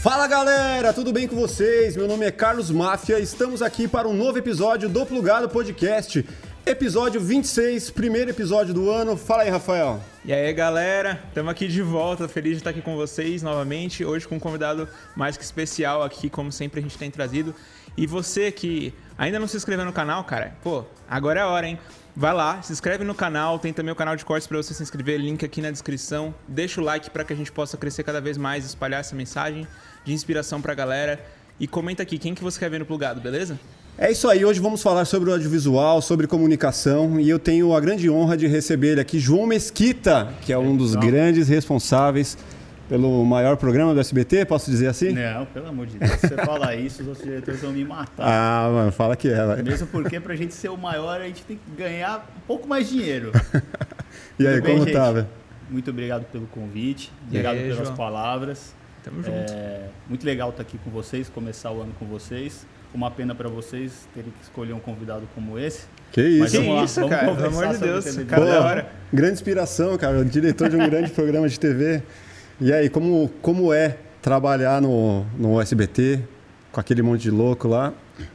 Fala 0.00 0.28
galera, 0.28 0.92
tudo 0.92 1.12
bem 1.12 1.26
com 1.26 1.34
vocês? 1.34 1.96
Meu 1.96 2.06
nome 2.06 2.24
é 2.24 2.30
Carlos 2.30 2.70
Máfia, 2.70 3.18
estamos 3.18 3.60
aqui 3.60 3.88
para 3.88 4.06
um 4.06 4.12
novo 4.12 4.38
episódio 4.38 4.88
do 4.88 5.04
Plugado 5.04 5.48
Podcast, 5.48 6.24
episódio 6.64 7.20
26, 7.20 7.90
primeiro 7.90 8.30
episódio 8.30 8.72
do 8.72 8.88
ano. 8.92 9.16
Fala 9.16 9.42
aí, 9.42 9.50
Rafael. 9.50 10.00
E 10.24 10.32
aí, 10.32 10.52
galera, 10.52 11.20
estamos 11.26 11.50
aqui 11.50 11.66
de 11.66 11.82
volta, 11.82 12.28
feliz 12.28 12.52
de 12.52 12.58
estar 12.58 12.70
aqui 12.70 12.80
com 12.80 12.94
vocês 12.94 13.42
novamente, 13.42 14.04
hoje 14.04 14.28
com 14.28 14.36
um 14.36 14.40
convidado 14.40 14.88
mais 15.16 15.36
que 15.36 15.42
especial 15.42 16.04
aqui, 16.04 16.30
como 16.30 16.52
sempre 16.52 16.78
a 16.78 16.82
gente 16.82 16.96
tem 16.96 17.10
trazido. 17.10 17.52
E 17.96 18.06
você 18.06 18.52
que 18.52 18.94
ainda 19.18 19.40
não 19.40 19.48
se 19.48 19.56
inscreveu 19.56 19.84
no 19.84 19.92
canal, 19.92 20.22
cara, 20.22 20.56
pô, 20.62 20.84
agora 21.10 21.40
é 21.40 21.42
a 21.42 21.48
hora, 21.48 21.66
hein? 21.66 21.76
Vai 22.14 22.32
lá, 22.32 22.62
se 22.62 22.72
inscreve 22.72 23.04
no 23.04 23.14
canal, 23.14 23.58
tem 23.58 23.72
também 23.72 23.92
o 23.92 23.96
canal 23.96 24.16
de 24.16 24.24
cortes 24.24 24.46
para 24.46 24.56
você 24.56 24.74
se 24.74 24.82
inscrever, 24.82 25.20
link 25.20 25.44
aqui 25.44 25.60
na 25.60 25.70
descrição. 25.70 26.34
Deixa 26.46 26.80
o 26.80 26.84
like 26.84 27.10
para 27.10 27.24
que 27.24 27.32
a 27.32 27.36
gente 27.36 27.50
possa 27.50 27.76
crescer 27.76 28.02
cada 28.02 28.20
vez 28.20 28.36
mais, 28.36 28.64
espalhar 28.64 29.00
essa 29.00 29.14
mensagem 29.14 29.66
de 30.08 30.14
inspiração 30.14 30.60
para 30.60 30.72
a 30.72 30.74
galera. 30.74 31.20
E 31.60 31.66
comenta 31.66 32.02
aqui 32.02 32.18
quem 32.18 32.34
que 32.34 32.42
você 32.42 32.58
quer 32.58 32.70
ver 32.70 32.78
no 32.78 32.86
plugado, 32.86 33.20
beleza? 33.20 33.58
É 33.96 34.10
isso 34.12 34.28
aí, 34.28 34.44
hoje 34.44 34.60
vamos 34.60 34.80
falar 34.80 35.04
sobre 35.04 35.28
o 35.28 35.32
audiovisual, 35.32 36.00
sobre 36.00 36.28
comunicação 36.28 37.18
e 37.18 37.28
eu 37.28 37.38
tenho 37.38 37.74
a 37.74 37.80
grande 37.80 38.08
honra 38.08 38.36
de 38.36 38.46
receber 38.46 38.92
ele 38.92 39.00
aqui 39.00 39.18
João 39.18 39.44
Mesquita, 39.44 40.32
que 40.40 40.52
é 40.52 40.58
um 40.58 40.76
dos 40.76 40.94
grandes 40.94 41.48
responsáveis 41.48 42.38
pelo 42.88 43.24
maior 43.24 43.56
programa 43.56 43.92
do 43.92 44.00
SBT, 44.00 44.44
posso 44.46 44.70
dizer 44.70 44.86
assim? 44.86 45.10
Não, 45.10 45.44
pelo 45.46 45.66
amor 45.66 45.86
de 45.86 45.98
Deus. 45.98 46.12
Se 46.12 46.28
você 46.28 46.36
falar 46.36 46.76
isso, 46.76 47.02
os 47.02 47.08
outros 47.08 47.26
diretores 47.26 47.60
vão 47.60 47.72
me 47.72 47.84
matar. 47.84 48.22
Ah, 48.24 48.70
mano, 48.72 48.92
fala 48.92 49.16
que 49.16 49.28
é, 49.28 49.44
vai. 49.44 49.62
Mesmo 49.62 49.88
porque 49.88 50.20
pra 50.20 50.36
gente 50.36 50.54
ser 50.54 50.68
o 50.68 50.76
maior, 50.76 51.20
a 51.20 51.26
gente 51.26 51.42
tem 51.42 51.56
que 51.58 51.76
ganhar 51.76 52.24
um 52.36 52.40
pouco 52.46 52.68
mais 52.68 52.88
dinheiro. 52.88 53.32
e 54.38 54.46
aí, 54.46 54.54
Tudo 54.54 54.62
bem, 54.62 54.74
como 54.74 54.84
gente? 54.86 54.94
tá, 54.94 55.12
velho? 55.12 55.26
Muito 55.68 55.90
obrigado 55.90 56.24
pelo 56.26 56.46
convite, 56.46 57.12
obrigado 57.26 57.56
aí, 57.56 57.68
pelas 57.68 57.88
João? 57.88 57.96
palavras. 57.96 58.77
Tamo 59.08 59.22
junto. 59.22 59.52
É, 59.52 59.88
muito 60.06 60.24
legal 60.26 60.50
estar 60.50 60.60
aqui 60.60 60.76
com 60.76 60.90
vocês, 60.90 61.30
começar 61.30 61.70
o 61.70 61.80
ano 61.80 61.94
com 61.98 62.04
vocês. 62.04 62.66
Uma 62.92 63.10
pena 63.10 63.34
pra 63.34 63.48
vocês 63.48 64.06
terem 64.14 64.30
que 64.30 64.42
escolher 64.42 64.74
um 64.74 64.80
convidado 64.80 65.26
como 65.34 65.58
esse. 65.58 65.86
Que 66.12 66.22
isso? 66.22 66.40
Mas 66.40 66.52
Que 66.52 66.58
lá, 66.58 66.84
isso, 66.84 67.00
vamos 67.00 67.16
cara, 67.16 67.34
pelo 67.34 67.46
amor 67.46 67.68
de 67.68 67.78
Deus, 67.78 68.16
Pô, 68.16 68.42
hora. 68.42 68.86
Grande 69.12 69.32
inspiração, 69.32 69.96
cara, 69.96 70.22
diretor 70.24 70.68
de 70.68 70.76
um 70.76 70.88
grande 70.88 71.10
programa 71.10 71.48
de 71.48 71.58
TV. 71.58 72.02
E 72.60 72.70
aí, 72.70 72.90
como, 72.90 73.30
como 73.40 73.72
é 73.72 73.96
trabalhar 74.20 74.82
no, 74.82 75.24
no 75.38 75.60
SBT 75.60 76.20
com 76.70 76.80
aquele 76.80 77.00
monte 77.00 77.22
de 77.22 77.30
louco 77.30 77.66
lá? 77.66 77.94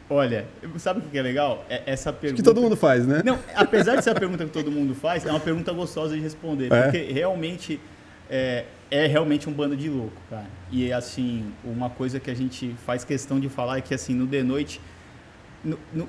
Olha, 0.09 0.45
sabe 0.77 0.99
o 0.99 1.03
que 1.03 1.17
é 1.17 1.21
legal? 1.21 1.65
É 1.69 1.83
essa 1.85 2.11
pergunta. 2.11 2.41
Que 2.41 2.43
todo 2.43 2.61
mundo 2.61 2.75
faz, 2.75 3.05
né? 3.05 3.21
Não, 3.23 3.37
apesar 3.55 3.95
de 3.97 4.03
ser 4.03 4.11
a 4.11 4.15
pergunta 4.15 4.43
que 4.45 4.51
todo 4.51 4.71
mundo 4.71 4.95
faz, 4.95 5.23
é 5.25 5.29
uma 5.29 5.39
pergunta 5.39 5.71
gostosa 5.71 6.15
de 6.15 6.21
responder. 6.21 6.71
É? 6.71 6.83
Porque 6.83 7.11
realmente 7.11 7.79
é, 8.29 8.65
é 8.95 9.07
realmente 9.07 9.49
um 9.49 9.53
bando 9.53 9.75
de 9.75 9.89
louco, 9.89 10.21
cara. 10.29 10.45
E 10.71 10.91
assim, 10.93 11.51
uma 11.63 11.89
coisa 11.89 12.19
que 12.19 12.29
a 12.29 12.35
gente 12.35 12.75
faz 12.85 13.03
questão 13.03 13.39
de 13.39 13.49
falar 13.49 13.77
é 13.77 13.81
que 13.81 13.93
assim, 13.93 14.13
no 14.13 14.27
The 14.27 14.43
Noite 14.43 14.79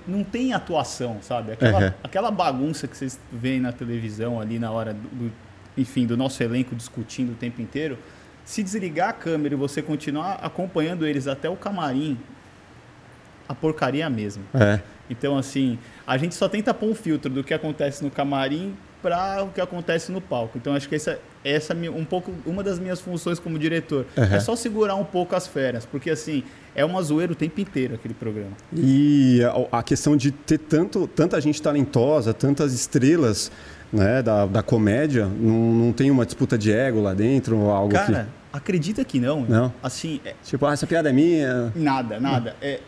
não 0.06 0.24
tem 0.24 0.52
atuação, 0.52 1.18
sabe? 1.22 1.52
Aquela, 1.52 1.78
Uhum. 1.86 1.92
aquela 2.02 2.30
bagunça 2.30 2.88
que 2.88 2.96
vocês 2.96 3.18
veem 3.32 3.60
na 3.60 3.72
televisão 3.72 4.40
ali 4.40 4.58
na 4.58 4.70
hora 4.70 4.92
do, 4.92 5.08
do- 5.08 5.32
enfim, 5.78 6.06
do 6.06 6.16
nosso 6.16 6.42
elenco 6.42 6.74
discutindo 6.74 7.32
o 7.32 7.34
tempo 7.36 7.62
inteiro. 7.62 7.96
Se 8.44 8.62
desligar 8.62 9.10
a 9.10 9.12
câmera 9.12 9.54
e 9.54 9.56
você 9.56 9.80
continuar 9.80 10.34
acompanhando 10.42 11.06
eles 11.06 11.26
até 11.28 11.48
o 11.48 11.56
camarim, 11.56 12.18
a 13.48 13.54
porcaria 13.54 14.02
é 14.02 14.06
a 14.06 14.10
mesma. 14.10 14.42
É. 14.54 14.80
Então, 15.08 15.38
assim, 15.38 15.78
a 16.06 16.16
gente 16.18 16.34
só 16.34 16.48
tenta 16.48 16.74
pôr 16.74 16.90
um 16.90 16.94
filtro 16.94 17.30
do 17.30 17.44
que 17.44 17.54
acontece 17.54 18.02
no 18.02 18.10
camarim 18.10 18.74
para 19.04 19.44
o 19.44 19.50
que 19.50 19.60
acontece 19.60 20.10
no 20.10 20.18
palco. 20.18 20.56
Então, 20.56 20.74
acho 20.74 20.88
que 20.88 20.94
essa, 20.94 21.18
essa 21.44 21.74
é 21.74 21.90
um 21.90 22.06
pouco 22.06 22.32
uma 22.46 22.62
das 22.62 22.78
minhas 22.78 23.02
funções 23.02 23.38
como 23.38 23.58
diretor. 23.58 24.06
Uhum. 24.16 24.24
É 24.24 24.40
só 24.40 24.56
segurar 24.56 24.94
um 24.94 25.04
pouco 25.04 25.36
as 25.36 25.46
férias, 25.46 25.84
porque 25.84 26.08
assim, 26.08 26.42
é 26.74 26.82
uma 26.86 27.02
zoeira 27.02 27.30
o 27.30 27.36
tempo 27.36 27.60
inteiro 27.60 27.96
aquele 27.96 28.14
programa. 28.14 28.52
E 28.74 29.42
a, 29.70 29.80
a 29.80 29.82
questão 29.82 30.16
de 30.16 30.30
ter 30.30 30.56
tanto, 30.56 31.06
tanta 31.06 31.38
gente 31.38 31.60
talentosa, 31.60 32.32
tantas 32.32 32.72
estrelas 32.72 33.52
né, 33.92 34.22
da, 34.22 34.46
da 34.46 34.62
comédia, 34.62 35.26
não, 35.26 35.74
não 35.74 35.92
tem 35.92 36.10
uma 36.10 36.24
disputa 36.24 36.56
de 36.56 36.72
ego 36.72 37.02
lá 37.02 37.12
dentro, 37.12 37.58
ou 37.58 37.70
algo 37.70 37.92
Cara, 37.92 38.26
acredita 38.54 39.04
que 39.04 39.18
não. 39.18 39.42
Não? 39.42 39.72
Assim, 39.82 40.20
é-. 40.24 40.34
Tipo, 40.44 40.64
ah, 40.66 40.72
essa 40.72 40.86
piada 40.86 41.10
é 41.10 41.12
minha. 41.12 41.72
Nada, 41.74 42.20
nada. 42.20 42.54
É, 42.62 42.80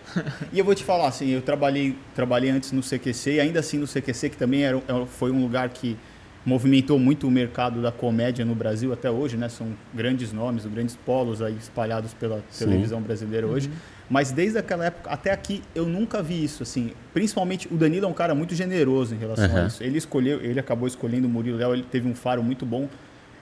e 0.53 0.59
eu 0.59 0.65
vou 0.65 0.75
te 0.75 0.85
falar, 0.85 1.09
assim, 1.09 1.29
eu 1.31 1.43
trabalhei, 1.43 1.97
trabalhei 2.15 2.51
antes 2.51 2.71
no 2.73 2.81
CQC, 2.83 3.33
e 3.35 3.41
ainda 3.41 3.61
assim 3.61 3.79
no 3.79 3.87
CQC, 3.87 4.31
que 4.31 4.37
também 4.37 4.63
era, 4.65 4.81
era- 4.89 5.05
foi 5.07 5.31
um 5.31 5.43
lugar 5.43 5.69
que 5.71 5.97
movimentou 6.45 6.97
muito 6.99 7.27
o 7.27 7.31
mercado 7.31 7.83
da 7.83 7.91
comédia 7.91 8.45
no 8.45 8.55
Brasil 8.55 8.93
até 8.93 9.11
hoje, 9.11 9.37
né? 9.37 9.49
São 9.49 9.67
grandes 9.93 10.33
nomes, 10.33 10.65
grandes 10.65 10.95
polos 10.95 11.43
aí 11.43 11.57
espalhados 11.59 12.15
pela 12.15 12.37
Sim. 12.49 12.67
televisão 12.67 13.03
brasileira 13.03 13.47
hoje. 13.49 13.69
Mas 14.09 14.31
desde 14.31 14.57
aquela 14.57 14.85
época 14.87 15.11
até 15.11 15.33
aqui, 15.33 15.61
eu 15.75 15.85
nunca 15.85 16.23
vi 16.23 16.45
isso, 16.45 16.63
assim. 16.63 16.93
Principalmente, 17.13 17.67
o 17.69 17.77
Danilo 17.77 18.07
é 18.07 18.09
um 18.09 18.13
cara 18.13 18.33
muito 18.37 18.55
generoso 18.55 19.13
em 19.17 19.19
relação 19.19 19.49
Uhum. 19.51 19.65
a 19.65 19.67
isso. 19.67 19.83
Ele 19.83 19.99
escolheu, 19.99 20.41
ele 20.41 20.61
acabou 20.61 20.87
escolhendo 20.87 21.27
o 21.27 21.31
Murilo 21.31 21.59
Léo, 21.59 21.75
ele 21.75 21.83
teve 21.91 22.09
um 22.09 22.15
faro 22.15 22.43
muito 22.45 22.65
bom. 22.65 22.89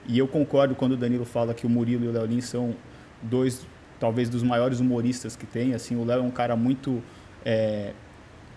E 0.07 0.17
eu 0.17 0.27
concordo 0.27 0.75
quando 0.75 0.93
o 0.93 0.97
Danilo 0.97 1.25
fala 1.25 1.53
que 1.53 1.65
o 1.65 1.69
Murilo 1.69 2.05
e 2.05 2.07
o 2.07 2.11
Léo 2.11 2.25
Lins 2.25 2.45
são 2.45 2.75
dois, 3.21 3.65
talvez, 3.99 4.29
dos 4.29 4.43
maiores 4.43 4.79
humoristas 4.79 5.35
que 5.35 5.45
tem. 5.45 5.73
Assim, 5.73 5.95
o 5.95 6.03
Léo 6.03 6.19
é 6.19 6.23
um 6.23 6.31
cara 6.31 6.55
muito, 6.55 7.01
é, 7.43 7.91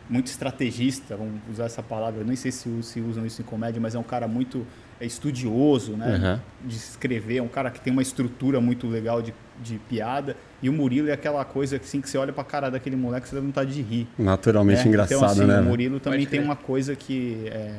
muito 0.08 0.26
estrategista, 0.26 1.16
vamos 1.16 1.40
usar 1.50 1.64
essa 1.64 1.82
palavra. 1.82 2.20
Eu 2.20 2.26
nem 2.26 2.36
sei 2.36 2.52
se, 2.52 2.82
se 2.82 3.00
usam 3.00 3.24
isso 3.24 3.40
em 3.40 3.44
comédia, 3.44 3.80
mas 3.80 3.94
é 3.94 3.98
um 3.98 4.02
cara 4.04 4.28
muito 4.28 4.66
é, 5.00 5.06
estudioso, 5.06 5.92
né? 5.92 6.40
De 6.64 6.76
escrever, 6.76 7.38
é 7.38 7.42
um 7.42 7.48
cara 7.48 7.70
que 7.70 7.80
tem 7.80 7.92
uma 7.92 8.02
estrutura 8.02 8.60
muito 8.60 8.86
legal 8.86 9.22
de, 9.22 9.32
de 9.62 9.78
piada. 9.78 10.36
E 10.62 10.68
o 10.68 10.72
Murilo 10.72 11.08
é 11.08 11.12
aquela 11.12 11.44
coisa 11.44 11.76
assim, 11.76 12.00
que 12.00 12.10
você 12.10 12.18
olha 12.18 12.32
pra 12.32 12.44
cara 12.44 12.68
daquele 12.68 12.96
moleque 12.96 13.26
e 13.26 13.30
você 13.30 13.36
dá 13.36 13.40
vontade 13.40 13.72
de 13.72 13.80
rir. 13.80 14.08
Naturalmente 14.18 14.82
né? 14.82 14.88
engraçado, 14.88 15.16
então, 15.16 15.28
assim, 15.28 15.44
né? 15.44 15.60
O 15.60 15.64
Murilo 15.64 16.00
também 16.00 16.20
Pode 16.20 16.30
tem 16.30 16.40
crer. 16.40 16.48
uma 16.48 16.56
coisa 16.56 16.96
que 16.96 17.44
é, 17.46 17.72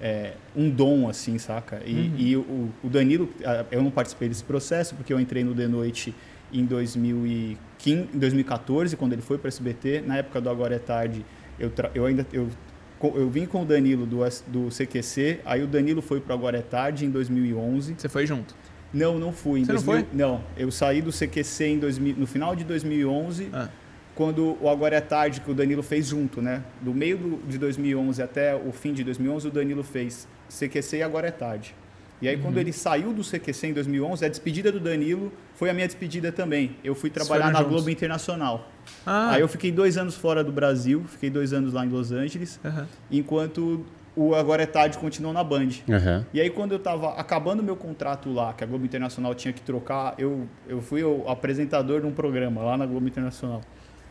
é 0.00 0.32
um 0.56 0.68
dom, 0.70 1.08
assim, 1.08 1.36
saca? 1.38 1.80
E, 1.84 1.92
Uhum. 1.94 2.14
e 2.16 2.36
o, 2.36 2.68
o 2.82 2.88
Danilo, 2.88 3.28
eu 3.70 3.82
não 3.82 3.90
participei 3.90 4.28
desse 4.28 4.44
processo, 4.44 4.94
porque 4.94 5.12
eu 5.12 5.20
entrei 5.20 5.44
no 5.44 5.54
The 5.54 5.66
Noite 5.68 6.14
em 6.52 6.64
2015, 6.64 8.08
em 8.14 8.18
2014, 8.18 8.96
quando 8.96 9.12
ele 9.12 9.22
foi 9.22 9.38
para 9.38 9.48
SBT. 9.48 10.02
Na 10.06 10.16
época 10.18 10.40
do 10.40 10.48
Agora 10.50 10.74
é 10.74 10.78
Tarde, 10.78 11.24
eu, 11.58 11.70
eu 11.94 12.06
ainda. 12.06 12.26
Eu, 12.32 12.48
eu 13.02 13.30
vim 13.30 13.46
com 13.46 13.62
o 13.62 13.64
Danilo 13.64 14.04
do, 14.06 14.18
do 14.48 14.68
CQC, 14.68 15.40
aí 15.44 15.62
o 15.62 15.66
Danilo 15.66 16.02
foi 16.02 16.20
para 16.20 16.34
Agora 16.34 16.58
é 16.58 16.62
Tarde 16.62 17.04
em 17.06 17.10
2011. 17.10 17.94
Você 17.96 18.08
foi 18.08 18.26
junto. 18.26 18.54
Não, 18.92 19.18
não 19.18 19.32
fui. 19.32 19.60
Em 19.60 19.64
Você 19.64 19.72
não 19.72 19.82
2000 19.82 20.06
foi? 20.06 20.18
Não, 20.18 20.40
eu 20.56 20.70
saí 20.70 21.00
do 21.00 21.10
CQC 21.12 21.64
em 21.64 21.78
2000, 21.78 22.16
no 22.16 22.26
final 22.26 22.56
de 22.56 22.64
2011 22.64 23.48
Ah, 23.52 23.68
quando 24.14 24.56
o 24.60 24.68
Agora 24.68 24.96
é 24.96 25.00
Tarde, 25.00 25.40
que 25.40 25.50
o 25.50 25.54
Danilo 25.54 25.82
fez 25.82 26.06
junto, 26.08 26.42
né? 26.42 26.62
Do 26.80 26.92
meio 26.92 27.40
de 27.46 27.56
2011 27.58 28.22
até 28.22 28.54
o 28.54 28.72
fim 28.72 28.92
de 28.92 29.02
2011, 29.04 29.48
o 29.48 29.50
Danilo 29.50 29.82
fez 29.82 30.26
CQC 30.48 30.98
e 30.98 31.02
Agora 31.02 31.28
é 31.28 31.30
Tarde. 31.30 31.74
E 32.22 32.28
aí, 32.28 32.36
Uhum. 32.36 32.42
quando 32.42 32.58
ele 32.58 32.70
saiu 32.72 33.14
do 33.14 33.22
CQC 33.24 33.68
em 33.68 33.72
2011, 33.72 34.22
a 34.24 34.28
despedida 34.28 34.70
do 34.70 34.78
Danilo 34.78 35.32
foi 35.54 35.70
a 35.70 35.72
minha 35.72 35.86
despedida 35.86 36.30
também. 36.30 36.76
Eu 36.84 36.94
fui 36.94 37.08
trabalhar 37.08 37.50
na 37.50 37.60
juntos? 37.60 37.72
Globo 37.72 37.88
Internacional. 37.88 38.68
Ah, 39.06 39.30
Aí 39.30 39.40
eu 39.40 39.48
fiquei 39.48 39.72
dois 39.72 39.96
anos 39.96 40.16
fora 40.16 40.44
do 40.44 40.52
Brasil, 40.52 41.02
fiquei 41.08 41.30
dois 41.30 41.54
anos 41.54 41.72
lá 41.72 41.84
em 41.86 41.88
Los 41.88 42.12
Angeles, 42.12 42.60
aham. 42.62 42.86
enquanto 43.10 43.86
o 44.16 44.34
Agora 44.34 44.62
é 44.64 44.66
Tarde 44.66 44.98
continuou 44.98 45.32
na 45.32 45.42
Band. 45.42 45.68
Aham. 45.88 46.26
E 46.34 46.40
aí, 46.42 46.50
quando 46.50 46.72
eu 46.72 46.78
estava 46.78 47.14
acabando 47.14 47.62
meu 47.62 47.76
contrato 47.76 48.30
lá, 48.30 48.52
que 48.52 48.62
a 48.62 48.66
Globo 48.66 48.84
Internacional 48.84 49.34
tinha 49.34 49.52
que 49.54 49.62
trocar, 49.62 50.14
eu, 50.18 50.46
eu 50.68 50.82
fui 50.82 51.02
o 51.02 51.26
apresentador 51.26 52.00
de 52.02 52.06
um 52.06 52.12
programa 52.12 52.60
lá 52.62 52.76
na 52.76 52.84
Globo 52.84 53.06
Internacional. 53.08 53.62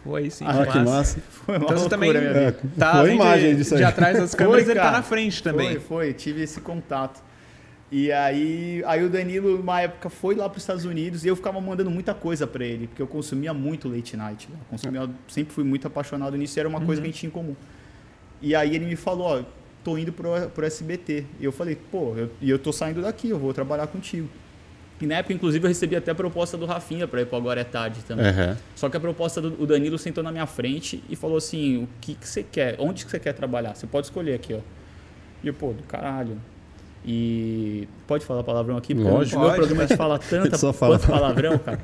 Foi 0.03 0.29
sim. 0.29 0.45
Ah, 0.47 0.65
que 0.65 0.79
massa. 0.79 1.19
Foi 1.29 1.57
uma 1.57 1.65
Então 1.65 1.77
você 1.77 1.89
loucura, 1.89 1.89
também 1.89 2.11
minha 2.33 2.51
tá 2.77 2.91
Foi 2.91 2.99
além 3.01 3.15
imagem 3.15 3.49
de, 3.51 3.55
disso 3.57 3.73
aí. 3.75 3.79
de 3.79 3.83
atrás 3.83 4.17
das 4.17 4.33
câmeras, 4.35 4.63
Foi, 4.63 4.71
ele 4.71 4.79
tá 4.79 4.85
cara. 4.85 4.97
na 4.97 5.03
frente 5.03 5.43
também. 5.43 5.71
Foi, 5.71 5.79
foi, 5.79 6.13
tive 6.13 6.41
esse 6.43 6.61
contato. 6.61 7.21
E 7.91 8.11
aí, 8.11 8.83
aí 8.85 9.03
o 9.03 9.09
Danilo, 9.09 9.59
uma 9.59 9.81
época, 9.81 10.09
foi 10.09 10.35
lá 10.35 10.47
para 10.47 10.57
os 10.57 10.63
Estados 10.63 10.85
Unidos 10.85 11.25
e 11.25 11.27
eu 11.27 11.35
ficava 11.35 11.59
mandando 11.59 11.89
muita 11.89 12.13
coisa 12.13 12.45
para 12.45 12.63
ele, 12.63 12.87
porque 12.87 13.01
eu 13.01 13.07
consumia 13.07 13.51
muito 13.53 13.89
late 13.89 14.15
night. 14.15 14.47
né? 14.49 14.55
Eu 14.59 14.65
consumia, 14.69 15.09
sempre 15.27 15.53
fui 15.53 15.63
muito 15.63 15.87
apaixonado 15.87 16.37
nisso 16.37 16.57
e 16.57 16.59
era 16.59 16.69
uma 16.69 16.79
coisa 16.81 17.01
que 17.01 17.07
a 17.07 17.09
gente 17.11 17.19
tinha 17.19 17.27
em 17.29 17.31
comum. 17.33 17.55
E 18.41 18.53
aí 18.55 18.75
ele 18.75 18.85
me 18.85 18.95
falou, 18.95 19.39
ó, 19.39 19.43
tô 19.83 19.97
indo 19.97 20.13
pro, 20.13 20.29
pro 20.53 20.65
SBT. 20.65 21.25
E 21.39 21.45
eu 21.45 21.51
falei, 21.51 21.75
pô, 21.75 22.13
eu- 22.15 22.29
e 22.39 22.49
eu 22.49 22.59
tô 22.59 22.71
saindo 22.71 23.01
daqui, 23.01 23.29
eu 23.29 23.39
vou 23.39 23.53
trabalhar 23.53 23.87
contigo. 23.87 24.29
E 25.01 25.05
na 25.07 25.15
época, 25.15 25.33
inclusive, 25.33 25.63
eu 25.63 25.69
recebi 25.69 25.95
até 25.95 26.11
a 26.11 26.15
proposta 26.15 26.57
do 26.57 26.65
Rafinha 26.65 27.07
para 27.07 27.21
ir 27.21 27.25
pro 27.25 27.37
Agora 27.37 27.61
é 27.61 27.63
Tarde 27.63 28.01
também. 28.01 28.25
Aham. 28.25 28.57
Só 28.75 28.89
que 28.89 28.97
a 28.97 28.99
proposta 28.99 29.41
do 29.41 29.65
Danilo 29.65 29.97
sentou 29.97 30.23
na 30.23 30.31
minha 30.31 30.45
frente 30.45 31.01
e 31.09 31.15
falou 31.15 31.37
assim: 31.37 31.83
o 31.83 31.89
que, 32.01 32.15
que 32.15 32.27
você 32.27 32.43
quer? 32.43 32.75
Onde 32.79 33.05
que 33.05 33.11
você 33.11 33.19
quer 33.19 33.33
trabalhar? 33.33 33.75
Você 33.75 33.87
pode 33.87 34.07
escolher 34.07 34.33
aqui, 34.33 34.53
ó. 34.53 34.59
E 35.41 35.47
eu, 35.47 35.53
pô, 35.53 35.71
do 35.71 35.83
caralho. 35.83 36.37
E 37.05 37.87
pode 38.05 38.25
falar 38.25 38.43
palavrão 38.43 38.75
aqui? 38.75 38.93
Porque 38.93 39.09
Lógico. 39.09 39.39
o 39.39 39.45
meu 39.45 39.53
programa 39.53 39.83
a 39.83 39.87
gente 39.87 39.97
fala 39.97 40.19
tanta 40.29 40.57
Só 40.57 40.73
fala 40.73 40.99
palavrão, 40.99 41.57
cara. 41.57 41.79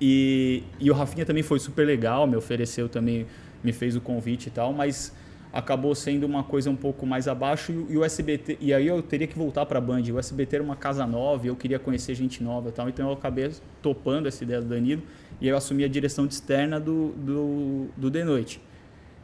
E, 0.00 0.64
e 0.80 0.90
o 0.90 0.94
Rafinha 0.94 1.24
também 1.24 1.44
foi 1.44 1.60
super 1.60 1.86
legal, 1.86 2.26
me 2.26 2.34
ofereceu 2.34 2.88
também, 2.88 3.24
me 3.62 3.72
fez 3.72 3.94
o 3.94 4.00
convite 4.00 4.48
e 4.48 4.50
tal, 4.50 4.72
mas 4.72 5.12
acabou 5.52 5.94
sendo 5.94 6.24
uma 6.24 6.42
coisa 6.42 6.70
um 6.70 6.76
pouco 6.76 7.06
mais 7.06 7.28
abaixo 7.28 7.72
e, 7.72 7.92
e 7.92 7.98
o 7.98 8.04
SBT 8.04 8.56
e 8.60 8.72
aí 8.72 8.86
eu 8.86 9.02
teria 9.02 9.26
que 9.26 9.36
voltar 9.36 9.66
para 9.66 9.78
a 9.78 9.80
Band. 9.80 10.02
O 10.12 10.18
SBT 10.18 10.56
era 10.56 10.64
uma 10.64 10.76
casa 10.76 11.06
nova, 11.06 11.46
eu 11.46 11.54
queria 11.54 11.78
conhecer 11.78 12.14
gente 12.14 12.42
nova, 12.42 12.70
e 12.70 12.72
tal. 12.72 12.88
Então 12.88 13.08
eu 13.08 13.12
acabei 13.12 13.50
topando 13.82 14.26
essa 14.26 14.42
ideia 14.42 14.60
do 14.60 14.68
Danilo 14.68 15.02
e 15.40 15.48
eu 15.48 15.56
assumi 15.56 15.84
a 15.84 15.88
direção 15.88 16.26
de 16.26 16.34
externa 16.34 16.80
do 16.80 17.08
do, 17.16 17.86
do 17.96 18.10
The 18.10 18.24
Noite. 18.24 18.60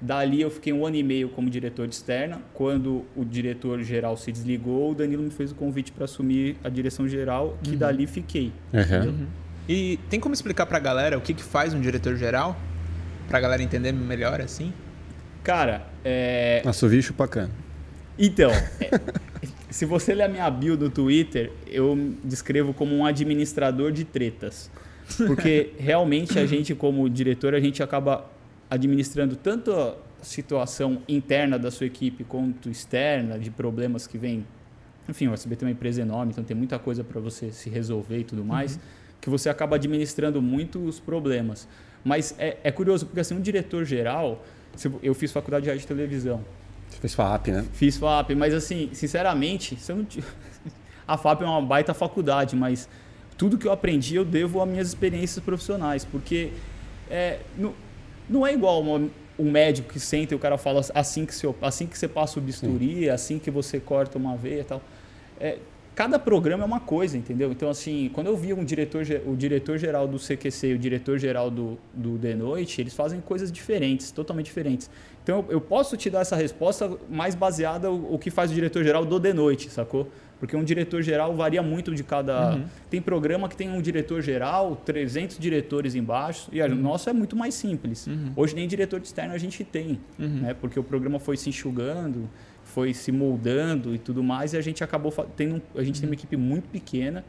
Dali 0.01 0.41
eu 0.41 0.51
fiquei 0.51 0.73
um 0.73 0.87
ano 0.87 0.95
e 0.95 1.03
meio 1.03 1.29
como 1.31 1.51
diretor 1.51 1.89
de 1.89 1.95
externa. 1.95 2.41
Quando 2.55 3.05
o 3.17 3.25
diretor 3.25 3.83
geral 3.83 4.17
se 4.17 4.31
desligou, 4.31 4.93
o 4.93 4.95
Danilo 4.95 5.23
me 5.23 5.31
fez 5.31 5.51
o 5.51 5.55
convite 5.55 5.91
para 5.91 6.05
assumir 6.05 6.57
a 6.63 6.69
direção 6.69 7.09
geral, 7.09 7.59
que 7.63 7.73
uhum. 7.73 7.79
dali 7.79 8.07
fiquei. 8.07 8.53
Uhum. 8.73 9.09
Uhum. 9.09 9.27
E 9.69 9.99
tem 10.09 10.21
como 10.21 10.35
explicar 10.35 10.67
para 10.67 10.79
a 10.79 10.81
galera 10.81 11.19
o 11.19 11.21
que, 11.21 11.35
que 11.35 11.43
faz 11.43 11.75
um 11.75 11.81
diretor 11.81 12.17
geral? 12.17 12.57
Para 13.29 13.39
a 13.39 13.41
galera 13.41 13.63
entender 13.63 13.93
melhor 13.93 14.41
assim? 14.41 14.73
Cara, 15.43 15.87
é. 16.09 16.63
Assovio 16.65 17.03
chupacana. 17.03 17.51
Então, 18.19 18.51
é, 18.81 18.91
se 19.71 19.85
você 19.85 20.15
ler 20.15 20.25
a 20.25 20.29
minha 20.29 20.51
bio 20.51 20.77
no 20.77 20.89
Twitter, 20.89 21.53
eu 21.67 22.15
descrevo 22.25 22.73
como 22.73 22.97
um 22.97 23.05
administrador 23.05 23.93
de 23.93 24.05
tretas. 24.05 24.71
Porque 25.27 25.73
realmente 25.79 26.39
a 26.39 26.47
gente, 26.47 26.75
como 26.75 27.09
diretor, 27.11 27.55
a 27.55 27.61
gente 27.61 27.83
acaba 27.83 28.25
administrando 28.71 29.37
tanto 29.37 29.73
a 29.73 29.97
situação 30.23 31.03
interna 31.07 31.59
da 31.59 31.71
sua 31.71 31.87
equipe 31.87 32.25
quanto 32.25 32.71
externa, 32.71 33.39
de 33.39 33.51
problemas 33.51 34.07
que 34.07 34.17
vêm. 34.17 34.47
Enfim, 35.09 35.29
o 35.29 35.35
SBT 35.35 35.65
é 35.65 35.67
uma 35.67 35.73
empresa 35.73 36.03
enorme, 36.03 36.33
então 36.33 36.45
tem 36.45 36.57
muita 36.57 36.79
coisa 36.79 37.05
para 37.05 37.21
você 37.21 37.51
se 37.51 37.71
resolver 37.71 38.19
e 38.19 38.25
tudo 38.25 38.45
mais, 38.45 38.75
uhum. 38.75 38.81
que 39.21 39.31
você 39.31 39.49
acaba 39.49 39.77
administrando 39.77 40.43
muito 40.43 40.79
os 40.85 40.99
problemas. 41.01 41.69
Mas 42.05 42.35
é, 42.39 42.57
é 42.65 42.71
curioso, 42.71 43.07
porque 43.07 43.21
assim, 43.21 43.35
um 43.35 43.41
diretor 43.41 43.85
geral, 43.85 44.45
eu 45.03 45.15
fiz 45.15 45.33
faculdade 45.33 45.65
de 45.65 45.71
rádio 45.71 45.85
e 45.85 45.87
televisão. 45.87 46.45
Você 46.89 46.99
fez 46.99 47.15
FAP, 47.15 47.49
né? 47.49 47.65
Fiz 47.73 47.97
FAP, 47.97 48.31
mas 48.35 48.55
assim, 48.55 48.91
sinceramente, 48.93 49.77
se 49.77 49.93
não 49.93 50.07
a 51.07 51.17
FAP 51.17 51.43
é 51.43 51.45
uma 51.45 51.63
baita 51.63 51.95
faculdade, 51.95 52.57
mas 52.57 52.89
tudo 53.37 53.57
que 53.57 53.67
eu 53.67 53.73
aprendi 53.73 54.17
eu 54.17 54.25
devo 54.25 54.61
às 54.63 54.69
minhas 54.69 54.89
experiências 54.89 55.45
profissionais, 55.45 56.05
porque 56.05 56.51
é, 57.11 57.41
no, 57.57 57.75
não 58.29 58.47
é 58.47 58.53
igual 58.53 58.81
uma, 58.83 59.09
um 59.39 59.51
médico 59.51 59.93
que 59.93 60.01
senta 60.01 60.35
e 60.35 60.37
o 60.37 60.39
cara 60.39 60.59
fala 60.59 60.83
assim 60.95 61.25
que, 61.25 61.35
você, 61.35 61.55
assim 61.63 61.87
que 61.87 61.97
você 61.97 62.09
passa 62.09 62.39
o 62.39 62.43
bisturi, 62.43 63.05
Sim. 63.05 63.09
assim 63.09 63.39
que 63.39 63.51
você 63.51 63.79
corta 63.79 64.19
uma 64.19 64.37
veia 64.37 64.61
e 64.61 64.65
tal. 64.65 64.83
É, 65.41 65.59
cada 65.99 66.17
programa 66.17 66.63
é 66.63 66.67
uma 66.67 66.79
coisa, 66.79 67.19
entendeu? 67.19 67.51
Então, 67.51 67.69
assim, 67.69 68.09
quando 68.15 68.29
eu 68.29 68.37
vi 68.37 68.55
um 68.55 68.65
diretor, 68.65 69.05
o 69.27 69.35
diretor 69.35 69.79
geral 69.79 70.07
do 70.07 70.17
CQC 70.17 70.69
e 70.69 70.75
o 70.75 70.79
diretor 70.79 71.19
geral 71.19 71.51
do, 71.51 71.77
do 71.93 72.17
The 72.17 72.37
Noite, 72.37 72.81
eles 72.81 72.95
fazem 72.95 73.21
coisas 73.21 73.51
diferentes, 73.51 74.13
totalmente 74.13 74.47
diferentes. 74.47 74.89
Então, 75.25 75.45
eu, 75.49 75.61
posso 75.61 75.97
te 75.97 76.09
dar 76.09 76.21
essa 76.21 76.37
resposta 76.37 76.97
mais 77.11 77.35
baseada 77.35 77.91
o, 77.91 78.17
que 78.17 78.31
faz 78.31 78.53
o 78.53 78.55
diretor 78.55 78.85
geral 78.85 79.05
do 79.05 79.19
The 79.19 79.33
Noite, 79.33 79.71
sacou? 79.71 80.07
Porque 80.39 80.57
um 80.57 80.63
diretor 80.63 81.03
geral 81.03 81.35
varia 81.35 81.63
muito 81.63 81.95
de 81.95 82.05
cada. 82.05 82.55
Uhum. 82.55 82.65
Tem 82.89 83.01
programa 83.03 83.49
que 83.49 83.57
tem 83.57 83.71
um 83.71 83.83
diretor 83.83 84.23
geral, 84.23 84.77
300 84.77 85.39
diretores 85.39 85.95
embaixo, 85.95 86.49
e 86.53 86.63
o 86.63 86.67
uhum. 86.67 86.75
nosso 86.77 87.11
é 87.11 87.13
muito 87.13 87.35
mais 87.35 87.55
simples. 87.55 88.07
Uhum. 88.07 88.33
Hoje 88.37 88.55
nem 88.55 88.69
diretor 88.69 89.01
externo 89.01 89.35
a 89.35 89.39
gente 89.39 89.65
tem, 89.65 89.99
uhum. 90.19 90.29
né? 90.43 90.55
porque 90.55 90.79
o 90.79 90.85
programa 90.85 91.19
foi 91.19 91.37
se 91.37 91.49
enxugando, 91.49 92.29
foi 92.63 92.95
se 92.95 93.11
moldando 93.11 93.95
e 93.95 93.99
tudo 93.99 94.23
mais, 94.23 94.53
e 94.53 94.57
a 94.57 94.61
gente 94.61 94.85
acabou 94.85 95.13
tendo. 95.37 95.61
A 95.75 95.83
gente 95.83 96.01
tem 96.01 96.09
uma 96.09 96.13
uhum. 96.13 96.19
equipe 96.19 96.37
muito 96.37 96.69
pequena, 96.69 97.25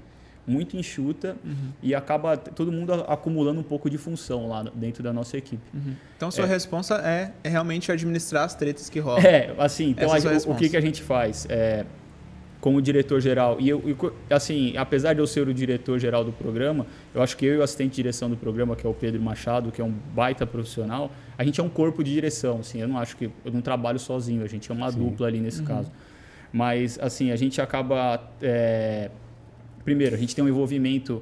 muito 0.45 0.77
enxuta, 0.77 1.35
uhum. 1.43 1.71
e 1.81 1.95
acaba 1.95 2.37
todo 2.37 2.71
mundo 2.71 2.93
acumulando 3.07 3.59
um 3.59 3.63
pouco 3.63 3.89
de 3.89 3.97
função 3.97 4.47
lá 4.47 4.63
dentro 4.75 5.01
da 5.01 5.11
nossa 5.11 5.35
equipe. 5.35 5.63
Então, 6.15 6.29
sua 6.29 6.45
é. 6.45 6.47
resposta 6.47 6.95
é, 7.03 7.31
é, 7.43 7.49
realmente 7.49 7.91
administrar 7.91 8.43
as 8.43 8.53
tretas 8.53 8.87
que 8.87 8.99
rolam. 8.99 9.23
É, 9.23 9.53
assim, 9.57 9.89
então 9.89 10.11
a, 10.11 10.17
é 10.17 10.21
o, 10.21 10.51
o 10.51 10.55
que, 10.55 10.69
que 10.69 10.77
a 10.77 10.81
gente 10.81 11.01
faz? 11.01 11.45
É, 11.49 11.85
como 12.59 12.81
diretor-geral. 12.81 13.57
E 13.59 13.69
eu, 13.69 13.81
assim, 14.29 14.75
apesar 14.75 15.13
de 15.13 15.19
eu 15.19 15.27
ser 15.27 15.47
o 15.47 15.53
diretor-geral 15.53 16.23
do 16.23 16.31
programa, 16.31 16.85
eu 17.13 17.21
acho 17.21 17.37
que 17.37 17.45
eu 17.45 17.55
e 17.55 17.57
o 17.57 17.63
assistente 17.63 17.91
de 17.91 17.95
direção 17.97 18.29
do 18.29 18.35
programa, 18.35 18.75
que 18.75 18.85
é 18.85 18.89
o 18.89 18.93
Pedro 18.93 19.21
Machado, 19.21 19.71
que 19.71 19.81
é 19.81 19.83
um 19.83 19.93
baita 20.13 20.45
profissional, 20.45 21.11
a 21.37 21.43
gente 21.43 21.59
é 21.59 21.63
um 21.63 21.69
corpo 21.69 22.03
de 22.03 22.11
direção, 22.11 22.59
assim, 22.59 22.81
eu 22.81 22.87
não 22.87 22.97
acho 22.97 23.15
que 23.15 23.25
eu 23.45 23.51
não 23.51 23.61
trabalho 23.61 23.97
sozinho, 23.97 24.43
a 24.43 24.47
gente 24.47 24.69
é 24.69 24.73
uma 24.73 24.91
Sim. 24.91 24.99
dupla 24.99 25.27
ali 25.27 25.39
nesse 25.39 25.61
uhum. 25.61 25.67
caso. 25.67 25.91
Mas, 26.51 26.99
assim, 26.99 27.31
a 27.31 27.35
gente 27.35 27.61
acaba... 27.61 28.21
É... 28.41 29.09
Primeiro, 29.85 30.15
a 30.15 30.19
gente 30.19 30.35
tem 30.35 30.43
um 30.43 30.47
envolvimento 30.47 31.21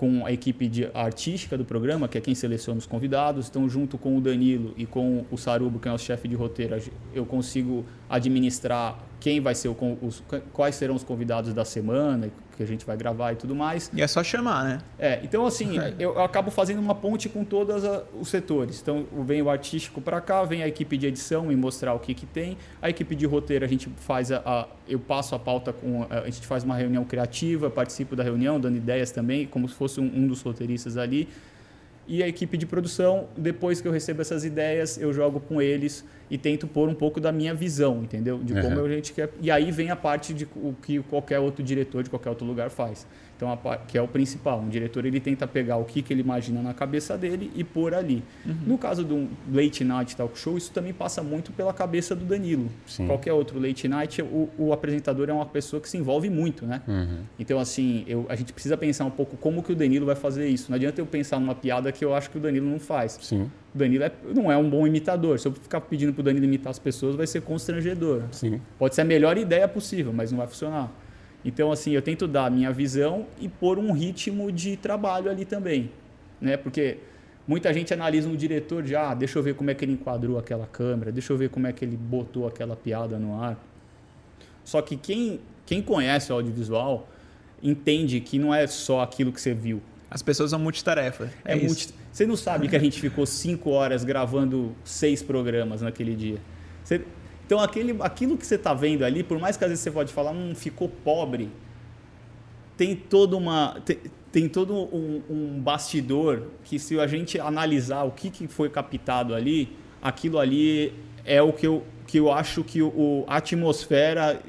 com 0.00 0.24
a 0.24 0.32
equipe 0.32 0.66
de 0.66 0.88
artística 0.94 1.58
do 1.58 1.64
programa, 1.66 2.08
que 2.08 2.16
é 2.16 2.22
quem 2.22 2.34
seleciona 2.34 2.78
os 2.78 2.86
convidados. 2.86 3.50
Então, 3.50 3.68
junto 3.68 3.98
com 3.98 4.16
o 4.16 4.20
Danilo 4.20 4.72
e 4.74 4.86
com 4.86 5.26
o 5.30 5.36
Sarubo, 5.36 5.78
que 5.78 5.88
é 5.88 5.92
o 5.92 5.98
chefe 5.98 6.26
de 6.26 6.34
roteiro, 6.34 6.82
eu 7.12 7.26
consigo 7.26 7.84
administrar 8.08 8.98
quem 9.20 9.42
vai 9.42 9.54
ser 9.54 9.68
o, 9.68 9.76
os, 10.00 10.22
quais 10.54 10.76
serão 10.76 10.94
os 10.94 11.04
convidados 11.04 11.52
da 11.52 11.66
semana 11.66 12.30
que 12.60 12.64
a 12.64 12.66
gente 12.66 12.84
vai 12.84 12.94
gravar 12.94 13.32
e 13.32 13.36
tudo 13.36 13.54
mais. 13.54 13.90
E 13.94 14.02
é 14.02 14.06
só 14.06 14.22
chamar, 14.22 14.64
né? 14.64 14.78
É, 14.98 15.18
então 15.22 15.46
assim, 15.46 15.78
eu, 15.98 16.14
eu 16.14 16.22
acabo 16.22 16.50
fazendo 16.50 16.78
uma 16.78 16.94
ponte 16.94 17.28
com 17.28 17.42
todos 17.42 17.82
os 18.18 18.28
setores. 18.28 18.80
Então 18.80 19.06
vem 19.24 19.40
o 19.40 19.48
artístico 19.48 20.00
para 20.00 20.20
cá, 20.20 20.44
vem 20.44 20.62
a 20.62 20.68
equipe 20.68 20.98
de 20.98 21.06
edição 21.06 21.50
e 21.50 21.56
mostrar 21.56 21.94
o 21.94 21.98
que 21.98 22.12
que 22.12 22.26
tem. 22.26 22.58
A 22.82 22.90
equipe 22.90 23.14
de 23.14 23.24
roteiro 23.24 23.64
a 23.64 23.68
gente 23.68 23.88
faz 23.96 24.30
a, 24.30 24.42
a 24.44 24.66
eu 24.86 24.98
passo 24.98 25.34
a 25.34 25.38
pauta 25.38 25.72
com 25.72 26.06
a 26.10 26.24
gente 26.26 26.46
faz 26.46 26.64
uma 26.64 26.76
reunião 26.76 27.04
criativa, 27.04 27.70
participo 27.70 28.14
da 28.14 28.22
reunião, 28.22 28.60
dando 28.60 28.76
ideias 28.76 29.10
também, 29.10 29.46
como 29.46 29.68
se 29.68 29.74
fosse 29.74 30.00
um, 30.00 30.04
um 30.04 30.26
dos 30.26 30.42
roteiristas 30.42 30.96
ali. 30.96 31.28
E 32.12 32.24
a 32.24 32.26
equipe 32.26 32.56
de 32.56 32.66
produção, 32.66 33.28
depois 33.36 33.80
que 33.80 33.86
eu 33.86 33.92
recebo 33.92 34.20
essas 34.20 34.44
ideias, 34.44 34.98
eu 34.98 35.12
jogo 35.12 35.38
com 35.38 35.62
eles 35.62 36.04
e 36.28 36.36
tento 36.36 36.66
pôr 36.66 36.88
um 36.88 36.94
pouco 36.94 37.20
da 37.20 37.30
minha 37.30 37.54
visão, 37.54 38.02
entendeu? 38.02 38.38
De 38.38 38.52
como 38.52 38.80
uhum. 38.80 38.84
a 38.84 38.88
gente 38.88 39.12
quer. 39.12 39.30
E 39.40 39.48
aí 39.48 39.70
vem 39.70 39.90
a 39.90 39.96
parte 39.96 40.34
de 40.34 40.44
o 40.56 40.74
que 40.82 40.98
qualquer 41.04 41.38
outro 41.38 41.62
diretor 41.62 42.02
de 42.02 42.10
qualquer 42.10 42.30
outro 42.30 42.44
lugar 42.44 42.68
faz. 42.68 43.06
Então, 43.40 43.50
a, 43.50 43.76
que 43.78 43.96
é 43.96 44.02
o 44.02 44.06
principal. 44.06 44.60
Um 44.60 44.68
diretor 44.68 45.06
ele 45.06 45.18
tenta 45.18 45.48
pegar 45.48 45.78
o 45.78 45.84
que, 45.86 46.02
que 46.02 46.12
ele 46.12 46.20
imagina 46.20 46.60
na 46.60 46.74
cabeça 46.74 47.16
dele 47.16 47.50
e 47.54 47.64
pôr 47.64 47.94
ali. 47.94 48.22
Uhum. 48.44 48.54
No 48.66 48.78
caso 48.78 49.02
do 49.02 49.28
late 49.50 49.82
night 49.82 50.14
talk 50.14 50.38
show, 50.38 50.58
isso 50.58 50.70
também 50.72 50.92
passa 50.92 51.22
muito 51.22 51.50
pela 51.50 51.72
cabeça 51.72 52.14
do 52.14 52.22
Danilo. 52.26 52.68
Sim. 52.86 53.06
Qualquer 53.06 53.32
outro 53.32 53.58
late 53.58 53.88
night, 53.88 54.20
o, 54.20 54.50
o, 54.58 54.72
apresentador 54.74 55.30
é 55.30 55.32
uma 55.32 55.46
pessoa 55.46 55.80
que 55.80 55.88
se 55.88 55.96
envolve 55.96 56.28
muito, 56.28 56.66
né? 56.66 56.82
Uhum. 56.86 57.20
Então, 57.38 57.58
assim, 57.58 58.04
eu, 58.06 58.26
a 58.28 58.36
gente 58.36 58.52
precisa 58.52 58.76
pensar 58.76 59.06
um 59.06 59.10
pouco 59.10 59.38
como 59.38 59.62
que 59.62 59.72
o 59.72 59.76
Danilo 59.76 60.04
vai 60.04 60.16
fazer 60.16 60.46
isso. 60.46 60.70
Não 60.70 60.76
adianta 60.76 61.00
eu 61.00 61.06
pensar 61.06 61.40
numa 61.40 61.54
piada 61.54 61.90
que 61.90 62.04
eu 62.04 62.14
acho 62.14 62.28
que 62.28 62.36
o 62.36 62.40
Danilo 62.40 62.68
não 62.68 62.78
faz. 62.78 63.18
Sim. 63.22 63.50
O 63.74 63.78
Danilo 63.78 64.04
é, 64.04 64.12
não 64.34 64.52
é 64.52 64.56
um 64.58 64.68
bom 64.68 64.86
imitador. 64.86 65.38
Se 65.38 65.48
eu 65.48 65.52
ficar 65.52 65.80
pedindo 65.80 66.12
para 66.12 66.20
o 66.20 66.24
Danilo 66.24 66.44
imitar 66.44 66.70
as 66.70 66.78
pessoas, 66.78 67.16
vai 67.16 67.26
ser 67.26 67.40
constrangedor. 67.40 68.24
Sim. 68.32 68.60
Pode 68.78 68.94
ser 68.94 69.00
a 69.00 69.04
melhor 69.04 69.38
ideia 69.38 69.66
possível, 69.66 70.12
mas 70.12 70.30
não 70.30 70.38
vai 70.38 70.46
funcionar. 70.46 70.92
Então, 71.44 71.72
assim, 71.72 71.92
eu 71.92 72.02
tento 72.02 72.28
dar 72.28 72.46
a 72.46 72.50
minha 72.50 72.70
visão 72.70 73.26
e 73.40 73.48
pôr 73.48 73.78
um 73.78 73.92
ritmo 73.92 74.52
de 74.52 74.76
trabalho 74.76 75.30
ali 75.30 75.44
também. 75.44 75.90
Né? 76.40 76.56
Porque 76.56 76.98
muita 77.46 77.72
gente 77.72 77.92
analisa 77.94 78.28
um 78.28 78.36
diretor 78.36 78.82
de, 78.82 78.94
ah, 78.94 79.14
deixa 79.14 79.38
eu 79.38 79.42
ver 79.42 79.54
como 79.54 79.70
é 79.70 79.74
que 79.74 79.84
ele 79.84 79.92
enquadrou 79.92 80.38
aquela 80.38 80.66
câmera, 80.66 81.10
deixa 81.10 81.32
eu 81.32 81.36
ver 81.36 81.48
como 81.48 81.66
é 81.66 81.72
que 81.72 81.84
ele 81.84 81.96
botou 81.96 82.46
aquela 82.46 82.76
piada 82.76 83.18
no 83.18 83.40
ar. 83.40 83.58
Só 84.64 84.82
que 84.82 84.96
quem, 84.96 85.40
quem 85.64 85.82
conhece 85.82 86.30
o 86.30 86.34
audiovisual 86.34 87.08
entende 87.62 88.20
que 88.20 88.38
não 88.38 88.54
é 88.54 88.66
só 88.66 89.00
aquilo 89.00 89.32
que 89.32 89.40
você 89.40 89.54
viu. 89.54 89.82
As 90.10 90.22
pessoas 90.22 90.50
são 90.50 90.58
multitarefa. 90.58 91.30
É, 91.44 91.52
é 91.52 91.56
multi... 91.56 91.94
Você 92.12 92.26
não 92.26 92.36
sabe 92.36 92.68
que 92.68 92.74
a 92.74 92.78
gente 92.78 93.00
ficou 93.00 93.24
cinco 93.24 93.70
horas 93.70 94.02
gravando 94.02 94.74
seis 94.84 95.22
programas 95.22 95.80
naquele 95.80 96.16
dia. 96.16 96.38
Você 96.82 97.02
então, 97.50 97.58
aquele, 97.58 97.96
aquilo 97.98 98.38
que 98.38 98.46
você 98.46 98.54
está 98.54 98.72
vendo 98.72 99.04
ali, 99.04 99.24
por 99.24 99.36
mais 99.40 99.56
que 99.56 99.64
às 99.64 99.70
vezes 99.70 99.82
você 99.82 99.90
pode 99.90 100.12
falar, 100.12 100.30
hum, 100.30 100.54
ficou 100.54 100.88
pobre, 100.88 101.50
tem 102.76 102.94
toda 102.94 103.36
uma. 103.36 103.80
Tem, 103.84 103.98
tem 104.30 104.48
todo 104.48 104.72
um, 104.72 105.20
um, 105.28 105.60
bastidor 105.60 106.44
que, 106.62 106.78
se 106.78 107.00
a 107.00 107.08
gente 107.08 107.40
analisar 107.40 108.04
o 108.04 108.12
que, 108.12 108.30
que 108.30 108.46
foi 108.46 108.70
captado 108.70 109.34
ali, 109.34 109.76
aquilo 110.00 110.38
ali 110.38 110.94
é 111.24 111.42
o 111.42 111.52
que 111.52 111.66
eu, 111.66 111.84
que 112.06 112.20
eu 112.20 112.30
acho 112.30 112.62
que 112.62 112.80
o, 112.80 113.24
a 113.26 113.38
atmosfera 113.38 114.40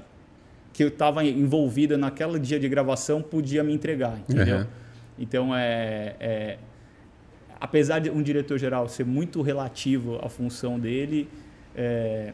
que 0.71 0.83
eu 0.83 0.89
estava 0.89 1.25
envolvida 1.25 1.97
naquele 1.97 2.37
dia 2.37 2.59
de 2.59 2.69
gravação 2.69 3.19
podia 3.19 3.63
me 3.63 3.73
entregar, 3.73 4.15
entendeu? 4.19 4.57
Uhum. 4.59 4.65
Então, 5.17 5.55
é, 5.55 6.15
é, 6.19 6.57
apesar 7.59 7.97
de 7.97 8.11
um 8.11 8.21
diretor 8.21 8.59
geral 8.59 8.87
ser 8.87 9.07
muito 9.07 9.41
relativo 9.41 10.19
à 10.23 10.29
função 10.29 10.79
dele, 10.79 11.27
é, 11.75 12.31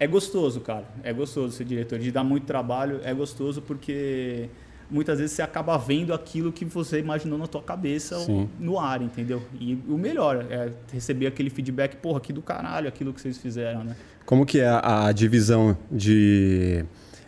é 0.00 0.06
gostoso, 0.06 0.60
cara. 0.60 0.84
É 1.02 1.12
gostoso 1.12 1.56
ser 1.56 1.64
diretor. 1.64 1.98
De 1.98 2.12
dar 2.12 2.24
muito 2.24 2.44
trabalho, 2.46 3.00
é 3.02 3.12
gostoso 3.12 3.60
porque 3.60 4.48
muitas 4.90 5.18
vezes 5.18 5.36
você 5.36 5.42
acaba 5.42 5.76
vendo 5.76 6.14
aquilo 6.14 6.50
que 6.50 6.64
você 6.64 6.98
imaginou 6.98 7.38
na 7.38 7.46
tua 7.46 7.62
cabeça 7.62 8.18
Sim. 8.20 8.48
no 8.58 8.78
ar, 8.78 9.02
entendeu? 9.02 9.42
E 9.60 9.78
o 9.88 9.98
melhor 9.98 10.46
é 10.50 10.70
receber 10.92 11.26
aquele 11.26 11.50
feedback, 11.50 11.96
porra, 11.96 12.20
que 12.20 12.32
do 12.32 12.40
caralho 12.40 12.88
aquilo 12.88 13.12
que 13.12 13.20
vocês 13.20 13.36
fizeram, 13.38 13.84
né? 13.84 13.96
Como 14.24 14.44
que 14.46 14.60
é 14.60 14.68
a, 14.68 15.10
divisão 15.12 15.76
de... 15.90 16.84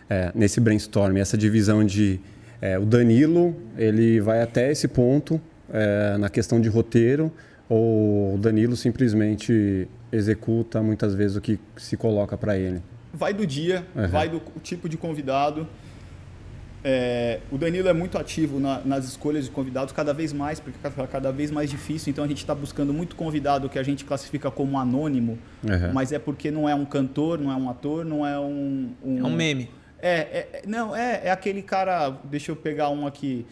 É, 0.09 0.33
nesse 0.35 0.61
brainstorm, 0.61 1.17
essa 1.17 1.37
divisão 1.37 1.85
de... 1.85 2.21
É, 2.61 2.79
o 2.79 2.85
Danilo, 2.85 3.57
ele 3.77 4.21
vai 4.21 4.43
até 4.43 4.71
esse 4.71 4.87
ponto 4.87 5.41
é, 5.73 6.17
na 6.19 6.29
questão 6.29 6.61
de 6.61 6.69
roteiro, 6.69 7.33
Ou 7.71 8.35
o 8.35 8.39
Danilo 8.39 8.75
simplesmente 8.77 9.87
executa 10.13 10.83
muitas 10.83 11.15
vezes 11.15 11.37
o 11.37 11.41
que 11.41 11.59
se 11.77 11.97
coloca 11.97 12.37
para 12.37 12.59
ele? 12.59 12.83
Vai 13.15 13.33
do 13.33 13.47
dia, 13.47 13.87
Uhum. 13.95 14.09
vai 14.09 14.29
do 14.29 14.43
tipo 14.63 14.89
de 14.89 14.97
convidado. 14.97 15.67
É, 16.83 17.41
o 17.53 17.59
Danilo 17.59 17.89
é 17.89 17.93
muito 17.93 18.17
ativo 18.19 18.59
na- 18.59 18.81
nas 18.85 19.05
escolhas 19.05 19.45
de 19.45 19.51
convidados, 19.51 19.93
cada 19.93 20.13
vez 20.15 20.33
mais, 20.33 20.59
porque 20.59 20.79
cada, 20.83 21.07
cada 21.07 21.31
vez 21.31 21.51
mais 21.51 21.69
difícil. 21.71 22.11
Então 22.11 22.25
a 22.25 22.27
gente 22.29 22.39
está 22.39 22.55
buscando 22.55 22.93
muito 22.93 23.15
convidado 23.15 23.69
que 23.69 23.79
a 23.79 23.83
gente 23.83 24.05
classifica 24.05 24.51
como 24.51 24.77
anônimo, 24.79 25.39
Uhum. 25.63 25.93
mas 25.93 26.11
é 26.11 26.19
porque 26.19 26.51
não 26.51 26.69
é 26.69 26.75
um 26.75 26.85
cantor, 26.87 27.39
não 27.39 27.53
é 27.53 27.57
um 27.57 27.69
ator, 27.71 28.05
não 28.05 28.27
é 28.27 28.39
um. 28.41 28.91
É 29.05 29.23
um 29.23 29.31
meme. 29.31 29.71
É, 30.03 30.11
é- 30.11 30.49
é- 30.55 30.63
não, 30.67 30.97
é, 30.97 31.21
é 31.27 31.31
aquele 31.31 31.61
cara. 31.63 32.11
Deixa 32.25 32.51
eu 32.51 32.57
pegar 32.57 32.89
um 32.89 33.07
aqui. 33.07 33.45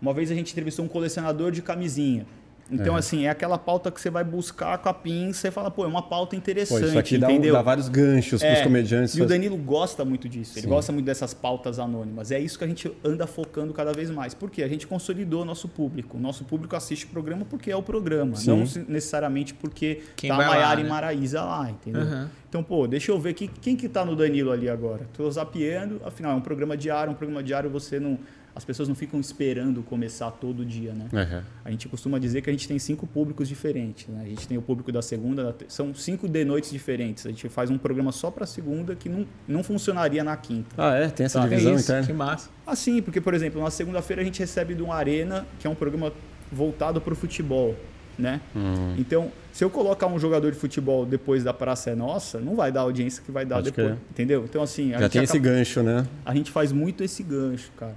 Uma 0.00 0.14
vez 0.14 0.30
a 0.30 0.34
gente 0.34 0.52
entrevistou 0.52 0.84
um 0.84 0.88
colecionador 0.88 1.50
de 1.50 1.60
camisinha. 1.60 2.24
Então, 2.70 2.96
É. 2.96 2.98
assim, 2.98 3.26
é 3.26 3.30
aquela 3.30 3.58
pauta 3.58 3.90
que 3.90 4.00
você 4.00 4.08
vai 4.08 4.24
buscar 4.24 4.78
com 4.78 4.88
a 4.88 4.94
pinça 4.94 5.48
e 5.48 5.50
fala, 5.50 5.70
pô, 5.70 5.84
é 5.84 5.86
uma 5.86 6.02
pauta 6.02 6.30
Pô, 6.30 6.36
interessante, 6.36 6.84
isso 6.86 6.98
aqui 6.98 7.18
dá, 7.18 7.30
entendeu? 7.30 7.52
dá 7.52 7.60
vários 7.60 7.88
ganchos 7.88 8.40
para 8.40 8.52
os 8.52 8.58
É, 8.60 8.62
comediantes. 8.62 9.14
E 9.14 9.22
o 9.22 9.26
Danilo 9.26 9.56
gosta 9.56 10.04
muito 10.04 10.28
disso. 10.28 10.52
Ele 10.54 10.62
Sim. 10.62 10.68
gosta 10.68 10.92
muito 10.92 11.04
dessas 11.04 11.34
pautas 11.34 11.78
anônimas. 11.78 12.30
É 12.30 12.38
isso 12.38 12.56
que 12.58 12.64
a 12.64 12.66
gente 12.66 12.90
anda 13.04 13.26
focando 13.26 13.72
cada 13.74 13.92
vez 13.92 14.10
mais. 14.10 14.32
Por 14.32 14.50
quê? 14.50 14.62
A 14.62 14.68
gente 14.68 14.86
consolidou 14.86 15.42
o 15.42 15.44
nosso 15.44 15.68
público. 15.68 16.16
O 16.16 16.20
nosso 16.20 16.44
público 16.44 16.74
assiste 16.74 17.04
o 17.04 17.08
programa 17.08 17.44
porque 17.44 17.70
é 17.70 17.76
o 17.76 17.82
programa, 17.82 18.36
Sim. 18.36 18.50
não 18.50 18.58
necessariamente 18.88 19.52
porque 19.54 20.00
Quem 20.16 20.30
tá 20.30 20.36
Maiara 20.36 20.80
né? 20.80 20.86
e 20.86 20.88
Maraísa 20.88 21.42
lá, 21.42 21.70
entendeu? 21.70 22.02
Uhum. 22.02 22.26
Então, 22.48 22.62
pô, 22.62 22.86
deixa 22.86 23.10
eu 23.12 23.18
ver 23.20 23.34
que, 23.34 23.48
quem 23.48 23.74
que 23.76 23.88
tá 23.88 24.04
no 24.04 24.14
Danilo 24.16 24.50
ali 24.50 24.68
agora. 24.68 25.06
Tô 25.14 25.30
zapeando, 25.30 26.00
afinal, 26.04 26.32
é 26.32 26.34
um 26.34 26.40
programa 26.40 26.76
diário, 26.76 27.12
um 27.12 27.16
programa 27.16 27.42
diário 27.42 27.68
você 27.70 27.98
não... 28.00 28.18
As 28.54 28.64
pessoas 28.66 28.86
não 28.86 28.94
ficam 28.94 29.18
esperando 29.18 29.82
começar 29.82 30.30
todo 30.30 30.62
dia, 30.64 30.92
né? 30.92 31.06
Uhum. 31.10 31.42
A 31.64 31.70
gente 31.70 31.88
costuma 31.88 32.18
dizer 32.18 32.42
que 32.42 32.50
a 32.50 32.52
gente 32.52 32.68
tem 32.68 32.78
cinco 32.78 33.06
públicos 33.06 33.48
diferentes. 33.48 34.06
Né? 34.08 34.22
A 34.24 34.28
gente 34.28 34.46
tem 34.46 34.58
o 34.58 34.62
público 34.62 34.92
da 34.92 35.00
segunda, 35.00 35.44
da 35.44 35.52
te- 35.54 35.64
são 35.68 35.94
cinco 35.94 36.28
de 36.28 36.44
noites 36.44 36.70
diferentes. 36.70 37.24
A 37.24 37.30
gente 37.30 37.48
faz 37.48 37.70
um 37.70 37.78
programa 37.78 38.12
só 38.12 38.30
para 38.30 38.44
segunda 38.44 38.94
que 38.94 39.08
não, 39.08 39.26
não 39.48 39.62
funcionaria 39.64 40.22
na 40.22 40.36
quinta. 40.36 40.68
Ah, 40.76 40.94
é? 40.94 41.08
Tem 41.08 41.24
essa 41.24 41.40
Tá. 41.40 41.48
divisão 41.48 41.72
é 41.76 41.80
interna? 41.80 42.06
que 42.06 42.12
massa. 42.12 42.50
Assim, 42.66 43.00
porque, 43.00 43.20
por 43.22 43.32
exemplo, 43.32 43.62
na 43.62 43.70
segunda-feira 43.70 44.20
a 44.20 44.24
gente 44.24 44.38
recebe 44.40 44.74
do 44.74 44.92
Arena, 44.92 45.46
que 45.58 45.66
é 45.66 45.70
um 45.70 45.74
programa 45.74 46.12
voltado 46.50 47.00
para 47.00 47.12
o 47.14 47.16
futebol. 47.16 47.74
Né? 48.18 48.42
Hum. 48.54 48.94
Então, 48.98 49.32
se 49.50 49.64
eu 49.64 49.70
colocar 49.70 50.06
um 50.06 50.18
jogador 50.18 50.52
de 50.52 50.58
futebol 50.58 51.06
depois 51.06 51.42
da 51.42 51.54
Praça 51.54 51.88
é 51.88 51.94
Nossa, 51.94 52.38
não 52.38 52.54
vai 52.54 52.70
dar 52.70 52.80
a 52.80 52.82
audiência 52.82 53.22
que 53.24 53.32
vai 53.32 53.46
dar 53.46 53.54
Pode 53.56 53.70
depois. 53.70 53.86
crer. 53.86 53.98
Entendeu? 54.10 54.44
Então, 54.44 54.62
assim, 54.62 54.90
a 54.92 54.96
Já 54.98 55.04
gente 55.04 55.12
tem 55.12 55.22
esse 55.22 55.38
acaba- 55.38 55.54
gancho, 55.56 55.82
né? 55.82 56.06
a 56.26 56.34
gente 56.34 56.50
faz 56.50 56.70
muito 56.72 57.02
esse 57.02 57.22
gancho, 57.22 57.70
cara. 57.78 57.96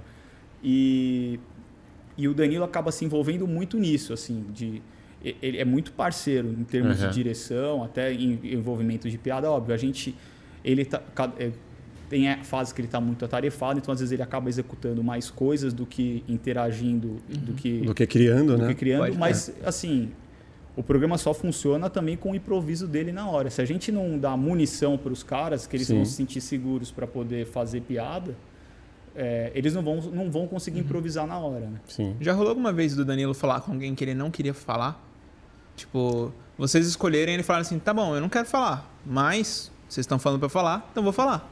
E, 0.62 1.38
e 2.16 2.26
o 2.28 2.34
Danilo 2.34 2.64
acaba 2.64 2.90
se 2.90 3.04
envolvendo 3.04 3.46
muito 3.46 3.78
nisso, 3.78 4.12
assim, 4.12 4.44
de 4.54 4.82
ele 5.42 5.58
é 5.58 5.64
muito 5.64 5.92
parceiro 5.92 6.48
em 6.48 6.62
termos 6.64 7.00
Uhum. 7.02 7.08
de 7.08 7.14
direção, 7.14 7.82
até 7.82 8.12
em 8.12 8.38
envolvimento 8.44 9.08
de 9.10 9.18
piada, 9.18 9.50
óbvio. 9.50 9.74
A 9.74 9.78
gente 9.78 10.14
ele 10.64 10.84
tá, 10.84 11.02
é, 11.38 11.50
tem 12.08 12.28
a 12.28 12.44
fase 12.44 12.72
que 12.74 12.80
ele 12.80 12.86
está 12.86 13.00
muito 13.00 13.24
atarefado, 13.24 13.78
então 13.78 13.92
às 13.92 13.98
vezes 14.00 14.12
ele 14.12 14.22
acaba 14.22 14.48
executando 14.48 15.02
mais 15.02 15.30
coisas 15.30 15.72
do 15.72 15.84
que 15.84 16.22
interagindo, 16.28 17.16
do 17.28 17.52
que 17.54 17.80
Do 17.80 17.94
que 17.94 18.06
criando, 18.06 18.56
do 18.56 18.62
né? 18.62 18.68
que 18.68 18.74
criando, 18.74 19.00
Pode, 19.06 19.18
mas 19.18 19.52
assim, 19.64 20.10
o 20.76 20.82
programa 20.82 21.18
só 21.18 21.34
funciona 21.34 21.90
também 21.90 22.16
com 22.16 22.30
o 22.30 22.34
improviso 22.34 22.86
dele 22.86 23.10
na 23.10 23.28
hora. 23.28 23.50
Se 23.50 23.60
a 23.60 23.64
gente 23.64 23.90
não 23.90 24.16
dá 24.18 24.36
munição 24.36 24.96
para 24.96 25.12
os 25.12 25.22
caras, 25.24 25.66
que 25.66 25.76
eles 25.76 25.86
Sim. 25.88 25.96
vão 25.96 26.04
se 26.04 26.12
sentir 26.12 26.40
seguros 26.40 26.90
para 26.92 27.06
poder 27.06 27.46
fazer 27.46 27.80
piada, 27.80 28.36
é, 29.16 29.50
eles 29.54 29.74
não 29.74 29.82
vão, 29.82 29.96
não 30.00 30.30
vão 30.30 30.46
conseguir 30.46 30.80
improvisar 30.80 31.26
na 31.26 31.38
hora, 31.38 31.66
né? 31.66 31.80
Sim. 31.86 32.16
Já 32.20 32.32
rolou 32.32 32.50
alguma 32.50 32.72
vez 32.72 32.94
do 32.94 33.04
Danilo 33.04 33.32
falar 33.34 33.60
com 33.60 33.72
alguém 33.72 33.94
que 33.94 34.04
ele 34.04 34.14
não 34.14 34.30
queria 34.30 34.52
falar? 34.54 35.02
Tipo, 35.74 36.32
vocês 36.56 36.86
escolherem 36.86 37.34
e 37.34 37.36
ele 37.36 37.42
falar 37.42 37.60
assim, 37.60 37.78
tá 37.78 37.92
bom, 37.92 38.14
eu 38.14 38.20
não 38.20 38.28
quero 38.28 38.46
falar, 38.46 38.94
mas 39.04 39.70
vocês 39.88 40.04
estão 40.04 40.18
falando 40.18 40.38
pra 40.38 40.46
eu 40.46 40.50
falar, 40.50 40.88
então 40.90 41.02
vou 41.02 41.12
falar. 41.12 41.50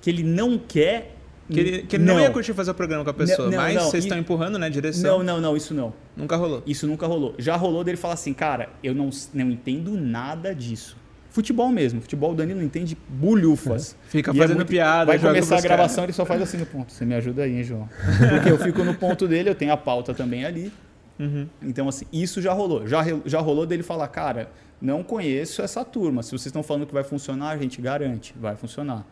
Que 0.00 0.10
ele 0.10 0.22
não 0.22 0.58
quer. 0.58 1.16
Que 1.50 1.60
ele, 1.60 1.82
que 1.82 1.96
ele 1.96 2.04
não. 2.04 2.18
ia 2.18 2.30
curtir 2.30 2.54
fazer 2.54 2.70
o 2.70 2.74
programa 2.74 3.04
com 3.04 3.10
a 3.10 3.14
pessoa, 3.14 3.50
Não, 3.50 3.56
não, 3.56 3.62
mas 3.62 3.74
não, 3.74 3.82
vocês 3.84 4.04
e- 4.04 4.06
estão 4.06 4.18
empurrando, 4.18 4.58
né, 4.58 4.70
direção. 4.70 5.18
Não, 5.18 5.24
não, 5.24 5.40
não, 5.40 5.56
isso 5.56 5.74
não. 5.74 5.92
Nunca 6.16 6.36
rolou. 6.36 6.62
Isso 6.66 6.86
nunca 6.86 7.06
rolou. 7.06 7.34
Já 7.38 7.54
rolou 7.56 7.84
dele 7.84 7.98
falar 7.98 8.14
assim, 8.14 8.32
cara, 8.32 8.70
eu 8.82 8.94
não, 8.94 9.10
não 9.34 9.50
entendo 9.50 9.90
nada 9.92 10.54
disso. 10.54 10.96
Futebol 11.34 11.68
mesmo. 11.68 12.00
Futebol 12.00 12.30
o 12.30 12.34
Danilo 12.36 12.60
não 12.60 12.64
entende 12.64 12.96
bulhufas. 13.08 13.96
Fica 14.06 14.30
E 14.32 14.36
é 14.36 14.40
fazendo 14.40 14.56
muito- 14.58 14.68
piada, 14.68 15.06
Vai 15.06 15.18
começar 15.18 15.58
a 15.58 15.60
gravação, 15.60 16.04
ele 16.04 16.12
só 16.12 16.24
faz 16.24 16.40
assim 16.40 16.58
no 16.58 16.64
ponto. 16.64 16.92
Você 16.92 17.04
me 17.04 17.12
ajuda 17.12 17.42
aí, 17.42 17.56
hein, 17.56 17.64
João? 17.64 17.88
Porque 18.30 18.48
eu 18.52 18.56
fico 18.58 18.84
no 18.84 18.94
ponto 18.94 19.26
dele, 19.26 19.50
eu 19.50 19.54
tenho 19.56 19.72
a 19.72 19.76
pauta 19.76 20.14
também 20.14 20.44
ali. 20.44 20.72
Uhum. 21.18 21.48
Então, 21.60 21.88
assim, 21.88 22.06
isso 22.12 22.40
já 22.40 22.52
rolou. 22.52 22.86
Já, 22.86 23.02
já 23.26 23.40
rolou 23.40 23.66
dele 23.66 23.82
falar, 23.82 24.06
cara, 24.06 24.48
não 24.80 25.02
conheço 25.02 25.60
essa 25.60 25.84
turma. 25.84 26.22
Se 26.22 26.30
vocês 26.30 26.46
estão 26.46 26.62
falando 26.62 26.86
que 26.86 26.94
vai 26.94 27.02
funcionar, 27.02 27.50
a 27.50 27.56
gente 27.56 27.82
garante, 27.82 28.32
vai 28.40 28.54
funcionar. 28.54 29.04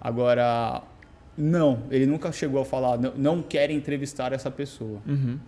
Agora, 0.00 0.82
não, 1.36 1.84
ele 1.92 2.06
nunca 2.06 2.32
chegou 2.32 2.60
a 2.60 2.64
falar, 2.64 2.98
não, 2.98 3.12
não 3.16 3.40
quer 3.42 3.70
entrevistar 3.70 4.32
essa 4.32 4.50
pessoa. 4.50 5.00
Uhum. 5.06 5.38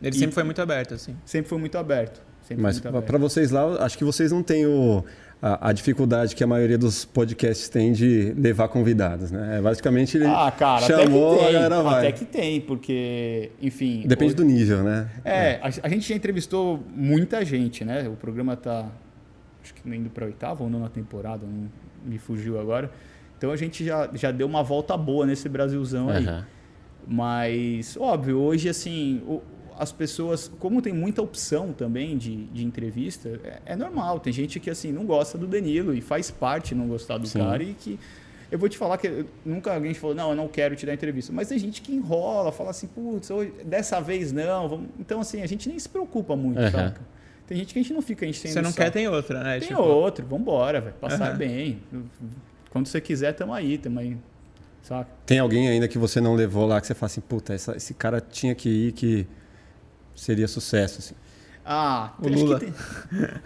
Ele 0.00 0.14
E- 0.14 0.18
sempre 0.18 0.32
foi 0.34 0.44
muito 0.44 0.62
aberto, 0.62 0.94
assim. 0.94 1.16
Sempre 1.24 1.48
foi 1.48 1.58
muito 1.58 1.76
aberto. 1.76 2.22
Sempre 2.42 2.62
Mas 2.62 2.80
para 2.80 3.18
vocês 3.18 3.50
lá, 3.50 3.84
acho 3.84 3.96
que 3.98 4.04
vocês 4.04 4.32
não 4.32 4.42
têm 4.42 4.66
o, 4.66 5.04
a, 5.42 5.68
a 5.68 5.72
dificuldade 5.72 6.36
que 6.36 6.44
a 6.44 6.46
maioria 6.46 6.76
dos 6.76 7.04
podcasts 7.04 7.68
tem 7.68 7.92
de 7.92 8.34
levar 8.36 8.68
convidados, 8.68 9.30
né? 9.30 9.56
É, 9.58 9.62
basicamente 9.62 10.16
ele 10.18 10.26
Ah, 10.26 10.52
cara, 10.56 10.86
chamou, 10.86 11.34
até 11.34 11.38
que 11.38 11.44
a 11.44 11.46
tem. 11.46 11.52
galera 11.54 11.82
vai. 11.82 11.98
Até 12.08 12.12
que 12.12 12.24
tem, 12.26 12.60
porque, 12.60 13.50
enfim. 13.60 14.04
Depende 14.06 14.32
o- 14.34 14.36
do 14.36 14.44
nível, 14.44 14.82
né? 14.82 15.08
É, 15.24 15.54
a, 15.62 15.66
a 15.84 15.88
gente 15.88 16.08
já 16.08 16.14
entrevistou 16.14 16.82
muita 16.94 17.44
gente, 17.44 17.84
né? 17.84 18.06
O 18.08 18.16
programa 18.16 18.54
tá, 18.56 18.86
acho 19.62 19.72
que 19.74 19.88
indo 19.88 20.10
para 20.10 20.26
oitava 20.26 20.62
ou 20.62 20.68
nona 20.68 20.88
temporada, 20.90 21.46
não 21.46 21.68
me 22.04 22.18
fugiu 22.18 22.60
agora. 22.60 22.90
Então 23.38 23.50
a 23.50 23.56
gente 23.56 23.82
já, 23.84 24.10
já 24.12 24.30
deu 24.30 24.46
uma 24.46 24.62
volta 24.62 24.94
boa 24.96 25.24
nesse 25.24 25.48
Brasilzão 25.48 26.10
aí. 26.10 26.26
Mas, 27.08 27.96
óbvio, 27.98 28.38
hoje, 28.38 28.68
assim, 28.68 29.22
o- 29.26 29.40
as 29.82 29.90
pessoas, 29.92 30.50
como 30.58 30.82
tem 30.82 30.92
muita 30.92 31.22
opção 31.22 31.72
também 31.72 32.18
de, 32.18 32.44
de 32.46 32.64
entrevista, 32.64 33.40
é, 33.42 33.72
é 33.72 33.76
normal. 33.76 34.20
Tem 34.20 34.30
gente 34.32 34.60
que, 34.60 34.68
assim, 34.68 34.92
não 34.92 35.04
gosta 35.06 35.38
do 35.38 35.46
Danilo 35.46 35.94
e 35.94 36.00
faz 36.02 36.30
parte 36.30 36.74
não 36.74 36.86
gostar 36.86 37.16
do 37.18 37.26
Sim. 37.26 37.38
cara 37.38 37.62
e 37.62 37.72
que. 37.74 37.98
Eu 38.52 38.58
vou 38.58 38.68
te 38.68 38.76
falar 38.76 38.98
que 38.98 39.24
nunca 39.46 39.72
alguém 39.72 39.94
falou, 39.94 40.14
não, 40.14 40.30
eu 40.30 40.36
não 40.36 40.48
quero 40.48 40.74
te 40.76 40.84
dar 40.84 40.92
entrevista. 40.92 41.32
Mas 41.32 41.48
tem 41.48 41.58
gente 41.58 41.80
que 41.80 41.92
enrola, 41.94 42.50
fala 42.52 42.70
assim, 42.70 42.88
putz, 42.88 43.30
hoje- 43.30 43.52
dessa 43.64 44.00
vez 44.00 44.32
não. 44.32 44.68
vamos-" 44.68 44.88
Então, 44.98 45.20
assim, 45.20 45.40
a 45.40 45.46
gente 45.46 45.68
nem 45.68 45.78
se 45.78 45.88
preocupa 45.88 46.34
muito, 46.36 46.58
Aham. 46.60 46.70
saca? 46.70 47.00
Tem 47.46 47.56
gente 47.56 47.72
que 47.72 47.78
a 47.78 47.82
gente 47.82 47.94
não 47.94 48.02
fica 48.02 48.26
enchendo 48.26 48.52
Você 48.54 48.60
não 48.62 48.72
quer, 48.72 48.90
tem 48.90 49.08
outra, 49.08 49.42
né? 49.42 49.58
Tem 49.60 49.68
Tipo, 49.68 49.82
outro, 49.82 50.26
vambora, 50.26 50.80
velho. 50.80 50.94
Passar 51.00 51.28
Aham. 51.30 51.36
bem. 51.38 51.80
Quando 52.70 52.86
você 52.86 53.00
quiser, 53.00 53.32
tamo 53.34 53.52
aí, 53.54 53.78
tamo 53.78 53.98
aí. 54.00 54.16
Saca? 54.82 55.08
Tem 55.26 55.38
alguém 55.38 55.68
ainda 55.68 55.86
que 55.88 55.96
você 55.98 56.20
não 56.20 56.34
levou 56.34 56.66
lá 56.66 56.80
que 56.80 56.86
você 56.86 56.94
fala 56.94 57.06
assim, 57.06 57.20
puta, 57.20 57.54
essa- 57.54 57.76
esse 57.76 57.94
cara 57.94 58.20
tinha 58.20 58.54
que 58.54 58.68
ir 58.68 58.92
que 58.92 59.26
seria 60.20 60.46
sucesso, 60.48 60.98
assim. 60.98 61.14
Ah, 61.64 62.14
O 62.20 62.26
Lula. 62.28 62.58
tem- 62.58 62.72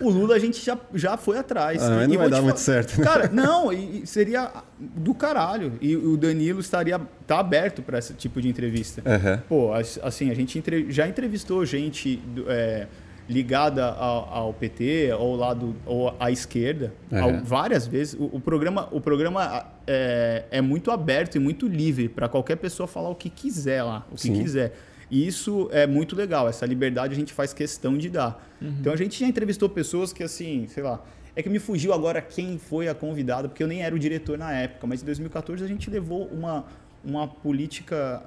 O 0.01 0.09
Lula 0.09 0.37
a 0.37 0.39
gente 0.39 0.65
já, 0.65 0.79
já 0.95 1.17
foi 1.17 1.37
atrás. 1.37 1.83
Ah, 1.83 1.91
mas 1.91 2.05
E- 2.05 2.09
não 2.13 2.17
vai 2.19 2.31
dar 2.31 2.39
te 2.39 2.43
muito 2.45 2.61
certo, 2.61 2.97
né? 2.99 3.05
Cara, 3.05 3.29
não, 3.33 3.73
e 3.73 4.07
seria 4.07 4.51
do 4.79 5.13
caralho. 5.15 5.73
E 5.81 5.97
o 5.97 6.17
Danilo 6.17 6.61
estaria 6.61 6.99
tá 7.27 7.41
aberto 7.41 7.83
para 7.83 7.99
esse 7.99 8.15
tipo 8.15 8.41
de 8.41 8.49
entrevista. 8.49 9.03
Aham. 9.05 9.43
Pô, 9.49 9.73
as- 9.75 9.99
assim, 10.03 10.31
a 10.31 10.35
gente 10.35 10.59
entre- 10.59 10.91
já 10.91 11.07
entrevistou 11.09 11.67
gente 11.67 12.23
é, 12.47 12.87
ligada 13.29 13.85
ao, 13.87 14.29
ao 14.33 14.55
PT, 14.55 15.11
ao 15.11 15.35
lado 15.35 15.75
ou 15.85 16.15
à 16.21 16.31
esquerda, 16.31 16.95
Uhum. 17.11 17.23
ao- 17.23 17.45
várias 17.45 17.87
vezes. 17.87 18.15
O, 18.15 18.37
o 18.37 18.41
programa, 18.41 18.89
o 18.93 19.01
programa 19.01 19.67
é, 19.87 20.45
é 20.51 20.61
muito 20.61 20.91
aberto 20.91 21.35
e 21.35 21.39
muito 21.39 21.67
livre 21.67 22.09
para 22.09 22.29
qualquer 22.29 22.57
pessoa 22.57 22.87
falar 22.87 23.09
o 23.11 23.15
que 23.15 23.29
quiser 23.29 23.83
lá, 23.83 24.07
o 24.11 24.15
que 24.15 24.21
Sim. 24.23 24.35
quiser. 24.41 24.73
E 25.15 25.25
isso 25.29 25.69
é 25.71 25.87
muito 25.87 26.17
legal. 26.17 26.49
Essa 26.49 26.67
liberdade 26.67 27.15
a 27.15 27.17
gente 27.17 27.33
faz 27.33 27.53
questão 27.53 27.97
de 27.97 28.11
dar. 28.11 28.45
Então 28.81 28.93
a 28.93 28.97
gente 28.97 29.21
já 29.21 29.29
entrevistou 29.29 29.69
pessoas 29.69 30.13
que, 30.13 30.25
assim, 30.25 30.67
sei 30.67 30.83
lá. 30.83 31.01
É 31.37 31.43
que 31.43 31.49
me 31.49 31.61
fugiu 31.61 31.93
agora 31.93 32.21
quem 32.21 32.59
foi 32.59 32.89
a 32.89 32.95
convidada, 32.97 33.49
porque 33.49 33.63
eu 33.63 33.69
nem 33.69 33.85
era 33.85 33.95
o 33.95 33.99
diretor 33.99 34.37
na 34.37 34.53
época, 34.53 34.89
mas 34.89 35.03
em 35.03 35.05
2014 35.05 35.63
a 35.63 35.69
gente 35.69 35.89
levou 35.89 36.27
uma, 36.27 36.65
uma 37.05 37.29
política. 37.29 38.25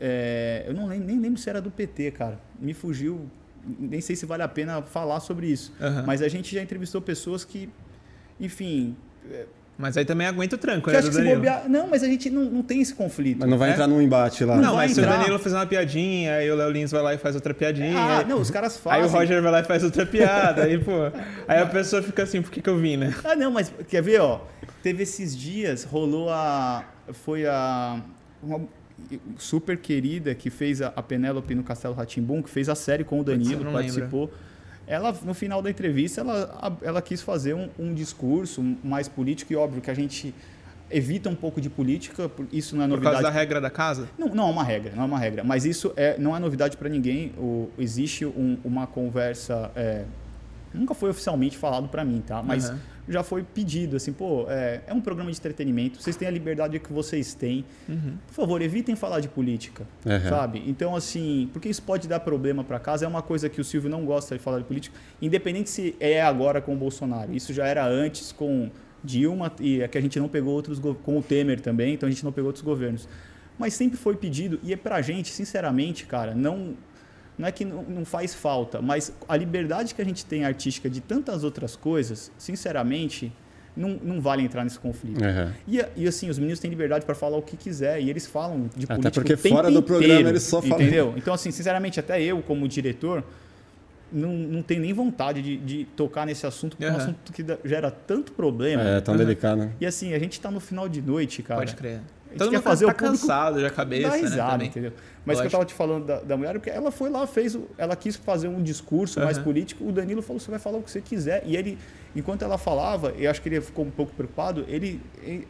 é, 0.00 0.64
eu 0.66 0.74
não 0.74 0.88
lembro, 0.88 1.06
nem 1.06 1.20
lembro 1.20 1.40
se 1.40 1.48
era 1.48 1.60
do 1.60 1.70
PT, 1.70 2.10
cara. 2.10 2.40
Me 2.58 2.74
fugiu. 2.74 3.30
Nem 3.64 4.00
sei 4.00 4.16
se 4.16 4.26
vale 4.26 4.42
a 4.42 4.48
pena 4.48 4.82
falar 4.82 5.20
sobre 5.20 5.46
isso. 5.46 5.72
Aham. 5.80 6.02
Mas 6.08 6.22
a 6.22 6.28
gente 6.28 6.52
já 6.52 6.60
entrevistou 6.60 7.00
pessoas 7.00 7.44
que, 7.44 7.68
enfim. 8.40 8.96
Mas 9.78 9.94
aí 9.96 10.04
também 10.06 10.26
aguenta 10.26 10.56
o 10.56 10.58
tranco, 10.58 10.86
Que 10.86 10.92
né, 10.92 10.98
acho 10.98 11.08
do 11.08 11.10
que 11.10 11.16
se 11.16 11.20
Danilo. 11.22 11.36
bobear. 11.36 11.68
Não, 11.68 11.86
mas 11.86 12.02
a 12.02 12.06
gente 12.06 12.30
não, 12.30 12.44
não 12.44 12.62
tem 12.62 12.80
esse 12.80 12.94
conflito. 12.94 13.40
Mas 13.40 13.48
não 13.50 13.58
vai 13.58 13.68
É? 13.68 13.72
entrar 13.72 13.86
num 13.86 14.00
embate 14.00 14.42
lá. 14.42 14.56
Não, 14.56 14.74
vai 14.74 14.86
mas 14.86 14.92
se 14.94 15.00
o. 15.00 15.04
Danilo 15.04 15.38
fizer 15.38 15.56
uma 15.56 15.66
piadinha, 15.66 16.34
aí 16.36 16.50
o 16.50 16.54
Léo 16.56 16.70
Lins 16.70 16.90
vai 16.90 17.02
lá 17.02 17.12
e 17.14 17.18
faz 17.18 17.34
outra 17.34 17.52
piadinha. 17.52 17.92
Ah, 17.98 18.18
aí- 18.20 18.24
não, 18.24 18.40
os 18.40 18.50
caras 18.50 18.76
fazem. 18.78 19.02
Aí 19.04 19.06
o 19.06 19.10
Roger 19.12 19.42
vai 19.42 19.52
lá 19.52 19.60
e 19.60 19.64
faz 19.64 19.84
outra 19.84 20.06
piada, 20.06 20.62
aí, 20.62 20.78
pô. 20.78 20.92
Aí 21.46 21.60
a 21.60 21.66
pessoa 21.66 22.02
fica 22.02 22.22
assim, 22.22 22.40
por 22.40 22.50
que, 22.50 22.62
que 22.62 22.70
eu 22.70 22.78
vim, 22.78 22.96
né? 22.96 23.14
Ah, 23.22 23.36
não, 23.36 23.50
mas 23.50 23.70
quer 23.88 24.02
ver, 24.02 24.18
ó? 24.20 24.40
Teve 24.82 25.02
esses 25.02 25.36
dias, 25.36 25.84
rolou 25.84 26.30
a. 26.30 26.82
Foi 27.12 27.44
a. 27.46 28.00
Uma 28.42 28.60
super 29.36 29.76
querida 29.76 30.34
que 30.34 30.48
fez 30.48 30.80
a, 30.80 30.88
a 30.96 31.02
Penélope 31.02 31.54
no 31.54 31.62
Castelo 31.62 31.94
Ratimbum, 31.94 32.42
que 32.42 32.48
fez 32.48 32.68
a 32.70 32.74
série 32.74 33.04
com 33.04 33.20
o 33.20 33.24
Danilo, 33.24 33.62
não 33.64 33.72
participou. 33.72 34.30
Ela, 34.86 35.14
no 35.24 35.34
final 35.34 35.60
da 35.60 35.70
entrevista, 35.70 36.20
ela, 36.20 36.78
ela 36.82 37.02
quis 37.02 37.20
fazer 37.20 37.54
um, 37.54 37.68
um 37.78 37.92
discurso 37.92 38.62
mais 38.84 39.08
político 39.08 39.52
e 39.52 39.56
óbvio 39.56 39.82
que 39.82 39.90
a 39.90 39.94
gente 39.94 40.34
evita 40.90 41.28
um 41.28 41.34
pouco 41.34 41.60
de 41.60 41.68
política, 41.68 42.30
isso 42.52 42.76
não 42.76 42.84
é 42.84 42.86
novidade. 42.86 43.16
Por 43.16 43.22
causa 43.22 43.34
da 43.34 43.40
regra 43.40 43.60
da 43.60 43.70
casa? 43.70 44.08
Não, 44.16 44.28
não 44.28 44.48
é 44.48 44.50
uma 44.50 44.62
regra, 44.62 44.92
não 44.94 45.02
é 45.02 45.06
uma 45.06 45.18
regra. 45.18 45.42
Mas 45.42 45.64
isso 45.64 45.92
é, 45.96 46.16
não 46.18 46.36
é 46.36 46.38
novidade 46.38 46.76
para 46.76 46.88
ninguém. 46.88 47.32
O, 47.36 47.68
existe 47.78 48.24
um, 48.24 48.56
uma 48.64 48.86
conversa, 48.86 49.70
é, 49.74 50.04
nunca 50.72 50.94
foi 50.94 51.10
oficialmente 51.10 51.56
falado 51.56 51.88
para 51.88 52.04
mim, 52.04 52.22
tá? 52.24 52.42
Mas 52.42 52.70
uhum. 52.70 52.78
Já 53.08 53.22
foi 53.22 53.42
pedido, 53.42 53.96
assim, 53.96 54.12
pô, 54.12 54.46
é, 54.48 54.80
é, 54.86 54.92
um 54.92 55.00
programa 55.00 55.30
de 55.30 55.38
entretenimento, 55.38 56.02
vocês 56.02 56.16
têm 56.16 56.26
a 56.26 56.30
liberdade 56.30 56.78
que 56.78 56.92
vocês 56.92 57.34
têm. 57.34 57.64
Uhum. 57.88 58.16
Por 58.26 58.34
favor, 58.34 58.62
evitem 58.62 58.96
falar 58.96 59.20
de 59.20 59.28
política, 59.28 59.86
uhum. 60.04 60.28
sabe? 60.28 60.62
Então, 60.66 60.96
assim, 60.96 61.48
porque 61.52 61.68
isso 61.68 61.82
pode 61.82 62.08
dar 62.08 62.20
problema 62.20 62.64
para 62.64 62.78
casa, 62.78 63.04
é 63.04 63.08
uma 63.08 63.22
coisa 63.22 63.48
que 63.48 63.60
o 63.60 63.64
Silvio 63.64 63.88
não 63.88 64.04
gosta 64.04 64.36
de 64.36 64.42
falar 64.42 64.58
de 64.58 64.64
política, 64.64 64.96
independente 65.22 65.70
se 65.70 65.94
é 66.00 66.20
agora 66.20 66.60
com 66.60 66.74
o 66.74 66.76
Bolsonaro. 66.76 67.34
Isso 67.34 67.52
já 67.52 67.66
era 67.66 67.86
antes 67.86 68.32
com 68.32 68.70
Dilma 69.04 69.52
e 69.60 69.80
é 69.82 69.88
que 69.88 69.96
a 69.96 70.00
gente 70.00 70.18
não 70.18 70.28
pegou 70.28 70.52
outros 70.52 70.78
com 70.78 71.18
o 71.18 71.22
Temer 71.22 71.60
também, 71.60 71.94
então 71.94 72.08
a 72.08 72.10
gente 72.10 72.24
não 72.24 72.32
pegou 72.32 72.48
outros 72.48 72.64
governos. 72.64 73.08
Mas 73.58 73.74
sempre 73.74 73.96
foi 73.96 74.16
pedido 74.16 74.58
e 74.62 74.72
é 74.72 74.76
pra 74.76 75.00
gente, 75.00 75.30
sinceramente, 75.30 76.04
cara, 76.04 76.34
não 76.34 76.74
não 77.38 77.46
é 77.46 77.52
que 77.52 77.64
não, 77.64 77.82
não 77.82 78.04
faz 78.04 78.34
falta, 78.34 78.80
mas 78.80 79.12
a 79.28 79.36
liberdade 79.36 79.94
que 79.94 80.00
a 80.00 80.04
gente 80.04 80.24
tem 80.24 80.44
artística 80.44 80.88
de 80.88 81.00
tantas 81.00 81.44
outras 81.44 81.76
coisas, 81.76 82.32
sinceramente, 82.38 83.32
não, 83.76 83.98
não 84.02 84.20
vale 84.20 84.42
entrar 84.42 84.64
nesse 84.64 84.78
conflito. 84.78 85.22
Uhum. 85.22 85.52
E, 85.68 85.84
e, 85.96 86.08
assim, 86.08 86.30
os 86.30 86.38
meninos 86.38 86.58
têm 86.58 86.70
liberdade 86.70 87.04
para 87.04 87.14
falar 87.14 87.36
o 87.36 87.42
que 87.42 87.56
quiser 87.56 88.00
e 88.00 88.08
eles 88.08 88.26
falam 88.26 88.70
de 88.74 88.86
política 88.86 89.08
Até 89.08 89.10
porque 89.10 89.36
fora 89.36 89.70
do 89.70 89.82
programa 89.82 90.30
eles 90.30 90.44
só 90.44 90.62
falam. 90.62 90.80
Entendeu? 90.80 91.14
Então, 91.16 91.34
assim, 91.34 91.50
sinceramente, 91.50 92.00
até 92.00 92.22
eu, 92.22 92.40
como 92.40 92.66
diretor, 92.66 93.22
não, 94.10 94.32
não 94.32 94.62
tem 94.62 94.80
nem 94.80 94.94
vontade 94.94 95.42
de, 95.42 95.58
de 95.58 95.84
tocar 95.96 96.24
nesse 96.24 96.46
assunto, 96.46 96.76
porque 96.76 96.86
uhum. 96.86 96.92
é 96.92 96.94
um 96.94 97.00
assunto 97.00 97.32
que 97.32 97.44
gera 97.68 97.90
tanto 97.90 98.32
problema. 98.32 98.82
É, 98.82 99.00
tão 99.00 99.12
uhum. 99.12 99.18
delicado, 99.18 99.58
né? 99.58 99.72
E 99.78 99.84
assim, 99.84 100.14
a 100.14 100.18
gente 100.18 100.32
está 100.32 100.50
no 100.50 100.60
final 100.60 100.88
de 100.88 101.02
noite, 101.02 101.42
cara. 101.42 101.60
Pode 101.60 101.76
crer. 101.76 102.00
Todo 102.36 102.50
quer 102.50 102.62
fazer 102.62 102.86
tá 102.86 102.92
o 102.92 102.94
público 102.94 103.18
cansado 103.18 103.60
já 103.60 103.70
cabeça, 103.70 104.10
né, 104.10 104.16
risada, 104.16 104.58
né? 104.58 104.64
Entendeu? 104.66 104.92
Mas 105.24 105.38
que 105.38 105.44
eu 105.44 105.46
estava 105.46 105.64
te 105.64 105.74
falando 105.74 106.06
da, 106.06 106.20
da, 106.20 106.36
mulher, 106.36 106.52
porque 106.52 106.70
ela 106.70 106.90
foi 106.90 107.10
lá, 107.10 107.26
fez, 107.26 107.58
ela 107.76 107.96
quis 107.96 108.14
fazer 108.16 108.48
um 108.48 108.62
discurso 108.62 109.18
uhum. 109.18 109.24
mais 109.24 109.38
político. 109.38 109.84
O 109.84 109.92
Danilo 109.92 110.22
falou: 110.22 110.38
você 110.38 110.50
vai 110.50 110.60
falar 110.60 110.78
o 110.78 110.82
que 110.82 110.90
você 110.90 111.00
quiser. 111.00 111.42
E 111.44 111.56
ele, 111.56 111.78
enquanto 112.14 112.42
ela 112.42 112.58
falava, 112.58 113.10
eu 113.18 113.30
acho 113.30 113.42
que 113.42 113.48
ele 113.48 113.60
ficou 113.60 113.84
um 113.84 113.90
pouco 113.90 114.12
preocupado. 114.14 114.64
Ele, 114.68 115.00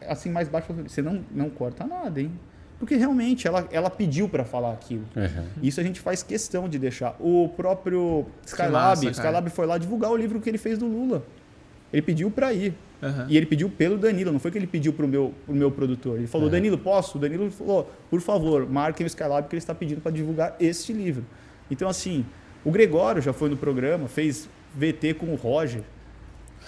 assim 0.07 0.29
mais 0.29 0.47
baixo, 0.47 0.67
falou: 0.67 0.83
você 0.87 1.01
não, 1.01 1.23
não 1.31 1.49
corta 1.49 1.85
nada, 1.85 2.19
hein? 2.19 2.31
Porque 2.79 2.95
realmente 2.95 3.47
ela, 3.47 3.67
ela 3.71 3.89
pediu 3.89 4.29
para 4.29 4.45
falar 4.45 4.71
aquilo. 4.71 5.05
Uhum. 5.15 5.45
Isso 5.63 5.79
a 5.79 5.83
gente 5.83 5.99
faz 5.99 6.21
questão 6.21 6.69
de 6.69 6.77
deixar. 6.77 7.15
O 7.19 7.49
próprio 7.49 8.25
Skylab, 8.45 9.05
massa, 9.05 9.09
Skylab 9.09 9.49
foi 9.49 9.65
lá 9.65 9.77
divulgar 9.77 10.11
o 10.11 10.15
livro 10.15 10.39
que 10.39 10.49
ele 10.49 10.59
fez 10.59 10.77
do 10.77 10.85
Lula. 10.85 11.23
Ele 11.91 12.01
pediu 12.01 12.29
para 12.29 12.53
ir. 12.53 12.75
Uhum. 13.01 13.25
E 13.29 13.37
ele 13.37 13.45
pediu 13.45 13.69
pelo 13.69 13.97
Danilo, 13.97 14.31
não 14.31 14.39
foi 14.39 14.49
que 14.49 14.57
ele 14.57 14.67
pediu 14.67 14.91
para 14.91 15.05
o 15.05 15.07
meu, 15.07 15.33
pro 15.45 15.53
meu 15.53 15.71
produtor. 15.71 16.17
Ele 16.17 16.27
falou, 16.27 16.47
uhum. 16.47 16.51
Danilo, 16.51 16.77
posso? 16.77 17.17
O 17.17 17.21
Danilo 17.21 17.49
falou, 17.51 17.91
por 18.09 18.21
favor, 18.21 18.67
marquem 18.67 19.05
o 19.05 19.07
Skylab 19.07 19.47
que 19.47 19.55
ele 19.55 19.59
está 19.59 19.75
pedindo 19.75 20.01
para 20.01 20.11
divulgar 20.11 20.55
este 20.59 20.93
livro. 20.93 21.23
Então, 21.69 21.87
assim, 21.87 22.25
o 22.65 22.71
Gregório 22.71 23.21
já 23.21 23.33
foi 23.33 23.49
no 23.49 23.57
programa, 23.57 24.07
fez 24.07 24.49
VT 24.75 25.15
com 25.15 25.27
o 25.27 25.35
Roger, 25.35 25.81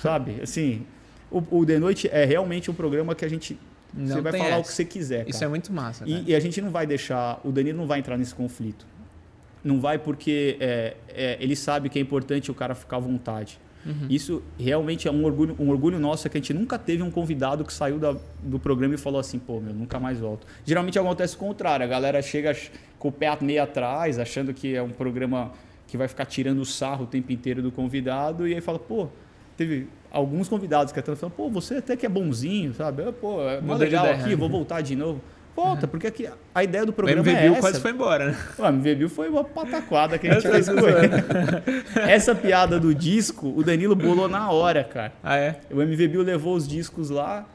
sabe? 0.02 0.40
Assim, 0.44 0.86
o, 1.32 1.44
o 1.60 1.66
The 1.66 1.80
Noite 1.80 2.10
é 2.12 2.26
realmente 2.26 2.70
um 2.70 2.74
programa 2.74 3.16
que 3.16 3.26
a 3.26 3.30
gente 3.30 3.58
não 3.94 4.16
você 4.16 4.22
vai 4.22 4.32
falar 4.32 4.46
essa. 4.46 4.60
o 4.60 4.64
que 4.64 4.72
você 4.72 4.86
quiser. 4.86 5.20
Cara. 5.20 5.30
Isso 5.30 5.44
é 5.44 5.48
muito 5.48 5.74
massa. 5.74 6.04
E, 6.08 6.30
e, 6.30 6.36
a 6.36 6.40
gente 6.40 6.62
não 6.62 6.70
vai 6.70 6.86
deixar. 6.86 7.40
O 7.44 7.52
Danilo 7.52 7.78
não 7.78 7.88
vai 7.88 8.00
entrar 8.00 8.18
nesse 8.18 8.36
conflito. 8.36 8.86
Não 9.64 9.80
vai 9.80 9.98
porque 9.98 10.58
é, 10.60 10.96
é, 11.10 11.38
ele 11.40 11.56
sabe 11.56 11.90
que 11.90 12.00
é 12.00 12.02
importante 12.02 12.50
o 12.50 12.54
cara 12.54 12.76
ficar 12.76 12.98
à 12.98 13.00
vontade. 13.00 13.60
Uhum. 13.86 14.08
Isso 14.10 14.44
realmente 14.58 15.08
é 15.08 15.12
um 15.12 15.24
orgulho, 15.24 15.56
um 15.60 15.70
orgulho 15.70 16.00
nosso 16.00 16.28
é 16.28 16.30
que 16.30 16.38
a 16.38 16.42
gente 16.42 16.54
nunca 16.54 16.78
teve 16.78 17.02
um 17.02 17.10
convidado 17.10 17.64
que 17.64 17.74
saiu 17.74 17.98
da, 17.98 18.16
do 18.44 18.60
programa 18.60 18.96
e 18.96 18.98
falou 18.98 19.20
assim, 19.20 19.40
pô, 19.40 19.60
meu, 19.60 19.74
nunca 19.74 20.00
mais 20.00 20.20
volto. 20.20 20.46
Geralmente 20.66 21.00
acontece 21.00 21.36
o 21.36 21.40
contrário, 21.40 21.86
a 21.86 21.88
galera 21.88 22.22
chega 22.22 22.56
com 22.98 23.08
o 23.08 23.12
pé 23.12 23.38
meio 23.42 23.64
atrás, 23.64 24.20
achando 24.20 24.54
que 24.54 24.76
é 24.76 24.82
um 24.82 24.90
programa 24.90 25.52
que 25.88 25.98
vai 25.98 26.08
ficar 26.08 26.26
tirando 26.26 26.60
o 26.60 26.66
sarro 26.66 27.06
o 27.06 27.08
tempo 27.08 27.32
inteiro 27.32 27.62
do 27.62 27.72
convidado, 27.72 28.48
e 28.48 28.54
aí 28.54 28.62
fala, 28.62 28.78
pô, 28.78 29.08
teve 29.58 29.88
alguns 30.12 30.48
convidados 30.48 30.94
que 30.94 31.00
até 31.00 31.16
falam, 31.16 31.36
pô, 31.36 31.50
você 31.50 31.76
até 31.76 31.96
que 31.96 32.06
é 32.06 32.10
bonzinho, 32.10 32.74
sabe? 32.74 33.12
Pô, 33.14 33.42
é 33.42 33.60
legal 33.62 34.06
aqui, 34.06 34.36
vou 34.36 34.50
voltar 34.50 34.82
de 34.82 34.96
novo. 34.96 35.22
Volta, 35.56 35.86
uhum. 35.86 35.90
porque 35.90 36.08
aqui 36.08 36.30
a 36.56 36.64
ideia 36.64 36.86
do 36.86 36.94
programa 36.94 37.22
o 37.22 37.30
é 37.30 37.48
essa. 37.48 37.60
quase 37.60 37.82
foi 37.82 37.92
embora, 37.92 38.32
né? 38.32 38.38
O 38.58 38.66
MV 38.66 39.10
foi 39.10 39.30
uma 39.30 39.44
pataquada 39.44 40.18
que 40.18 40.28
a 40.28 40.34
gente 40.34 40.50
fez 40.50 40.70
com 40.70 40.80
ele. 40.80 41.10
essa 42.10 42.34
piada 42.34 42.80
do 42.80 42.96
disco, 42.96 43.54
o 43.56 43.64
Danilo 43.64 43.96
bolou 43.96 44.28
na 44.30 44.50
hora, 44.52 44.84
cara. 44.84 45.12
Ah, 45.22 45.36
é? 45.36 45.60
O 45.70 45.82
MV 45.82 46.24
levou 46.24 46.56
os 46.56 46.68
discos 46.68 47.10
lá, 47.10 47.46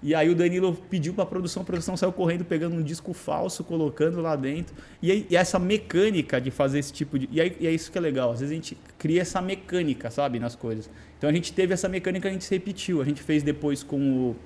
e 0.00 0.14
aí 0.14 0.28
o 0.30 0.34
Danilo 0.34 0.74
pediu 0.88 1.12
para 1.12 1.24
a 1.24 1.26
produção, 1.26 1.62
a 1.62 1.64
produção 1.64 1.96
saiu 1.96 2.12
correndo 2.12 2.44
pegando 2.44 2.76
um 2.76 2.82
disco 2.82 3.12
falso, 3.12 3.64
colocando 3.64 4.20
lá 4.20 4.36
dentro. 4.36 4.74
E, 5.02 5.10
aí, 5.10 5.26
e 5.28 5.36
essa 5.36 5.58
mecânica 5.58 6.40
de 6.40 6.52
fazer 6.52 6.78
esse 6.78 6.92
tipo 6.92 7.18
de. 7.18 7.28
E, 7.32 7.40
aí, 7.40 7.56
e 7.58 7.66
é 7.66 7.72
isso 7.72 7.90
que 7.90 7.98
é 7.98 8.00
legal. 8.00 8.30
Às 8.30 8.40
vezes 8.40 8.52
a 8.52 8.54
gente 8.54 8.78
cria 8.96 9.22
essa 9.22 9.42
mecânica, 9.42 10.08
sabe, 10.10 10.38
nas 10.38 10.54
coisas. 10.54 10.88
Então 11.16 11.28
a 11.28 11.32
gente 11.32 11.52
teve 11.52 11.74
essa 11.74 11.88
mecânica, 11.88 12.28
a 12.28 12.32
gente 12.32 12.44
se 12.44 12.54
repetiu. 12.54 13.02
A 13.02 13.04
gente 13.04 13.20
fez 13.22 13.42
depois 13.42 13.82
com 13.82 13.98
o, 13.98 14.36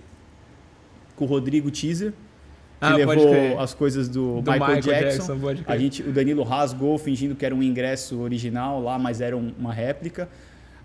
com 1.15 1.27
o 1.27 1.29
Rodrigo 1.29 1.71
Teaser. 1.71 2.15
Que 2.83 2.87
ah, 2.87 2.97
levou 2.97 3.61
as 3.61 3.73
coisas 3.73 4.09
do, 4.09 4.43
do 4.43 4.51
Michael, 4.51 4.77
Michael, 4.77 4.81
Jackson. 4.81 5.37
Jackson 5.37 5.63
a 5.73 5.79
gente, 5.79 6.03
o 6.03 6.11
Danilo 6.11 6.43
rasgou 6.43 6.99
fingindo 6.99 7.37
que 7.37 7.47
era 7.47 7.55
um 7.55 7.63
ingresso 7.63 8.19
original 8.21 8.83
lá, 8.83 8.99
mas 8.99 9.21
era 9.21 9.37
um, 9.37 9.53
uma 9.57 9.73
réplica. 9.73 10.29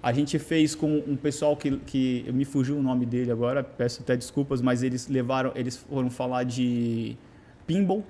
A 0.04 0.14
gente 0.14 0.38
fez 0.38 0.76
com 0.76 1.04
um 1.08 1.16
pessoal 1.16 1.58
que, 1.58 1.76
que 1.78 2.24
me 2.32 2.46
fugiu 2.46 2.78
o 2.78 2.84
nome 2.84 3.04
dele 3.04 3.32
agora, 3.32 3.64
peço 3.64 4.04
até 4.04 4.16
desculpas, 4.16 4.62
mas 4.62 4.84
eles 4.84 5.08
levaram, 5.08 5.52
eles 5.56 5.76
foram 5.76 6.12
falar 6.12 6.44
de 6.44 7.18
pinball 7.66 8.04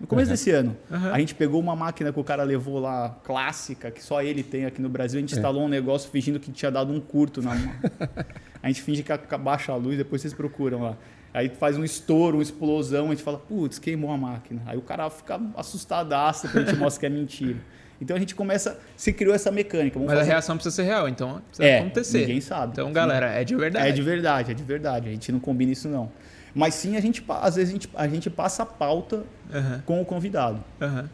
no 0.00 0.06
começo 0.06 0.28
uhum. 0.28 0.34
desse 0.34 0.52
ano. 0.52 0.76
Uhum. 0.88 1.12
A 1.12 1.18
gente 1.18 1.34
pegou 1.34 1.60
uma 1.60 1.74
máquina 1.74 2.12
que 2.12 2.20
o 2.20 2.24
cara 2.24 2.44
levou 2.44 2.78
lá 2.78 3.18
clássica, 3.24 3.90
que 3.90 4.00
só 4.00 4.22
ele 4.22 4.44
tem 4.44 4.64
aqui 4.64 4.80
no 4.80 4.88
Brasil, 4.88 5.18
a 5.18 5.20
gente 5.20 5.34
é. 5.34 5.38
instalou 5.38 5.64
um 5.64 5.68
negócio 5.68 6.08
fingindo 6.08 6.38
que 6.38 6.52
tinha 6.52 6.70
dado 6.70 6.92
um 6.92 7.00
curto 7.00 7.42
na 7.42 7.52
mão. 7.52 7.74
a 8.62 8.68
gente 8.68 8.80
finge 8.80 9.02
que 9.02 9.10
abaixa 9.10 9.72
a 9.72 9.76
luz, 9.76 9.98
depois 9.98 10.22
vocês 10.22 10.32
procuram 10.32 10.82
lá. 10.82 10.96
Aí 11.32 11.48
faz 11.48 11.76
um 11.76 11.84
estouro, 11.84 12.38
uma 12.38 12.42
explosão, 12.42 13.06
a 13.06 13.10
gente 13.10 13.22
fala, 13.22 13.38
putz, 13.38 13.78
queimou 13.78 14.10
a 14.10 14.16
máquina. 14.16 14.62
Aí 14.66 14.76
o 14.76 14.82
cara 14.82 15.08
fica 15.10 15.40
assustadaço, 15.56 16.48
porque 16.48 16.58
a 16.58 16.64
gente 16.64 16.78
mostra 16.78 17.00
que 17.00 17.06
é 17.06 17.08
mentira. 17.08 17.58
Então 18.00 18.16
a 18.16 18.20
gente 18.20 18.34
começa, 18.34 18.78
se 18.96 19.12
criou 19.12 19.34
essa 19.34 19.50
mecânica. 19.50 19.94
Vamos 19.94 20.08
Mas 20.08 20.18
fazer... 20.18 20.30
a 20.30 20.34
reação 20.34 20.56
precisa 20.56 20.76
ser 20.76 20.82
real, 20.84 21.08
então 21.08 21.42
precisa 21.48 21.68
é, 21.68 21.80
acontecer. 21.80 22.20
Ninguém 22.20 22.40
sabe. 22.40 22.72
Então, 22.72 22.92
galera, 22.92 23.26
é 23.26 23.44
de 23.44 23.56
verdade. 23.56 23.88
É 23.88 23.92
de 23.92 24.02
verdade, 24.02 24.50
é 24.52 24.54
de 24.54 24.62
verdade. 24.62 25.08
A 25.08 25.12
gente 25.12 25.32
não 25.32 25.40
combina 25.40 25.72
isso 25.72 25.88
não. 25.88 26.10
Mas 26.54 26.74
sim, 26.74 26.96
a 26.96 27.00
gente, 27.00 27.24
às 27.28 27.56
vezes 27.56 27.70
a 27.70 27.72
gente, 27.72 27.88
a 27.94 28.08
gente 28.08 28.30
passa 28.30 28.62
a 28.62 28.66
pauta 28.66 29.24
uhum. 29.52 29.80
com 29.84 30.00
o 30.00 30.04
convidado. 30.04 30.62
Uhum. 30.80 31.08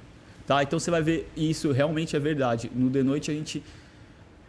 Tá? 0.46 0.62
Então 0.62 0.78
você 0.78 0.90
vai 0.90 1.02
ver, 1.02 1.30
isso 1.36 1.72
realmente 1.72 2.14
é 2.14 2.18
verdade. 2.18 2.70
No 2.74 2.90
The 2.90 3.02
Noite 3.02 3.30
a 3.30 3.34
gente 3.34 3.62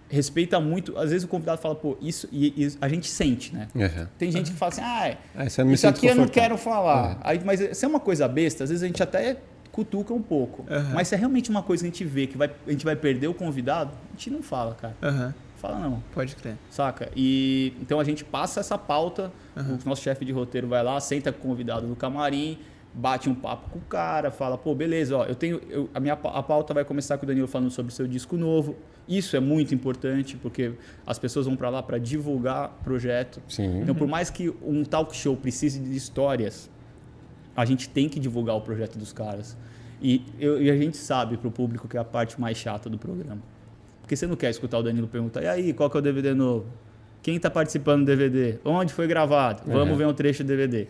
respeita 0.09 0.59
muito. 0.59 0.97
Às 0.97 1.09
vezes 1.09 1.23
o 1.23 1.27
convidado 1.27 1.61
fala, 1.61 1.75
pô, 1.75 1.97
isso. 2.01 2.27
E, 2.31 2.53
e 2.55 2.77
a 2.79 2.87
gente 2.87 3.07
sente, 3.07 3.53
né? 3.53 3.67
Uhum. 3.75 4.07
Tem 4.17 4.31
gente 4.31 4.51
que 4.51 4.57
fala 4.57 4.71
assim, 4.71 4.81
ah, 4.83 5.07
é, 5.07 5.73
isso 5.73 5.87
aqui 5.87 6.07
eu 6.07 6.15
não 6.15 6.27
quero 6.27 6.57
falar. 6.57 7.17
Aí, 7.21 7.41
mas 7.43 7.77
se 7.77 7.85
é 7.85 7.87
uma 7.87 7.99
coisa 7.99 8.27
besta, 8.27 8.63
às 8.63 8.69
vezes 8.69 8.83
a 8.83 8.87
gente 8.87 9.01
até 9.01 9.37
cutuca 9.71 10.13
um 10.13 10.21
pouco. 10.21 10.61
Uhum. 10.71 10.93
Mas 10.93 11.09
se 11.09 11.15
é 11.15 11.17
realmente 11.17 11.49
uma 11.49 11.61
coisa 11.61 11.83
que 11.83 11.87
a 11.87 11.91
gente 11.91 12.05
vê 12.05 12.27
que 12.27 12.37
vai, 12.37 12.49
a 12.65 12.71
gente 12.71 12.85
vai 12.85 12.95
perder 12.95 13.27
o 13.27 13.33
convidado, 13.33 13.91
a 14.09 14.11
gente 14.11 14.29
não 14.29 14.41
fala, 14.41 14.75
cara. 14.75 14.95
Uhum. 15.01 15.33
Fala 15.57 15.79
não. 15.79 16.03
Pode 16.13 16.35
crer. 16.35 16.55
Saca? 16.69 17.09
E 17.15 17.73
então 17.81 17.99
a 17.99 18.03
gente 18.03 18.23
passa 18.23 18.59
essa 18.59 18.77
pauta, 18.77 19.31
uhum. 19.55 19.77
o 19.83 19.89
nosso 19.89 20.01
chefe 20.01 20.23
de 20.23 20.31
roteiro 20.31 20.67
vai 20.67 20.81
lá, 20.83 20.99
senta 20.99 21.31
com 21.31 21.39
o 21.39 21.51
convidado 21.51 21.87
no 21.87 21.95
camarim, 21.95 22.57
bate 22.95 23.29
um 23.29 23.35
papo 23.35 23.69
com 23.69 23.79
o 23.79 23.81
cara, 23.81 24.31
fala, 24.31 24.57
pô, 24.57 24.73
beleza, 24.73 25.17
ó, 25.17 25.25
eu 25.25 25.35
tenho. 25.35 25.59
Eu, 25.69 25.89
a 25.93 25.99
minha 25.99 26.13
a 26.13 26.41
pauta 26.41 26.73
vai 26.73 26.85
começar 26.85 27.17
com 27.17 27.25
o 27.25 27.27
Danilo 27.27 27.47
falando 27.47 27.69
sobre 27.69 27.91
o 27.91 27.95
seu 27.95 28.07
disco 28.07 28.37
novo. 28.37 28.75
Isso 29.07 29.35
é 29.35 29.39
muito 29.39 29.75
importante, 29.75 30.37
porque 30.37 30.73
as 31.05 31.19
pessoas 31.19 31.45
vão 31.45 31.55
para 31.55 31.69
lá 31.69 31.83
para 31.83 31.97
divulgar 31.97 32.69
projeto. 32.83 33.41
Sim. 33.49 33.81
Então, 33.81 33.93
por 33.93 34.07
mais 34.07 34.29
que 34.29 34.49
um 34.63 34.83
talk 34.83 35.15
show 35.15 35.35
precise 35.35 35.79
de 35.79 35.95
histórias, 35.95 36.69
a 37.55 37.65
gente 37.65 37.89
tem 37.89 38.07
que 38.07 38.19
divulgar 38.19 38.55
o 38.55 38.61
projeto 38.61 38.97
dos 38.97 39.11
caras. 39.11 39.57
E, 40.01 40.23
eu, 40.39 40.61
e 40.61 40.71
a 40.71 40.75
gente 40.75 40.97
sabe 40.97 41.37
para 41.37 41.47
o 41.47 41.51
público 41.51 41.87
que 41.87 41.97
é 41.97 41.99
a 41.99 42.03
parte 42.03 42.39
mais 42.39 42.57
chata 42.57 42.89
do 42.89 42.97
programa. 42.97 43.41
Porque 44.01 44.15
você 44.15 44.25
não 44.25 44.35
quer 44.35 44.49
escutar 44.49 44.77
o 44.77 44.83
Danilo 44.83 45.07
perguntar, 45.07 45.41
e 45.41 45.47
aí, 45.47 45.73
qual 45.73 45.89
que 45.89 45.97
é 45.97 45.99
o 45.99 46.01
DVD 46.01 46.33
novo? 46.33 46.67
Quem 47.21 47.37
está 47.37 47.49
participando 47.49 48.01
do 48.01 48.05
DVD? 48.05 48.59
Onde 48.63 48.93
foi 48.93 49.07
gravado? 49.07 49.63
Vamos 49.65 49.89
uhum. 49.89 49.97
ver 49.97 50.07
um 50.07 50.13
trecho 50.13 50.43
do 50.43 50.47
DVD. 50.47 50.87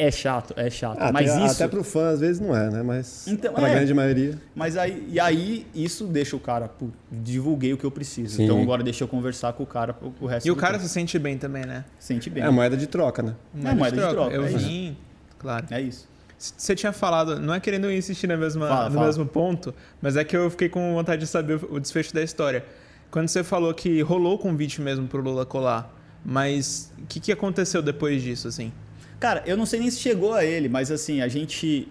É 0.00 0.10
chato, 0.10 0.54
é 0.56 0.70
chato. 0.70 0.96
Ah, 0.98 1.12
mas 1.12 1.30
até, 1.30 1.44
isso... 1.44 1.54
até 1.56 1.68
pro 1.68 1.84
fã 1.84 2.08
às 2.08 2.20
vezes 2.20 2.40
não 2.40 2.56
é, 2.56 2.70
né? 2.70 2.82
Mas 2.82 3.28
então, 3.28 3.52
pra 3.52 3.68
é, 3.68 3.74
grande 3.74 3.92
maioria. 3.92 4.34
Mas 4.54 4.74
aí, 4.74 5.06
e 5.10 5.20
aí 5.20 5.66
isso 5.74 6.06
deixa 6.06 6.34
o 6.34 6.40
cara, 6.40 6.68
pô, 6.68 6.86
divulguei 7.12 7.74
o 7.74 7.76
que 7.76 7.84
eu 7.84 7.90
preciso. 7.90 8.36
Sim. 8.36 8.44
Então 8.44 8.62
agora 8.62 8.82
deixa 8.82 9.04
eu 9.04 9.08
conversar 9.08 9.52
com 9.52 9.62
o 9.62 9.66
cara 9.66 9.94
o 10.18 10.24
resto 10.24 10.46
E 10.46 10.50
o 10.50 10.56
cara 10.56 10.78
tempo. 10.78 10.84
se 10.84 10.88
sente 10.88 11.18
bem 11.18 11.36
também, 11.36 11.66
né? 11.66 11.84
Sente 11.98 12.30
bem. 12.30 12.42
É 12.42 12.48
moeda 12.48 12.78
de 12.78 12.86
troca, 12.86 13.22
né? 13.22 13.34
Moeda 13.52 13.70
é 13.70 13.74
moeda 13.74 13.96
de 13.96 14.02
troca. 14.02 14.14
De 14.14 14.16
troca. 14.16 14.34
Eu 14.36 14.44
é 14.46 14.58
vim, 14.58 14.96
claro. 15.38 15.66
É 15.70 15.82
isso. 15.82 16.08
Você 16.38 16.74
tinha 16.74 16.94
falado, 16.94 17.38
não 17.38 17.52
é 17.52 17.60
querendo 17.60 17.92
insistir 17.92 18.26
na 18.26 18.38
mesma, 18.38 18.68
fala, 18.68 18.88
no 18.88 18.94
fala. 18.94 19.06
mesmo 19.06 19.26
ponto, 19.26 19.74
mas 20.00 20.16
é 20.16 20.24
que 20.24 20.34
eu 20.34 20.50
fiquei 20.50 20.70
com 20.70 20.94
vontade 20.94 21.20
de 21.20 21.26
saber 21.26 21.60
o 21.68 21.78
desfecho 21.78 22.14
da 22.14 22.22
história. 22.22 22.64
quando 23.10 23.28
você 23.28 23.44
falou 23.44 23.74
que 23.74 24.00
rolou 24.00 24.36
o 24.36 24.38
convite 24.38 24.80
mesmo 24.80 25.06
pro 25.06 25.20
Lula 25.20 25.44
colar, 25.44 25.94
mas 26.24 26.90
o 26.98 27.04
que, 27.04 27.20
que 27.20 27.30
aconteceu 27.30 27.82
depois 27.82 28.22
disso, 28.22 28.48
assim? 28.48 28.72
Cara, 29.20 29.42
eu 29.46 29.56
não 29.56 29.66
sei 29.66 29.80
nem 29.80 29.90
se 29.90 30.00
chegou 30.00 30.32
a 30.32 30.44
ele, 30.44 30.68
mas 30.68 30.90
assim, 30.90 31.20
a 31.20 31.28
gente. 31.28 31.86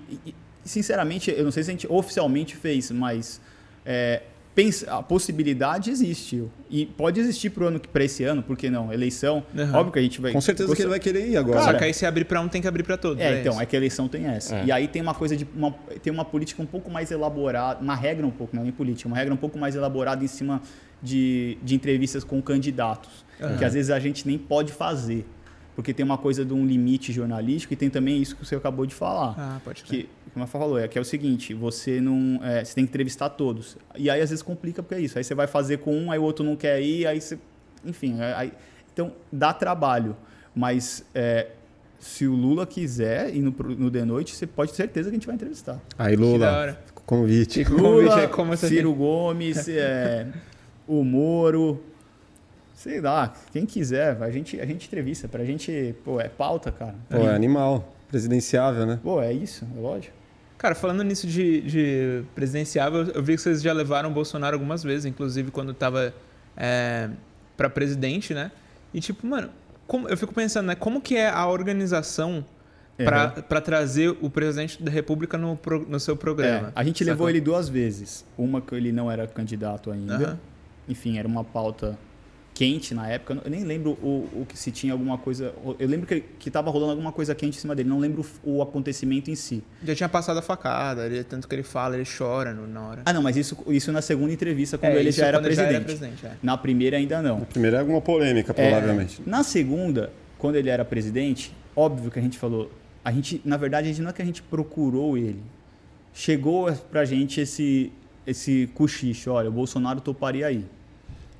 Sinceramente, 0.65 1.31
eu 1.31 1.43
não 1.43 1.51
sei 1.51 1.63
se 1.63 1.69
a 1.69 1.73
gente 1.73 1.87
oficialmente 1.89 2.55
fez, 2.55 2.91
mas 2.91 3.39
é, 3.85 4.21
pensa, 4.53 4.93
a 4.93 5.01
possibilidade 5.01 5.89
existe. 5.89 6.43
E 6.69 6.85
pode 6.85 7.19
existir 7.19 7.49
para 7.49 8.03
esse 8.03 8.23
ano, 8.23 8.43
por 8.43 8.57
que 8.57 8.69
não? 8.69 8.91
Eleição. 8.91 9.43
Uhum. 9.55 9.73
Óbvio 9.73 9.93
que 9.93 9.99
a 9.99 10.01
gente 10.01 10.19
vai. 10.19 10.31
Com 10.33 10.41
certeza 10.41 10.75
que 10.75 10.81
ele 10.81 10.89
vai 10.89 10.99
querer 10.99 11.29
ir 11.29 11.37
agora. 11.37 11.59
Só 11.59 11.65
Cara, 11.67 11.77
que 11.77 11.83
aí 11.85 11.93
se 11.93 12.05
abrir 12.05 12.25
pra 12.25 12.41
um, 12.41 12.47
tem 12.47 12.61
que 12.61 12.67
abrir 12.67 12.83
pra 12.83 12.97
todos. 12.97 13.23
É, 13.23 13.39
então, 13.39 13.53
isso. 13.53 13.61
é 13.61 13.65
que 13.65 13.75
a 13.75 13.79
eleição 13.79 14.07
tem 14.07 14.25
essa. 14.25 14.57
É. 14.57 14.65
E 14.65 14.71
aí 14.71 14.87
tem 14.87 15.01
uma 15.01 15.13
coisa 15.13 15.35
de. 15.37 15.47
Uma, 15.55 15.71
tem 16.03 16.11
uma 16.11 16.25
política 16.25 16.61
um 16.61 16.65
pouco 16.65 16.91
mais 16.91 17.09
elaborada, 17.09 17.81
uma 17.81 17.95
regra 17.95 18.25
um 18.25 18.31
pouco, 18.31 18.55
não 18.55 18.63
é 18.63 18.65
nem 18.65 18.73
política, 18.73 19.07
uma 19.07 19.15
regra 19.15 19.33
um 19.33 19.37
pouco 19.37 19.57
mais 19.57 19.75
elaborada 19.75 20.23
em 20.23 20.27
cima 20.27 20.61
de, 21.01 21.57
de 21.63 21.75
entrevistas 21.75 22.23
com 22.23 22.41
candidatos. 22.41 23.25
Aham. 23.41 23.57
Que 23.57 23.65
às 23.65 23.73
vezes 23.73 23.91
a 23.91 23.99
gente 23.99 24.27
nem 24.27 24.37
pode 24.37 24.73
fazer. 24.73 25.25
Porque 25.79 25.93
tem 25.93 26.03
uma 26.05 26.17
coisa 26.17 26.43
de 26.43 26.53
um 26.53 26.65
limite 26.65 27.13
jornalístico 27.13 27.71
e 27.73 27.77
tem 27.77 27.89
também 27.89 28.21
isso 28.21 28.35
que 28.35 28.45
você 28.45 28.53
acabou 28.53 28.85
de 28.85 28.93
falar. 28.93 29.33
Ah, 29.37 29.61
pode 29.63 29.81
crer. 29.83 30.03
Que, 30.03 30.09
como 30.33 30.43
a 30.43 30.45
Fá 30.45 30.59
falou, 30.59 30.77
é 30.77 30.89
que 30.89 30.97
é 30.97 31.01
o 31.01 31.05
seguinte, 31.05 31.53
você 31.53 32.01
não. 32.01 32.37
é, 32.43 32.65
você 32.65 32.75
tem 32.75 32.83
que 32.83 32.89
entrevistar 32.89 33.29
todos. 33.29 33.77
E 33.95 34.09
aí 34.09 34.19
às 34.19 34.29
vezes 34.29 34.43
complica 34.43 34.83
porque 34.83 34.95
é 34.95 34.99
isso. 34.99 35.17
Aí 35.17 35.23
você 35.23 35.33
vai 35.33 35.47
fazer 35.47 35.77
com 35.77 35.95
um, 35.95 36.11
aí 36.11 36.19
o 36.19 36.23
outro 36.23 36.43
não 36.43 36.57
quer 36.57 36.81
ir, 36.81 37.07
aí 37.07 37.21
você. 37.21 37.39
Enfim, 37.85 38.19
é- 38.19 38.33
aí, 38.33 38.51
então 38.91 39.13
dá 39.31 39.53
trabalho. 39.53 40.17
Mas 40.53 41.05
é, 41.15 41.47
se 41.97 42.27
o 42.27 42.33
Lula 42.35 42.67
quiser 42.67 43.33
ir 43.33 43.41
no, 43.41 43.55
no 43.77 43.89
The 43.89 44.03
Noite, 44.03 44.35
você 44.35 44.45
pode 44.45 44.71
ter 44.71 44.77
certeza 44.77 45.09
que 45.09 45.15
a 45.15 45.17
gente 45.17 45.27
vai 45.27 45.35
entrevistar. 45.35 45.79
Aí, 45.97 46.13
Lula, 46.13 46.77
convite. 47.05 47.63
Que 47.63 47.71
convite 47.71 47.81
Lula, 48.09 48.21
é 48.23 48.27
como 48.27 48.51
você 48.51 48.67
Ciro 48.67 48.93
Gomes, 48.93 49.65
é, 49.71 50.27
o 50.85 51.05
Moro. 51.05 51.81
Sei 52.79 53.01
lá, 53.01 53.33
quem 53.51 53.65
quiser, 53.65 54.15
a 54.23 54.29
gente, 54.31 54.57
a 54.57 54.65
gente 54.65 54.87
entrevista. 54.87 55.27
Pra 55.27 55.43
gente, 55.43 55.93
pô, 56.05 56.17
é 56.21 56.29
pauta, 56.29 56.71
cara. 56.71 56.95
Pô, 57.09 57.17
é 57.17 57.35
animal. 57.35 57.93
Presidenciável, 58.07 58.85
né? 58.85 58.97
Pô, 59.03 59.21
é 59.21 59.33
isso, 59.33 59.67
é 59.77 59.79
lógico. 59.81 60.15
Cara, 60.57 60.73
falando 60.73 61.03
nisso 61.03 61.27
de, 61.27 61.59
de 61.61 62.23
presidenciável, 62.33 63.01
eu 63.13 63.21
vi 63.21 63.35
que 63.35 63.41
vocês 63.41 63.61
já 63.61 63.73
levaram 63.73 64.09
o 64.09 64.13
Bolsonaro 64.13 64.55
algumas 64.55 64.81
vezes, 64.81 65.03
inclusive 65.05 65.51
quando 65.51 65.73
tava 65.73 66.13
é, 66.55 67.09
para 67.57 67.69
presidente, 67.69 68.33
né? 68.33 68.49
E 68.93 69.01
tipo, 69.01 69.27
mano, 69.27 69.49
como- 69.85 70.07
eu 70.07 70.15
fico 70.15 70.33
pensando, 70.33 70.67
né? 70.67 70.75
Como 70.75 71.01
que 71.01 71.17
é 71.17 71.29
a 71.29 71.45
organização 71.47 72.45
pra 72.97 73.33
Uhum. 73.35 73.41
pra 73.43 73.59
trazer 73.59 74.17
o 74.21 74.29
presidente 74.29 74.81
da 74.81 74.89
República 74.89 75.37
no, 75.37 75.57
pro- 75.57 75.85
no 75.85 75.99
seu 75.99 76.15
programa? 76.15 76.69
É, 76.69 76.71
a 76.75 76.83
gente 76.85 76.99
Sacou? 76.99 77.11
levou 77.11 77.29
ele 77.29 77.41
duas 77.41 77.67
vezes. 77.67 78.25
Uma 78.37 78.61
que 78.61 78.73
ele 78.73 78.93
não 78.93 79.11
era 79.11 79.27
candidato 79.27 79.91
ainda. 79.91 80.15
Aham. 80.15 80.39
Enfim, 80.87 81.19
era 81.19 81.27
uma 81.27 81.43
pauta 81.43 81.97
quente 82.59 82.93
na 82.93 83.07
época. 83.07 83.39
Eu 83.45 83.49
nem 83.49 83.63
lembro 83.63 83.91
o, 84.03 84.27
o 84.41 84.45
que 84.45 84.59
se 84.59 84.69
tinha 84.69 84.91
alguma 84.91 85.17
coisa. 85.17 85.53
Eu 85.79 85.87
lembro 85.87 86.05
que, 86.05 86.19
que 86.19 86.51
tava 86.51 86.69
rolando 86.69 86.91
alguma 86.91 87.13
coisa 87.13 87.33
quente 87.33 87.57
em 87.57 87.61
cima 87.61 87.73
dele. 87.73 87.87
Não 87.87 87.99
lembro 87.99 88.25
o, 88.43 88.57
o 88.57 88.61
acontecimento 88.61 89.31
em 89.31 89.35
si. 89.35 89.63
Já 89.81 89.95
tinha 89.95 90.09
passado 90.09 90.39
a 90.39 90.41
facada, 90.41 91.05
ele- 91.05 91.23
tanto 91.23 91.47
que 91.47 91.55
ele 91.55 91.63
fala, 91.63 91.95
ele 91.95 92.03
chora 92.05 92.53
no- 92.53 92.67
na 92.67 92.81
hora. 92.85 93.01
Ah, 93.05 93.13
não, 93.13 93.21
mas 93.23 93.37
isso, 93.37 93.57
isso 93.69 93.93
na 93.93 94.01
segunda 94.01 94.33
entrevista, 94.33 94.77
quando 94.77 94.91
É, 94.91 94.99
ele 94.99 95.09
já 95.11 95.27
era 95.27 95.37
quando 95.37 95.45
ele 95.45 95.55
presidente. 95.55 95.85
presidente, 95.85 96.25
é. 96.25 96.31
Na 96.43 96.57
primeira 96.57 96.97
ainda 96.97 97.21
não. 97.21 97.39
Primeiro 97.45 97.77
é 97.77 97.79
alguma 97.79 98.01
polêmica, 98.01 98.51
É, 98.57 98.69
provavelmente. 98.69 99.21
na 99.25 99.41
segunda, 99.41 100.11
quando 100.37 100.57
ele 100.57 100.69
era 100.69 100.83
presidente, 100.83 101.53
óbvio 101.73 102.11
que 102.11 102.19
a 102.19 102.21
gente 102.21 102.37
falou. 102.37 102.69
A 103.05 103.11
gente, 103.13 103.41
na 103.45 103.55
verdade, 103.55 103.87
a 103.87 103.91
gente 103.93 104.01
não 104.01 104.09
é 104.09 104.13
que 104.13 104.21
a 104.21 104.25
gente 104.25 104.41
procurou 104.41 105.17
ele. 105.17 105.41
Chegou 106.13 106.69
pra 106.91 107.05
gente 107.05 107.39
esse, 107.39 107.89
esse 108.27 108.69
cochicho, 108.73 109.31
olha, 109.31 109.47
o 109.47 109.51
Bolsonaro 109.51 110.01
toparia 110.01 110.45
aí. 110.47 110.65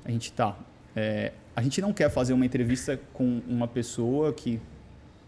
A 0.02 0.10
gente 0.10 0.32
tá. 0.32 0.56
É, 0.96 1.32
a 1.54 1.62
gente 1.62 1.80
não 1.80 1.92
quer 1.92 2.10
fazer 2.10 2.32
uma 2.32 2.44
entrevista 2.46 2.98
com 3.12 3.40
uma 3.48 3.68
pessoa 3.68 4.32
que 4.32 4.60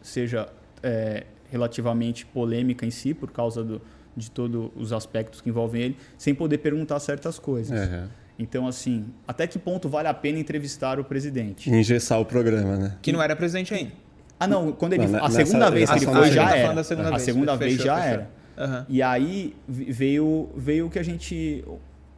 seja 0.01 0.49
é, 0.83 1.25
relativamente 1.51 2.25
polêmica 2.27 2.85
em 2.87 2.91
si, 2.91 3.15
por 3.15 3.31
causa 3.31 3.63
do, 3.63 3.81
de 4.17 4.31
todos 4.31 4.71
os 4.77 4.93
aspectos 4.93 5.41
que 5.41 5.49
envolvem 5.51 5.83
ele, 5.83 5.97
sem 6.19 6.35
poder 6.35 6.59
perguntar 6.59 6.99
certas 7.01 7.39
coisas. 7.39 7.79
É. 7.79 8.05
Então, 8.39 8.67
assim, 8.67 9.07
até 9.29 9.47
que 9.47 9.59
ponto 9.59 9.89
vale 9.89 10.09
a 10.09 10.15
pena 10.15 10.39
entrevistar 10.39 10.99
o 10.99 11.05
presidente? 11.05 11.71
Engessar 11.71 12.19
o 12.21 12.25
programa, 12.25 12.77
né? 12.77 12.97
Que 13.03 13.13
não 13.13 13.23
era 13.23 13.37
presidente 13.37 13.73
ainda. 13.75 13.93
Ah, 14.41 14.47
não, 14.49 14.73
quando 14.73 14.95
ele. 14.95 15.07
Não, 15.07 15.19
a 15.21 15.29
nessa- 15.29 15.45
segunda 15.45 15.71
vez 15.71 15.89
que 15.89 15.97
ele 15.99 16.07
foi 16.07 16.33
já 16.33 16.49
tá 16.49 16.57
era. 16.57 16.83
segunda 16.83 17.09
a 17.09 17.11
vez, 17.13 17.23
segunda 17.23 17.53
fechou, 17.53 17.59
vez 17.69 17.83
já 17.83 17.95
fechou. 17.97 18.11
era. 18.13 18.31
Aham. 18.59 18.87
E 18.89 19.03
aí 19.03 19.55
veio, 19.69 20.49
veio 20.57 20.87
o 20.87 20.91
que 20.91 20.99
a 20.99 21.03
gente. 21.03 21.65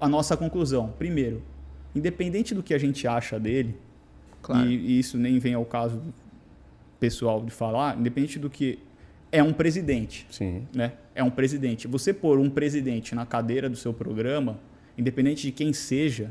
A 0.00 0.08
nossa 0.08 0.34
conclusão. 0.36 0.94
Primeiro, 0.98 1.42
independente 1.94 2.54
do 2.54 2.62
que 2.62 2.74
a 2.74 2.78
gente 2.78 3.06
acha 3.06 3.38
dele, 3.38 3.76
Claro. 4.42 4.68
e, 4.68 4.74
e 4.74 4.98
isso 4.98 5.16
nem 5.16 5.38
vem 5.38 5.54
ao 5.54 5.64
caso 5.64 6.02
pessoal 7.00 7.42
de 7.44 7.50
falar, 7.50 7.98
independente 7.98 8.38
do 8.38 8.48
que. 8.50 8.78
É 9.32 9.42
um 9.42 9.52
presidente 9.52 10.26
Sim. 10.30 10.66
né? 10.72 10.92
É 11.14 11.22
um 11.24 11.30
presidente. 11.30 11.88
Você 11.88 12.12
pôr 12.12 12.38
um 12.38 12.48
presidente 12.48 13.14
na 13.16 13.26
cadeira 13.26 13.68
do 13.68 13.76
seu 13.76 13.92
programa, 13.92 14.60
independente 14.96 15.42
de 15.42 15.50
quem 15.52 15.72
seja, 15.72 16.30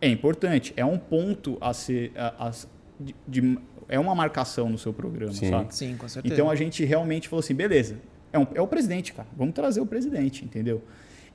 é 0.00 0.08
importante. 0.08 0.72
É 0.76 0.84
um 0.84 0.98
ponto 0.98 1.58
a 1.60 1.74
ser. 1.74 2.12
a- 2.16 2.48
a- 2.48 2.52
de- 2.98 3.14
de- 3.28 3.58
é 3.88 4.00
uma 4.00 4.14
marcação 4.14 4.68
no 4.70 4.78
seu 4.78 4.92
programa, 4.94 5.32
Sim. 5.32 5.50
sabe? 5.50 5.74
Sim, 5.74 5.96
com 5.96 6.08
certeza. 6.08 6.34
Então 6.34 6.50
a 6.50 6.54
gente 6.56 6.82
realmente 6.84 7.28
falou 7.28 7.40
assim: 7.40 7.54
beleza, 7.54 7.98
é, 8.32 8.38
um- 8.38 8.46
é 8.54 8.60
o 8.62 8.66
presidente, 8.66 9.12
cara. 9.12 9.28
Vamos 9.36 9.54
trazer 9.54 9.80
o 9.82 9.86
presidente, 9.86 10.42
entendeu? 10.44 10.82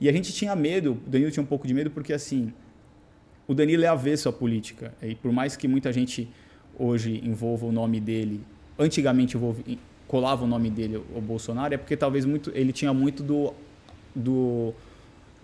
E 0.00 0.08
a 0.08 0.12
gente 0.12 0.32
tinha 0.32 0.54
medo, 0.56 0.92
o 1.06 1.10
Danilo 1.10 1.30
tinha 1.30 1.42
um 1.42 1.46
pouco 1.46 1.64
de 1.66 1.72
medo, 1.72 1.90
porque 1.92 2.12
assim, 2.12 2.52
o 3.48 3.54
Danilo 3.54 3.84
é 3.84 3.88
avesso 3.88 4.28
à 4.28 4.32
política. 4.32 4.92
E 5.02 5.14
por 5.14 5.32
mais 5.32 5.56
que 5.56 5.66
muita 5.68 5.92
gente 5.92 6.28
hoje 6.78 7.20
envolva 7.24 7.66
o 7.66 7.72
nome 7.72 8.00
dele, 8.00 8.40
antigamente 8.78 9.36
envolve, 9.36 9.78
colava 10.08 10.44
o 10.44 10.46
nome 10.46 10.70
dele, 10.70 10.96
o 11.14 11.20
Bolsonaro, 11.20 11.74
é 11.74 11.76
porque 11.76 11.96
talvez 11.96 12.24
muito, 12.24 12.50
ele 12.54 12.72
tinha 12.72 12.92
muito 12.92 13.22
do. 13.22 13.52
do 14.14 14.72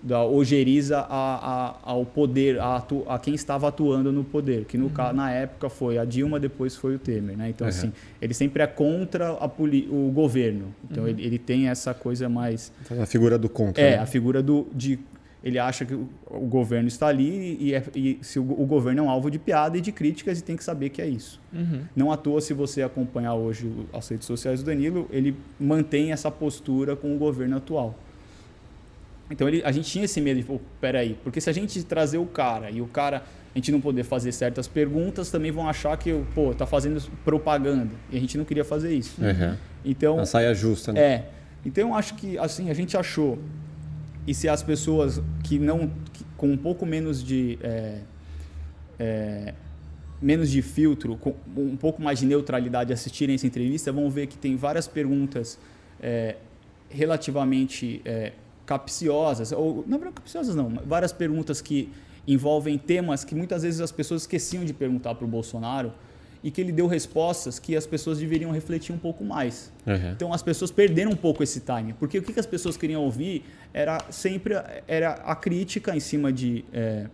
da 0.01 0.23
ojeriza 0.25 1.01
a, 1.01 1.09
a, 1.11 1.77
ao 1.83 2.07
poder, 2.07 2.61
a, 2.61 2.77
atu, 2.77 3.03
a 3.09 3.19
quem 3.19 3.35
estava 3.35 3.67
atuando 3.67 4.13
no 4.13 4.23
poder, 4.23 4.65
que 4.65 4.79
no, 4.79 4.91
ca- 4.91 5.13
na 5.13 5.33
época 5.33 5.69
foi 5.69 5.99
a 5.99 6.05
Dilma, 6.05 6.39
depois 6.39 6.77
foi 6.77 6.95
o 6.95 7.01
Temer. 7.01 7.37
Né? 7.37 7.49
Então, 7.49 7.65
Uhum. 7.65 7.69
assim, 7.69 7.93
ele 8.23 8.33
sempre 8.33 8.63
é 8.63 8.67
contra 8.69 9.33
o 9.35 10.11
governo. 10.15 10.73
Então, 10.89 11.09
ele, 11.09 11.25
ele 11.25 11.37
tem 11.37 11.69
essa 11.69 11.93
coisa 11.93 12.29
mais. 12.29 12.73
A 12.97 13.07
figura 13.07 13.37
do 13.37 13.49
contra. 13.49 13.83
É, 13.83 13.97
né? 13.97 13.99
a 13.99 14.07
figura 14.07 14.41
do. 14.41 14.69
De, 14.73 15.01
ele 15.43 15.59
acha 15.59 15.85
que 15.85 15.95
o, 15.95 16.09
governo 16.49 16.89
está 16.89 17.07
ali 17.07 17.57
e, 17.61 17.75
é- 17.75 17.83
e 17.95 18.19
se 18.23 18.39
o, 18.39 18.43
o 18.43 18.67
governo 18.67 19.01
é 19.01 19.03
um 19.05 19.09
alvo 19.11 19.31
de 19.31 19.39
piada 19.39 19.79
e 19.79 19.81
de 19.81 19.93
críticas 19.93 20.39
e 20.41 20.43
tem 20.43 20.57
que 20.57 20.65
saber 20.65 20.89
que 20.89 21.01
é 21.01 21.07
isso. 21.07 21.41
Uhum. 21.53 21.83
Não 21.95 22.11
à 22.11 22.17
toa, 22.17 22.41
se 22.41 22.53
você 22.53 22.83
acompanhar 22.83 23.35
hoje 23.35 23.67
o- 23.67 23.87
as 23.97 24.09
redes 24.09 24.27
sociais 24.27 24.61
do 24.63 24.67
Danilo, 24.67 25.09
ele 25.13 25.37
mantém 25.61 26.11
essa 26.13 26.31
postura 26.31 26.97
com 26.97 27.15
o 27.15 27.19
governo 27.19 27.57
atual. 27.57 27.95
Então 29.31 29.47
ele, 29.47 29.63
a 29.65 29.71
gente 29.71 29.91
tinha 29.91 30.05
esse 30.07 30.21
medo 30.21 30.41
de, 30.41 30.47
pô, 30.47 30.59
peraí, 30.81 31.17
porque 31.23 31.41
se 31.41 31.51
a 31.51 31.53
gente 31.53 31.83
trazer 31.85 32.19
o 32.19 32.25
cara 32.27 32.71
e 32.71 32.81
o 32.81 32.87
cara, 32.87 33.23
a 33.55 33.59
gente 33.59 33.71
não 33.71 33.81
poder 33.81 34.03
fazer 34.03 34.33
certas 34.33 34.67
perguntas, 34.67 35.31
também 35.31 35.51
vão 35.51 35.69
achar 35.69 35.97
que, 35.99 36.13
pô, 36.35 36.55
tá 36.55 36.67
fazendo 36.67 37.01
propaganda. 37.25 37.91
E 38.11 38.17
a 38.17 38.21
gente 38.21 38.39
não 38.39 38.45
queria 38.45 38.65
fazer 38.65 38.93
isso. 38.95 39.21
Uhum. 39.23 39.55
Então, 39.85 40.19
A 40.19 40.25
saia 40.27 40.55
justa, 40.55 40.93
né? 40.93 41.01
é. 41.01 41.25
Então 41.67 41.89
eu 41.91 41.95
acho 41.95 42.15
que 42.15 42.39
assim 42.39 42.71
a 42.71 42.75
gente 42.75 42.97
achou 42.97 43.39
e 44.29 44.35
se 44.35 44.47
as 44.47 44.63
pessoas 44.63 45.23
que 45.43 45.59
não 45.59 45.91
que- 46.13 46.25
com 46.37 46.49
um 46.53 46.57
pouco 46.57 46.85
menos 46.85 47.25
de 47.25 47.59
é, 47.63 48.01
é, 48.99 49.55
menos 50.21 50.51
de 50.51 50.61
filtro, 50.61 51.17
com 51.17 51.35
um 51.57 51.77
pouco 51.77 52.03
mais 52.03 52.19
de 52.19 52.27
neutralidade 52.27 52.93
assistirem 52.93 53.35
essa 53.35 53.47
entrevista, 53.47 53.91
vão 53.91 54.11
ver 54.11 54.27
que 54.27 54.37
tem 54.37 54.55
várias 54.55 54.87
perguntas 54.87 55.59
é, 56.03 56.37
relativamente 56.91 58.03
é, 58.05 58.33
capciosas 58.67 59.51
ou 59.53 59.83
não 59.87 59.99
não 59.99 60.13
capciosas 60.13 60.55
não, 60.55 60.69
várias 60.87 61.13
perguntas 61.13 61.63
que 61.63 61.89
envolvem 62.27 62.77
temas 62.77 63.25
que 63.25 63.35
muitas 63.35 63.63
vezes 63.63 63.81
as 63.81 63.91
pessoas 63.91 64.23
esqueciam 64.23 64.63
de 64.63 64.75
perguntar 64.75 65.15
para 65.15 65.25
o 65.25 65.29
Bolsonaro 65.29 65.91
e 66.43 66.51
que 66.51 66.61
ele 66.61 66.71
deu 66.73 66.87
respostas 66.87 67.59
que 67.59 67.75
as 67.77 67.87
pessoas 67.87 68.19
deveriam 68.19 68.51
refletir 68.51 68.93
um 68.95 68.99
pouco 68.99 69.25
mais. 69.25 69.73
Uhum. 69.87 70.13
Então 70.13 70.33
as 70.33 70.43
pessoas 70.43 70.71
perderam 70.71 71.11
um 71.11 71.17
pouco 71.17 71.43
esse 71.43 71.61
time, 71.61 71.93
porque 71.95 72.19
o 72.19 72.23
que 72.23 72.33
que 72.33 72.41
as 72.41 72.47
pessoas 72.47 72.77
queriam 72.77 73.03
ouvir 73.03 73.45
era 73.75 73.99
sempre 74.11 74.55
era 74.87 75.13
a 75.15 75.35
crítica 75.35 75.97
em 75.97 76.01
cima 76.01 76.33
de 76.33 76.65
é, 76.73 77.07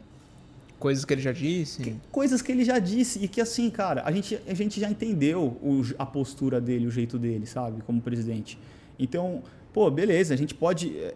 Coisas 0.79 1.05
que 1.05 1.15
ele 1.15 1.23
já 1.23 1.33
disse. 1.33 1.97
coisas 2.13 2.43
que 2.43 2.53
ele 2.53 2.63
já 2.65 2.79
disse 2.79 3.19
e 3.25 3.27
que 3.29 3.41
assim, 3.41 3.71
cara, 3.71 4.03
a 4.05 4.13
gente, 4.13 4.39
a 4.47 4.53
gente 4.53 4.79
já 4.79 4.91
entendeu 4.91 5.57
o- 5.63 5.83
a 5.99 6.05
postura 6.05 6.61
dele, 6.61 6.87
o 6.87 6.91
jeito 6.91 7.19
dele, 7.19 7.47
sabe, 7.47 7.81
como 7.87 8.03
presidente. 8.03 8.59
Então, 8.99 9.43
pô, 9.73 9.91
beleza, 9.91 10.35
a 10.35 10.37
gente 10.37 10.55
pode 10.55 10.95
é, 10.99 11.15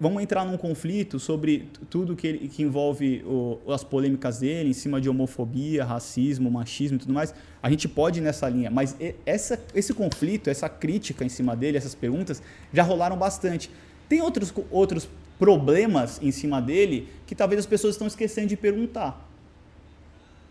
vamos 0.00 0.22
entrar 0.22 0.44
num 0.44 0.56
conflito 0.56 1.18
sobre 1.18 1.68
tudo 1.90 2.14
que, 2.16 2.26
ele- 2.26 2.48
que 2.48 2.62
envolve 2.62 3.22
o- 3.26 3.58
as 3.72 3.82
polêmicas 3.84 4.38
dele 4.38 4.70
em 4.70 4.72
cima 4.72 5.00
de 5.00 5.08
homofobia, 5.08 5.84
racismo, 5.84 6.50
machismo 6.50 6.96
e 6.96 7.00
tudo 7.00 7.12
mais. 7.12 7.34
A 7.62 7.68
gente 7.70 7.88
pode 7.88 8.20
ir 8.20 8.22
nessa 8.22 8.48
linha, 8.48 8.70
mas 8.70 8.96
essa, 9.26 9.62
esse 9.74 9.92
conflito, 9.94 10.48
essa 10.50 10.68
crítica 10.68 11.24
em 11.24 11.28
cima 11.28 11.54
dele, 11.56 11.76
essas 11.78 11.94
perguntas 11.94 12.42
já 12.72 12.82
rolaram 12.82 13.16
bastante. 13.16 13.70
Tem 14.08 14.20
outros, 14.22 14.52
outros 14.70 15.08
problemas 15.38 16.18
em 16.22 16.30
cima 16.30 16.60
dele 16.60 17.08
que 17.26 17.34
talvez 17.34 17.58
as 17.60 17.66
pessoas 17.66 17.94
estão 17.94 18.06
esquecendo 18.06 18.48
de 18.48 18.56
perguntar. 18.56 19.24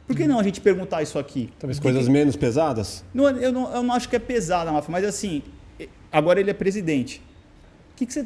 Por 0.06 0.16
que 0.16 0.26
não 0.26 0.40
a 0.40 0.44
gente 0.44 0.62
perguntar 0.62 1.02
isso 1.02 1.20
aqui? 1.20 1.50
Talvez 1.60 1.80
Que- 1.80 1.84
coisas 1.84 2.08
menos 2.08 2.36
pesadas? 2.38 3.04
Não, 3.14 3.28
eu, 3.30 3.52
não, 3.52 3.76
eu 3.76 3.84
não 3.84 3.94
acho 3.94 4.08
que 4.08 4.16
é 4.16 4.20
pesada, 4.20 4.72
Rafa, 4.72 4.90
mas 4.90 5.04
assim, 5.04 5.42
agora 6.12 6.40
ele 6.40 6.50
é 6.50 6.54
presidente. 6.54 7.22
O 7.92 7.98
que, 7.98 8.06
que, 8.06 8.14
você, 8.14 8.26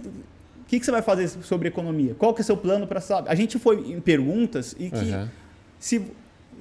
que, 0.71 0.79
que 0.79 0.85
você 0.85 0.91
vai 0.91 1.01
fazer 1.01 1.27
sobre 1.27 1.67
economia? 1.67 2.15
Qual 2.17 2.33
que 2.33 2.39
é 2.39 2.43
o 2.43 2.45
seu 2.45 2.55
plano 2.55 2.87
para 2.87 3.01
saber? 3.01 3.29
A 3.29 3.35
gente 3.35 3.59
foi 3.59 3.91
em 3.91 3.99
perguntas 3.99 4.73
e 4.79 4.89
que 4.89 5.11
Aham. 5.11 5.29
se, 5.77 6.01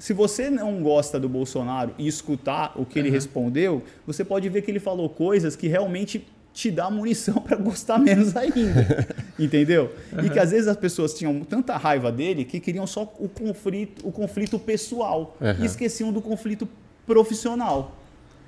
se 0.00 0.12
você 0.12 0.50
não 0.50 0.82
gosta 0.82 1.20
do 1.20 1.28
Bolsonaro 1.28 1.94
e 1.96 2.08
escutar 2.08 2.72
o 2.74 2.84
que 2.84 2.98
ele 2.98 3.08
respondeu, 3.08 3.84
você 4.04 4.24
pode 4.24 4.48
ver 4.48 4.62
que 4.62 4.70
ele 4.70 4.80
falou 4.80 5.08
coisas 5.08 5.54
que 5.54 5.68
realmente 5.68 6.26
te 6.52 6.72
dá 6.72 6.90
munição 6.90 7.34
para 7.40 7.56
gostar 7.56 7.98
menos 7.98 8.36
ainda. 8.36 9.06
entendeu? 9.38 9.94
E 10.24 10.28
que 10.28 10.40
às 10.40 10.50
vezes 10.50 10.66
as 10.66 10.76
pessoas 10.76 11.14
tinham 11.14 11.44
tanta 11.44 11.76
raiva 11.76 12.10
dele 12.10 12.44
que 12.44 12.58
queriam 12.58 12.88
só 12.88 13.02
o 13.16 13.28
conflito, 13.28 14.04
o 14.08 14.10
conflito 14.10 14.58
pessoal 14.58 15.36
e 15.60 15.64
esqueciam 15.64 16.12
do 16.12 16.20
conflito 16.20 16.68
profissional. 17.06 17.96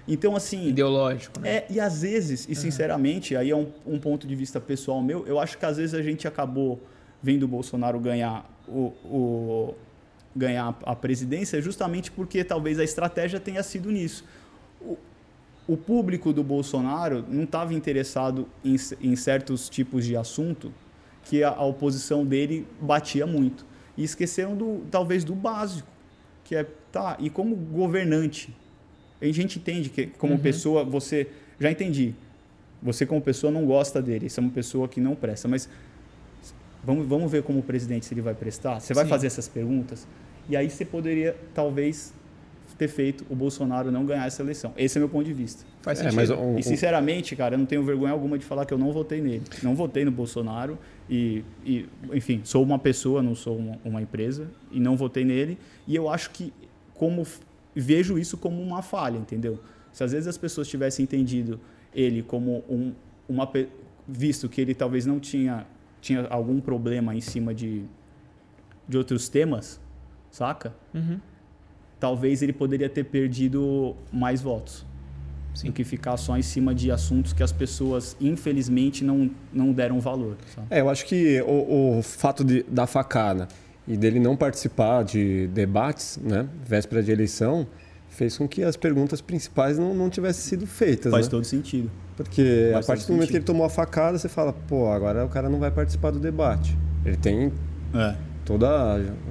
Então, 0.06 0.34
assim. 0.34 0.68
Ideológico, 0.68 1.38
né? 1.40 1.48
É, 1.58 1.66
e 1.70 1.78
às 1.80 2.02
vezes, 2.02 2.46
e 2.48 2.54
sinceramente, 2.54 3.36
aí 3.36 3.50
é 3.50 3.56
um, 3.56 3.68
um 3.86 3.98
ponto 3.98 4.26
de 4.26 4.34
vista 4.34 4.60
pessoal 4.60 5.00
meu, 5.02 5.26
eu 5.26 5.38
acho 5.38 5.56
que 5.58 5.64
às 5.64 5.76
vezes 5.76 5.94
a 5.94 6.02
gente 6.02 6.26
acabou 6.26 6.80
vendo 7.22 7.44
o 7.44 7.48
Bolsonaro 7.48 7.98
ganhar 8.00 8.44
o, 8.66 8.92
o- 9.04 9.74
ganhar 10.34 10.76
a 10.84 10.96
presidência 10.96 11.60
justamente 11.60 12.10
porque 12.10 12.42
talvez 12.42 12.78
a 12.80 12.84
estratégia 12.84 13.38
tenha 13.38 13.62
sido 13.62 13.90
nisso. 13.90 14.24
O, 14.80 14.96
o 15.68 15.76
público 15.76 16.32
do 16.32 16.42
Bolsonaro 16.42 17.24
não 17.28 17.44
estava 17.44 17.72
interessado 17.74 18.48
em, 18.64 18.74
em 19.00 19.14
certos 19.14 19.68
tipos 19.68 20.04
de 20.04 20.16
assunto 20.16 20.72
que 21.24 21.44
a, 21.44 21.50
a 21.50 21.64
oposição 21.64 22.24
dele 22.26 22.66
batia 22.80 23.26
muito. 23.26 23.64
E 23.96 24.02
esqueceram 24.02 24.56
do 24.56 24.82
talvez 24.90 25.22
do 25.22 25.34
básico, 25.34 25.86
que 26.42 26.56
é, 26.56 26.66
tá, 26.90 27.16
e 27.20 27.28
como 27.30 27.54
governante, 27.54 28.56
a 29.30 29.34
gente 29.34 29.58
entende 29.58 29.88
que 29.88 30.06
como 30.18 30.38
pessoa 30.38 30.84
você 30.84 31.28
já 31.60 31.70
entendi. 31.70 32.14
Você 32.82 33.06
como 33.06 33.20
pessoa 33.20 33.52
não 33.52 33.64
gosta 33.64 34.02
dele, 34.02 34.28
você 34.28 34.40
é 34.40 34.42
uma 34.42 34.50
pessoa 34.50 34.88
que 34.88 35.00
não 35.00 35.14
presta, 35.14 35.46
mas 35.46 35.68
vamos, 36.84 37.06
vamos 37.06 37.30
ver 37.30 37.42
como 37.42 37.62
presidente 37.62 38.06
se 38.06 38.14
ele 38.14 38.20
vai 38.20 38.34
prestar. 38.34 38.80
Você 38.80 38.92
vai 38.94 39.04
Sim. 39.04 39.10
fazer 39.10 39.26
essas 39.28 39.48
perguntas 39.48 40.06
e 40.48 40.56
aí 40.56 40.68
você 40.68 40.84
poderia 40.84 41.36
talvez 41.54 42.12
ter 42.78 42.88
feito 42.88 43.24
o 43.30 43.36
Bolsonaro 43.36 43.92
não 43.92 44.04
ganhar 44.04 44.26
essa 44.26 44.42
eleição. 44.42 44.72
Esse 44.76 44.96
é 44.96 44.98
meu 44.98 45.08
ponto 45.08 45.24
de 45.24 45.32
vista. 45.32 45.64
Faz 45.82 46.00
É, 46.00 46.04
sentido. 46.04 46.16
mas 46.16 46.30
o- 46.30 46.58
E 46.58 46.62
sinceramente, 46.64 47.36
cara, 47.36 47.54
eu 47.54 47.58
não 47.58 47.66
tenho 47.66 47.84
vergonha 47.84 48.12
alguma 48.12 48.36
de 48.38 48.44
falar 48.44 48.64
que 48.66 48.74
eu 48.74 48.78
não 48.78 48.90
votei 48.92 49.20
nele. 49.20 49.42
Não 49.62 49.74
votei 49.76 50.04
no 50.04 50.10
Bolsonaro 50.10 50.76
e, 51.08 51.44
e, 51.64 51.86
enfim, 52.12 52.40
sou 52.42 52.62
uma 52.64 52.78
pessoa, 52.78 53.22
não 53.22 53.34
sou 53.36 53.56
uma, 53.56 53.78
uma 53.84 54.02
empresa 54.02 54.48
e 54.72 54.80
não 54.80 54.96
votei 54.96 55.24
nele. 55.24 55.58
E 55.86 55.94
eu 55.94 56.08
acho 56.08 56.30
que 56.30 56.52
como 56.94 57.24
vejo 57.74 58.18
isso 58.18 58.36
como 58.36 58.60
uma 58.62 58.82
falha, 58.82 59.16
entendeu? 59.16 59.60
Se 59.92 60.02
às 60.04 60.12
vezes 60.12 60.26
as 60.26 60.38
pessoas 60.38 60.68
tivessem 60.68 61.04
entendido 61.04 61.60
ele 61.94 62.22
como 62.22 62.64
um, 62.68 62.92
uma 63.28 63.50
visto 64.06 64.48
que 64.48 64.60
ele 64.60 64.74
talvez 64.74 65.06
não 65.06 65.20
tinha 65.20 65.66
tinha 66.00 66.26
algum 66.28 66.60
problema 66.60 67.14
em 67.14 67.20
cima 67.20 67.54
de 67.54 67.84
de 68.88 68.98
outros 68.98 69.28
temas, 69.28 69.80
saca? 70.30 70.74
Uhum. 70.92 71.20
Talvez 72.00 72.42
ele 72.42 72.52
poderia 72.52 72.88
ter 72.88 73.04
perdido 73.04 73.94
mais 74.12 74.42
votos 74.42 74.84
Sim. 75.54 75.68
do 75.68 75.72
que 75.72 75.84
ficar 75.84 76.16
só 76.16 76.36
em 76.36 76.42
cima 76.42 76.74
de 76.74 76.90
assuntos 76.90 77.32
que 77.32 77.42
as 77.42 77.52
pessoas, 77.52 78.16
infelizmente, 78.20 79.04
não, 79.04 79.30
não 79.52 79.72
deram 79.72 80.00
valor. 80.00 80.36
sabe? 80.54 80.66
É, 80.68 80.80
eu 80.80 80.90
acho 80.90 81.06
que 81.06 81.40
o, 81.42 81.98
o 81.98 82.02
fato 82.02 82.44
de, 82.44 82.64
da 82.64 82.86
facada 82.86 83.46
e 83.86 83.96
dele 83.96 84.20
não 84.20 84.36
participar 84.36 85.02
de 85.04 85.46
debates, 85.48 86.18
né, 86.22 86.46
véspera 86.66 87.02
de 87.02 87.10
eleição, 87.10 87.66
fez 88.08 88.36
com 88.36 88.46
que 88.46 88.62
as 88.62 88.76
perguntas 88.76 89.20
principais 89.20 89.78
não, 89.78 89.94
não 89.94 90.08
tivessem 90.10 90.42
sido 90.42 90.66
feitas. 90.66 91.10
Faz 91.10 91.26
né? 91.26 91.30
todo 91.30 91.44
sentido. 91.44 91.90
Porque 92.16 92.70
Faz 92.74 92.84
a 92.84 92.86
partir 92.86 93.06
do 93.06 93.12
momento 93.14 93.20
que 93.28 93.32
sentido. 93.32 93.36
ele 93.38 93.44
tomou 93.44 93.64
a 93.66 93.70
facada, 93.70 94.18
você 94.18 94.28
fala, 94.28 94.52
pô, 94.52 94.90
agora 94.90 95.24
o 95.24 95.28
cara 95.28 95.48
não 95.48 95.58
vai 95.58 95.70
participar 95.70 96.10
do 96.10 96.18
debate. 96.20 96.76
Ele 97.04 97.16
tem 97.16 97.50
É. 97.94 98.14
toda. 98.44 98.66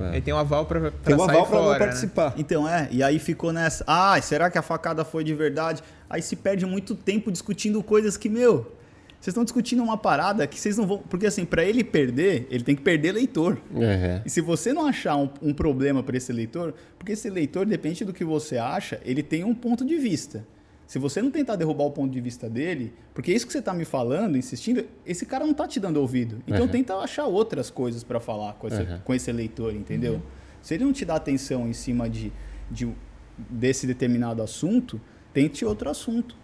é, 0.02 0.10
Ele 0.14 0.22
tem 0.22 0.34
um 0.34 0.38
aval 0.38 0.66
pra, 0.66 0.80
pra 0.82 0.92
tem 1.04 1.16
um 1.16 1.20
sair 1.20 1.30
aval 1.30 1.46
para 1.46 1.62
não 1.62 1.72
né? 1.72 1.78
participar. 1.78 2.34
Então, 2.38 2.68
é, 2.68 2.90
e 2.92 3.04
aí 3.04 3.20
ficou 3.20 3.54
nessa. 3.54 3.84
Ah, 3.88 4.20
será 4.22 4.50
que 4.50 4.58
a 4.58 4.62
facada 4.64 5.06
foi 5.06 5.24
de 5.24 5.34
verdade? 5.36 5.84
Aí 6.10 6.22
se 6.22 6.36
perde 6.36 6.66
muito 6.66 6.96
tempo 6.96 7.32
discutindo 7.32 7.82
coisas 7.84 8.18
que, 8.18 8.28
meu, 8.28 8.74
vocês 9.22 9.32
estão 9.34 9.44
discutindo 9.44 9.82
uma 9.84 9.96
parada 9.98 10.46
que 10.48 10.60
vocês 10.60 10.78
não 10.78 10.86
vão. 10.88 10.98
Porque, 10.98 11.26
assim, 11.28 11.46
para 11.46 11.64
ele 11.64 11.84
perder, 11.84 12.48
ele 12.50 12.64
tem 12.64 12.76
que 12.76 12.82
perder 12.82 13.10
eleitor. 13.10 13.58
É, 13.76 14.22
E 14.26 14.30
se 14.30 14.42
você 14.42 14.74
não 14.74 14.86
achar 14.88 15.16
um, 15.16 15.30
um 15.42 15.54
problema 15.54 16.02
para 16.02 16.18
esse 16.18 16.32
eleitor, 16.32 16.74
porque 16.98 17.12
esse 17.14 17.28
eleitor, 17.28 17.66
depende 17.66 18.04
do 18.04 18.12
que 18.12 18.26
você 18.26 18.58
acha, 18.58 19.00
ele 19.06 19.22
tem 19.24 19.44
um 19.44 19.54
ponto 19.54 19.86
de 19.86 19.96
vista. 19.98 20.44
Se 20.88 21.00
você 21.00 21.22
não 21.22 21.32
tentar 21.32 21.56
derrubar 21.56 21.86
o 21.86 21.92
ponto 21.92 22.12
de 22.12 22.20
vista 22.20 22.50
dele, 22.50 22.94
porque 23.14 23.32
isso 23.32 23.46
que 23.46 23.54
você 23.54 23.60
está 23.60 23.74
me 23.74 23.86
falando, 23.86 24.38
insistindo, 24.38 24.84
esse 25.06 25.26
cara 25.26 25.46
não 25.46 25.52
está 25.52 25.66
te 25.68 25.80
dando 25.80 25.98
ouvido. 26.02 26.42
Então 26.48 26.64
Uhum. 26.64 26.68
tenta 26.68 26.96
achar 26.96 27.26
outras 27.28 27.70
coisas 27.70 28.04
para 28.04 28.20
falar 28.20 28.54
com 28.56 28.68
esse, 28.68 28.82
Uhum. 28.82 29.00
com 29.06 29.14
esse 29.14 29.30
eleitor, 29.30 29.74
entendeu? 29.74 30.22
Se 30.62 30.74
ele 30.74 30.84
não 30.84 30.92
te 30.92 31.06
dá 31.06 31.16
atenção 31.16 31.66
em 31.70 31.72
cima 31.74 32.10
de, 32.10 32.34
de- 32.70 32.90
desse 33.38 33.88
determinado 33.88 34.42
assunto, 34.44 35.00
tente 35.32 35.64
outro 35.64 35.90
assunto. 35.90 36.36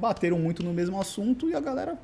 Bateram 0.00 0.38
muito 0.38 0.62
no 0.64 0.72
mesmo 0.72 1.00
assunto 1.00 1.48
e 1.48 1.54
a 1.54 1.60
galera 1.60 1.96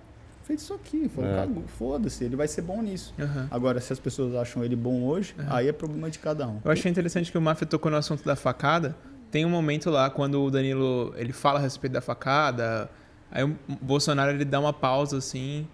fez 0.51 0.63
isso 0.63 0.75
aqui. 0.75 1.09
Falou, 1.09 1.31
É. 1.31 1.35
"Cagu- 1.37 1.65
foda-se, 1.79 2.25
ele 2.25 2.37
vai 2.37 2.49
ser 2.49 2.63
bom 2.63 2.83
nisso. 2.83 3.15
Aham. 3.19 3.47
Agora, 3.51 3.81
se 3.81 3.93
as 3.93 3.99
pessoas 4.01 4.35
acham 4.35 4.65
ele 4.65 4.75
bom 4.77 5.03
hoje, 5.05 5.35
aí 5.49 5.69
é 5.69 5.73
problema 5.73 6.11
de 6.11 6.19
cada 6.19 6.47
um. 6.49 6.61
Eu 6.65 6.71
achei 6.71 6.91
interessante 6.91 7.31
que 7.31 7.39
o 7.39 7.41
Mafia 7.41 7.67
tocou 7.67 7.91
no 7.91 7.97
assunto 7.97 8.25
da 8.25 8.35
facada. 8.37 8.97
Tem 9.31 9.45
um 9.47 9.51
momento 9.51 9.91
lá 9.91 10.11
quando 10.11 10.43
o 10.43 10.51
Danilo 10.51 11.15
ele 11.17 11.33
fala 11.33 11.59
a 11.59 11.63
respeito 11.63 11.93
da 11.93 12.01
facada, 12.01 12.91
aí 13.31 13.45
o 13.45 13.57
Bolsonaro 13.81 14.33
ele 14.33 14.45
dá 14.45 14.59
uma 14.59 14.73
pausa 14.73 15.19
assim 15.19 15.67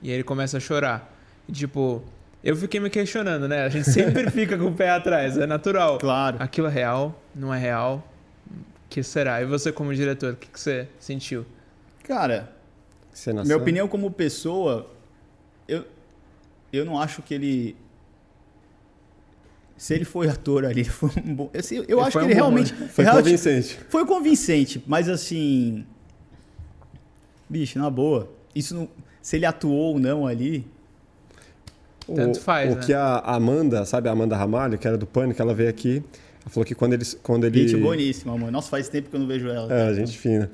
e 0.00 0.08
aí 0.10 0.14
ele 0.14 0.22
começa 0.22 0.56
a 0.58 0.60
chorar. 0.60 1.12
E, 1.48 1.52
tipo, 1.52 2.04
eu 2.44 2.54
fiquei 2.54 2.78
me 2.78 2.88
questionando, 2.88 3.48
né? 3.48 3.64
A 3.64 3.68
gente 3.68 3.90
sempre 3.90 4.30
fica 4.30 4.56
com 4.56 4.66
o 4.66 4.72
pé 4.74 4.90
atrás, 4.90 5.36
é 5.36 5.46
natural. 5.46 5.98
Claro. 5.98 6.36
Aquilo 6.38 6.68
é 6.68 6.70
real? 6.70 7.20
Não 7.34 7.52
é 7.52 7.58
real? 7.58 8.06
O 8.48 8.88
que 8.88 9.02
será? 9.02 9.42
E 9.42 9.46
você 9.46 9.72
como 9.72 9.92
diretor, 9.92 10.34
o 10.34 10.36
que, 10.36 10.46
que 10.48 10.60
você 10.60 10.88
sentiu? 11.00 11.44
Cara, 12.04 12.52
Cenação. 13.16 13.46
minha 13.46 13.56
opinião 13.56 13.88
como 13.88 14.10
pessoa, 14.10 14.90
eu, 15.66 15.84
eu 16.70 16.84
não 16.84 17.00
acho 17.00 17.22
que 17.22 17.32
ele. 17.32 17.74
Se 19.74 19.94
ele 19.94 20.04
foi 20.04 20.28
ator 20.28 20.66
ali, 20.66 20.80
ele 20.82 20.88
foi 20.90 21.10
um 21.24 21.34
bom. 21.34 21.50
assim, 21.56 21.76
eu 21.76 21.84
Ele 21.84 22.00
acho 22.00 22.10
que 22.12 22.18
um 22.18 22.22
ele 22.24 22.34
bom, 22.34 22.40
realmente. 22.40 22.74
Foi 22.74 23.04
realmente- 23.04 23.24
convincente. 23.24 23.78
Foi 23.88 24.04
convincente, 24.04 24.84
mas 24.86 25.08
assim. 25.08 25.86
Bicho, 27.48 27.78
na 27.78 27.88
boa. 27.88 28.30
Isso 28.54 28.74
não. 28.74 28.88
Se 29.22 29.36
ele 29.36 29.46
atuou 29.46 29.94
ou 29.94 29.98
não 29.98 30.26
ali. 30.26 30.66
Tanto 32.14 32.38
o, 32.38 32.42
faz, 32.42 32.70
o 32.70 32.76
né? 32.76 32.82
que 32.84 32.92
a 32.92 33.18
Amanda, 33.20 33.84
sabe 33.86 34.10
a 34.10 34.12
Amanda 34.12 34.36
Ramalho, 34.36 34.76
que 34.78 34.86
era 34.86 34.98
do 34.98 35.06
Pânico, 35.06 35.40
ela 35.40 35.54
veio 35.54 35.70
aqui, 35.70 36.04
ela 36.42 36.50
falou 36.50 36.64
que 36.64 36.74
quando 36.74 36.92
ele... 36.92 37.04
Quando 37.22 37.44
ele 37.44 37.66
Gente 37.66 37.80
boníssima, 37.80 38.32
mano. 38.36 38.52
Nossa, 38.52 38.68
faz 38.68 38.88
tempo 38.88 39.10
que 39.10 39.16
eu 39.16 39.20
não 39.20 39.26
vejo 39.26 39.48
ela. 39.48 39.72
É, 39.74 39.92
gente 39.94 40.16
fina. 40.16 40.48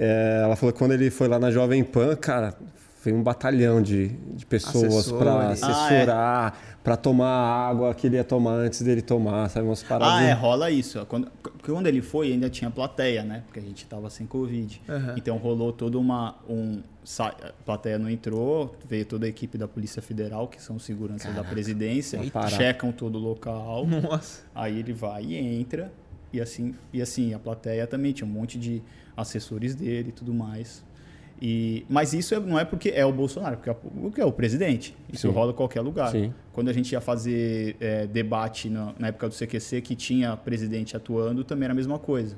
É, 0.00 0.42
ela 0.44 0.54
falou 0.54 0.72
que 0.72 0.78
quando 0.78 0.92
ele 0.92 1.10
foi 1.10 1.26
lá 1.28 1.38
na 1.38 1.50
Jovem 1.50 1.82
Pan, 1.82 2.14
cara, 2.14 2.54
foi 2.98 3.12
um 3.12 3.22
batalhão 3.22 3.80
de, 3.80 4.08
de 4.08 4.44
pessoas 4.44 5.10
para 5.10 5.50
assessorar, 5.50 6.78
pra 6.84 6.96
tomar 6.96 7.26
a 7.26 7.68
água 7.68 7.94
que 7.94 8.06
ele 8.06 8.16
ia 8.16 8.24
tomar 8.24 8.52
antes 8.52 8.82
dele 8.82 9.02
tomar, 9.02 9.48
sabe? 9.48 9.66
Umas 9.66 9.82
paradas. 9.82 10.14
Ah, 10.14 10.22
é, 10.22 10.32
rola 10.32 10.70
isso. 10.70 11.04
Quando, 11.06 11.30
quando 11.64 11.86
ele 11.86 12.02
foi, 12.02 12.32
ainda 12.32 12.50
tinha 12.50 12.70
plateia, 12.70 13.22
né? 13.22 13.42
Porque 13.46 13.60
a 13.60 13.62
gente 13.62 13.86
tava 13.86 14.10
sem 14.10 14.26
Covid. 14.26 14.82
Aham. 14.88 15.14
Então 15.16 15.36
rolou 15.36 15.72
toda 15.72 15.98
uma. 15.98 16.36
Um, 16.48 16.80
a 17.20 17.52
plateia 17.64 17.98
não 17.98 18.10
entrou, 18.10 18.76
veio 18.86 19.04
toda 19.04 19.26
a 19.26 19.28
equipe 19.28 19.56
da 19.56 19.66
Polícia 19.66 20.02
Federal, 20.02 20.46
que 20.46 20.60
são 20.60 20.78
seguranças 20.78 21.34
da 21.34 21.42
presidência, 21.42 22.20
checam 22.50 22.92
todo 22.92 23.16
o 23.16 23.18
local. 23.18 23.86
Nossa. 23.86 24.42
Aí 24.54 24.78
ele 24.78 24.92
vai 24.92 25.24
e 25.24 25.36
entra. 25.36 25.90
E 26.32 26.40
assim, 26.40 26.74
e 26.92 27.00
assim, 27.00 27.32
a 27.32 27.38
plateia 27.38 27.86
também 27.86 28.12
tinha 28.12 28.28
um 28.28 28.30
monte 28.30 28.58
de 28.58 28.82
assessores 29.22 29.74
dele 29.74 30.08
e 30.10 30.12
tudo 30.12 30.32
mais. 30.32 30.84
E, 31.40 31.84
mas 31.88 32.12
isso 32.12 32.34
é- 32.34 32.40
não 32.40 32.58
é 32.58 32.64
porque 32.64 32.88
é 32.88 33.04
o 33.04 33.12
Bolsonaro, 33.12 33.56
porque 33.58 33.70
é 33.70 33.76
o 34.02 34.10
que 34.10 34.20
é 34.20 34.24
o 34.24 34.32
presidente. 34.32 34.96
Isso 35.12 35.28
Sim. 35.28 35.32
rola 35.34 35.52
em 35.52 35.54
qualquer 35.54 35.80
lugar. 35.80 36.10
Sim. 36.10 36.32
Quando 36.52 36.68
a 36.68 36.72
gente 36.72 36.90
ia 36.92 37.00
fazer 37.00 37.76
é, 37.80 38.06
debate 38.08 38.68
na, 38.68 38.92
na 38.98 39.08
época 39.08 39.28
do 39.28 39.34
CQC, 39.34 39.80
que 39.80 39.94
tinha 39.94 40.36
presidente 40.36 40.96
atuando, 40.96 41.44
também 41.44 41.64
era 41.64 41.72
a 41.72 41.76
mesma 41.76 41.98
coisa. 41.98 42.36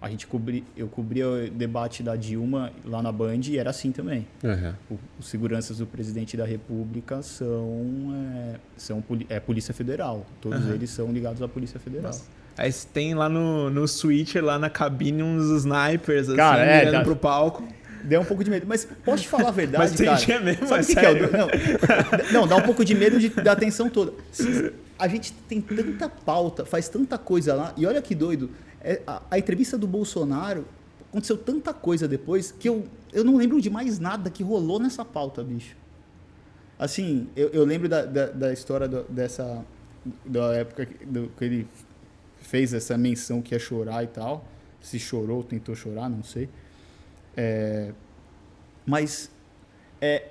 A 0.00 0.08
gente 0.10 0.26
cobri, 0.28 0.62
eu 0.76 0.86
cobria 0.86 1.28
o 1.28 1.50
debate 1.50 2.02
da 2.04 2.14
Dilma 2.14 2.70
lá 2.84 3.02
na 3.02 3.10
Band 3.10 3.40
e 3.48 3.58
era 3.58 3.70
assim 3.70 3.90
também. 3.90 4.26
Aham. 4.44 4.76
O- 4.90 4.98
os 5.18 5.26
seguranças 5.26 5.78
do 5.78 5.86
presidente 5.86 6.36
da 6.36 6.44
República 6.44 7.22
são, 7.22 8.12
é, 8.14 8.56
são 8.76 9.02
é 9.28 9.40
Polícia 9.40 9.74
Federal. 9.74 10.24
Todos 10.40 10.60
Aham. 10.60 10.74
eles 10.74 10.90
são 10.90 11.10
ligados 11.10 11.42
à 11.42 11.48
Polícia 11.48 11.80
Federal. 11.80 12.12
Aí 12.58 12.72
você 12.72 12.86
tem 12.92 13.14
lá 13.14 13.28
no, 13.28 13.68
no 13.70 13.86
switcher, 13.86 14.42
lá 14.44 14.58
na 14.58 14.70
cabine, 14.70 15.22
uns 15.22 15.44
snipers, 15.62 16.28
assim, 16.28 16.36
Cara, 16.36 16.64
é, 16.64 16.78
mirando 16.78 16.94
tá- 16.94 17.02
pro 17.04 17.16
palco. 17.16 17.68
Deu 18.02 18.20
um 18.20 18.24
pouco 18.24 18.44
de 18.44 18.50
medo. 18.50 18.66
Mas 18.68 18.86
posso 19.04 19.24
te 19.24 19.28
falar 19.28 19.48
a 19.48 19.52
verdade, 19.52 19.82
Mas 19.82 19.92
tem 19.92 20.06
cara? 20.06 20.18
dia 20.18 20.40
mesmo, 20.40 20.66
Sabe 20.68 20.80
é 20.80 20.84
o 20.84 20.86
que, 20.86 20.94
que 20.94 21.06
é? 21.06 21.10
o 21.10 22.32
Não, 22.32 22.40
não, 22.42 22.46
dá 22.48 22.56
um 22.56 22.62
pouco 22.62 22.84
de 22.84 22.94
medo 22.94 23.18
de, 23.18 23.28
da 23.30 23.52
atenção 23.52 23.90
toda. 23.90 24.12
A 24.98 25.08
gente 25.08 25.32
tem 25.48 25.60
tanta 25.60 26.08
pauta, 26.08 26.64
faz 26.64 26.88
tanta 26.88 27.18
coisa 27.18 27.52
lá. 27.54 27.72
E 27.76 27.84
olha 27.84 28.00
que 28.00 28.14
doido. 28.14 28.48
é, 28.80 29.02
a, 29.06 29.22
a 29.32 29.38
entrevista 29.38 29.76
do 29.76 29.86
Bolsonaro 29.88 30.64
aconteceu 31.10 31.36
tanta 31.36 31.74
coisa 31.74 32.06
depois 32.06 32.52
que 32.56 32.68
eu, 32.68 32.84
eu 33.12 33.24
não 33.24 33.36
lembro 33.36 33.60
de 33.60 33.68
mais 33.68 33.98
nada 33.98 34.30
que 34.30 34.42
rolou 34.44 34.78
nessa 34.78 35.04
pauta, 35.04 35.42
bicho. 35.42 35.74
Assim, 36.78 37.26
eu, 37.34 37.48
eu 37.48 37.64
lembro 37.64 37.88
da, 37.88 38.04
da, 38.04 38.26
da 38.26 38.52
história 38.52 38.86
do- 38.86 39.04
dessa. 39.08 39.64
Da 40.24 40.54
época 40.54 40.86
que- 40.86 41.04
do- 41.04 41.30
que 41.36 41.44
ele 41.44 41.66
fez 42.46 42.72
essa 42.72 42.96
menção 42.96 43.42
que 43.42 43.54
ia 43.54 43.58
chorar 43.58 44.02
e 44.04 44.06
tal. 44.06 44.44
Se 44.80 44.98
chorou, 44.98 45.42
tentou 45.42 45.74
chorar, 45.74 46.08
não 46.08 46.22
sei. 46.22 46.48
É, 47.36 47.90
mas 48.86 49.30
é, 50.00 50.24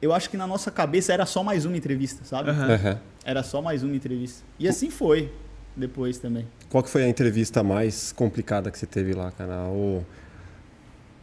eu 0.00 0.12
acho 0.12 0.30
que 0.30 0.36
na 0.36 0.46
nossa 0.46 0.70
cabeça 0.70 1.12
era 1.12 1.26
só 1.26 1.42
mais 1.42 1.64
uma 1.64 1.76
entrevista, 1.76 2.24
sabe? 2.24 2.50
Aham. 2.50 2.98
Era 3.24 3.42
só 3.42 3.60
mais 3.60 3.82
uma 3.82 3.94
entrevista. 3.94 4.44
E 4.58 4.68
assim 4.68 4.90
foi 4.90 5.30
depois 5.76 6.18
também. 6.18 6.46
Qual 6.70 6.82
que 6.82 6.88
foi 6.90 7.02
a 7.04 7.08
entrevista 7.08 7.62
mais 7.62 8.12
complicada 8.12 8.70
que 8.70 8.78
você 8.78 8.86
teve 8.86 9.12
lá, 9.12 9.30
cara? 9.30 9.64
Ou, 9.64 10.04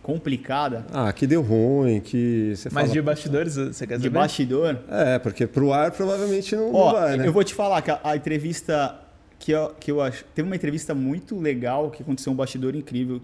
Complicada. 0.04 0.86
ah, 0.94 1.12
que 1.12 1.26
deu 1.26 1.42
ruim, 1.42 2.00
que 2.00 2.54
você 2.56 2.70
Mas 2.72 2.84
fala... 2.84 2.94
de 2.94 3.02
bastidores, 3.02 3.56
você 3.56 3.88
quer 3.88 3.98
De 3.98 4.04
saber? 4.04 4.10
bastidor. 4.20 4.80
É, 4.88 5.18
porque 5.18 5.48
pro 5.48 5.74
ar 5.74 5.90
provavelmente 5.92 6.56
não, 6.56 6.72
não 6.72 6.80
Ó, 6.80 6.92
vai, 6.94 7.18
né? 7.18 7.28
eu 7.28 7.34
vou 7.34 7.44
te 7.44 7.56
falar 7.56 7.82
que 7.82 7.90
a, 7.90 8.00
a 8.04 8.16
entrevista 8.16 9.00
que 9.46 9.52
eu, 9.52 9.70
que 9.80 9.92
eu 9.92 10.02
acho. 10.02 10.26
Teve 10.34 10.50
uma 10.50 10.56
entrevista 10.56 10.96
muito 10.96 11.40
legal 11.40 11.92
que 11.92 12.02
aconteceu 12.02 12.34
um 12.34 12.36
bastidor 12.36 12.76
incrível, 12.76 13.22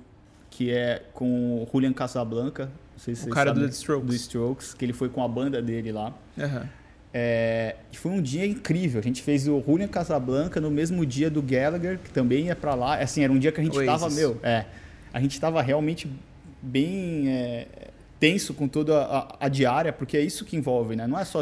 que 0.51 0.69
é 0.69 1.01
com 1.13 1.63
o 1.63 1.67
Julian 1.71 1.91
Casablanca. 1.91 2.65
Não 2.65 2.99
sei 2.99 3.15
se 3.15 3.27
O 3.27 3.31
cara 3.31 3.51
do 3.51 3.65
Strokes. 3.69 4.07
do 4.07 4.13
Strokes, 4.15 4.73
que 4.75 4.85
ele 4.85 4.93
foi 4.93 5.09
com 5.09 5.23
a 5.23 5.27
banda 5.27 5.59
dele 5.63 5.91
lá. 5.91 6.13
Aham. 6.39 6.69
É, 7.11 7.75
foi 7.93 8.11
um 8.11 8.21
dia 8.21 8.45
incrível. 8.45 8.99
A 8.99 9.03
gente 9.03 9.23
fez 9.23 9.47
o 9.47 9.63
Julian 9.65 9.87
Casablanca 9.87 10.61
no 10.61 10.69
mesmo 10.69 11.03
dia 11.07 11.27
do 11.27 11.41
Gallagher, 11.41 11.97
que 11.97 12.11
também 12.11 12.45
ia 12.45 12.55
pra 12.55 12.75
lá. 12.75 12.97
Assim, 12.99 13.23
era 13.23 13.33
um 13.33 13.39
dia 13.39 13.51
que 13.51 13.59
a 13.59 13.63
gente 13.63 13.75
Oasis. 13.75 13.87
tava, 13.91 14.13
meu, 14.13 14.39
é, 14.43 14.65
a 15.11 15.19
gente 15.19 15.41
tava 15.41 15.59
realmente 15.59 16.07
bem 16.61 17.29
é, 17.29 17.67
tenso 18.19 18.53
com 18.53 18.67
toda 18.67 19.01
a, 19.01 19.37
a 19.39 19.49
diária, 19.49 19.91
porque 19.91 20.15
é 20.15 20.21
isso 20.21 20.45
que 20.45 20.55
envolve, 20.55 20.95
né? 20.95 21.07
Não 21.07 21.17
é 21.17 21.25
só 21.25 21.41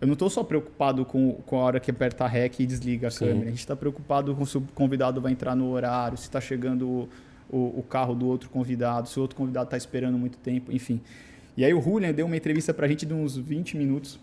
eu 0.00 0.06
não 0.08 0.16
tô 0.16 0.30
só 0.30 0.42
preocupado 0.42 1.04
com, 1.04 1.34
com 1.44 1.56
a 1.56 1.60
hora 1.60 1.80
que 1.80 1.90
aperta 1.90 2.26
REC 2.26 2.60
e 2.60 2.66
desliga 2.66 3.08
a 3.08 3.10
Sim. 3.10 3.26
câmera. 3.26 3.48
A 3.48 3.50
gente 3.50 3.66
tá 3.66 3.76
preocupado 3.76 4.34
com 4.34 4.46
se 4.46 4.56
o 4.56 4.62
convidado 4.74 5.20
vai 5.20 5.32
entrar 5.32 5.54
no 5.54 5.70
horário, 5.70 6.16
se 6.16 6.30
tá 6.30 6.40
chegando 6.40 6.88
o, 6.88 7.08
o, 7.50 7.80
o 7.80 7.82
carro 7.82 8.14
do 8.14 8.26
outro 8.26 8.48
convidado, 8.48 9.08
se 9.08 9.18
o 9.18 9.22
outro 9.22 9.36
convidado 9.36 9.68
tá 9.68 9.76
esperando 9.76 10.16
muito 10.16 10.38
tempo, 10.38 10.72
enfim. 10.72 11.00
E 11.54 11.64
aí 11.64 11.74
o 11.74 11.82
Julian 11.82 12.12
deu 12.12 12.24
uma 12.24 12.36
entrevista 12.36 12.72
pra 12.72 12.88
gente 12.88 13.04
de 13.04 13.12
uns 13.12 13.36
20 13.36 13.76
minutos 13.76 14.18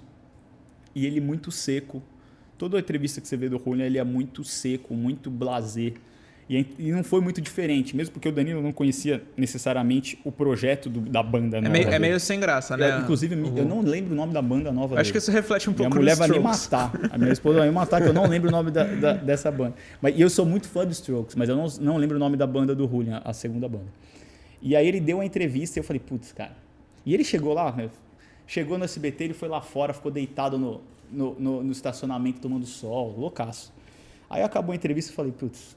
e 0.95 1.05
ele 1.05 1.21
muito 1.21 1.51
seco. 1.51 2.01
Toda 2.57 2.77
a 2.77 2.79
entrevista 2.79 3.21
que 3.21 3.27
você 3.27 3.37
vê 3.37 3.47
do 3.47 3.61
Julian, 3.63 3.85
ele 3.85 3.99
é 3.99 4.03
muito 4.03 4.43
seco, 4.43 4.95
muito 4.95 5.29
blasé. 5.29 5.93
E, 6.49 6.65
e 6.79 6.91
não 6.93 7.03
foi 7.03 7.19
muito 7.19 7.41
diferente, 7.41 7.93
mesmo 7.93 8.13
porque 8.13 8.29
o 8.29 8.31
Danilo 8.31 8.61
não 8.61 8.71
conhecia 8.71 9.21
necessariamente 9.35 10.17
o 10.23 10.31
projeto 10.31 10.89
do- 10.89 11.01
da 11.01 11.21
banda 11.21 11.57
É 11.57 11.61
nova. 11.61 11.73
meio, 11.73 11.89
é 11.89 11.99
meio 11.99 12.19
sem 12.21 12.39
graça, 12.39 12.77
né? 12.77 12.95
Eu, 12.95 13.01
inclusive, 13.01 13.35
eu 13.35 13.65
não 13.65 13.81
lembro 13.81 14.13
o 14.13 14.15
nome 14.15 14.31
da 14.33 14.41
banda 14.41 14.71
nova 14.71 14.95
Acho 14.95 15.09
que 15.11 15.13
dele. 15.19 15.23
isso 15.23 15.31
reflete 15.31 15.69
um 15.69 15.73
Minha 15.73 15.77
pouco 15.89 15.95
mulher 15.97 16.11
dos 16.11 16.19
vai 16.19 16.29
me 16.29 16.39
matar. 16.39 16.91
A 17.11 17.17
minha 17.17 17.33
esposa 17.33 17.59
vai 17.59 17.67
me 17.67 17.73
matar, 17.73 18.01
que 18.01 18.07
eu 18.07 18.13
não 18.13 18.25
lembro 18.29 18.47
o 18.47 18.51
nome 18.51 18.71
da- 18.71 18.85
da- 18.85 19.13
dessa 19.13 19.51
banda. 19.51 19.73
Mas, 20.01 20.17
e 20.17 20.21
eu 20.21 20.29
sou 20.29 20.45
muito 20.45 20.69
fã 20.69 20.85
dos 20.85 20.97
Strokes, 20.99 21.35
mas 21.35 21.49
eu 21.49 21.55
não, 21.57 21.67
não 21.81 21.97
lembro 21.97 22.15
o 22.15 22.19
nome 22.19 22.37
da 22.37 22.47
banda 22.47 22.73
do 22.73 22.87
Julian, 22.87 23.21
a 23.25 23.33
segunda 23.33 23.67
banda. 23.67 23.87
E 24.61 24.73
aí 24.75 24.87
ele 24.87 25.01
deu 25.01 25.17
uma 25.17 25.25
entrevista 25.25 25.77
e 25.77 25.81
eu 25.81 25.83
falei, 25.83 25.99
putz, 25.99 26.31
cara. 26.31 26.55
E 27.05 27.13
ele 27.13 27.25
chegou 27.25 27.53
lá, 27.53 27.75
chegou 28.45 28.77
no 28.77 28.85
SBT, 28.85 29.25
ele 29.25 29.33
foi 29.33 29.49
lá 29.49 29.59
fora, 29.59 29.93
ficou 29.93 30.11
deitado 30.11 30.57
no, 30.57 30.79
no, 31.11 31.35
no- 31.37 31.63
no 31.63 31.71
estacionamento 31.73 32.39
tomando 32.39 32.65
sol, 32.65 33.13
loucaço. 33.17 33.73
Aí 34.29 34.41
acabou 34.41 34.71
a 34.71 34.75
entrevista 34.75 35.11
e 35.11 35.15
falei, 35.15 35.31
putz, 35.31 35.75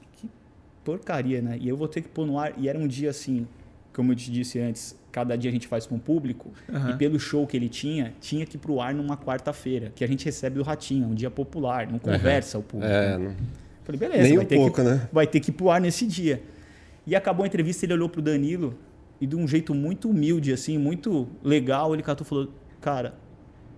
porcaria, 0.83 1.41
né? 1.41 1.57
E 1.59 1.67
eu 1.67 1.77
vou 1.77 1.87
ter 1.87 2.01
que 2.01 2.09
pôr 2.09 2.25
no 2.25 2.37
ar. 2.37 2.53
E 2.57 2.67
era 2.67 2.77
um 2.77 2.87
dia 2.87 3.09
assim, 3.09 3.47
como 3.93 4.11
eu 4.11 4.15
te 4.15 4.31
disse 4.31 4.59
antes, 4.59 4.95
cada 5.11 5.35
dia 5.35 5.49
a 5.49 5.53
gente 5.53 5.67
faz 5.67 5.85
com 5.85 5.95
o 5.95 5.99
público. 5.99 6.51
Aham. 6.71 6.91
E 6.91 6.97
pelo 6.97 7.19
show 7.19 7.45
que 7.45 7.57
ele 7.57 7.69
tinha, 7.69 8.13
tinha 8.19 8.45
que 8.45 8.55
ir 8.55 8.59
pro 8.59 8.79
ar 8.79 8.93
numa 8.93 9.17
quarta-feira, 9.17 9.91
que 9.95 10.03
a 10.03 10.07
gente 10.07 10.25
recebe 10.25 10.57
do 10.57 10.63
Ratinho, 10.63 11.05
é 11.05 11.07
um 11.07 11.15
dia 11.15 11.29
popular, 11.29 11.87
não 11.87 11.99
conversa 11.99 12.57
o 12.57 12.63
público. 12.63 12.91
É, 12.91 13.17
não... 13.17 13.35
Falei, 13.83 13.99
beleza, 13.99 14.23
Nem 14.23 14.35
vai, 14.35 14.45
um 14.45 14.47
ter 14.47 14.55
pouco, 14.55 14.75
que, 14.75 14.81
né? 14.83 15.09
vai 15.11 15.27
ter 15.27 15.39
que 15.39 15.49
ir 15.49 15.53
pro 15.53 15.69
ar 15.69 15.81
nesse 15.81 16.05
dia. 16.05 16.41
E 17.05 17.15
acabou 17.15 17.43
a 17.43 17.47
entrevista, 17.47 17.85
ele 17.85 17.93
olhou 17.93 18.07
pro 18.07 18.21
Danilo 18.21 18.75
e 19.19 19.25
de 19.25 19.35
um 19.35 19.47
jeito 19.47 19.73
muito 19.73 20.09
humilde, 20.09 20.53
assim, 20.53 20.77
muito 20.77 21.27
legal, 21.43 21.93
ele 21.93 22.03
catou 22.03 22.25
e 22.25 22.27
falou, 22.27 22.53
cara, 22.79 23.15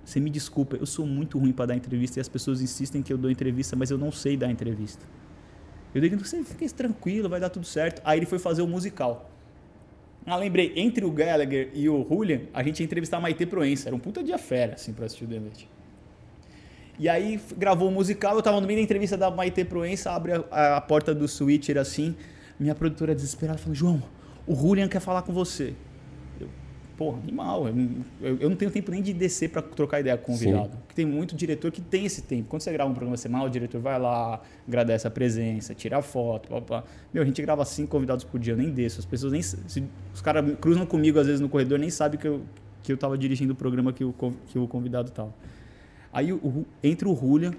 você 0.04 0.20
me 0.20 0.30
desculpa, 0.30 0.76
eu 0.76 0.86
sou 0.86 1.06
muito 1.06 1.40
ruim 1.40 1.54
para 1.54 1.68
dar 1.68 1.76
entrevista 1.76 2.20
e 2.20 2.22
as 2.22 2.28
pessoas 2.28 2.62
insistem 2.62 3.02
que 3.02 3.12
eu 3.12 3.18
dou 3.18 3.32
entrevista, 3.32 3.76
mas 3.76 3.90
eu 3.90 3.98
não 3.98 4.12
sei 4.12 4.36
dar 4.36 4.52
entrevista. 4.52 5.06
Eu 5.94 6.02
dei 6.02 6.10
você 6.10 6.44
fica 6.44 6.68
tranquilo, 6.70 7.30
vai 7.30 7.40
dar 7.40 7.50
tudo 7.50 7.66
certo. 7.66 8.02
Aí 8.04 8.20
ele 8.20 8.26
foi 8.26 8.40
fazer 8.40 8.62
o 8.62 8.68
musical. 8.68 9.30
Ah, 10.26 10.38
lembrei, 10.38 10.72
entre 10.76 11.04
o 11.06 11.12
Gallagher 11.12 11.70
e 11.74 11.90
o 11.90 12.06
Julian, 12.10 12.42
a 12.54 12.64
gente 12.64 12.80
ia 12.80 12.86
entrevistar 12.86 13.18
a 13.18 13.20
Maite 13.20 13.46
Proença. 13.46 13.90
Era 13.90 13.96
um 13.96 14.00
puta 14.00 14.24
dia 14.24 14.38
fera, 14.38 14.74
assim, 14.76 14.94
pra 14.94 15.06
assistir 15.06 15.26
o 15.26 15.28
The 15.28 15.40
Noite. 15.40 15.70
E 16.98 17.10
aí 17.10 17.40
gravou 17.58 17.90
o 17.90 17.92
musical, 17.92 18.36
eu 18.36 18.42
tava 18.42 18.62
no 18.62 18.68
meio 18.68 18.80
da 18.80 18.84
entrevista 18.84 19.18
da 19.18 19.30
Maite 19.30 19.66
Proença, 19.66 20.12
abre 20.12 20.34
a, 20.52 20.78
a- 20.78 20.82
porta 20.82 21.14
do 21.14 21.28
switcher 21.28 21.78
assim, 21.78 22.16
minha 22.60 22.76
produtora 22.76 23.16
desesperada 23.16 23.58
falou, 23.58 23.74
João, 23.76 24.04
o 24.48 24.56
Julian 24.56 24.88
quer 24.88 25.00
falar 25.00 25.24
com 25.24 25.34
você. 25.34 25.74
Porra, 26.98 27.18
animal, 27.18 27.68
eu, 27.68 27.76
não- 27.76 27.90
eu- 28.22 28.50
não 28.52 28.56
tenho 28.56 28.70
tempo 28.70 28.92
nem 28.92 29.02
de 29.02 29.14
descer 29.14 29.50
para 29.50 29.62
trocar 29.64 30.00
ideia 30.00 30.16
com 30.16 30.32
o 30.34 30.38
convidado. 30.38 30.78
Porque 30.78 30.94
tem 30.94 31.06
muito 31.06 31.36
diretor 31.36 31.72
que 31.72 31.82
tem 31.82 32.06
esse 32.06 32.22
tempo. 32.22 32.50
Quando 32.50 32.62
você 32.62 32.72
grava 32.72 32.90
um 32.90 32.94
programa 32.94 33.18
semanal, 33.18 33.48
o 33.48 33.50
diretor 33.50 33.82
vai 33.82 34.00
lá, 34.00 34.40
agradece 34.68 35.08
a 35.08 35.10
presença, 35.10 35.74
tira 35.74 35.98
a 35.98 36.02
foto, 36.04 36.50
pá, 36.50 36.62
pá. 36.62 36.84
Meu, 37.12 37.24
a 37.24 37.26
gente 37.26 37.42
grava 37.42 37.66
cinco 37.66 37.90
convidados 37.90 38.24
por 38.24 38.40
dia, 38.40 38.54
eu 38.54 38.58
nem 38.58 38.70
desço. 38.70 39.00
As 39.00 39.06
pessoas 39.06 39.32
nem... 39.34 39.42
se- 39.42 39.84
os 40.14 40.22
caras 40.22 40.46
cruzam 40.62 40.86
comigo 40.86 41.20
às 41.20 41.26
vezes 41.26 41.42
no 41.42 41.50
corredor, 41.50 41.80
nem 41.80 41.90
sabem 41.90 42.20
que 42.20 42.28
eu, 42.28 42.42
que 42.84 42.92
eu 42.92 42.98
tava 42.98 43.18
dirigindo 43.18 43.54
o 43.54 43.56
programa 43.56 43.92
que 43.92 44.04
o, 44.04 44.14
que 44.48 44.60
o 44.60 44.68
convidado 44.68 45.10
tava. 45.10 45.34
Aí 46.12 46.32
o, 46.32 46.36
o- 46.38 46.66
entra 46.84 47.10
o 47.10 47.16
Julian, 47.16 47.54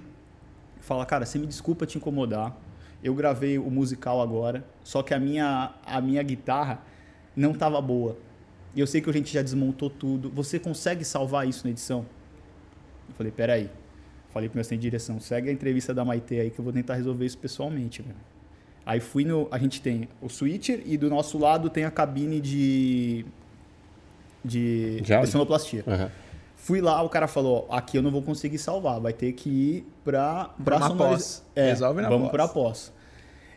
fala, 0.79 1.05
cara, 1.05 1.25
você 1.25 1.37
me 1.37 1.45
desculpa 1.45 1.85
te 1.85 1.97
incomodar. 1.97 2.55
Eu 3.03 3.13
gravei 3.13 3.59
o 3.59 3.69
musical 3.69 4.21
agora, 4.21 4.63
só 4.83 5.03
que 5.03 5.13
a 5.13 5.19
minha, 5.19 5.73
a 5.85 5.99
minha 5.99 6.23
guitarra 6.23 6.79
não 7.35 7.51
estava 7.51 7.81
boa. 7.81 8.17
E 8.75 8.79
eu 8.79 8.87
sei 8.87 8.99
que 9.01 9.09
a 9.09 9.13
gente 9.13 9.31
já 9.33 9.41
desmontou 9.41 9.89
tudo. 9.89 10.29
Você 10.31 10.59
consegue 10.59 11.05
salvar 11.05 11.47
isso 11.47 11.63
na 11.65 11.71
edição? 11.71 12.05
Eu 13.07 13.15
falei, 13.15 13.31
peraí. 13.31 13.69
Falei 14.29 14.49
pro 14.49 14.57
meu 14.57 14.61
assistente 14.61 14.79
de 14.81 14.87
direção, 14.87 15.17
segue 15.19 15.49
a 15.49 15.51
entrevista 15.53 15.93
da 15.93 16.03
Maite 16.03 16.37
aí 16.37 16.49
que 16.49 16.59
eu 16.59 16.63
vou 16.63 16.73
tentar 16.73 16.95
resolver 16.95 17.25
isso 17.25 17.37
pessoalmente, 17.37 18.01
velho. 18.01 18.15
Aí 18.85 18.99
fui 18.99 19.23
no. 19.23 19.47
A 19.49 19.57
gente 19.57 19.81
tem 19.81 20.09
o 20.21 20.27
switcher 20.27 20.81
e 20.85 20.97
do 20.97 21.09
nosso 21.09 21.37
lado 21.37 21.69
tem 21.69 21.85
a 21.85 21.91
cabine 21.91 22.41
de. 22.41 23.25
de, 24.43 25.01
De 25.01 25.27
sonoplastia. 25.27 25.83
Aham. 25.87 26.11
Fui 26.57 26.81
lá, 26.81 27.01
o 27.01 27.09
cara 27.09 27.27
falou: 27.27 27.65
aqui 27.69 27.97
eu 27.97 28.01
não 28.01 28.11
vou 28.11 28.21
conseguir 28.21 28.57
salvar, 28.57 28.99
vai 28.99 29.13
ter 29.13 29.31
que 29.33 29.49
ir 29.49 29.87
pra, 30.03 30.49
pra 30.63 30.79
na 30.79 30.87
sonoriza- 30.87 31.15
pós. 31.15 31.43
É, 31.55 31.69
Resolve 31.69 32.01
na 32.01 32.09
vamos 32.09 32.23
pós. 32.29 32.31
pra 32.31 32.47
pós. 32.47 32.93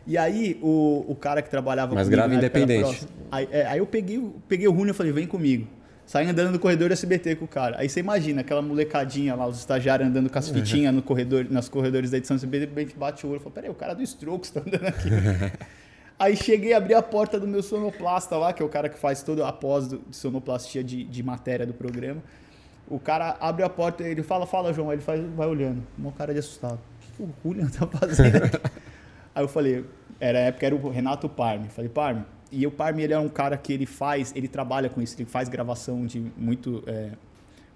E 0.09 0.17
aí, 0.17 0.59
o, 0.61 1.05
o 1.07 1.15
cara 1.15 1.39
que 1.41 1.49
trabalhava 1.49 1.93
Mas 1.93 2.07
comigo 2.07 2.21
grava 2.27 2.33
época 2.33 2.57
era 2.57 2.63
independente. 2.65 3.07
Aí, 3.31 3.47
é, 3.51 3.65
aí 3.67 3.77
eu 3.77 3.85
peguei, 3.85 4.17
o- 4.17 4.33
peguei 4.47 4.67
o 4.67 4.71
Rune 4.71 4.89
e 4.89 4.93
falei: 4.93 5.11
vem 5.11 5.27
comigo. 5.27 5.67
Saí 6.05 6.27
andando 6.27 6.51
no 6.51 6.57
corredor 6.57 6.89
do 6.89 6.93
SBT 6.93 7.35
com 7.35 7.45
o 7.45 7.47
cara. 7.47 7.75
Aí 7.77 7.87
você 7.87 7.99
imagina 7.99 8.41
aquela 8.41 8.63
molecadinha 8.63 9.35
lá, 9.35 9.45
os 9.45 9.59
estagiários 9.59 10.09
andando 10.09 10.27
com 10.27 10.39
as 10.39 10.49
fitinhas 10.49 10.91
no 10.95 11.03
corredor, 11.03 11.45
nas 11.51 11.69
corredores 11.69 12.09
da 12.09 12.17
edição 12.17 12.35
do 12.35 12.39
SBT, 12.39 12.65
de 12.65 12.73
repente 12.73 12.97
bate 12.97 13.23
o 13.25 13.29
olho 13.29 13.37
e 13.37 13.39
fala: 13.43 13.53
peraí, 13.53 13.69
o 13.69 13.75
cara 13.75 13.93
do 13.93 14.01
Strokes 14.01 14.49
tá 14.49 14.61
andando 14.61 14.87
aqui. 14.87 15.09
Aí 16.17 16.35
cheguei, 16.35 16.73
abri 16.73 16.93
a 16.95 17.01
porta 17.03 17.39
do 17.39 17.47
meu 17.47 17.61
sonoplasta 17.63 18.35
lá, 18.35 18.51
que 18.51 18.61
é 18.61 18.65
o 18.65 18.69
cara 18.69 18.89
que 18.89 18.97
faz 18.99 19.21
toda 19.23 19.47
a 19.47 19.53
pós 19.53 19.87
do- 19.87 19.99
de 20.09 20.15
sonoplastia 20.17 20.83
de, 20.83 21.03
de 21.05 21.21
matéria 21.23 21.65
do 21.65 21.73
programa. 21.73 22.21
O 22.89 22.99
cara 22.99 23.37
abre 23.39 23.63
a 23.63 23.69
porta 23.69 24.03
e 24.03 24.07
ele 24.11 24.23
fala, 24.23 24.47
fala, 24.47 24.73
João. 24.73 24.89
Aí 24.89 24.95
ele 24.95 25.03
faz, 25.03 25.21
vai 25.35 25.47
olhando. 25.47 25.83
Uma 25.97 26.11
cara 26.11 26.33
de 26.33 26.39
assustado. 26.39 26.79
O 27.13 27.15
que 27.15 27.23
o 27.23 27.33
Julian 27.43 27.67
tá 27.69 27.85
fazendo? 27.87 28.35
Aí 29.35 29.43
eu 29.43 29.47
falei, 29.47 29.85
era 30.19 30.39
a 30.39 30.41
época 30.41 30.65
era 30.65 30.75
o 30.75 30.89
Renato 30.89 31.27
Parme. 31.29 31.69
Falei, 31.69 31.89
Parme. 31.89 32.25
E 32.51 32.65
o 32.65 32.71
Parme, 32.71 33.03
ele 33.03 33.13
é 33.13 33.19
um 33.19 33.29
cara 33.29 33.57
que 33.57 33.71
ele 33.71 33.85
faz, 33.85 34.33
ele 34.35 34.47
trabalha 34.47 34.89
com 34.89 35.01
isso, 35.01 35.15
ele 35.15 35.29
faz 35.29 35.47
gravação 35.49 36.05
de 36.05 36.19
muito. 36.37 36.83
é, 36.87 37.11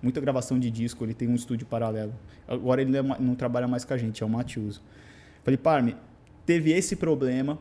muita 0.03 0.19
gravação 0.19 0.59
de 0.59 0.69
disco, 0.69 1.05
ele 1.05 1.13
tem 1.13 1.29
um 1.29 1.35
estúdio 1.35 1.65
paralelo. 1.65 2.13
Agora 2.45 2.81
ele 2.81 2.91
não, 2.91 3.13
é 3.15 3.19
não 3.19 3.35
trabalha 3.35 3.67
mais 3.67 3.85
com 3.85 3.93
a 3.93 3.97
gente, 3.97 4.21
é 4.21 4.25
o 4.25 4.29
Matiuso. 4.29 4.81
Falei, 5.43 5.57
Parme, 5.57 5.95
teve 6.45 6.73
esse 6.73 6.97
problema, 6.97 7.57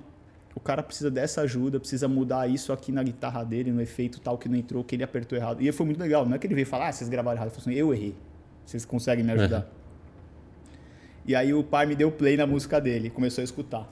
o 0.54 0.60
cara 0.60 0.82
precisa 0.82 1.10
dessa 1.10 1.42
ajuda, 1.42 1.78
precisa 1.78 2.08
mudar 2.08 2.50
isso 2.50 2.72
aqui 2.72 2.90
na 2.90 3.02
guitarra 3.02 3.44
dele, 3.44 3.70
no 3.70 3.80
efeito 3.80 4.20
tal 4.20 4.36
que 4.36 4.48
não 4.48 4.56
entrou, 4.56 4.82
que 4.82 4.96
ele 4.96 5.04
apertou 5.04 5.38
errado. 5.38 5.62
E 5.62 5.70
foi 5.70 5.86
muito 5.86 6.00
legal, 6.00 6.26
não 6.26 6.34
é 6.34 6.38
que 6.38 6.46
ele 6.46 6.54
veio 6.54 6.66
falar, 6.66 6.88
ah, 6.88 6.92
vocês 6.92 7.08
gravaram 7.08 7.36
errado. 7.36 7.48
Ele 7.48 7.54
falou 7.54 7.70
assim, 7.70 7.78
eu 7.78 7.94
errei, 7.94 8.14
vocês 8.66 8.84
conseguem 8.84 9.24
me 9.24 9.32
ajudar? 9.32 9.66
E 11.24 11.36
aí 11.36 11.54
o 11.54 11.62
pai 11.62 11.86
me 11.86 11.94
deu 11.94 12.10
play 12.10 12.36
na 12.36 12.46
música 12.46 12.80
dele, 12.80 13.08
começou 13.08 13.42
a 13.42 13.44
escutar. 13.44 13.88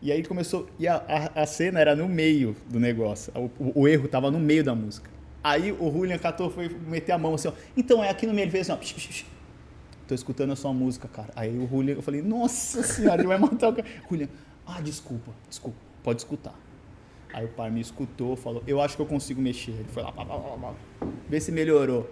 E 0.00 0.12
aí 0.12 0.22
começou. 0.24 0.68
E 0.78 0.86
a, 0.86 0.96
a, 1.34 1.42
a 1.42 1.46
cena 1.46 1.80
era 1.80 1.96
no 1.96 2.08
meio 2.08 2.54
do 2.70 2.78
negócio. 2.78 3.32
O, 3.58 3.82
o- 3.82 3.88
erro 3.88 4.06
tava 4.08 4.30
no 4.30 4.38
meio 4.38 4.62
da 4.62 4.74
música. 4.74 5.10
Aí 5.42 5.72
o 5.72 5.90
Julian 5.90 6.18
catou, 6.18 6.50
foi 6.50 6.68
meter 6.68 7.12
a 7.12 7.18
mão 7.18 7.34
assim, 7.34 7.48
ó. 7.48 7.52
Então, 7.76 8.02
é 8.02 8.08
aqui 8.10 8.26
no 8.26 8.32
meio, 8.34 8.44
ele 8.44 8.50
fez 8.50 8.68
assim, 8.68 8.78
ó. 8.78 8.80
Psh, 8.80 8.92
psh, 8.92 9.06
psh. 9.08 9.26
Tô 10.06 10.14
escutando 10.14 10.52
a 10.52 10.56
sua 10.56 10.72
música, 10.72 11.08
cara. 11.08 11.28
Aí 11.34 11.56
o 11.58 11.66
Julian, 11.68 11.94
eu 11.94 12.02
falei, 12.02 12.22
nossa 12.22 12.82
senhora, 12.82 13.20
ele 13.20 13.28
vai 13.28 13.38
matar 13.38 13.68
o 13.70 13.74
cara. 13.74 13.86
Julian, 14.08 14.28
ah, 14.66 14.80
desculpa, 14.80 15.32
desculpa, 15.48 15.76
pode 16.02 16.20
escutar. 16.20 16.54
Aí 17.32 17.44
o 17.44 17.48
pai 17.48 17.70
me 17.70 17.80
escutou, 17.80 18.34
falou, 18.36 18.62
eu 18.66 18.80
acho 18.80 18.96
que 18.96 19.02
eu 19.02 19.06
consigo 19.06 19.40
mexer. 19.40 19.72
Ele 19.72 19.88
foi 19.88 20.02
lá, 20.02 20.10
pá, 20.12 20.24
pá, 20.24 20.38
pá, 20.38 20.56
pá, 21.00 21.06
vê 21.28 21.40
se 21.40 21.52
melhorou. 21.52 22.08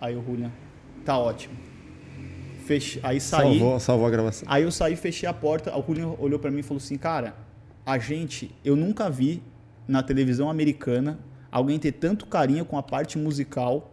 Aí 0.00 0.14
o 0.16 0.22
Julian, 0.24 0.52
tá 1.04 1.18
ótimo. 1.18 1.56
Feche, 2.70 3.00
aí 3.02 3.20
saí. 3.20 3.58
Salvou, 3.58 3.80
salvou 3.80 4.06
a 4.06 4.10
gravação. 4.10 4.46
Aí 4.48 4.62
eu 4.62 4.70
saí, 4.70 4.94
fechei 4.94 5.28
a 5.28 5.32
porta, 5.32 5.76
o 5.76 5.82
Julian 5.84 6.14
olhou 6.20 6.38
pra 6.38 6.52
mim 6.52 6.60
e 6.60 6.62
falou 6.62 6.76
assim, 6.78 6.96
cara, 6.96 7.34
a 7.84 7.98
gente, 7.98 8.54
eu 8.64 8.76
nunca 8.76 9.10
vi 9.10 9.42
na 9.88 10.04
televisão 10.04 10.48
americana 10.48 11.18
alguém 11.50 11.80
ter 11.80 11.90
tanto 11.90 12.26
carinho 12.26 12.64
com 12.64 12.78
a 12.78 12.82
parte 12.82 13.18
musical 13.18 13.90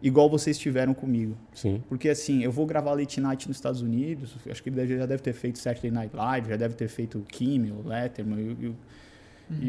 igual 0.00 0.30
vocês 0.30 0.56
tiveram 0.56 0.94
comigo. 0.94 1.36
Sim. 1.52 1.82
Porque 1.88 2.08
assim, 2.08 2.44
eu 2.44 2.52
vou 2.52 2.64
gravar 2.64 2.92
Late 2.92 3.20
Night 3.20 3.48
nos 3.48 3.56
Estados 3.56 3.80
Unidos, 3.82 4.36
acho 4.48 4.62
que 4.62 4.68
ele 4.68 4.76
deve- 4.76 4.98
já 4.98 5.06
deve 5.06 5.20
ter 5.22 5.32
feito 5.32 5.58
Saturday 5.58 5.90
Night 5.90 6.14
Live, 6.14 6.48
já 6.50 6.56
deve 6.56 6.74
ter 6.74 6.86
feito 6.86 7.18
o 7.18 7.22
Kimmel, 7.22 7.74
o 7.84 7.88
Letterman 7.88 8.38
e, 8.38 8.42
o- 8.48 8.56
e 8.60 8.66
o- 8.68 8.76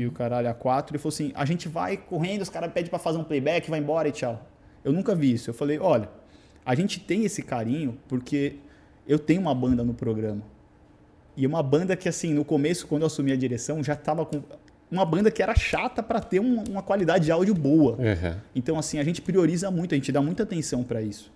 e 0.01 0.05
o 0.05 0.11
caralho 0.11 0.47
a 0.47 0.53
quatro. 0.53 0.91
Ele 0.95 0.99
falou 1.01 1.11
assim, 1.13 1.31
a 1.33 1.43
gente 1.43 1.67
vai 1.67 1.97
correndo, 1.97 2.43
os 2.43 2.49
caras 2.49 2.71
pedem 2.71 2.89
pra 2.91 2.99
fazer 2.99 3.17
um 3.17 3.23
playback, 3.23 3.67
vai 3.67 3.79
embora 3.79 4.07
e 4.09 4.11
tchau. 4.11 4.47
Eu 4.83 4.93
nunca 4.93 5.15
vi 5.15 5.33
isso. 5.33 5.49
Eu 5.49 5.55
falei, 5.55 5.79
olha, 5.79 6.07
a 6.67 6.75
gente 6.75 6.99
tem 6.99 7.23
esse 7.23 7.41
carinho 7.41 7.97
porque 8.09 8.55
eu 9.07 9.17
tenho 9.17 9.39
uma 9.41 9.55
banda 9.55 9.83
no 9.83 9.93
programa. 9.93 10.41
E 11.35 11.47
uma 11.47 11.63
banda 11.63 11.95
que, 11.95 12.09
assim, 12.09 12.33
no 12.33 12.43
começo, 12.43 12.85
quando 12.87 13.03
eu 13.03 13.07
assumi 13.07 13.31
a 13.31 13.35
direção, 13.37 13.83
já 13.83 13.95
tava 13.95 14.25
com... 14.25 14.41
Uma 14.91 15.05
banda 15.05 15.29
que 15.31 15.41
era 15.43 15.53
chata 15.55 16.01
pra 16.03 16.19
ter 16.19 16.39
um- 16.39 16.63
uma 16.69 16.81
qualidade 16.81 17.25
de 17.25 17.31
áudio 17.31 17.53
boa. 17.53 17.93
Uhum. 17.93 18.35
Então, 18.55 18.77
assim, 18.79 18.99
a 18.99 19.03
gente 19.03 19.21
prioriza 19.21 19.69
muito, 19.71 19.93
a 19.93 19.97
gente 19.97 20.11
dá 20.11 20.21
muita 20.21 20.43
atenção 20.43 20.83
pra 20.83 21.01
isso. 21.01 21.31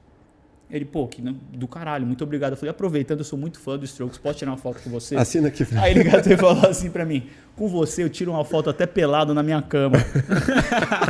Ele, 0.71 0.85
pô, 0.85 1.05
que 1.05 1.21
não- 1.21 1.35
do 1.53 1.67
caralho, 1.67 2.07
muito 2.07 2.23
obrigado. 2.23 2.53
Eu 2.53 2.57
falei, 2.57 2.71
aproveitando, 2.71 3.19
eu 3.19 3.25
sou 3.25 3.37
muito 3.37 3.59
fã 3.59 3.77
do 3.77 3.83
Strokes, 3.83 4.17
posso 4.17 4.39
tirar 4.39 4.51
uma 4.51 4.57
foto 4.57 4.79
com 4.81 4.89
você? 4.89 5.17
Assina 5.17 5.49
aqui. 5.49 5.67
Aí 5.77 5.91
ele 5.91 6.05
gatou 6.05 6.31
e 6.31 6.37
falou 6.37 6.65
assim 6.65 6.89
pra 6.89 7.03
mim: 7.05 7.27
com 7.57 7.67
você 7.67 8.03
eu 8.03 8.09
tiro 8.09 8.31
uma 8.31 8.45
foto 8.45 8.69
até 8.69 8.85
pelado 8.85 9.33
na 9.33 9.43
minha 9.43 9.61
cama. 9.61 9.97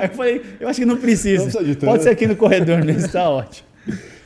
Aí 0.00 0.08
eu 0.08 0.14
falei: 0.14 0.42
eu 0.60 0.68
acho 0.68 0.80
que 0.80 0.86
não 0.86 0.96
precisa. 0.96 1.44
Não 1.44 1.50
precisa. 1.52 1.78
Pode 1.80 2.02
ser 2.02 2.10
aqui 2.10 2.26
no 2.26 2.36
corredor 2.36 2.84
mesmo, 2.84 3.08
tá 3.10 3.28
ótimo. 3.28 3.66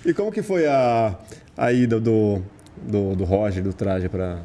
E 0.05 0.15
como 0.15 0.31
que 0.31 0.43
foi 0.43 0.67
a, 0.67 1.17
a 1.57 1.73
ida 1.73 1.99
do, 1.99 2.43
do, 2.83 3.15
do 3.17 3.25
Roger, 3.25 3.63
do 3.63 3.73
traje 3.73 4.09
para 4.09 4.41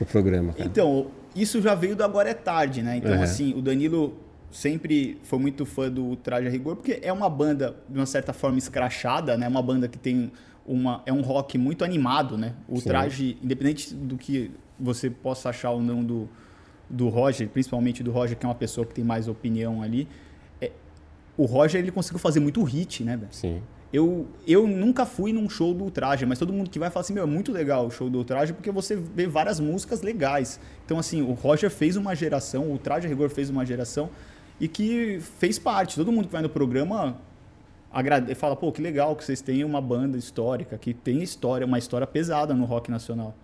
o 0.00 0.04
programa, 0.04 0.52
cara? 0.52 0.68
Então, 0.68 1.06
isso 1.34 1.60
já 1.62 1.74
veio 1.74 1.96
do 1.96 2.04
Agora 2.04 2.28
é 2.28 2.34
Tarde, 2.34 2.82
né? 2.82 2.96
Então, 2.98 3.12
Uhum. 3.16 3.22
assim, 3.22 3.54
o 3.56 3.62
Danilo 3.62 4.14
sempre 4.50 5.18
foi 5.22 5.38
muito 5.38 5.66
fã 5.66 5.90
do 5.90 6.16
Traje 6.16 6.46
a 6.46 6.50
Rigor, 6.50 6.76
porque 6.76 6.98
é 7.02 7.12
uma 7.12 7.28
banda, 7.28 7.76
de 7.88 7.98
uma 7.98 8.06
certa 8.06 8.32
forma, 8.32 8.58
escrachada, 8.58 9.36
né? 9.36 9.48
Uma 9.48 9.62
banda 9.62 9.88
que 9.88 9.98
tem 9.98 10.32
uma... 10.66 11.02
É 11.06 11.12
um 11.12 11.20
rock 11.20 11.58
muito 11.58 11.84
animado, 11.84 12.38
né? 12.38 12.54
O 12.68 12.78
Sim. 12.78 12.88
Traje, 12.88 13.38
independente 13.42 13.94
do 13.94 14.16
que 14.16 14.50
você 14.78 15.10
possa 15.10 15.50
achar 15.50 15.70
ou 15.70 15.82
não 15.82 16.04
do, 16.04 16.28
do 16.88 17.08
Roger, 17.08 17.48
principalmente 17.48 18.02
do 18.02 18.10
Roger, 18.10 18.36
que 18.36 18.44
é 18.44 18.48
uma 18.48 18.54
pessoa 18.54 18.86
que 18.86 18.94
tem 18.94 19.04
mais 19.04 19.28
opinião 19.28 19.82
ali, 19.82 20.08
é- 20.60 20.72
o 21.36 21.44
Roger, 21.44 21.80
ele 21.80 21.90
conseguiu 21.90 22.18
fazer 22.18 22.40
muito 22.40 22.62
hit, 22.62 23.04
né? 23.04 23.18
Sim. 23.30 23.62
Eu, 23.92 24.26
eu 24.46 24.66
nunca 24.66 25.06
fui 25.06 25.32
num 25.32 25.48
show 25.48 25.72
do 25.72 25.84
Ultraje, 25.84 26.26
mas 26.26 26.38
todo 26.38 26.52
mundo 26.52 26.68
que 26.68 26.78
vai 26.78 26.90
fala 26.90 27.02
assim, 27.02 27.14
meu, 27.14 27.22
é 27.22 27.26
muito 27.26 27.52
legal 27.52 27.86
o 27.86 27.90
show 27.90 28.10
do 28.10 28.18
Ultraje, 28.18 28.52
porque 28.52 28.70
você 28.70 28.96
vê 28.96 29.26
várias 29.26 29.60
músicas 29.60 30.02
legais. 30.02 30.60
Então, 30.84 30.98
assim, 30.98 31.22
o 31.22 31.32
Roger 31.32 31.70
fez 31.70 31.96
uma 31.96 32.14
geração, 32.14 32.64
o 32.64 32.72
Ultraje 32.72 33.06
a 33.06 33.08
Rigor 33.08 33.30
fez 33.30 33.48
uma 33.48 33.64
geração, 33.64 34.10
e 34.60 34.68
que 34.68 35.20
fez 35.38 35.58
parte. 35.58 35.96
Todo 35.96 36.10
mundo 36.12 36.26
que 36.26 36.32
vai 36.32 36.42
no 36.42 36.48
programa 36.48 37.16
agrade... 37.92 38.34
fala, 38.34 38.56
pô, 38.56 38.70
que 38.72 38.82
legal 38.82 39.14
que 39.16 39.24
vocês 39.24 39.40
têm 39.40 39.64
uma 39.64 39.80
banda 39.80 40.16
histórica, 40.18 40.76
que 40.76 40.92
tem 40.92 41.22
história, 41.22 41.66
uma 41.66 41.78
história 41.78 42.06
pesada 42.06 42.54
no 42.54 42.64
rock 42.64 42.90
nacional. 42.90 43.34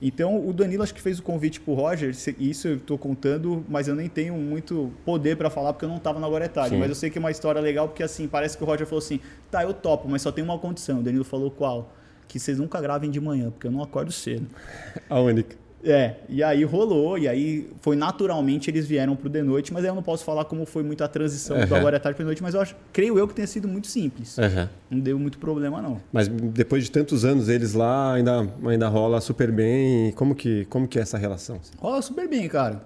Então, 0.00 0.46
o 0.46 0.52
Danilo 0.52 0.84
acho 0.84 0.94
que 0.94 1.00
fez 1.00 1.18
o 1.18 1.22
convite 1.22 1.60
pro 1.60 1.74
Roger, 1.74 2.14
isso 2.38 2.68
eu 2.68 2.78
tô 2.78 2.96
contando, 2.96 3.64
mas 3.68 3.88
eu 3.88 3.96
nem 3.96 4.08
tenho 4.08 4.34
muito 4.34 4.92
poder 5.04 5.36
para 5.36 5.50
falar 5.50 5.72
porque 5.72 5.84
eu 5.84 5.88
não 5.88 5.98
tava 5.98 6.20
na. 6.20 6.28
Sim. 6.68 6.76
Mas 6.78 6.88
eu 6.88 6.94
sei 6.94 7.10
que 7.10 7.18
é 7.18 7.20
uma 7.20 7.32
história 7.32 7.60
legal 7.60 7.88
porque, 7.88 8.04
assim, 8.04 8.28
parece 8.28 8.56
que 8.56 8.62
o 8.62 8.66
Roger 8.66 8.86
falou 8.86 9.00
assim, 9.00 9.18
tá, 9.50 9.64
eu 9.64 9.74
topo, 9.74 10.08
mas 10.08 10.22
só 10.22 10.30
tem 10.30 10.44
uma 10.44 10.56
condição. 10.56 11.00
O 11.00 11.02
Danilo 11.02 11.24
falou 11.24 11.50
qual? 11.50 11.92
Que 12.28 12.38
vocês 12.38 12.58
nunca 12.58 12.80
gravem 12.80 13.10
de 13.10 13.20
manhã, 13.20 13.50
porque 13.50 13.66
eu 13.66 13.72
não 13.72 13.82
acordo 13.82 14.12
cedo. 14.12 14.46
A 15.10 15.18
única. 15.18 15.56
É, 15.84 16.16
e 16.28 16.42
aí 16.42 16.64
rolou, 16.64 17.16
e 17.16 17.28
aí 17.28 17.70
foi 17.80 17.94
naturalmente 17.94 18.68
eles 18.68 18.86
vieram 18.86 19.14
pro 19.14 19.30
The 19.30 19.42
Noite, 19.42 19.72
mas 19.72 19.84
aí 19.84 19.90
eu 19.90 19.94
não 19.94 20.02
posso 20.02 20.24
falar 20.24 20.44
como 20.44 20.66
foi 20.66 20.82
muito 20.82 21.04
a 21.04 21.08
transição 21.08 21.56
do 21.56 21.62
Aham. 21.62 21.76
Agora 21.76 21.96
é 21.96 21.98
Tarde 22.00 22.18
The 22.18 22.24
Noite, 22.24 22.42
mas 22.42 22.54
eu 22.54 22.60
acho, 22.60 22.74
creio 22.92 23.16
eu 23.16 23.28
que 23.28 23.34
tenha 23.34 23.46
sido 23.46 23.68
muito 23.68 23.86
simples. 23.86 24.36
Uhum. 24.38 24.68
Não 24.90 24.98
deu 24.98 25.18
muito 25.18 25.38
problema, 25.38 25.80
não. 25.80 26.00
Mas 26.12 26.26
depois 26.26 26.82
de 26.82 26.90
tantos 26.90 27.24
anos 27.24 27.48
eles 27.48 27.74
lá, 27.74 28.14
ainda, 28.14 28.52
ainda 28.66 28.88
rola 28.88 29.20
super 29.20 29.52
bem. 29.52 30.10
Como 30.12 30.34
que, 30.34 30.64
como 30.64 30.88
que 30.88 30.98
é 30.98 31.02
essa 31.02 31.16
relação? 31.16 31.60
Rola 31.78 32.02
super 32.02 32.28
bem, 32.28 32.48
cara. 32.48 32.82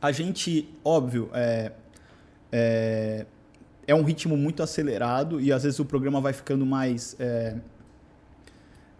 A 0.00 0.10
gente, 0.10 0.68
óbvio, 0.82 1.28
é, 1.34 1.72
é, 2.50 3.26
é 3.86 3.94
um 3.94 4.02
ritmo 4.02 4.36
muito 4.36 4.62
acelerado 4.62 5.40
e 5.40 5.52
às 5.52 5.64
vezes 5.64 5.78
o 5.78 5.84
programa 5.84 6.20
vai 6.20 6.32
ficando 6.32 6.64
mais. 6.64 7.14
É, 7.20 7.56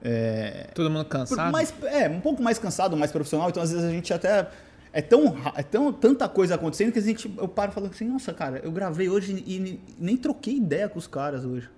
é, 0.03 0.67
Todo 0.75 0.91
mundo 0.91 1.05
cansado? 1.05 1.53
mais 1.53 1.73
é, 1.85 2.09
um 2.09 2.21
pouco 2.21 2.43
mais 2.43 2.59
cansado, 2.59 2.97
mais 2.97 3.13
profissional. 3.13 3.49
Então, 3.49 3.63
às 3.63 3.71
vezes, 3.73 3.85
a 3.87 3.91
gente 3.91 4.13
até. 4.13 4.49
É 4.95 5.01
tão, 5.01 5.35
é 5.57 5.63
tão 5.63 5.91
tanta 5.91 6.29
coisa 6.29 6.55
acontecendo 6.57 6.93
que 6.93 6.99
a 6.99 7.03
gente, 7.03 7.33
eu 7.39 7.49
paro 7.49 7.71
e 7.73 7.75
falo 7.75 7.87
assim: 7.87 8.05
nossa, 8.07 8.33
cara, 8.35 8.61
eu 8.63 8.71
gravei 8.71 9.09
hoje 9.09 9.43
e 9.47 9.59
ne- 9.59 9.81
nem 9.99 10.17
troquei 10.19 10.57
ideia 10.57 10.87
com 10.89 10.99
os 10.99 11.07
caras 11.07 11.45
hoje. 11.47 11.69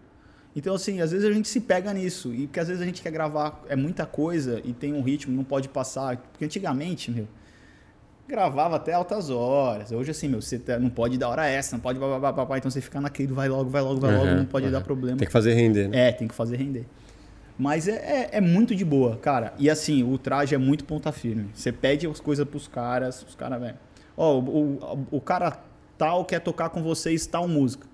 Então, 0.56 0.74
assim, 0.74 1.00
às 1.00 1.10
vezes 1.12 1.24
a 1.28 1.32
gente 1.32 1.46
se 1.48 1.60
pega 1.60 1.92
nisso. 1.92 2.32
E 2.34 2.46
porque 2.46 2.58
às 2.60 2.66
vezes 2.68 2.82
a 2.82 2.86
gente 2.86 3.00
quer 3.02 3.10
gravar, 3.12 3.62
é 3.68 3.76
muita 3.76 4.04
coisa 4.06 4.60
e 4.64 4.72
tem 4.72 4.92
um 4.92 5.00
ritmo, 5.02 5.34
não 5.36 5.44
pode 5.44 5.68
passar. 5.68 6.16
Porque 6.16 6.44
antigamente, 6.44 7.10
meu, 7.10 7.26
gravava 8.28 8.76
até 8.76 8.92
altas 8.92 9.30
horas. 9.30 9.92
Hoje, 9.92 10.10
assim, 10.10 10.28
meu, 10.28 10.40
você 10.40 10.58
tá- 10.58 10.78
não 10.78 10.90
pode 10.90 11.18
dar 11.18 11.28
hora 11.28 11.46
extra, 11.46 11.76
não 11.76 11.82
pode. 11.82 11.98
Blá, 11.98 12.08
blá, 12.08 12.18
blá, 12.18 12.32
blá, 12.32 12.44
blá. 12.46 12.58
então 12.58 12.70
você 12.70 12.80
fica 12.80 13.00
naquele, 13.00 13.32
vai 13.32 13.48
logo, 13.48 13.68
vai 13.70 13.82
logo, 13.82 14.00
vai 14.00 14.12
logo, 14.16 14.26
Uhum, 14.26 14.36
não 14.38 14.44
pode 14.46 14.66
uhum. 14.66 14.72
dar 14.72 14.80
problema. 14.80 15.18
Tem 15.18 15.26
que 15.26 15.32
fazer 15.32 15.54
render, 15.54 15.88
né? 15.88 16.08
É, 16.08 16.12
tem 16.12 16.26
que 16.26 16.34
fazer 16.34 16.56
render. 16.56 16.86
Mas 17.56 17.86
é, 17.86 17.92
é, 17.92 18.28
é 18.32 18.40
muito 18.40 18.74
de 18.74 18.84
boa, 18.84 19.16
cara. 19.16 19.54
E 19.58 19.70
assim, 19.70 20.02
o 20.02 20.18
traje 20.18 20.54
é 20.54 20.58
muito 20.58 20.84
ponta 20.84 21.12
firme. 21.12 21.48
Você 21.54 21.70
pede 21.70 22.06
as 22.06 22.18
coisas 22.20 22.46
pros 22.46 22.66
caras, 22.66 23.22
os 23.22 23.34
caras, 23.34 23.60
velho. 23.60 23.76
Ó, 24.16 24.38
o, 24.38 24.40
o, 24.40 25.06
o 25.12 25.20
cara 25.20 25.58
tal 25.96 26.24
quer 26.24 26.40
tocar 26.40 26.68
com 26.70 26.82
vocês 26.82 27.26
tal 27.26 27.46
música. 27.46 27.86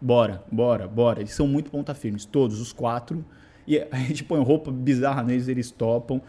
Bora, 0.00 0.42
bora, 0.52 0.86
bora. 0.86 1.20
Eles 1.20 1.32
são 1.32 1.46
muito 1.46 1.70
ponta 1.70 1.94
firmes, 1.94 2.24
todos, 2.24 2.60
os 2.60 2.72
quatro. 2.72 3.24
E 3.66 3.78
a 3.90 3.96
gente 3.98 4.22
põe 4.24 4.42
roupa 4.42 4.70
bizarra 4.70 5.22
neles, 5.22 5.48
eles 5.48 5.70
topam. 5.70 6.20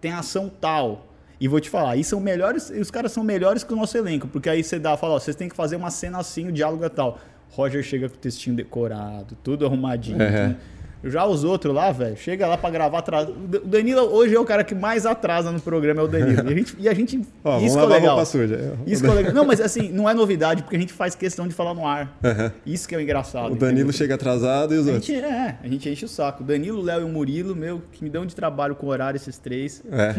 Tem 0.00 0.12
ação 0.12 0.48
tal. 0.48 1.06
E 1.40 1.46
vou 1.46 1.60
te 1.60 1.70
falar, 1.70 1.90
aí 1.92 2.02
são 2.02 2.18
melhores, 2.18 2.68
os 2.70 2.90
caras 2.90 3.12
são 3.12 3.22
melhores 3.22 3.62
que 3.62 3.72
o 3.72 3.76
nosso 3.76 3.96
elenco, 3.96 4.26
porque 4.26 4.48
aí 4.48 4.64
você 4.64 4.76
dá, 4.76 4.96
fala, 4.96 5.14
ó, 5.14 5.20
vocês 5.20 5.36
têm 5.36 5.48
que 5.48 5.54
fazer 5.54 5.76
uma 5.76 5.88
cena 5.88 6.18
assim, 6.18 6.48
o 6.48 6.52
diálogo 6.52 6.84
é 6.84 6.88
tal. 6.88 7.16
Roger 7.50 7.80
chega 7.84 8.08
com 8.08 8.16
o 8.16 8.18
textinho 8.18 8.56
decorado, 8.56 9.36
tudo 9.44 9.64
arrumadinho. 9.64 10.18
Uhum. 10.18 10.54
tudo- 10.54 10.77
Já 11.04 11.24
os 11.26 11.44
outros 11.44 11.72
lá, 11.72 11.92
velho, 11.92 12.16
chega 12.16 12.46
lá 12.46 12.58
pra 12.58 12.70
gravar 12.70 12.98
atrás. 12.98 13.28
O 13.28 13.32
Danilo 13.66 14.00
hoje 14.12 14.34
é 14.34 14.40
o 14.40 14.44
cara 14.44 14.64
que 14.64 14.74
mais 14.74 15.06
atrasa 15.06 15.52
no 15.52 15.60
programa, 15.60 16.00
é 16.00 16.04
o 16.04 16.08
Danilo. 16.08 16.42
E 16.48 16.52
a 16.52 16.56
gente. 16.56 16.76
E 16.80 16.88
a 16.88 16.94
gente 16.94 17.16
Ó, 17.44 17.52
vamos 17.52 17.64
isso 17.70 17.78
é 17.78 17.86
legal. 17.86 18.16
roupa 18.16 18.24
suja. 18.24 18.74
Isso 18.86 19.06
é 19.06 19.10
legal. 19.14 19.32
Não, 19.32 19.44
mas 19.44 19.60
assim, 19.60 19.92
não 19.92 20.08
é 20.08 20.14
novidade, 20.14 20.62
porque 20.62 20.74
a 20.76 20.78
gente 20.80 20.92
faz 20.92 21.14
questão 21.14 21.46
de 21.46 21.54
falar 21.54 21.72
no 21.74 21.86
ar. 21.86 22.18
Uhum. 22.24 22.50
Isso 22.66 22.88
que 22.88 22.94
é 22.94 22.98
o 22.98 23.00
engraçado. 23.00 23.52
O 23.52 23.56
Danilo 23.56 23.78
entendeu? 23.82 23.92
chega 23.92 24.16
atrasado 24.16 24.74
e 24.74 24.78
os 24.78 24.88
A 24.88 24.92
outros. 24.92 25.06
gente, 25.06 25.24
é, 25.24 25.56
a 25.62 25.68
gente 25.68 25.88
enche 25.88 26.04
o 26.04 26.08
saco. 26.08 26.42
O 26.42 26.46
Danilo, 26.46 26.80
o 26.80 26.82
Léo 26.82 27.02
e 27.02 27.04
o 27.04 27.08
Murilo, 27.08 27.54
meu, 27.54 27.80
que 27.92 28.02
me 28.02 28.10
dão 28.10 28.26
de 28.26 28.34
trabalho 28.34 28.74
com 28.74 28.88
horário 28.88 29.16
esses 29.16 29.38
três. 29.38 29.82
É. 29.92 30.10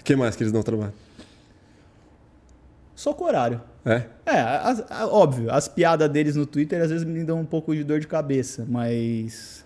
O 0.00 0.04
que 0.06 0.16
mais 0.16 0.34
que 0.34 0.42
eles 0.42 0.52
não 0.52 0.62
trabalham? 0.62 0.94
Só 2.94 3.12
com 3.12 3.24
horário. 3.24 3.60
É? 3.84 4.02
É, 4.24 4.40
as- 4.40 4.82
óbvio, 5.10 5.50
as 5.52 5.68
piadas 5.68 6.08
deles 6.08 6.34
no 6.36 6.46
Twitter 6.46 6.80
às 6.82 6.90
vezes 6.90 7.04
me 7.06 7.22
dão 7.22 7.38
um 7.40 7.44
pouco 7.44 7.74
de 7.74 7.84
dor 7.84 8.00
de 8.00 8.06
cabeça, 8.06 8.64
mas. 8.66 9.65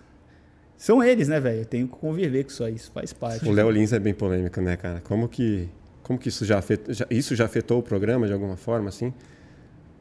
São 0.81 1.03
eles, 1.03 1.27
né, 1.27 1.39
velho? 1.39 1.59
Eu 1.59 1.65
tenho 1.65 1.87
que 1.87 1.95
conviver 1.95 2.43
com 2.43 2.49
isso 2.49 2.63
aí, 2.63 2.73
isso 2.73 2.89
faz 2.91 3.13
parte. 3.13 3.47
O 3.47 3.51
Léo 3.51 3.69
Lins 3.69 3.93
é 3.93 3.99
bem 3.99 4.15
polêmico, 4.15 4.59
né, 4.59 4.75
cara? 4.75 4.99
Como 5.01 5.29
que, 5.29 5.69
como 6.01 6.17
que 6.17 6.27
isso 6.27 6.43
já 6.43 6.57
afetou, 6.57 6.91
já- 6.91 7.05
isso 7.07 7.35
já 7.35 7.45
afetou 7.45 7.77
o 7.77 7.83
programa 7.83 8.25
de 8.25 8.33
alguma 8.33 8.57
forma, 8.57 8.89
assim? 8.89 9.13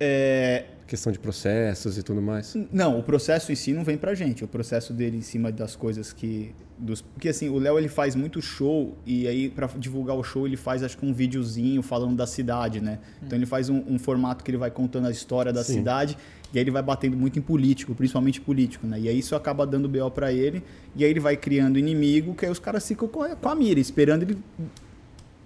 É, 0.01 0.65
Questão 0.87 1.13
de 1.13 1.19
processos 1.19 1.99
e 1.99 2.03
tudo 2.03 2.21
mais. 2.23 2.57
Não, 2.73 2.99
o 2.99 3.03
processo 3.03 3.53
em 3.53 3.55
si 3.55 3.73
não 3.75 3.85
vem 3.85 3.97
pra 3.99 4.13
gente. 4.15 4.43
O 4.43 4.49
processo 4.49 4.93
dele 4.95 5.19
em 5.19 5.21
cima 5.21 5.53
das 5.53 5.77
coisas 5.77 6.13
que. 6.15 6.53
Dos, 6.77 7.03
porque 7.03 7.29
assim, 7.29 7.49
o 7.51 7.59
Léo 7.59 7.79
ele 7.79 7.87
faz 7.89 8.17
muito 8.17 8.41
show 8.41 8.97
e 9.07 9.29
aí 9.29 9.51
pra 9.51 9.67
divulgar 9.79 10.17
o 10.17 10.25
show 10.25 10.47
ele 10.47 10.57
faz 10.57 10.83
acho 10.83 10.97
que 10.97 11.05
um 11.07 11.13
videozinho 11.13 11.83
falando 11.83 12.17
da 12.17 12.27
cidade, 12.27 12.81
né? 12.81 12.99
Então 13.23 13.39
ele 13.39 13.45
faz 13.47 13.69
um, 13.69 13.85
um 13.87 13.99
formato 13.99 14.43
que 14.43 14.51
ele 14.51 14.57
vai 14.57 14.71
contando 14.71 15.07
a 15.07 15.11
história 15.11 15.53
da 15.53 15.63
Sim. 15.63 15.75
cidade 15.75 16.17
e 16.53 16.59
aí 16.59 16.65
ele 16.65 16.71
vai 16.71 16.83
batendo 16.83 17.17
muito 17.17 17.39
em 17.39 17.43
político, 17.43 17.95
principalmente 17.95 18.41
político, 18.41 18.87
né? 18.87 18.99
E 19.01 19.09
aí 19.09 19.19
isso 19.19 19.35
acaba 19.37 19.67
dando 19.67 19.89
BO 19.89 20.11
pra 20.11 20.33
ele 20.33 20.63
e 20.97 21.05
aí 21.05 21.11
ele 21.11 21.21
vai 21.21 21.37
criando 21.37 21.79
inimigo 21.79 22.35
que 22.35 22.45
aí 22.45 22.51
os 22.51 22.59
caras 22.59 22.87
ficam 22.87 23.07
com 23.09 23.23
a, 23.23 23.37
com 23.37 23.49
a 23.49 23.55
mira, 23.55 23.79
esperando 23.81 24.23
ele 24.25 24.37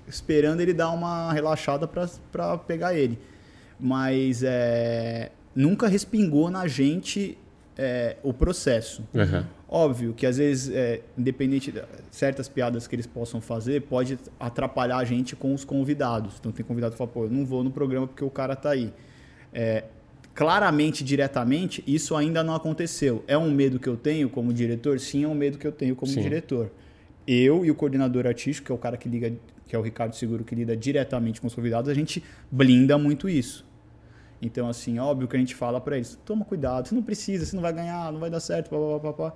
esperando 0.07 0.61
ele 0.61 0.73
dar 0.73 0.91
uma 0.91 1.33
relaxada 1.33 1.87
pra- 1.89 2.09
pra 2.31 2.59
pegar 2.59 2.95
ele. 2.95 3.19
mas 3.81 4.43
é, 4.45 5.31
nunca 5.55 5.89
respingou 5.89 6.49
na 6.51 6.67
gente 6.69 7.37
é, 7.77 8.17
o 8.23 8.33
processo. 8.33 9.03
Uhum. 9.13 9.45
Óbvio 9.69 10.15
que 10.15 10.25
às 10.27 10.37
vezes, 10.37 10.73
é, 10.73 11.01
independente 11.19 11.73
de 11.73 11.83
certas 12.11 12.49
piadas 12.49 12.87
que 12.87 12.95
eles 12.95 13.07
possam 13.07 13.41
fazer, 13.41 13.83
pode 13.83 14.17
atrapalhar 14.39 14.99
a 14.99 15.05
gente 15.05 15.35
com 15.35 15.53
os 15.53 15.65
convidados. 15.65 16.35
Então 16.39 16.53
tem 16.53 16.65
convidado 16.65 16.93
que 16.93 16.99
fala, 16.99 17.11
pô, 17.11 17.25
eu 17.25 17.31
não 17.31 17.45
vou 17.45 17.65
no 17.65 17.71
programa 17.73 18.07
porque 18.07 18.25
o 18.25 18.31
cara 18.31 18.55
tá 18.55 18.71
aí. 18.71 18.93
É, 19.53 19.85
claramente, 20.35 21.05
diretamente, 21.05 21.83
isso 21.87 22.17
ainda 22.17 22.43
não 22.43 22.55
aconteceu. 22.55 23.23
É 23.29 23.39
um 23.39 23.51
medo 23.51 23.79
que 23.79 23.89
eu 23.89 23.97
tenho 23.97 24.29
como 24.29 24.53
diretor? 24.53 24.99
Sim, 24.99 25.25
é 25.25 25.29
um 25.29 25.35
medo 25.35 25.57
que 25.57 25.67
eu 25.67 25.73
tenho 25.73 25.95
como 25.95 26.11
Sim. 26.11 26.23
diretor. 26.23 26.71
Eu 27.27 27.65
e 27.65 27.71
o 27.71 27.75
coordenador 27.75 28.27
artístico, 28.27 28.67
que 28.67 28.73
é 28.73 28.75
o 28.75 28.79
cara 28.79 28.97
que 28.97 29.09
liga, 29.09 29.33
que 29.67 29.77
é 29.77 29.79
o 29.79 29.83
Ricardo 29.83 30.15
Seguro, 30.15 30.45
que 30.45 30.55
lida 30.55 30.77
diretamente 30.77 31.41
com 31.41 31.47
os 31.47 31.55
convidados, 31.55 31.89
a 31.89 31.95
gente 31.95 32.23
blinda 32.51 32.99
muito 32.99 33.29
isso. 33.29 33.65
Então, 34.43 34.69
assim, 34.69 34.99
óbvio 34.99 35.29
que 35.29 35.37
a 35.37 35.39
gente 35.39 35.55
fala 35.55 35.81
para 35.81 35.97
eles: 35.97 36.19
toma 36.25 36.45
cuidado, 36.45 36.89
você 36.89 36.95
não 36.95 37.03
precisa, 37.03 37.47
você 37.47 37.55
não 37.55 37.63
vai 37.63 37.73
ganhar, 37.73 38.13
não 38.13 38.19
vai 38.19 38.29
dar 38.29 38.41
certo, 38.41 38.69
papapá. 38.69 39.33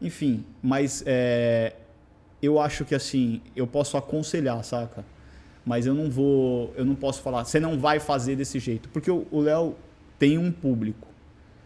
Enfim, 0.00 0.44
mas 0.62 1.02
é, 1.06 1.72
eu 2.42 2.60
acho 2.60 2.84
que 2.84 2.94
assim, 2.94 3.40
eu 3.56 3.66
posso 3.66 3.96
aconselhar, 3.96 4.62
saca? 4.62 5.04
Mas 5.64 5.86
eu 5.86 5.94
não 5.94 6.10
vou, 6.10 6.72
eu 6.76 6.84
não 6.84 6.94
posso 6.94 7.22
falar, 7.22 7.44
você 7.44 7.58
não 7.58 7.78
vai 7.78 7.98
fazer 7.98 8.36
desse 8.36 8.60
jeito. 8.60 8.88
Porque 8.90 9.10
o 9.10 9.40
Léo 9.40 9.74
tem 10.18 10.38
um 10.38 10.50
público. 10.50 11.06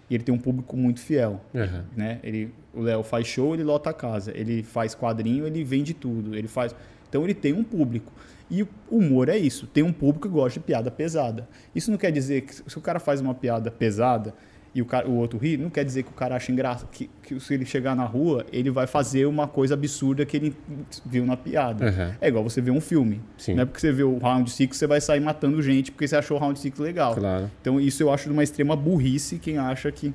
E 0.09 0.15
ele 0.15 0.25
tem 0.25 0.35
um 0.35 0.39
público 0.39 0.77
muito 0.77 1.01
fiel. 1.01 1.41
Uhum. 1.55 1.83
Né? 1.97 2.19
Ele, 2.23 2.53
o 2.75 2.81
Léo 2.81 3.03
faz 3.03 3.27
show, 3.27 3.55
ele 3.55 3.63
lota 3.63 3.91
a 3.91 3.93
casa. 3.93 4.33
Ele 4.35 4.63
faz 4.63 4.95
quadrinho, 4.95 5.47
ele 5.47 5.63
vende 5.63 5.95
tudo. 5.95 6.35
Ele 6.35 6.49
faz. 6.49 6.75
Então 7.09 7.23
ele 7.23 7.35
tem 7.35 7.53
um 7.53 7.63
público. 7.63 8.13
E 8.51 8.63
o 8.63 8.69
humor 8.91 9.29
é 9.29 9.37
isso. 9.37 9.69
Tem 9.69 9.85
um 9.85 9.93
público 9.93 10.27
que 10.27 10.35
gosta 10.35 10.59
de 10.59 10.67
piada 10.67 10.91
pesada. 10.91 11.49
Isso 11.75 11.91
não 11.91 11.99
quer 11.99 12.11
dizer 12.11 12.43
que 12.43 12.55
se 12.55 12.77
o 12.77 12.81
cara 12.81 12.99
faz 12.99 13.21
uma 13.21 13.35
piada 13.35 13.71
pesada 13.71 14.35
e 14.73 14.81
o, 14.81 14.85
cara, 14.85 15.09
o 15.09 15.17
outro 15.17 15.37
ri, 15.37 15.57
não 15.57 15.69
quer 15.69 15.85
dizer 15.85 16.05
que 16.05 16.11
o 16.11 16.15
cara 16.15 16.37
acha 16.37 16.53
engraçado. 16.53 16.89
Que, 16.91 17.11
que 17.23 17.41
se 17.41 17.55
ele 17.55 17.65
chegar 17.65 17.97
na 17.97 18.05
rua, 18.05 18.47
ele 18.53 18.71
vai 18.71 18.87
fazer 18.87 19.27
uma 19.27 19.49
coisa 19.49 19.75
absurda 19.75 20.25
que 20.25 20.37
ele 20.37 20.57
viu 21.05 21.27
na 21.27 21.37
piada. 21.37 21.87
Uhum. 21.87 22.15
É 22.21 22.29
igual 22.29 22.45
você 22.45 22.61
ver 22.61 22.71
um 22.71 22.81
filme. 22.81 23.21
Sim. 23.37 23.55
Não 23.55 23.63
é 23.63 23.67
porque 23.67 23.81
você 23.81 23.91
vê 23.91 24.05
o 24.05 24.19
Round 24.19 24.49
Six 24.49 24.77
você 24.77 24.87
vai 24.87 25.01
sair 25.01 25.21
matando 25.21 25.61
gente 25.61 25.91
porque 25.91 26.07
você 26.07 26.15
achou 26.15 26.37
o 26.37 26.41
Round 26.41 26.59
Six 26.59 26.79
legal. 26.79 27.17
Claro. 27.17 27.51
Então 27.61 27.81
isso 27.81 28.03
eu 28.03 28.13
acho 28.13 28.29
de 28.29 28.33
uma 28.33 28.45
extrema 28.45 28.77
burrice 28.77 29.39
quem 29.39 29.59
acha 29.59 29.91
que 29.91 30.15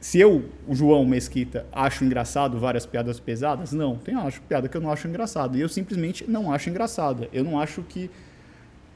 se 0.00 0.18
eu, 0.18 0.44
o 0.66 0.74
João 0.74 1.04
Mesquita, 1.04 1.66
acho 1.72 2.04
engraçado 2.04 2.58
várias 2.58 2.86
piadas 2.86 3.18
pesadas, 3.18 3.72
não, 3.72 3.96
tem 3.96 4.14
acho 4.14 4.40
piada 4.42 4.68
que 4.68 4.76
eu 4.76 4.80
não 4.80 4.92
acho 4.92 5.08
engraçado. 5.08 5.58
E 5.58 5.60
eu 5.60 5.68
simplesmente 5.68 6.24
não 6.28 6.52
acho 6.52 6.70
engraçada. 6.70 7.28
Eu 7.32 7.42
não 7.42 7.60
acho 7.60 7.82
que 7.82 8.08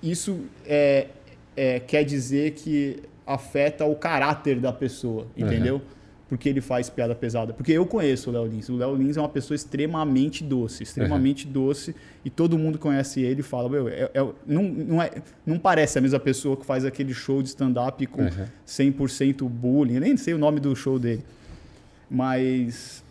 isso 0.02 0.40
é, 0.64 1.08
é, 1.56 1.80
quer 1.80 2.04
dizer 2.04 2.52
que 2.52 3.02
afeta 3.26 3.84
o 3.84 3.94
caráter 3.94 4.58
da 4.60 4.72
pessoa, 4.72 5.26
entendeu? 5.36 5.80
Porque 6.28 6.48
ele 6.48 6.62
faz 6.62 6.88
piada 6.88 7.14
pesada. 7.14 7.52
Porque 7.52 7.72
eu 7.72 7.84
conheço 7.84 8.30
o 8.30 8.32
Léo 8.32 8.46
Lins. 8.46 8.68
O 8.70 8.76
Léo 8.76 8.94
Lins 8.96 9.18
é 9.18 9.20
uma 9.20 9.28
pessoa 9.28 9.54
extremamente 9.54 10.42
doce, 10.42 10.82
extremamente 10.82 11.46
doce, 11.46 11.94
e 12.24 12.30
todo 12.30 12.56
mundo 12.56 12.78
conhece 12.78 13.20
ele 13.20 13.40
e 13.40 13.42
fala, 13.42 13.68
meu, 13.68 13.86
é, 13.86 14.10
é- 14.14 14.28
não, 14.46 14.62
não, 14.62 15.02
é, 15.02 15.10
não 15.44 15.58
parece 15.58 15.98
a 15.98 16.00
mesma 16.00 16.18
pessoa 16.18 16.56
que 16.56 16.64
faz 16.64 16.86
aquele 16.86 17.12
show 17.12 17.42
de 17.42 17.48
stand-up 17.48 18.06
com 18.06 18.22
Uhum. 18.22 18.46
100% 18.66 19.46
bullying. 19.46 19.96
Eu 19.96 20.00
nem 20.00 20.16
sei 20.16 20.32
o 20.32 20.38
nome 20.38 20.58
do 20.58 20.74
show 20.74 20.98
dele. 20.98 21.22
Mas 22.10 23.01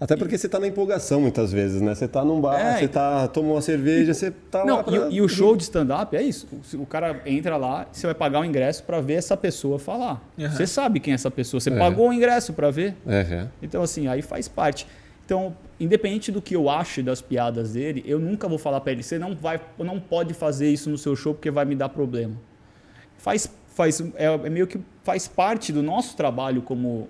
Até 0.00 0.16
porque 0.16 0.38
você 0.38 0.48
tá 0.48 0.58
na 0.58 0.66
empolgação 0.66 1.20
muitas 1.20 1.52
vezes, 1.52 1.82
né? 1.82 1.94
Você 1.94 2.08
tá 2.08 2.24
num 2.24 2.40
bar, 2.40 2.58
É, 2.58 2.78
você 2.78 2.88
tá, 2.88 3.28
toma 3.28 3.52
uma 3.52 3.60
cerveja, 3.60 4.14
você 4.14 4.30
tá 4.30 4.64
Não, 4.64 4.76
lá 4.78 4.82
pra... 4.82 4.94
e, 4.94 4.98
o- 4.98 5.10
e 5.12 5.20
o 5.20 5.28
show 5.28 5.54
de 5.54 5.62
stand-up 5.64 6.16
é 6.16 6.22
isso. 6.22 6.48
O, 6.74 6.82
o 6.82 6.86
cara 6.86 7.20
entra 7.26 7.58
lá, 7.58 7.86
você 7.92 8.06
vai 8.06 8.14
pagar 8.14 8.40
o 8.40 8.44
ingresso 8.44 8.82
para 8.84 8.98
ver 9.02 9.14
essa 9.14 9.36
pessoa 9.36 9.78
falar. 9.78 10.22
Uhum. 10.38 10.50
Você 10.50 10.66
sabe 10.66 11.00
quem 11.00 11.12
é 11.12 11.14
essa 11.16 11.30
pessoa. 11.30 11.60
Você 11.60 11.68
É. 11.70 11.76
pagou 11.78 12.08
o 12.08 12.12
ingresso 12.14 12.54
para 12.54 12.70
ver. 12.70 12.96
Uhum. 13.04 13.46
Então, 13.60 13.82
assim, 13.82 14.08
aí 14.08 14.22
faz 14.22 14.48
parte. 14.48 14.86
Então, 15.26 15.54
independente 15.78 16.32
do 16.32 16.40
que 16.40 16.56
eu 16.56 16.70
ache 16.70 17.02
das 17.02 17.20
piadas 17.20 17.74
dele, 17.74 18.02
eu 18.06 18.18
nunca 18.18 18.48
vou 18.48 18.58
falar 18.58 18.80
para 18.80 18.92
ele, 18.92 19.02
você 19.02 19.18
não 19.18 19.36
vai, 19.36 19.60
não 19.78 20.00
pode 20.00 20.32
fazer 20.34 20.70
isso 20.70 20.88
no 20.88 20.96
seu 20.96 21.14
show 21.14 21.34
porque 21.34 21.50
vai 21.50 21.64
me 21.66 21.76
dar 21.76 21.90
problema. 21.90 22.34
Faz, 23.18 23.48
faz, 23.74 24.00
é, 24.16 24.24
é 24.24 24.50
meio 24.50 24.66
que 24.66 24.80
faz 25.04 25.28
parte 25.28 25.72
do 25.72 25.82
nosso 25.82 26.16
trabalho 26.16 26.62
como 26.62 27.06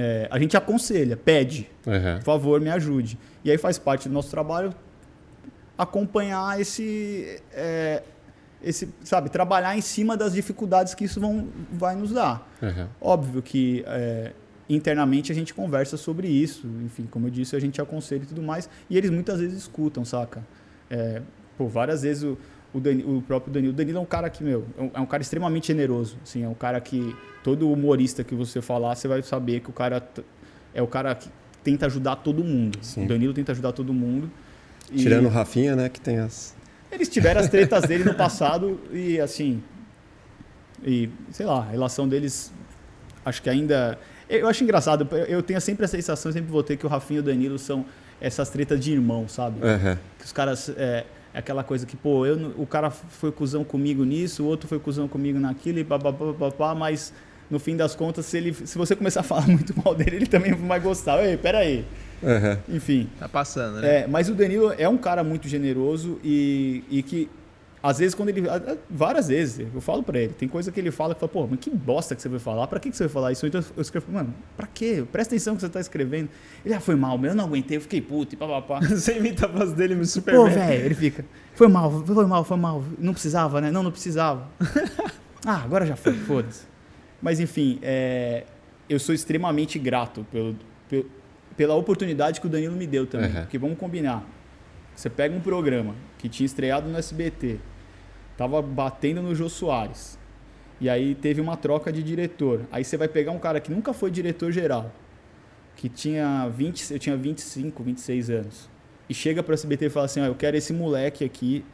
é, 0.00 0.28
a 0.30 0.38
gente 0.38 0.56
aconselha, 0.56 1.16
pede, 1.16 1.68
Uhum. 1.86 2.16
por 2.18 2.24
favor, 2.24 2.60
me 2.60 2.70
ajude. 2.70 3.18
E 3.44 3.50
aí 3.50 3.58
faz 3.58 3.78
parte 3.78 4.08
do 4.08 4.14
nosso 4.14 4.30
trabalho 4.30 4.72
acompanhar 5.76 6.60
esse, 6.60 7.40
é, 7.52 8.02
esse, 8.62 8.88
sabe, 9.04 9.28
trabalhar 9.30 9.76
em 9.76 9.80
cima 9.80 10.16
das 10.16 10.32
dificuldades 10.32 10.94
que 10.94 11.04
isso 11.04 11.20
vão, 11.20 11.48
vai 11.72 11.94
nos 11.94 12.12
dar. 12.12 12.48
Uhum. 12.62 12.86
Óbvio 13.00 13.42
que 13.42 13.84
é, 13.86 14.32
internamente 14.68 15.30
a 15.30 15.34
gente 15.34 15.54
conversa 15.54 15.96
sobre 15.96 16.28
isso, 16.28 16.66
enfim, 16.84 17.06
como 17.10 17.26
eu 17.26 17.30
disse, 17.30 17.54
a 17.56 17.60
gente 17.60 17.80
aconselha 17.80 18.22
e 18.22 18.26
tudo 18.26 18.42
mais, 18.42 18.68
e 18.90 18.96
eles 18.98 19.10
muitas 19.10 19.40
vezes 19.40 19.58
escutam, 19.58 20.04
saca? 20.04 20.44
É, 20.90 21.22
pô, 21.56 21.68
várias 21.68 22.02
vezes 22.02 22.22
o, 22.24 22.36
o, 22.74 22.80
Dani- 22.80 23.04
o 23.04 23.22
próprio 23.22 23.52
Danilo, 23.52 23.72
o 23.72 23.76
Danilo 23.76 23.98
é 23.98 24.00
um 24.00 24.06
cara 24.06 24.28
que, 24.28 24.42
meu, 24.42 24.64
é 24.76 24.82
um, 24.82 24.90
é 24.94 25.00
um 25.00 25.06
cara 25.06 25.22
extremamente 25.22 25.68
generoso, 25.68 26.18
assim, 26.22 26.42
é 26.44 26.48
um 26.48 26.54
cara 26.54 26.80
que 26.80 27.14
todo 27.48 27.70
humorista 27.72 28.22
que 28.22 28.34
você 28.34 28.60
falar, 28.60 28.94
você 28.94 29.08
vai 29.08 29.22
saber 29.22 29.60
que 29.60 29.70
o 29.70 29.72
cara 29.72 30.06
é 30.74 30.82
o 30.82 30.86
cara 30.86 31.14
que 31.14 31.30
tenta 31.64 31.86
ajudar 31.86 32.16
todo 32.16 32.44
mundo. 32.44 32.78
Sim. 32.82 33.04
O 33.04 33.08
Danilo 33.08 33.32
tenta 33.32 33.52
ajudar 33.52 33.72
todo 33.72 33.92
mundo. 33.92 34.30
E- 34.92 34.98
Tirando 34.98 35.24
o 35.26 35.28
Rafinha, 35.30 35.74
né, 35.74 35.88
que 35.88 35.98
tem 36.00 36.18
as... 36.18 36.54
eles 36.92 37.08
tiveram 37.08 37.40
as 37.40 37.48
tretas 37.48 37.84
dele 37.84 38.04
no 38.04 38.14
passado 38.14 38.78
e 38.92 39.18
assim. 39.18 39.62
E, 40.84 41.08
sei 41.30 41.46
lá, 41.46 41.60
a 41.60 41.70
relação 41.70 42.06
deles. 42.06 42.52
Acho 43.24 43.40
que 43.42 43.48
ainda. 43.48 43.98
Eu 44.28 44.46
acho 44.46 44.62
engraçado, 44.62 45.08
eu- 45.26 45.42
tenho 45.42 45.58
sempre 45.60 45.86
a 45.86 45.88
sensação, 45.88 46.30
sempre 46.30 46.50
vou 46.50 46.62
ter 46.62 46.76
que 46.76 46.84
o 46.84 46.88
Rafinha 46.88 47.18
e 47.18 47.20
o 47.20 47.24
Danilo 47.24 47.58
são 47.58 47.86
essas 48.20 48.50
tretas 48.50 48.78
de 48.78 48.92
irmão, 48.92 49.26
sabe? 49.26 49.58
Uhum. 49.64 49.96
Que 50.18 50.24
os 50.26 50.32
caras. 50.32 50.68
É, 50.76 51.04
é 51.32 51.38
aquela 51.38 51.62
coisa 51.64 51.84
que, 51.86 51.96
pô, 51.96 52.24
eu, 52.26 52.52
o 52.58 52.66
cara 52.66 52.90
foi 52.90 53.30
cuzão 53.32 53.62
comigo 53.64 54.04
nisso, 54.04 54.42
o 54.44 54.46
outro 54.46 54.66
foi 54.68 54.78
cuzão 54.78 55.06
comigo 55.08 55.38
naquilo 55.38 55.78
e 55.78 55.84
babá, 55.84 56.74
mas 56.74 57.12
no 57.50 57.58
fim 57.58 57.76
das 57.76 57.94
contas, 57.94 58.26
se, 58.26 58.36
ele, 58.36 58.52
se 58.52 58.76
você 58.76 58.94
começar 58.94 59.20
a 59.20 59.22
falar 59.22 59.46
muito 59.48 59.74
mal 59.82 59.94
dele, 59.94 60.16
ele 60.16 60.26
também 60.26 60.52
vai 60.52 60.80
gostar. 60.80 61.24
Ei, 61.24 61.36
peraí. 61.36 61.84
Uhum. 62.22 62.76
Enfim. 62.76 63.08
Tá 63.18 63.28
passando, 63.28 63.80
né? 63.80 64.00
É, 64.00 64.06
mas 64.06 64.28
o 64.28 64.34
Danilo 64.34 64.74
é 64.76 64.88
um 64.88 64.98
cara 64.98 65.22
muito 65.22 65.48
generoso 65.48 66.18
e, 66.22 66.82
e 66.90 67.02
que, 67.02 67.30
às 67.82 67.98
vezes, 67.98 68.14
quando 68.14 68.30
ele. 68.30 68.42
Várias 68.90 69.28
vezes, 69.28 69.66
eu 69.72 69.80
falo 69.80 70.02
pra 70.02 70.18
ele, 70.18 70.32
tem 70.32 70.48
coisa 70.48 70.72
que 70.72 70.80
ele 70.80 70.90
fala 70.90 71.14
que 71.14 71.20
fala, 71.20 71.30
pô, 71.30 71.46
mas 71.46 71.60
que 71.60 71.70
bosta 71.70 72.16
que 72.16 72.20
você 72.20 72.28
vai 72.28 72.40
falar, 72.40 72.66
pra 72.66 72.80
que, 72.80 72.90
que 72.90 72.96
você 72.96 73.04
vai 73.04 73.12
falar 73.12 73.32
isso? 73.32 73.46
Então 73.46 73.62
eu 73.76 73.80
escrevo, 73.80 74.10
mano, 74.10 74.34
pra 74.56 74.66
quê? 74.66 75.04
Presta 75.10 75.34
atenção 75.34 75.54
que 75.54 75.60
você 75.60 75.68
tá 75.68 75.80
escrevendo. 75.80 76.28
Ele, 76.64 76.74
ah, 76.74 76.80
foi 76.80 76.96
mal, 76.96 77.16
mas 77.16 77.30
eu 77.30 77.36
não 77.36 77.44
aguentei, 77.44 77.76
eu 77.76 77.80
fiquei 77.80 78.00
puto 78.00 78.34
e 78.34 78.36
papapá. 78.36 78.80
Você 78.88 79.16
imita 79.16 79.46
a 79.46 79.48
voz 79.48 79.72
dele 79.72 80.04
super 80.04 80.34
Pô, 80.34 80.46
velho, 80.46 80.84
ele 80.86 80.94
fica, 80.94 81.24
foi 81.54 81.68
mal, 81.68 82.04
foi 82.04 82.26
mal, 82.26 82.44
foi 82.44 82.56
mal, 82.56 82.84
não 82.98 83.12
precisava, 83.12 83.60
né? 83.60 83.70
Não, 83.70 83.82
não 83.82 83.92
precisava. 83.92 84.48
ah, 85.46 85.62
agora 85.64 85.86
já 85.86 85.94
foi, 85.94 86.14
foda-se. 86.14 86.67
Mas 87.20 87.40
enfim, 87.40 87.78
é, 87.82 88.44
eu 88.88 88.98
sou 88.98 89.14
extremamente 89.14 89.78
grato 89.78 90.26
pelo, 90.30 90.56
pelo- 90.88 91.06
pela 91.56 91.74
oportunidade 91.74 92.40
que 92.40 92.46
o 92.46 92.50
Danilo 92.50 92.76
me 92.76 92.86
deu 92.86 93.06
também. 93.06 93.30
Uhum. 93.30 93.40
Porque 93.42 93.58
vamos 93.58 93.78
combinar. 93.78 94.24
Você 94.94 95.10
pega 95.10 95.34
um 95.34 95.40
programa 95.40 95.94
que 96.18 96.28
tinha 96.28 96.44
estreado 96.46 96.88
no 96.88 96.96
SBT, 96.98 97.58
tava 98.36 98.60
batendo 98.62 99.20
no 99.22 99.34
Jô 99.34 99.48
Soares, 99.48 100.18
e 100.80 100.88
aí 100.88 101.14
teve 101.14 101.40
uma 101.40 101.56
troca 101.56 101.92
de 101.92 102.02
diretor. 102.02 102.62
Aí 102.70 102.84
você 102.84 102.96
vai 102.96 103.08
pegar 103.08 103.32
um 103.32 103.38
cara 103.38 103.60
que 103.60 103.70
nunca 103.70 103.92
foi 103.92 104.10
diretor 104.10 104.50
geral, 104.52 104.92
que 105.76 105.88
tinha 105.88 106.48
20, 106.48 106.92
eu 106.92 106.98
tinha 106.98 107.16
25, 107.16 107.82
26 107.82 108.30
anos, 108.30 108.68
e 109.08 109.14
chega 109.14 109.42
para 109.42 109.52
o 109.52 109.54
SBT 109.54 109.86
e 109.86 109.90
fala 109.90 110.06
assim: 110.06 110.20
ó, 110.20 110.24
eu 110.26 110.34
quero 110.34 110.56
esse 110.56 110.72
moleque 110.72 111.24
aqui 111.24 111.64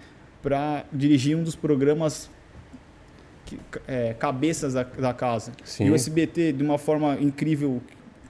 para 0.42 0.84
dirigir 0.92 1.36
um 1.36 1.42
dos 1.42 1.56
programas 1.56 2.30
é, 3.86 4.14
cabeças 4.14 4.74
da, 4.74 4.82
da 4.82 5.12
casa. 5.14 5.52
Sim. 5.64 5.86
E 5.86 5.90
o 5.90 5.94
SBT, 5.94 6.52
de 6.52 6.62
uma 6.62 6.78
forma 6.78 7.16
incrível, 7.20 7.80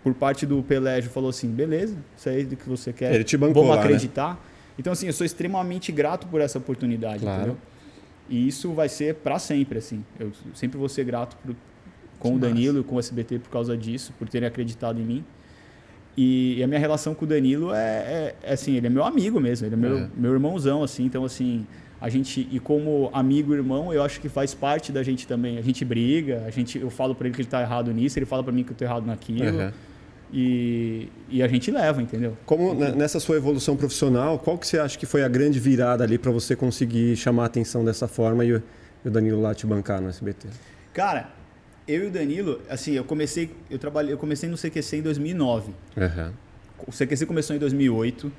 por 0.03 0.15
parte 0.15 0.45
do 0.47 0.63
Pelégio, 0.63 1.11
falou 1.11 1.31
assim: 1.31 1.49
beleza, 1.49 1.97
isso 2.17 2.29
aí 2.29 2.41
é 2.43 2.45
do 2.45 2.57
que 2.57 2.69
você 2.69 2.93
quer. 2.93 3.15
Ele 3.15 3.25
te 3.25 3.37
bancou 3.37 3.63
Vamos 3.63 3.71
lá, 3.71 3.77
né? 3.77 3.83
acreditar. 3.83 4.45
Então, 4.79 4.93
assim, 4.93 5.07
eu 5.07 5.13
sou 5.13 5.25
extremamente 5.25 5.93
grato 5.93 6.27
por 6.27 6.41
essa 6.41 6.59
oportunidade, 6.59 7.21
Claro. 7.21 7.37
entendeu? 7.43 7.59
E 8.29 8.49
isso 8.49 8.73
vai 8.73 8.89
ser 8.89 9.15
para 9.17 9.39
sempre, 9.39 9.79
assim. 9.79 10.05
Eu 10.19 10.33
sempre 10.55 10.79
vou 10.79 10.89
ser 10.89 11.05
grato 11.05 11.37
com 12.19 12.31
Que 12.31 12.37
o 12.37 12.39
Danilo 12.39 12.81
e 12.81 12.83
com 12.83 12.97
o 12.97 12.99
SBT 12.99 13.39
por 13.39 13.51
causa 13.51 13.77
disso, 13.77 14.13
por 14.19 14.29
terem 14.29 14.49
acreditado 14.49 14.99
em 15.01 15.05
mim. 15.05 15.25
E, 16.17 16.57
e 16.59 16.63
a 16.63 16.67
minha 16.67 16.79
relação 16.79 17.15
com 17.15 17.25
o 17.25 17.29
Danilo 17.29 17.73
é, 17.75 17.77
é- 17.79 18.35
é, 18.45 18.53
assim, 18.53 18.77
ele 18.77 18.87
é 18.87 18.91
meu 18.91 19.05
amigo 19.05 19.41
mesmo, 19.41 19.67
ele 19.67 19.75
é 19.75 19.79
meu, 19.79 19.99
É. 19.99 20.09
meu 20.17 20.33
irmãozão, 20.33 20.83
assim. 20.83 21.05
Então, 21.05 21.25
assim, 21.25 21.67
a 22.01 22.09
gente, 22.09 22.47
e 22.51 22.61
como 22.61 23.11
amigo 23.13 23.55
e 23.55 23.57
irmão, 23.57 23.93
eu 23.93 24.03
acho 24.03 24.21
que 24.21 24.29
faz 24.29 24.55
parte 24.55 24.93
da 24.93 25.03
gente 25.03 25.27
também. 25.27 25.59
A 25.59 25.63
gente 25.63 25.85
briga, 25.85 26.45
a 26.47 26.51
gente, 26.51 26.79
eu 26.79 26.91
falo 26.91 27.15
para 27.15 27.27
ele 27.27 27.35
que 27.35 27.43
ele 27.43 27.49
tá 27.49 27.61
errado 27.61 27.93
nisso, 27.93 28.19
ele 28.19 28.27
fala 28.27 28.43
para 28.43 28.53
mim 28.53 28.63
que 28.63 28.73
eu 28.73 28.77
tô 28.77 28.85
errado 28.85 29.07
naquilo. 29.07 29.59
Uhum. 29.59 29.73
E, 30.33 31.09
e 31.29 31.43
a 31.43 31.49
gente 31.49 31.71
leva, 31.71 32.03
entendeu? 32.03 32.37
Como 32.45 32.75
né, 32.75 32.93
nessa 32.93 33.21
sua 33.21 33.37
evolução 33.37 33.77
profissional, 33.77 34.39
qual 34.39 34.59
que 34.59 34.67
você 34.67 34.79
acha 34.79 34.99
que 34.99 35.07
foi 35.07 35.23
a 35.23 35.29
grande 35.29 35.61
virada 35.61 36.03
ali 36.03 36.19
para 36.19 36.33
você 36.33 36.57
conseguir 36.57 37.17
chamar 37.17 37.45
a 37.45 37.47
atenção 37.47 37.85
dessa 37.85 38.09
forma 38.09 38.45
e, 38.45 38.49
e 38.49 39.09
o 39.09 39.11
Danilo 39.11 39.41
lá 39.41 39.55
te 39.55 39.67
bancar 39.67 40.01
no 40.01 40.09
SBT? 40.09 40.49
Cara, 40.93 41.31
eu 41.87 42.05
e 42.05 42.07
o 42.09 42.11
Danilo, 42.11 42.61
assim, 42.69 42.93
eu 42.93 43.05
comecei, 43.05 43.51
eu 43.71 43.79
trabalhei, 43.79 44.13
eu 44.13 44.19
comecei 44.19 44.49
no 44.49 44.57
CQC 44.57 44.97
em 44.97 45.03
2009. 45.03 45.73
Uhum. 45.97 46.33
O 46.87 46.91
CQC 46.91 47.27
começou 47.27 47.55
em 47.55 47.59
2008. 47.59 48.33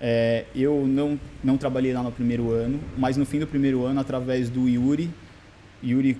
É, 0.00 0.44
eu 0.54 0.86
não, 0.86 1.18
não 1.42 1.56
trabalhei 1.56 1.92
lá 1.92 2.02
no 2.02 2.12
primeiro 2.12 2.50
ano, 2.50 2.78
mas 2.98 3.16
no 3.16 3.24
fim 3.24 3.38
do 3.38 3.46
primeiro 3.46 3.84
ano, 3.84 3.98
através 4.00 4.50
do 4.50 4.68
Yuri, 4.68 5.10
Yuri 5.82 6.18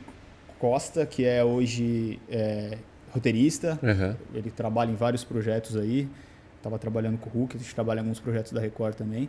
Costa, 0.59 1.05
que 1.05 1.25
é 1.25 1.45
hoje 1.45 2.19
é, 2.31 2.79
roteirista, 3.11 3.79
Uhum. 3.83 4.15
ele 4.35 4.51
trabalha 4.51 4.91
em 4.91 4.95
vários 4.95 5.25
projetos 5.25 5.77
aí. 5.77 6.09
Estava 6.57 6.79
trabalhando 6.79 7.19
com 7.19 7.29
o 7.29 7.33
Hulk, 7.33 7.57
a 7.57 7.61
gente 7.61 7.75
trabalha 7.75 7.99
em 7.99 8.03
alguns 8.03 8.19
projetos 8.19 8.53
da 8.53 8.61
Record 8.61 8.95
também. 8.95 9.29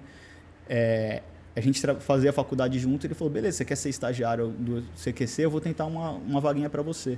É, 0.70 1.22
a 1.56 1.60
gente 1.62 1.82
fazia 2.00 2.30
a 2.30 2.34
faculdade 2.34 2.80
junto, 2.80 3.06
ele 3.06 3.14
falou: 3.14 3.32
beleza, 3.34 3.58
você 3.58 3.66
quer 3.66 3.76
ser 3.76 3.90
estagiário 3.90 4.48
do 4.50 4.82
CQC? 4.96 5.44
Eu 5.46 5.52
vou 5.52 5.60
tentar 5.62 5.86
uma, 5.86 6.12
uma 6.12 6.40
vaguinha 6.40 6.70
para 6.70 6.82
você. 6.82 7.18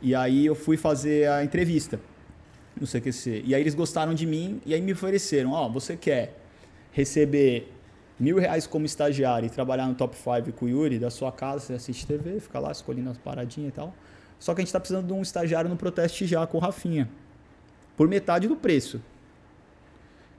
E 0.00 0.14
aí 0.14 0.46
eu 0.46 0.54
fui 0.54 0.76
fazer 0.76 1.28
a 1.28 1.42
entrevista 1.44 1.98
no 2.80 2.86
CQC. 2.86 3.42
E 3.44 3.54
aí 3.54 3.60
eles 3.60 3.74
gostaram 3.74 4.14
de 4.14 4.26
mim 4.26 4.60
e 4.64 4.72
aí 4.72 4.80
me 4.80 4.92
ofereceram: 4.92 5.52
ó, 5.52 5.68
você 5.68 5.96
quer 5.96 6.40
receber 6.94 7.70
mil 8.18 8.38
reais 8.38 8.66
como 8.66 8.86
estagiário 8.86 9.46
e 9.46 9.50
trabalhar 9.50 9.86
no 9.88 9.94
top 9.94 10.16
5 10.16 10.52
com 10.52 10.66
o 10.66 10.68
Yuri 10.68 10.98
da 11.00 11.10
sua 11.10 11.32
casa, 11.32 11.58
você 11.66 11.72
assiste 11.74 12.06
TV, 12.06 12.38
fica 12.38 12.60
lá 12.60 12.70
escolhendo 12.70 13.10
as 13.10 13.18
paradinhas 13.18 13.70
e 13.70 13.72
tal. 13.72 13.92
Só 14.38 14.54
que 14.54 14.60
a 14.60 14.62
gente 14.62 14.68
está 14.68 14.78
precisando 14.78 15.06
de 15.08 15.12
um 15.12 15.20
estagiário 15.20 15.68
no 15.68 15.76
Proteste 15.76 16.24
Já 16.26 16.46
com 16.46 16.58
o 16.58 16.60
Rafinha. 16.60 17.08
Por 17.96 18.06
metade 18.08 18.46
do 18.46 18.54
preço. 18.56 19.00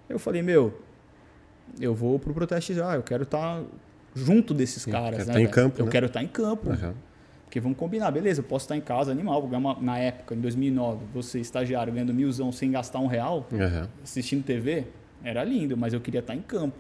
Eu 0.08 0.18
falei, 0.20 0.42
meu, 0.42 0.80
eu 1.80 1.94
vou 1.94 2.18
pro 2.18 2.34
Proteste 2.34 2.74
Já, 2.74 2.96
eu 2.96 3.04
quero 3.04 3.24
estar 3.24 3.62
junto 4.14 4.54
desses 4.54 4.84
Sim, 4.84 4.92
caras. 4.92 5.18
quero 5.18 5.28
né, 5.28 5.34
tá 5.34 5.42
em 5.42 5.48
campo, 5.48 5.82
Eu 5.82 5.86
né? 5.86 5.92
quero 5.92 6.06
estar 6.06 6.24
em 6.24 6.28
campo. 6.28 6.70
Uhum. 6.70 6.94
Porque 7.44 7.60
vamos 7.60 7.78
combinar, 7.78 8.12
beleza, 8.12 8.40
eu 8.40 8.44
posso 8.44 8.66
estar 8.66 8.76
em 8.78 8.82
casa, 8.82 9.12
animal, 9.12 9.42
vou 9.42 9.50
ganhar 9.50 9.60
uma- 9.60 9.78
na 9.82 9.98
época, 9.98 10.36
em 10.36 10.40
2009, 10.40 11.06
você 11.14 11.40
estagiário 11.40 11.92
ganhando 11.92 12.14
milzão 12.14 12.52
sem 12.52 12.72
gastar 12.72 13.00
um 13.00 13.08
real, 13.08 13.46
Uhum. 13.52 13.88
assistindo 14.04 14.44
TV, 14.44 14.86
era 15.26 15.44
lindo, 15.44 15.76
mas 15.76 15.92
eu 15.94 16.00
queria 16.00 16.20
estar 16.20 16.36
em 16.36 16.42
campo. 16.42 16.78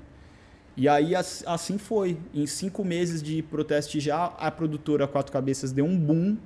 E 0.78 0.88
aí 0.88 1.16
as- 1.16 1.44
assim 1.48 1.78
foi. 1.78 2.18
Em 2.34 2.46
cinco 2.46 2.84
meses 2.86 3.22
de 3.24 3.42
protesto 3.42 4.00
já, 4.00 4.26
a 4.38 4.52
produtora 4.52 5.08
Quatro 5.08 5.32
Cabeças 5.34 5.72
deu 5.72 5.86
um 5.86 5.98
boom. 5.98 6.38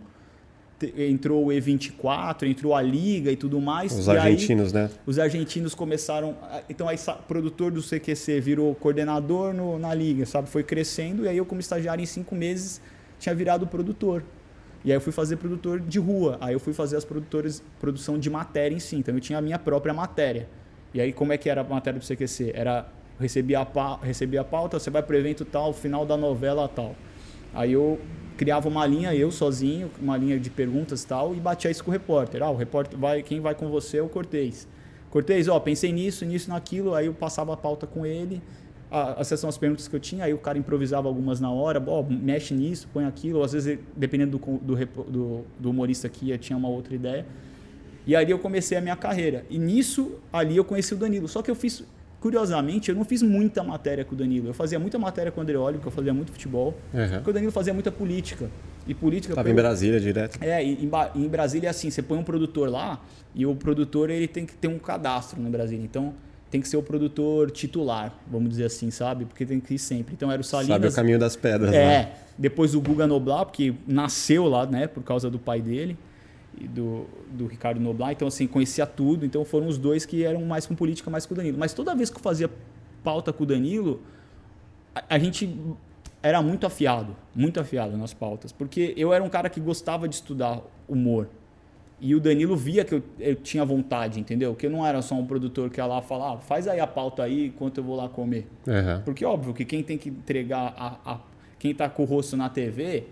Entrou 0.98 1.48
o 1.48 1.50
E24, 1.50 2.44
entrou 2.48 2.74
a 2.74 2.82
Liga 2.82 3.30
e 3.30 3.36
tudo 3.36 3.60
mais. 3.60 3.92
Os 3.92 4.08
e 4.08 4.12
aí, 4.12 4.18
argentinos, 4.18 4.72
né? 4.72 4.90
os 5.06 5.20
argentinos 5.20 5.76
começaram. 5.76 6.38
Então, 6.70 6.88
aí, 6.88 6.96
produtor 7.28 7.70
do 7.70 7.82
CQC 7.82 8.40
virou 8.40 8.74
coordenador 8.76 9.54
no- 9.54 9.78
na 9.78 9.94
liga, 9.94 10.26
sabe? 10.26 10.48
Foi 10.48 10.64
crescendo. 10.64 11.26
E 11.26 11.28
aí, 11.28 11.36
eu, 11.36 11.46
como 11.46 11.60
estagiário, 11.60 12.02
em 12.02 12.06
cinco 12.06 12.34
meses, 12.34 12.80
tinha 13.20 13.36
virado 13.36 13.68
produtor. 13.68 14.24
E 14.86 14.90
aí, 14.92 14.96
eu 14.96 15.02
fui 15.02 15.12
fazer 15.12 15.36
produtor 15.36 15.82
de 15.82 16.00
rua. 16.00 16.38
Aí, 16.40 16.54
eu 16.54 16.60
fui 16.62 16.72
fazer 16.72 16.96
as 16.96 17.04
produtores, 17.04 17.62
produção 17.78 18.18
de 18.18 18.30
matéria 18.30 18.74
em 18.74 18.80
si. 18.80 18.96
Então, 18.96 19.14
eu 19.14 19.20
tinha 19.20 19.38
a 19.40 19.42
minha 19.42 19.60
própria 19.60 19.94
matéria. 19.94 20.48
E 20.94 21.00
aí, 21.02 21.14
como 21.14 21.32
é 21.34 21.38
que 21.38 21.50
era 21.50 21.62
a 21.62 21.64
matéria 21.64 22.00
do 22.00 22.06
CQC? 22.06 22.52
Era. 22.56 22.88
Recebia 23.20 23.60
a, 23.60 23.66
pa- 23.66 24.00
recebia 24.02 24.40
a 24.40 24.44
pauta, 24.46 24.80
você 24.80 24.90
vai 24.90 25.04
pro 25.04 25.18
evento 25.18 25.44
tal, 25.44 25.74
final 25.74 26.06
da 26.06 26.16
novela 26.16 26.70
tal. 26.70 26.96
Aí 27.54 27.74
eu 27.74 28.00
criava 28.38 28.70
uma 28.70 28.86
linha, 28.86 29.14
eu 29.14 29.30
sozinho, 29.30 29.92
uma 30.02 30.16
linha 30.16 30.40
de 30.40 30.50
perguntas 30.50 31.04
tal, 31.04 31.36
e 31.36 31.40
batia 31.42 31.70
isso 31.70 31.84
com 31.84 31.92
o 31.92 31.94
repórter. 31.94 32.42
Ah, 32.42 32.50
o 32.50 32.56
repórter 32.56 32.98
vai, 32.98 33.22
quem 33.22 33.42
vai 33.42 33.54
com 33.54 33.68
você 33.70 33.98
é 33.98 34.02
o 34.02 34.08
Cortez. 34.08 34.66
Cortez, 35.10 35.50
ó, 35.50 35.60
pensei 35.60 35.92
nisso, 35.92 36.24
nisso, 36.24 36.50
naquilo, 36.50 36.96
aí 36.96 37.08
eu 37.08 37.14
passava 37.14 37.54
a 37.54 37.58
pauta 37.58 37.86
com 37.86 38.06
ele, 38.06 38.42
a, 38.90 39.18
essas 39.20 39.38
são 39.38 39.50
as 39.50 39.58
perguntas 39.58 39.86
que 39.90 39.96
eu 39.96 40.00
tinha, 40.00 40.24
aí 40.24 40.34
o 40.34 40.38
cara 40.38 40.58
improvisava 40.58 41.10
algumas 41.10 41.42
na 41.42 41.52
hora, 41.52 41.84
ó, 41.88 42.02
mexe 42.02 42.54
nisso, 42.54 42.88
põe 42.94 43.04
aquilo, 43.04 43.44
às 43.44 43.52
vezes, 43.52 43.80
dependendo 43.98 44.38
do, 44.38 44.58
do, 44.60 44.86
do, 45.12 45.46
do 45.60 45.70
humorista 45.72 46.08
que 46.08 46.28
ia, 46.28 46.38
tinha 46.38 46.56
uma 46.56 46.70
outra 46.70 46.96
ideia. 46.96 47.26
E 48.10 48.16
ali 48.16 48.32
eu 48.32 48.40
comecei 48.40 48.76
a 48.76 48.82
minha 48.82 48.96
carreira. 48.96 49.46
E 49.52 49.60
nisso, 49.60 50.14
ali 50.34 50.58
eu 50.58 50.66
conheci 50.66 50.96
o 50.96 50.98
Danilo. 50.98 51.28
Só 51.28 51.44
que 51.44 51.52
eu 51.52 51.54
fiz, 51.54 51.84
curiosamente, 52.20 52.90
eu 52.90 52.96
não 52.96 53.06
fiz 53.06 53.22
muita 53.22 53.64
matéria 53.64 54.04
com 54.04 54.16
o 54.16 54.18
Danilo. 54.18 54.48
Eu 54.48 54.54
fazia 54.56 54.80
muita 54.80 54.98
matéria 54.98 55.32
com 55.32 55.40
o 55.40 55.44
Andreoli, 55.44 55.78
porque 55.78 55.90
eu 55.90 55.92
fazia 55.92 56.12
muito 56.12 56.32
futebol. 56.32 56.76
Uhum. 56.92 57.08
Porque 57.08 57.30
o 57.30 57.34
Danilo 57.34 57.52
fazia 57.52 57.72
muita 57.72 57.92
política. 57.92 58.50
E 58.88 58.96
política. 58.96 59.36
Tava 59.36 59.52
em 59.52 59.54
Brasília 59.54 60.00
direto. 60.00 60.40
É, 60.42 60.66
e 60.66 60.86
em, 60.86 60.92
em 61.24 61.28
Brasília 61.28 61.68
é 61.68 61.70
assim, 61.70 61.92
você 61.92 62.02
põe 62.02 62.18
um 62.18 62.24
produtor 62.24 62.68
lá 62.68 63.00
e 63.36 63.46
o 63.46 63.54
produtor 63.54 64.10
ele 64.10 64.28
tem 64.28 64.44
que 64.44 64.56
ter 64.56 64.68
um 64.68 64.80
cadastro 64.80 65.40
no 65.40 65.48
Brasília. 65.52 65.86
Então 65.86 66.16
tem 66.50 66.60
que 66.60 66.68
ser 66.68 66.78
o 66.78 66.82
produtor 66.82 67.52
titular, 67.52 68.12
vamos 68.26 68.50
dizer 68.50 68.66
assim, 68.66 68.90
sabe? 68.90 69.26
Porque 69.26 69.46
tem 69.46 69.60
que 69.60 69.76
ir 69.76 69.78
sempre. 69.78 70.16
Então 70.16 70.32
era 70.32 70.42
o 70.42 70.44
Salinas. 70.44 70.78
Sabe 70.78 70.88
o 70.88 70.92
caminho 70.92 71.20
das 71.20 71.36
pedras, 71.36 71.70
né? 71.70 71.78
É, 71.78 72.14
depois 72.36 72.74
o 72.74 72.82
Guga 72.82 73.06
Noblar, 73.06 73.46
porque 73.46 73.76
nasceu 73.86 74.48
lá, 74.48 74.66
né, 74.66 74.88
por 74.88 75.04
causa 75.04 75.30
do 75.30 75.38
pai 75.38 75.62
dele 75.62 75.96
do, 76.70 77.06
do 77.32 77.46
Ricardo 77.48 77.80
Noblar. 77.80 78.12
Então, 78.12 78.28
assim, 78.28 78.48
conhecia 78.48 78.86
tudo. 78.86 79.26
Então 79.26 79.44
foram 79.46 79.68
os 79.68 79.78
dois 79.78 80.06
que 80.06 80.24
eram 80.24 80.44
mais 80.46 80.66
com 80.66 80.76
política, 80.76 81.10
mais 81.10 81.26
com 81.26 81.34
o 81.34 81.38
Danilo. 81.38 81.58
Mas 81.58 81.74
toda 81.74 81.96
vez 81.96 82.10
que 82.10 82.18
eu 82.18 82.22
fazia 82.22 82.50
pauta 83.04 83.32
com 83.32 83.44
o 83.44 83.46
Danilo, 83.48 84.02
a, 84.94 85.16
a 85.16 85.20
gente 85.20 85.50
era 86.22 86.42
muito 86.42 86.66
afiado, 86.68 87.16
muito 87.34 87.60
afiado 87.60 87.96
nas 87.96 88.14
pautas. 88.14 88.52
Porque 88.52 88.94
eu 88.98 89.14
era 89.14 89.24
um 89.24 89.30
cara 89.30 89.50
que 89.50 89.60
gostava 89.60 90.08
de 90.08 90.16
estudar 90.16 90.62
humor. 90.88 91.28
E 92.02 92.16
o 92.16 92.20
Danilo 92.20 92.56
via 92.56 92.86
que 92.86 92.96
eu, 92.96 93.04
eu 93.20 93.36
tinha 93.36 93.66
vontade, 93.66 94.22
entendeu? 94.22 94.56
Que 94.56 94.68
eu 94.68 94.70
não 94.70 94.86
era 94.86 95.02
só 95.02 95.16
um 95.16 95.26
produtor 95.26 95.70
que 95.70 95.82
ia 95.82 95.86
lá 95.86 96.02
falar, 96.02 96.34
ah, 96.34 96.38
faz 96.38 96.66
aí 96.66 96.80
a 96.80 96.88
pauta 96.88 97.24
aí 97.24 97.48
enquanto 97.48 97.78
eu 97.80 97.84
vou 97.84 97.96
lá 97.98 98.08
comer. 98.08 98.48
Uhum. 98.66 99.02
Porque 99.04 99.26
óbvio 99.26 99.54
que 99.54 99.66
quem 99.66 99.84
tem 99.84 99.98
que 99.98 100.08
entregar 100.08 100.74
a, 100.78 101.14
a- 101.14 101.20
quem 101.60 101.76
tá 101.76 101.90
com 101.90 102.04
o 102.04 102.06
rosto 102.06 102.38
na 102.38 102.48
TV 102.48 103.04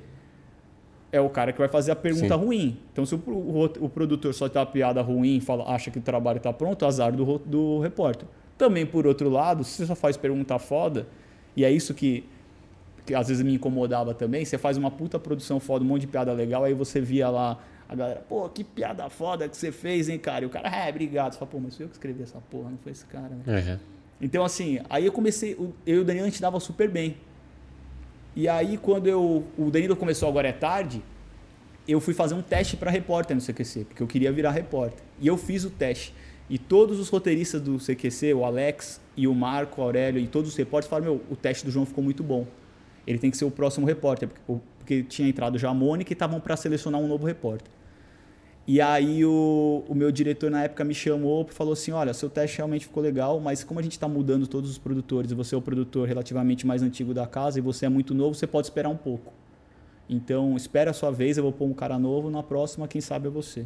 é 1.17 1.21
o 1.21 1.29
cara 1.29 1.51
que 1.51 1.59
vai 1.59 1.67
fazer 1.67 1.91
a 1.91 1.95
pergunta 1.95 2.37
Sim. 2.37 2.43
ruim. 2.43 2.79
Então 2.91 3.05
se 3.05 3.15
o, 3.15 3.19
o, 3.27 3.63
o 3.65 3.89
produtor 3.89 4.33
só 4.33 4.47
tem 4.47 4.59
uma 4.59 4.65
piada 4.65 5.01
ruim 5.01 5.37
e 5.37 5.41
fala, 5.41 5.69
acha 5.73 5.91
que 5.91 5.99
o 5.99 6.01
trabalho 6.01 6.39
tá 6.39 6.53
pronto, 6.53 6.85
azar 6.85 7.11
do, 7.11 7.39
do 7.39 7.79
repórter. 7.79 8.27
Também 8.57 8.85
por 8.85 9.05
outro 9.05 9.29
lado, 9.29 9.63
se 9.63 9.71
você 9.71 9.85
só 9.85 9.95
faz 9.95 10.17
pergunta 10.17 10.57
foda, 10.57 11.07
e 11.55 11.65
é 11.65 11.71
isso 11.71 11.93
que, 11.93 12.23
que 13.05 13.13
às 13.13 13.27
vezes 13.27 13.43
me 13.43 13.53
incomodava 13.55 14.13
também, 14.13 14.45
você 14.45 14.57
faz 14.57 14.77
uma 14.77 14.91
puta 14.91 15.19
produção 15.19 15.59
foda, 15.59 15.83
um 15.83 15.87
monte 15.87 16.01
de 16.01 16.07
piada 16.07 16.31
legal, 16.31 16.63
aí 16.63 16.73
você 16.73 17.01
via 17.01 17.29
lá 17.29 17.59
a 17.89 17.95
galera, 17.95 18.21
pô, 18.27 18.49
que 18.49 18.63
piada 18.63 19.09
foda 19.09 19.47
que 19.47 19.55
você 19.55 19.71
fez, 19.71 20.09
hein, 20.09 20.19
cara? 20.19 20.43
E 20.43 20.47
o 20.47 20.49
cara, 20.49 20.67
é, 20.67 20.89
obrigado. 20.89 21.33
Você 21.33 21.39
fala, 21.39 21.51
pô, 21.51 21.59
mas 21.59 21.75
fui 21.75 21.85
eu 21.85 21.89
que 21.89 21.95
escrevi 21.95 22.21
essa 22.21 22.39
porra, 22.49 22.69
não 22.69 22.77
foi 22.77 22.91
esse 22.91 23.05
cara, 23.05 23.29
né? 23.29 23.43
Uhum. 23.47 23.79
Então, 24.19 24.43
assim, 24.43 24.79
aí 24.89 25.05
eu 25.05 25.11
comecei. 25.11 25.53
Eu 25.53 25.73
e 25.85 25.99
o 25.99 26.03
Danilo 26.03 26.25
a 26.25 26.29
gente 26.29 26.41
dava 26.41 26.59
super 26.59 26.89
bem. 26.89 27.15
E 28.37 28.47
aí, 28.47 28.77
quando 28.77 29.07
eu, 29.07 29.43
o 29.57 29.71
Danilo 29.71 29.95
começou 29.95 30.29
agora 30.29 30.47
é 30.47 30.51
tarde, 30.51 31.01
eu 31.87 31.99
fui 31.99 32.13
fazer 32.13 32.35
um 32.35 32.41
teste 32.43 32.77
para 32.77 32.91
repórter 32.91 33.35
no 33.35 33.41
CQC, 33.41 33.85
porque 33.85 34.03
eu 34.03 34.05
queria 34.05 34.31
virar 34.31 34.51
repórter. 34.51 34.99
E 35.19 35.25
eu 35.25 35.35
fiz 35.37 35.63
o 35.63 35.71
teste. 35.71 36.13
E 36.47 36.59
todos 36.59 36.99
os 36.99 37.09
roteiristas 37.09 37.59
do 37.59 37.79
CQC, 37.79 38.35
o 38.35 38.45
Alex 38.45 39.01
e 39.17 39.27
o 39.27 39.33
Marco, 39.33 39.81
o 39.81 39.83
Aurélio 39.83 40.21
e 40.21 40.27
todos 40.27 40.51
os 40.51 40.55
repórteres 40.55 40.87
falaram: 40.87 41.13
Meu, 41.13 41.23
o 41.31 41.35
teste 41.35 41.65
do 41.65 41.71
João 41.71 41.83
ficou 41.83 42.03
muito 42.03 42.21
bom. 42.21 42.45
Ele 43.07 43.17
tem 43.17 43.31
que 43.31 43.37
ser 43.37 43.45
o 43.45 43.49
próximo 43.49 43.87
repórter, 43.87 44.29
porque, 44.29 44.61
porque 44.77 45.01
tinha 45.01 45.27
entrado 45.27 45.57
já 45.57 45.69
a 45.69 45.73
Mônica 45.73 46.11
e 46.11 46.13
estavam 46.13 46.39
para 46.39 46.55
selecionar 46.55 47.01
um 47.01 47.07
novo 47.07 47.25
repórter. 47.25 47.71
E 48.67 48.81
aí 48.81 49.23
o, 49.23 49.85
o 49.87 49.95
meu 49.95 50.11
diretor 50.11 50.51
na 50.51 50.63
época 50.63 50.83
me 50.83 50.93
chamou 50.93 51.47
e 51.49 51.53
falou 51.53 51.71
assim, 51.71 51.91
olha, 51.91 52.13
seu 52.13 52.29
teste 52.29 52.57
realmente 52.57 52.85
ficou 52.85 53.01
legal, 53.01 53.39
mas 53.39 53.63
como 53.63 53.79
a 53.79 53.83
gente 53.83 53.93
está 53.93 54.09
mudando 54.09 54.45
todos 54.45 54.69
os 54.69 54.77
produtores, 54.77 55.31
você 55.31 55.55
é 55.55 55.57
o 55.57 55.61
produtor 55.61 56.05
relativamente 56.05 56.67
mais 56.67 56.83
antigo 56.83 57.13
da 57.13 57.25
casa 57.25 57.59
e 57.59 57.61
você 57.61 57.85
é 57.85 57.89
muito 57.89 58.13
novo, 58.13 58.35
você 58.35 58.45
pode 58.45 58.67
esperar 58.67 58.89
um 58.89 58.97
pouco. 58.97 59.31
Então, 60.09 60.57
espera 60.57 60.91
a 60.91 60.93
sua 60.93 61.11
vez, 61.11 61.37
eu 61.37 61.43
vou 61.43 61.53
pôr 61.53 61.65
um 61.65 61.73
cara 61.73 61.97
novo, 61.97 62.29
na 62.29 62.43
próxima, 62.43 62.89
quem 62.89 62.99
sabe 62.99 63.27
é 63.27 63.29
você. 63.29 63.65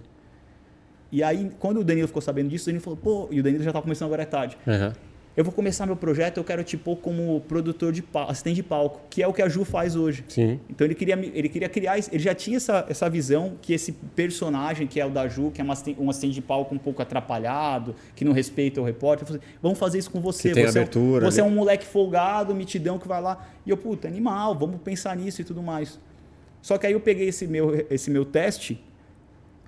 E 1.11 1.23
aí, 1.23 1.51
quando 1.59 1.79
o 1.79 1.83
Danilo 1.83 2.07
ficou 2.07 2.21
sabendo 2.21 2.49
disso, 2.49 2.65
o 2.65 2.67
Danilo 2.67 2.83
falou, 2.83 2.99
pô, 3.01 3.27
e 3.31 3.39
o 3.39 3.43
Danilo 3.43 3.63
já 3.63 3.73
tá 3.73 3.81
começando 3.81 4.05
agora 4.05 4.21
é 4.21 4.25
tarde. 4.25 4.55
Uhum. 4.67 4.93
Eu 5.35 5.45
vou 5.45 5.53
começar 5.53 5.85
meu 5.85 5.95
projeto, 5.95 6.37
eu 6.37 6.43
quero 6.43 6.61
te 6.61 6.75
pôr 6.75 6.97
como 6.97 7.39
produtor 7.47 7.93
de 7.93 8.01
palco, 8.01 8.31
assistente 8.31 8.55
de 8.55 8.63
palco, 8.63 8.99
que 9.09 9.23
é 9.23 9.27
o 9.27 9.31
que 9.31 9.41
a 9.41 9.47
Ju 9.47 9.63
faz 9.63 9.95
hoje. 9.95 10.25
Sim. 10.27 10.59
Então 10.69 10.85
ele 10.85 10.93
queria, 10.93 11.15
ele 11.15 11.47
queria 11.47 11.69
criar, 11.69 11.97
ele 11.97 12.19
já 12.19 12.35
tinha 12.35 12.57
essa, 12.57 12.85
essa 12.89 13.09
visão 13.09 13.53
que 13.61 13.71
esse 13.71 13.93
personagem, 13.93 14.87
que 14.87 14.99
é 14.99 15.05
o 15.05 15.09
da 15.09 15.29
Ju, 15.29 15.49
que 15.49 15.61
é 15.61 15.63
uma 15.63 15.73
um 15.97 16.09
assistente 16.09 16.33
de 16.33 16.41
palco 16.41 16.75
um 16.75 16.77
pouco 16.77 17.01
atrapalhado, 17.01 17.95
que 18.13 18.25
não 18.25 18.33
respeita 18.33 18.81
o 18.81 18.83
repórter, 18.83 19.25
falou 19.25 19.41
assim, 19.41 19.53
vamos 19.61 19.79
fazer 19.79 19.99
isso 19.99 20.11
com 20.11 20.19
você. 20.19 20.49
Que 20.49 20.55
tem 20.55 20.65
você 20.67 20.77
é 20.77 20.81
um- 20.81 20.83
abertura 20.83 21.25
você 21.31 21.39
é 21.41 21.43
um 21.45 21.49
moleque 21.49 21.85
folgado, 21.85 22.53
mitidão 22.53 22.99
que 22.99 23.07
vai 23.07 23.21
lá. 23.21 23.47
E 23.65 23.69
eu, 23.69 23.77
puta, 23.77 24.09
animal, 24.09 24.53
vamos 24.57 24.81
pensar 24.81 25.15
nisso 25.15 25.39
e 25.41 25.45
tudo 25.45 25.63
mais. 25.63 25.97
Só 26.61 26.77
que 26.77 26.85
aí 26.85 26.91
eu 26.93 26.99
peguei 26.99 27.29
esse 27.29 27.47
meu, 27.47 27.85
esse 27.89 28.11
meu 28.11 28.25
teste 28.25 28.83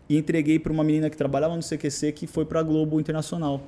e 0.09 0.17
entreguei 0.17 0.59
para 0.59 0.73
uma 0.73 0.83
menina 0.83 1.09
que 1.09 1.15
trabalhava 1.15 1.55
no 1.55 1.63
CQC 1.63 2.11
que 2.11 2.27
foi 2.27 2.43
para 2.45 2.59
a 2.59 2.63
Globo 2.63 2.99
Internacional. 2.99 3.61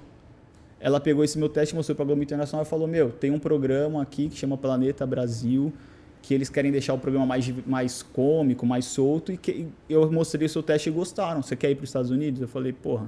Ela 0.86 1.00
pegou 1.00 1.24
esse 1.24 1.38
meu 1.40 1.50
teste, 1.50 1.74
mostrou 1.74 1.96
para 1.96 2.04
a 2.04 2.06
Globo 2.06 2.22
Internacional 2.22 2.64
e 2.64 2.70
falou: 2.70 2.88
Meu, 2.88 3.10
tem 3.10 3.32
um 3.32 3.40
programa 3.40 4.02
aqui 4.04 4.30
que 4.30 4.36
chama 4.38 4.56
Planeta 4.56 5.04
Brasil, 5.06 5.74
que 6.22 6.32
eles 6.32 6.48
querem 6.48 6.72
deixar 6.72 6.94
o 6.94 7.00
programa 7.00 7.26
mais, 7.26 7.52
mais 7.66 8.04
cômico, 8.04 8.66
mais 8.68 8.86
solto. 8.86 9.32
E 9.32 9.38
que 9.38 9.68
eu 9.90 10.12
mostrei 10.12 10.46
o 10.46 10.50
seu 10.50 10.62
teste 10.62 10.90
e 10.90 10.92
gostaram. 10.92 11.42
Você 11.42 11.56
quer 11.56 11.72
ir 11.72 11.76
para 11.76 11.86
os 11.86 11.90
Estados 11.90 12.12
Unidos? 12.12 12.40
Eu 12.40 12.48
falei: 12.48 12.72
Porra, 12.72 13.08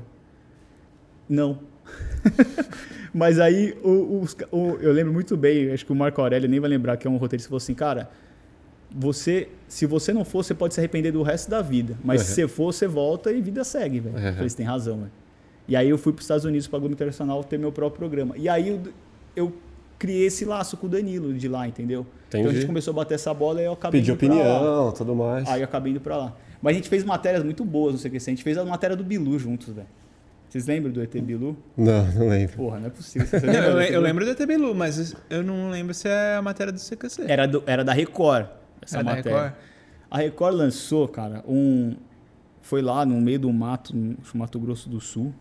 não. 1.29 1.59
Mas 3.13 3.39
aí, 3.39 3.77
o- 3.83 4.25
ca- 4.35 4.47
o- 4.51 4.77
eu 4.81 4.91
lembro 4.91 5.13
muito 5.13 5.35
bem, 5.37 5.71
acho 5.71 5.85
que 5.85 5.91
o 5.91 5.95
Marco 5.95 6.19
Aurélio 6.21 6.49
nem 6.49 6.59
vai 6.59 6.69
lembrar 6.69 6.97
que 6.97 7.07
é 7.07 7.09
um 7.09 7.17
roteirista 7.17 7.47
falou 7.49 7.57
assim: 7.57 7.73
Cara, 7.73 8.09
você, 8.91 9.49
se 9.67 9.85
você 9.85 10.11
não 10.13 10.25
for, 10.25 10.43
você 10.43 10.53
pode 10.53 10.73
se 10.73 10.79
arrepender 10.79 11.11
do 11.11 11.21
resto 11.21 11.49
da 11.49 11.61
vida. 11.61 11.95
Mas 12.03 12.21
Uhum. 12.21 12.27
se 12.27 12.33
você 12.33 12.47
for, 12.47 12.73
você 12.73 12.87
volta 12.87 13.31
e 13.31 13.41
vida 13.41 13.63
segue, 13.63 13.99
velho. 13.99 14.15
Uhum. 14.17 14.49
Você 14.49 14.57
tem 14.57 14.65
razão, 14.65 14.97
velho. 14.97 15.11
E 15.67 15.75
aí 15.75 15.89
eu 15.89 15.97
fui 15.97 16.13
para 16.13 16.19
os 16.19 16.23
Estados 16.25 16.45
Unidos, 16.45 16.67
para 16.67 16.79
Globo 16.79 16.93
Internacional, 16.93 17.43
ter 17.43 17.57
meu 17.59 17.71
próprio 17.71 17.97
programa. 17.99 18.35
E 18.37 18.47
aí 18.47 18.69
eu, 18.69 18.81
eu 19.35 19.53
criei 19.99 20.25
esse 20.27 20.45
laço 20.45 20.77
com 20.77 20.87
o 20.87 20.89
Danilo 20.89 21.33
de 21.33 21.47
lá, 21.47 21.67
entendeu? 21.67 22.05
Então 22.27 22.39
a 22.39 22.43
Entendi. 22.43 22.57
gente 22.61 22.67
começou 22.67 22.91
a 22.91 22.95
bater 22.95 23.15
essa 23.15 23.33
bola 23.33 23.61
e 23.61 23.65
eu 23.65 23.73
acabei 23.73 24.01
lá. 24.01 24.13
opinião, 24.13 24.91
tudo 24.93 25.15
mais. 25.15 25.47
Aí 25.49 25.61
eu 25.61 25.65
acabei 25.65 25.91
indo 25.91 25.99
pra 26.01 26.15
lá. 26.17 26.35
Mas 26.61 26.71
a 26.71 26.75
gente 26.75 26.89
fez 26.89 27.03
matérias 27.03 27.43
muito 27.43 27.63
boas, 27.65 27.93
não 27.93 27.99
sei 27.99 28.09
o 28.09 28.11
que. 28.11 28.17
A 28.17 28.21
gente 28.21 28.43
fez 28.43 28.57
a 28.57 28.63
matéria 28.65 28.95
do 28.95 29.03
Bilu 29.03 29.37
juntos, 29.37 29.73
velho. 29.73 29.87
Vocês 30.49 30.65
lembram 30.65 30.91
do 30.93 31.01
ET 31.03 31.13
Bilu? 31.21 31.57
Não, 31.75 32.05
não 32.13 32.29
lembro. 32.29 32.55
Porra, 32.55 32.79
não 32.79 32.87
é 32.87 32.89
possível. 32.89 33.27
Não, 33.41 33.53
eu, 33.81 33.95
eu 33.95 34.01
lembro 34.01 34.23
do 34.23 34.31
ET 34.31 34.47
Bilu, 34.47 34.73
mas 34.73 35.13
eu 35.29 35.43
não 35.43 35.69
lembro 35.69 35.93
se 35.93 36.07
é 36.07 36.35
a 36.37 36.41
matéria 36.41 36.71
do 36.71 36.79
CQC. 36.79 37.23
Era, 37.27 37.45
do- 37.45 37.63
era 37.67 37.83
da 37.83 37.91
Record, 37.91 38.47
essa 38.81 38.97
Era 38.97 39.03
da 39.03 39.15
matéria. 39.15 39.37
Record? 39.37 39.53
A 40.09 40.17
Record 40.19 40.55
lançou, 40.55 41.07
cara, 41.09 41.43
um. 41.47 41.95
Foi 42.61 42.81
lá 42.81 43.05
no 43.05 43.19
meio 43.21 43.39
do 43.39 43.51
mato, 43.51 43.95
no 43.95 44.15
Mato 44.33 44.57
Grosso 44.59 44.89
do 44.89 44.99
Sul. 45.01 45.33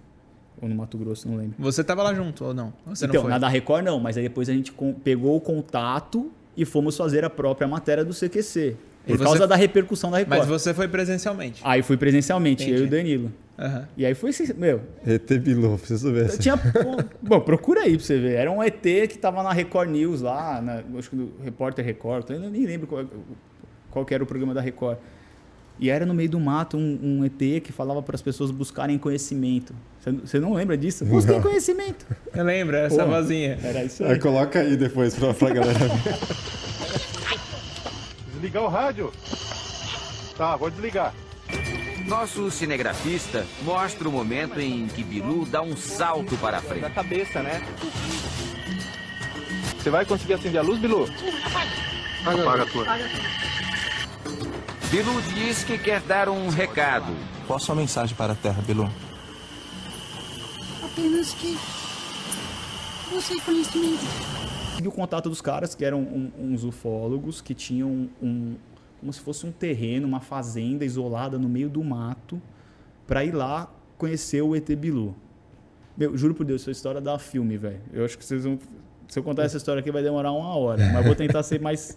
Ou 0.60 0.68
no 0.68 0.74
Mato 0.74 0.96
Grosso, 0.96 1.28
não 1.28 1.36
lembro. 1.36 1.54
Você 1.58 1.84
tava 1.84 2.02
lá 2.02 2.14
junto 2.14 2.44
ou 2.44 2.54
não? 2.54 2.72
Você 2.86 3.04
então, 3.04 3.16
não 3.16 3.22
foi? 3.22 3.30
na 3.30 3.38
da 3.38 3.48
Record 3.48 3.84
não, 3.84 4.00
mas 4.00 4.16
aí 4.16 4.22
depois 4.22 4.48
a 4.48 4.52
gente 4.52 4.72
pegou 5.04 5.36
o 5.36 5.40
contato 5.40 6.30
e 6.56 6.64
fomos 6.64 6.96
fazer 6.96 7.24
a 7.24 7.30
própria 7.30 7.68
matéria 7.68 8.04
do 8.04 8.14
CQC. 8.14 8.76
E 9.06 9.10
Por 9.10 9.18
você- 9.18 9.24
causa 9.24 9.46
da 9.46 9.54
repercussão 9.54 10.10
da 10.10 10.18
Record. 10.18 10.38
Mas 10.40 10.48
você 10.48 10.72
foi 10.74 10.88
presencialmente. 10.88 11.60
Aí 11.64 11.82
fui 11.82 11.96
presencialmente, 11.96 12.64
eu 12.64 12.68
e 12.68 12.72
o 12.80 12.86
Entendi. 12.86 12.90
Danilo. 12.96 13.32
Aham. 13.58 13.88
E 13.96 14.04
aí 14.04 14.14
foi 14.14 14.30
assim, 14.30 14.52
meu, 14.54 14.80
ET 15.06 15.30
Bilu, 15.38 15.78
preciso 15.78 16.12
ver. 16.12 16.24
essa. 16.26 16.38
Tinha. 16.38 16.56
Bom, 17.22 17.40
procura 17.40 17.82
aí 17.82 17.96
pra 17.96 18.04
você 18.04 18.18
ver. 18.18 18.32
Era 18.34 18.50
um 18.50 18.62
ET 18.62 18.82
que 19.08 19.16
tava 19.18 19.42
na 19.42 19.52
Record 19.52 19.90
News 19.90 20.20
lá, 20.22 20.60
na, 20.60 20.82
acho 20.98 21.10
que 21.10 21.16
no 21.16 21.32
Repórter 21.44 21.84
Record, 21.84 22.28
eu 22.30 22.40
nem 22.50 22.66
lembro 22.66 22.86
qual, 22.86 23.04
qual 23.90 24.04
que 24.04 24.12
era 24.14 24.22
o 24.24 24.26
programa 24.26 24.52
da 24.52 24.60
Record. 24.60 24.98
E 25.78 25.90
era 25.90 26.06
no 26.06 26.14
meio 26.14 26.30
do 26.30 26.40
mato 26.40 26.76
um, 26.76 26.98
um 27.02 27.24
ET 27.24 27.62
que 27.62 27.70
falava 27.70 28.02
para 28.02 28.14
as 28.16 28.22
pessoas 28.22 28.50
buscarem 28.50 28.96
conhecimento. 28.98 29.74
Você, 30.24 30.38
não 30.40 30.54
lembra 30.54 30.76
disso? 30.76 31.04
Busquem 31.04 31.40
conhecimento. 31.42 32.06
Eu 32.34 32.44
lembro, 32.44 32.76
essa 32.76 33.04
Pô. 33.04 33.10
vozinha. 33.10 33.58
Era 33.62 33.84
isso 33.84 34.02
aí. 34.04 34.18
coloca 34.18 34.60
aí 34.60 34.76
depois 34.76 35.14
pra, 35.14 35.34
pra 35.34 35.50
galera 35.50 35.78
ver. 35.78 36.16
Desligar 38.32 38.62
o 38.62 38.68
rádio? 38.68 39.12
Tá, 40.36 40.56
vou 40.56 40.70
desligar. 40.70 41.12
Nosso 42.06 42.50
cinegrafista 42.50 43.44
mostra 43.62 44.08
o 44.08 44.12
momento 44.12 44.60
em 44.60 44.86
que 44.86 45.02
Bilu 45.02 45.44
dá 45.46 45.60
um 45.62 45.76
salto 45.76 46.36
para 46.36 46.58
a 46.58 46.60
Da 46.60 46.66
frente. 46.68 46.90
cabeça, 46.92 47.42
né? 47.42 47.62
Você 49.78 49.90
vai 49.90 50.04
conseguir 50.04 50.34
acender 50.34 50.60
a 50.60 50.62
luz, 50.62 50.78
Bilu? 50.78 51.08
Apaga 52.24 52.62
a 52.62 52.66
tua. 52.66 52.84
Bilu 54.90 55.20
diz 55.34 55.64
que 55.64 55.76
quer 55.78 56.00
dar 56.02 56.28
um 56.28 56.48
recado. 56.48 57.12
Qual 57.46 57.56
a 57.56 57.60
sua 57.60 57.74
mensagem 57.74 58.16
para 58.16 58.32
a 58.32 58.36
Terra, 58.36 58.62
Bilu? 58.62 58.88
Apenas 60.84 61.32
que 61.34 61.56
busquei 63.12 63.40
conhecimento. 63.40 64.04
Tive 64.76 64.88
o 64.88 64.92
contato 64.92 65.28
dos 65.28 65.40
caras, 65.40 65.74
que 65.74 65.84
eram 65.84 66.00
um- 66.00 66.30
uns 66.38 66.64
ufólogos, 66.64 67.40
que 67.40 67.54
tinham 67.54 68.08
um, 68.22 68.56
como 69.00 69.12
se 69.12 69.20
fosse 69.20 69.46
um 69.46 69.52
terreno, 69.52 70.06
uma 70.06 70.20
fazenda 70.20 70.84
isolada 70.84 71.38
no 71.38 71.48
meio 71.48 71.68
do 71.68 71.82
mato, 71.82 72.40
para 73.06 73.24
ir 73.24 73.32
lá 73.34 73.68
conhecer 73.98 74.42
o 74.42 74.54
ET 74.54 74.68
Bilu. 74.76 75.14
Meu, 75.96 76.16
juro 76.16 76.34
por 76.34 76.44
Deus, 76.44 76.62
essa 76.62 76.70
história 76.70 77.00
dá 77.00 77.18
filme, 77.18 77.56
velho. 77.56 77.80
Eu 77.92 78.04
acho 78.04 78.16
que 78.18 78.24
vocês 78.24 78.44
vão. 78.44 78.58
Se 79.08 79.18
eu 79.18 79.22
contar 79.22 79.44
essa 79.44 79.56
história 79.56 79.80
aqui 79.80 79.90
vai 79.90 80.02
demorar 80.02 80.32
uma 80.32 80.54
hora, 80.56 80.84
mas 80.92 81.04
vou 81.06 81.14
tentar 81.14 81.42
ser 81.42 81.60
mais 81.60 81.96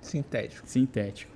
Sintético. 0.00 0.66
sintético. 0.68 1.33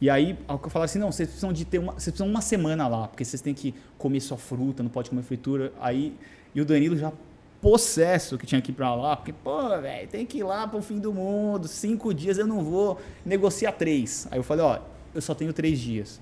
E 0.00 0.08
aí, 0.08 0.38
eu 0.48 0.70
falar 0.70 0.86
assim, 0.86 0.98
não, 0.98 1.12
vocês 1.12 1.28
precisam 1.28 1.52
de 1.52 1.64
ter 1.64 1.78
uma, 1.78 1.92
vocês 1.92 2.04
precisam 2.04 2.26
uma 2.26 2.40
semana 2.40 2.88
lá, 2.88 3.06
porque 3.06 3.24
vocês 3.24 3.42
têm 3.42 3.52
que 3.52 3.74
comer 3.98 4.20
sua 4.20 4.38
fruta, 4.38 4.82
não 4.82 4.90
pode 4.90 5.10
comer 5.10 5.22
fritura. 5.22 5.72
Aí, 5.78 6.16
e 6.54 6.60
o 6.60 6.64
Danilo 6.64 6.96
já 6.96 7.12
possesso 7.60 8.38
que 8.38 8.46
tinha 8.46 8.62
que 8.62 8.70
ir 8.70 8.74
pra 8.74 8.94
lá, 8.94 9.14
porque, 9.14 9.32
pô, 9.32 9.68
velho, 9.80 10.08
tem 10.08 10.24
que 10.24 10.38
ir 10.38 10.42
lá 10.42 10.66
pro 10.66 10.80
fim 10.80 10.98
do 10.98 11.12
mundo, 11.12 11.68
cinco 11.68 12.14
dias 12.14 12.38
eu 12.38 12.46
não 12.46 12.64
vou, 12.64 12.98
negocia 13.24 13.70
três. 13.70 14.26
Aí 14.30 14.38
eu 14.38 14.42
falei, 14.42 14.64
ó, 14.64 14.78
eu 15.14 15.20
só 15.20 15.34
tenho 15.34 15.52
três 15.52 15.78
dias. 15.78 16.20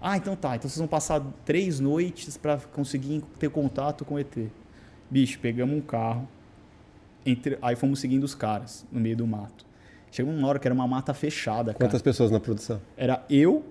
Ah, 0.00 0.16
então 0.16 0.36
tá, 0.36 0.54
então 0.54 0.68
vocês 0.68 0.78
vão 0.78 0.86
passar 0.86 1.20
três 1.44 1.80
noites 1.80 2.36
pra 2.36 2.58
conseguir 2.58 3.24
ter 3.38 3.50
contato 3.50 4.04
com 4.04 4.14
o 4.14 4.18
ET. 4.18 4.36
Bicho, 5.10 5.40
pegamos 5.40 5.76
um 5.76 5.80
carro, 5.80 6.28
entre, 7.26 7.58
aí 7.60 7.74
fomos 7.74 7.98
seguindo 7.98 8.22
os 8.22 8.34
caras 8.34 8.86
no 8.92 9.00
meio 9.00 9.16
do 9.16 9.26
mato. 9.26 9.66
Chegou 10.14 10.32
uma 10.32 10.46
hora 10.46 10.60
que 10.60 10.68
era 10.68 10.72
uma 10.74 10.86
mata 10.86 11.12
fechada, 11.12 11.72
cara. 11.72 11.86
Quantas 11.86 12.00
pessoas 12.00 12.30
na 12.30 12.38
produção? 12.38 12.80
Era 12.96 13.24
eu, 13.28 13.64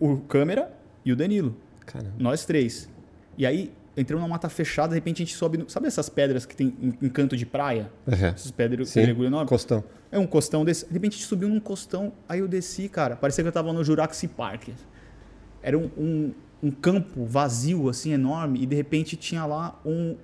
o 0.00 0.16
câmera 0.16 0.72
e 1.04 1.12
o 1.12 1.16
Danilo. 1.16 1.54
Caramba. 1.86 2.12
Nós 2.18 2.44
três. 2.44 2.90
E 3.38 3.46
aí, 3.46 3.72
entramos 3.96 4.20
numa 4.24 4.34
mata 4.34 4.48
fechada, 4.48 4.88
de 4.88 4.94
repente 4.96 5.22
a 5.22 5.24
gente 5.24 5.36
sobe. 5.36 5.58
no- 5.58 5.70
Sabe 5.70 5.86
essas 5.86 6.08
pedras 6.08 6.44
que 6.44 6.56
tem 6.56 6.74
em, 7.00 7.08
canto 7.08 7.36
de 7.36 7.46
praia? 7.46 7.88
Uhum. 8.04 8.14
Essas 8.26 8.50
pedras 8.50 8.88
Sim, 8.88 8.98
pedregulho 8.98 9.28
enorme? 9.28 9.48
costão. 9.48 9.84
É 10.10 10.18
um 10.18 10.26
costão 10.26 10.64
desse. 10.64 10.84
De 10.88 10.92
repente 10.92 11.12
a 11.12 11.16
gente 11.18 11.26
subiu 11.28 11.48
num 11.48 11.60
costão, 11.60 12.12
aí 12.28 12.40
eu 12.40 12.48
desci, 12.48 12.88
cara. 12.88 13.14
Parecia 13.14 13.44
que 13.44 13.48
eu 13.48 13.52
tava 13.52 13.72
no 13.72 13.84
Jurassic 13.84 14.26
Park. 14.34 14.70
Era 15.62 15.78
um, 15.78 15.88
um, 15.96 16.34
um 16.64 16.70
campo 16.72 17.24
vazio, 17.24 17.88
assim, 17.88 18.10
enorme, 18.12 18.60
e 18.60 18.66
de 18.66 18.74
repente 18.74 19.14
tinha 19.14 19.44
lá 19.46 19.80
um, 19.86 20.16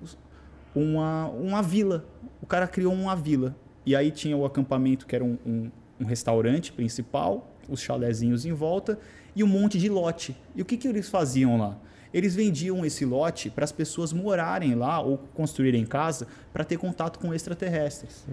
uma, 0.75 1.27
uma 1.29 1.61
vila. 1.61 2.03
O 2.41 2.45
cara 2.45 2.67
criou 2.67 2.91
uma 2.93 3.15
vila. 3.15 3.55
E 3.85 3.95
aí 3.95 4.11
tinha 4.11 4.35
o 4.37 4.45
acampamento, 4.45 5.05
que 5.05 5.15
era 5.15 5.23
um, 5.23 5.37
um, 5.45 5.71
um 6.01 6.05
restaurante 6.05 6.71
principal, 6.71 7.49
os 7.67 7.81
chalezinhos 7.81 8.45
em 8.45 8.53
volta, 8.53 8.97
e 9.35 9.43
um 9.43 9.47
monte 9.47 9.77
de 9.77 9.89
lote. 9.89 10.35
E 10.55 10.61
o 10.61 10.65
que, 10.65 10.77
que 10.77 10.87
eles 10.87 11.09
faziam 11.09 11.57
lá? 11.57 11.77
Eles 12.13 12.35
vendiam 12.35 12.85
esse 12.85 13.03
lote 13.05 13.49
para 13.49 13.63
as 13.63 13.71
pessoas 13.71 14.13
morarem 14.13 14.75
lá 14.75 14.99
ou 15.01 15.17
construírem 15.33 15.83
casa 15.85 16.27
para 16.53 16.63
ter 16.63 16.77
contato 16.77 17.17
com 17.19 17.33
extraterrestres. 17.33 18.25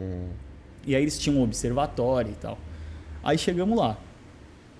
E 0.86 0.94
aí 0.94 1.02
eles 1.02 1.18
tinham 1.18 1.38
um 1.38 1.42
observatório 1.42 2.30
e 2.30 2.34
tal. 2.34 2.58
Aí 3.22 3.38
chegamos 3.38 3.78
lá. 3.78 3.96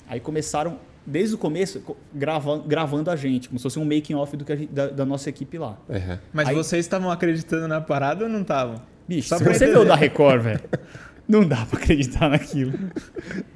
Aí 0.07 0.21
começaram, 0.21 0.79
desde 1.07 1.35
o 1.35 1.39
começo, 1.39 1.81
co- 1.81 1.97
gravando, 2.15 2.65
gravando 2.69 3.11
a 3.11 3.17
gente, 3.17 3.49
como 3.49 3.59
se 3.59 3.63
fosse 3.63 3.79
um 3.79 3.85
making 3.85 4.15
off 4.15 4.37
do 4.37 4.45
que 4.45 4.53
a 4.53 4.57
gente- 4.57 4.73
da, 4.73 4.89
da 4.89 5.05
nossa 5.07 5.31
equipe 5.31 5.57
lá. 5.57 5.79
Uhum. 5.89 6.19
Mas 6.33 6.49
Aí- 6.49 6.55
vocês 6.55 6.85
estavam 6.85 7.11
acreditando 7.11 7.67
na 7.69 7.81
parada 7.81 8.25
ou 8.25 8.31
não 8.31 8.43
estavam? 8.43 8.83
Bicho, 9.11 9.29
Só 9.29 9.39
se 9.39 9.43
pra 9.45 9.53
você 9.55 9.67
vê 9.67 9.77
o 9.77 9.85
da 9.85 9.97
Record, 9.97 10.41
velho, 10.41 10.61
não 11.29 11.45
dá 11.47 11.67
pra 11.67 11.81
acreditar 11.81 12.29
naquilo. 12.31 12.73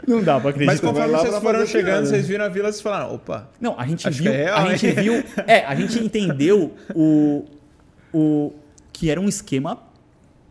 Não 0.06 0.20
dá 0.20 0.40
pra 0.40 0.50
acreditar. 0.50 0.72
Mas 0.72 0.80
conforme 0.80 1.12
lá 1.12 1.18
vocês 1.20 1.38
foram 1.38 1.64
chegando, 1.66 2.06
vocês 2.06 2.26
viram 2.26 2.44
a 2.44 2.48
vila, 2.48 2.72
vocês 2.72 2.82
falaram, 2.82 3.14
opa, 3.14 3.48
Não, 3.60 3.78
a 3.78 3.86
gente 3.86 4.08
Acho 4.08 4.20
viu, 4.20 4.32
que 4.32 4.36
é 4.36 4.44
real, 4.46 4.58
a 4.58 4.70
gente 4.74 4.86
hein? 4.88 4.94
viu, 4.94 5.24
é, 5.46 5.64
a 5.64 5.74
gente 5.76 5.98
entendeu 6.04 6.74
o, 6.92 7.44
o 8.12 8.52
que 8.92 9.10
era 9.10 9.20
um 9.20 9.28
esquema, 9.28 9.78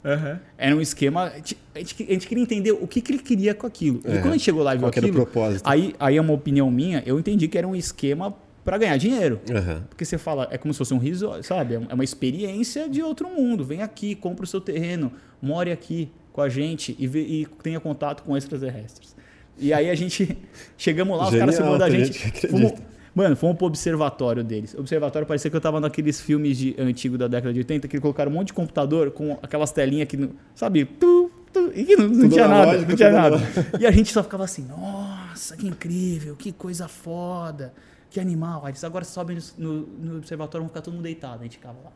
aham. 0.05 0.39
era 0.57 0.73
um 0.73 0.79
esquema, 0.79 1.23
a 1.25 1.35
gente, 1.35 1.57
a 1.75 1.79
gente- 1.79 2.05
gente 2.07 2.27
queria 2.27 2.43
entender 2.43 2.71
o 2.71 2.87
que, 2.87 3.01
que 3.01 3.11
ele 3.11 3.19
queria 3.19 3.53
com 3.53 3.67
aquilo. 3.67 3.99
E 4.05 4.11
É. 4.11 4.17
quando 4.19 4.29
a 4.29 4.37
gente 4.37 4.43
chegou 4.45 4.63
lá 4.63 4.73
e 4.73 4.77
viu 4.77 4.85
Qual 4.85 4.91
que 4.93 4.99
era 4.99 5.05
o 5.05 5.09
aquilo, 5.09 5.25
propósito? 5.25 5.67
aí, 5.69 5.93
aí 5.99 6.15
é 6.15 6.21
uma 6.21 6.33
opinião 6.33 6.71
minha, 6.71 7.03
eu 7.05 7.19
entendi 7.19 7.49
que 7.49 7.57
era 7.57 7.67
um 7.67 7.75
esquema 7.75 8.33
para 8.64 8.78
ganhar 8.78 8.97
dinheiro. 8.97 9.39
Uhum. 9.49 9.82
Porque 9.89 10.05
você 10.05 10.18
fala, 10.18 10.47
é 10.51 10.57
como 10.57 10.74
se 10.74 10.78
fosse 10.78 10.93
um 10.93 10.97
riso, 10.97 11.30
sabe? 11.43 11.76
É 11.89 11.93
uma 11.93 12.03
experiência 12.03 12.88
de 12.89 13.01
outro 13.01 13.30
mundo. 13.30 13.64
Vem 13.64 13.82
aqui, 13.82 14.16
compra 14.16 14.43
o 14.45 14.47
seu 14.47 14.61
terreno, 14.61 15.11
more 15.41 15.72
aqui 15.72 16.09
com 16.32 16.41
a 16.41 16.49
gente 16.49 16.95
e, 16.97 17.05
vê- 17.07 17.22
e 17.26 17.45
tenha 17.61 17.80
contato 17.80 18.24
com 18.24 18.36
extraterrestres. 18.38 19.16
E 19.59 19.72
aí 19.74 19.89
a 19.89 19.95
gente 19.95 20.38
chegamos 20.78 21.18
lá, 21.18 21.26
os 21.30 21.36
caras 21.36 21.55
Genial, 21.55 21.78
filmando 21.78 21.84
a 21.84 21.88
tem 21.89 22.05
gente. 22.05 22.47
fomos- 22.47 22.74
mano, 23.14 23.36
fomos 23.36 23.57
pro 23.57 23.68
observatório 23.68 24.43
deles. 24.43 24.74
O 24.74 24.80
observatório 24.80 25.28
parecia 25.28 25.51
que 25.51 25.55
eu 25.57 25.61
tava 25.61 25.80
naqueles 25.80 26.20
filmes 26.20 26.57
de, 26.57 26.76
antigos 26.80 27.20
da 27.20 27.28
década 27.28 27.53
de 27.53 27.59
80, 27.59 27.88
que 27.88 27.99
colocaram 27.99 28.32
um 28.32 28.36
monte 28.36 28.47
de 28.47 28.53
computador 28.53 29.11
com 29.11 29.38
aquelas 29.43 29.72
telinhas 29.72 30.07
que, 30.07 30.18
não- 30.18 30.32
sabe, 30.55 30.86
tu, 30.86 31.30
tu, 31.51 31.72
e 31.76 31.84
que 31.84 31.95
não, 31.95 32.07
não 32.07 32.30
tinha 32.30 32.47
nada, 32.47 32.64
analógico, 32.64 32.89
não 32.89 32.97
tinha 32.97 33.11
nada. 33.11 33.38
E 33.80 33.86
a 33.86 33.91
gente 33.91 34.11
só 34.11 34.24
ficava 34.24 34.43
assim, 34.45 34.66
nossa, 34.66 35.55
que 35.55 35.68
incrível, 35.68 36.36
que 36.36 36.51
coisa 36.51 36.88
foda, 36.88 37.72
que 38.14 38.20
animal. 38.20 38.61
Aí 38.66 38.72
eles 38.72 38.84
agora 38.84 39.03
sobem 39.03 39.38
no, 39.57 39.82
no 39.82 40.18
observatório, 40.18 40.61
vão 40.64 40.70
ficar 40.70 40.82
todo 40.82 40.93
mundo 40.93 41.03
deitado. 41.03 41.39
A 41.41 41.43
gente 41.43 41.57
ficava 41.57 41.78
lá. 41.84 41.91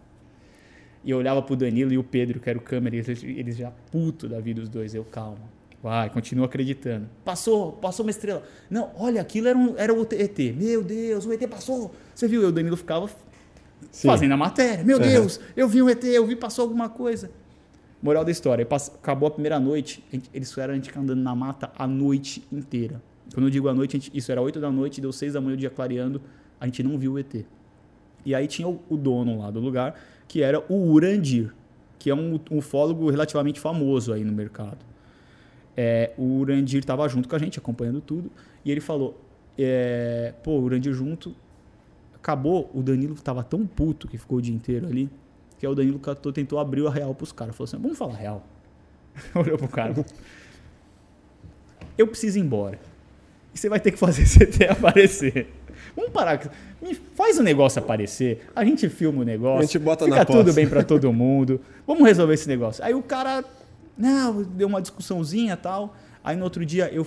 E 1.03 1.11
eu 1.11 1.18
olhava 1.18 1.41
pro 1.41 1.55
Danilo 1.55 1.93
e 1.93 1.97
o 1.97 2.03
Pedro, 2.03 2.39
que 2.39 2.49
era 2.49 2.57
o 2.57 2.61
câmera, 2.61 2.95
e 2.95 2.99
eles, 2.99 3.24
eles 3.24 3.55
já 3.57 3.72
puto 3.91 4.28
da 4.28 4.39
vida 4.39 4.59
dos 4.59 4.70
dois. 4.70 4.93
Eu, 4.95 5.05
calma, 5.05 5.38
vai, 5.82 6.09
continua 6.09 6.47
acreditando. 6.47 7.07
Passou, 7.24 7.74
passou 7.74 8.03
uma 8.05 8.09
estrela. 8.09 8.43
Não, 8.70 8.91
olha, 8.97 9.22
aquilo 9.22 9.47
era, 9.47 9.57
um, 9.57 9.76
era 9.78 9.93
o 9.93 10.01
ET. 10.11 10.39
Meu 10.55 10.84
Deus, 10.84 11.26
o 11.26 11.32
ET 11.32 11.47
passou. 11.47 11.93
Você 12.15 12.28
viu? 12.28 12.41
E 12.41 12.45
o 12.45 12.51
Danilo 12.51 12.76
ficava 12.76 13.07
Sim. 13.91 14.07
fazendo 14.07 14.34
a 14.34 14.38
matéria. 14.38 14.84
Meu 14.84 14.97
Uhum. 14.97 15.03
Deus, 15.03 15.39
eu 15.55 15.68
vi 15.70 15.82
um 15.84 15.89
ET, 15.89 16.03
eu 16.03 16.26
vi, 16.26 16.36
passou 16.36 16.63
alguma 16.63 16.89
coisa. 16.89 17.30
Moral 18.01 18.26
da 18.26 18.32
história, 18.32 18.65
pass- 18.65 18.91
acabou 18.93 19.28
a 19.28 19.32
primeira 19.32 19.59
noite, 19.59 20.03
eles 20.34 20.49
fizeram 20.49 20.74
a 20.74 20.76
gente 20.76 20.88
ficar 20.89 20.99
andando 20.99 21.22
na 21.22 21.36
mata 21.36 21.72
a 21.78 21.88
noite 21.88 22.43
inteira. 22.51 23.01
Quando 23.34 23.45
eu 23.47 23.49
digo 23.49 23.67
a 23.69 23.73
noite, 23.73 23.93
gente- 23.93 24.11
isso 24.17 24.32
era 24.32 24.41
8 24.41 24.59
da 24.59 24.71
noite, 24.71 24.99
deu 25.01 25.11
6 25.11 25.34
da 25.34 25.41
manhã, 25.41 25.53
o 25.53 25.57
dia 25.57 25.69
clareando, 25.69 26.21
a 26.59 26.65
gente 26.65 26.82
não 26.84 26.97
viu 26.97 27.13
o 27.13 27.19
ET. 27.19 27.45
E 28.25 28.34
aí 28.36 28.47
tinha 28.47 28.67
o, 28.67 28.80
o 28.89 28.97
dono 28.97 29.39
lá 29.39 29.51
do 29.51 29.59
lugar, 29.59 29.99
que 30.28 30.41
era 30.41 30.59
o 30.71 30.91
Urandir, 30.91 31.53
que 31.99 32.09
é 32.09 32.15
um 32.15 32.39
ufólogo 32.51 33.09
relativamente 33.09 33.59
famoso 33.59 34.11
aí 34.13 34.23
no 34.23 34.32
mercado. 34.34 34.78
é, 35.75 36.13
o 36.17 36.39
Urandir 36.39 36.84
tava 36.84 37.07
junto 37.07 37.30
com 37.30 37.36
a 37.36 37.39
gente, 37.39 37.59
acompanhando 37.59 38.01
tudo, 38.01 38.32
e 38.65 38.71
ele 38.71 38.82
falou, 38.82 39.19
é, 39.57 40.34
pô, 40.43 40.51
o 40.53 40.63
Urandir 40.63 40.91
junto, 40.93 41.36
acabou, 42.15 42.69
o 42.73 42.82
Danilo 42.82 43.13
tava 43.15 43.43
tão 43.43 43.65
puto 43.67 44.07
que 44.07 44.17
ficou 44.17 44.39
o 44.39 44.41
dia 44.41 44.53
inteiro 44.55 44.88
ali, 44.88 45.07
que 45.59 45.65
aí 45.67 45.71
o 45.71 45.75
Danilo 45.75 45.99
catou, 45.99 46.34
tentou 46.34 46.57
abrir 46.59 46.86
a 46.88 46.89
real 46.89 47.13
pros 47.13 47.32
caras, 47.32 47.55
falou 47.55 47.65
assim, 47.67 47.78
vamos 47.78 47.97
falar 47.97 48.15
real. 48.15 48.45
Olhou 49.36 49.57
pro 49.57 49.67
cara. 49.67 49.93
Eu 51.97 52.07
preciso 52.07 52.38
ir 52.38 52.41
embora. 52.41 52.80
E 53.57 53.59
você 53.59 53.69
vai 53.69 53.79
ter 53.79 53.91
que 53.91 53.97
fazer 53.97 54.23
CT 54.23 54.65
aparecer. 54.69 55.47
Vamos 55.95 56.11
parar. 56.11 56.39
faz 57.15 57.39
o 57.39 57.43
negócio 57.43 57.79
aparecer. 57.81 58.45
A 58.55 58.63
gente 58.63 58.87
filma 58.87 59.21
o 59.21 59.25
negócio. 59.25 59.59
A 59.59 59.61
gente 59.63 59.79
bota 59.79 60.05
fica 60.05 60.17
na 60.17 60.25
tudo 60.25 60.53
bem 60.53 60.67
pra 60.69 60.83
todo 60.83 61.11
mundo. 61.11 61.59
Vamos 61.87 62.03
resolver 62.05 62.35
esse 62.35 62.47
negócio. 62.47 62.83
Aí 62.83 62.93
o 62.93 63.01
cara. 63.01 63.43
Não, 63.97 64.43
deu 64.43 64.67
uma 64.67 64.79
discussãozinha 64.79 65.53
e 65.53 65.57
tal. 65.57 65.95
Aí 66.23 66.35
no 66.37 66.43
outro 66.43 66.63
dia 66.63 66.87
eu. 66.93 67.05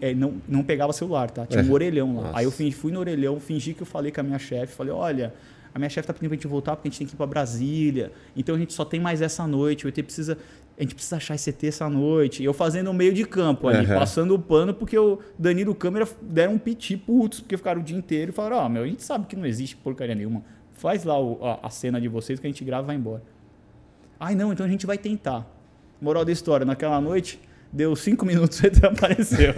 é, 0.00 0.14
não, 0.14 0.34
não 0.48 0.62
pegava 0.62 0.94
celular, 0.94 1.30
tá? 1.30 1.44
Tinha 1.44 1.62
um 1.62 1.68
É. 1.68 1.72
orelhão 1.72 2.16
lá. 2.16 2.22
Nossa. 2.22 2.38
Aí 2.38 2.44
eu 2.46 2.50
fingi- 2.50 2.74
fui 2.74 2.90
no 2.90 3.00
orelhão, 3.00 3.38
fingi 3.38 3.74
que 3.74 3.82
eu 3.82 3.86
falei 3.86 4.10
com 4.10 4.20
a 4.20 4.24
minha 4.24 4.38
chefe. 4.38 4.74
Falei, 4.74 4.92
olha, 4.94 5.34
a 5.74 5.78
minha 5.78 5.90
chefe 5.90 6.06
tá 6.06 6.14
pedindo 6.14 6.30
pra 6.30 6.36
gente 6.36 6.46
voltar 6.46 6.76
porque 6.76 6.88
a 6.88 6.90
gente 6.90 6.98
tem 7.00 7.06
que 7.06 7.12
ir 7.14 7.16
pra 7.18 7.26
Brasília. 7.26 8.12
Então 8.34 8.54
a 8.54 8.58
gente 8.58 8.72
só 8.72 8.84
tem 8.84 8.98
mais 8.98 9.20
essa 9.20 9.46
noite. 9.46 9.84
O 9.84 9.88
ET 9.90 10.02
precisa. 10.02 10.38
A 10.80 10.82
gente 10.82 10.94
precisa 10.94 11.16
achar 11.16 11.34
esse 11.34 11.50
ET 11.50 11.62
essa 11.64 11.90
noite. 11.90 12.42
E 12.42 12.46
eu 12.46 12.54
fazendo 12.54 12.90
o 12.90 12.94
meio 12.94 13.12
de 13.12 13.24
campo 13.26 13.68
ali, 13.68 13.84
Aham. 13.84 13.98
passando 13.98 14.34
o 14.34 14.38
pano, 14.38 14.72
porque 14.72 14.98
o 14.98 15.18
Danilo 15.38 15.70
e 15.70 15.72
o 15.72 15.74
câmera 15.74 16.08
deram 16.22 16.54
um 16.54 16.58
piti 16.58 16.96
putos, 16.96 17.40
porque 17.40 17.54
ficaram 17.58 17.82
o 17.82 17.84
dia 17.84 17.96
inteiro 17.98 18.30
e 18.30 18.34
falaram: 18.34 18.56
Ó, 18.64 18.68
meu, 18.70 18.82
a 18.84 18.86
gente 18.86 19.02
sabe 19.02 19.26
que 19.26 19.36
não 19.36 19.44
existe 19.44 19.76
porcaria 19.76 20.14
nenhuma. 20.14 20.42
Faz 20.72 21.04
lá 21.04 21.20
o- 21.20 21.38
a, 21.44 21.66
a 21.66 21.70
cena 21.70 22.00
de 22.00 22.08
vocês 22.08 22.40
que 22.40 22.46
a 22.46 22.50
gente 22.50 22.64
grava 22.64 22.84
e 22.84 22.86
vai 22.86 22.96
embora. 22.96 23.22
Ai, 24.18 24.34
não, 24.34 24.52
então 24.54 24.64
a 24.64 24.68
gente 24.70 24.86
vai 24.86 24.96
tentar. 24.96 25.46
Moral 26.00 26.24
da 26.24 26.32
história, 26.32 26.64
naquela 26.64 26.98
noite, 26.98 27.38
deu 27.70 27.94
cinco 27.94 28.24
minutos 28.24 28.58
e 28.62 28.66
ele 28.72 28.86
apareceu. 28.86 29.52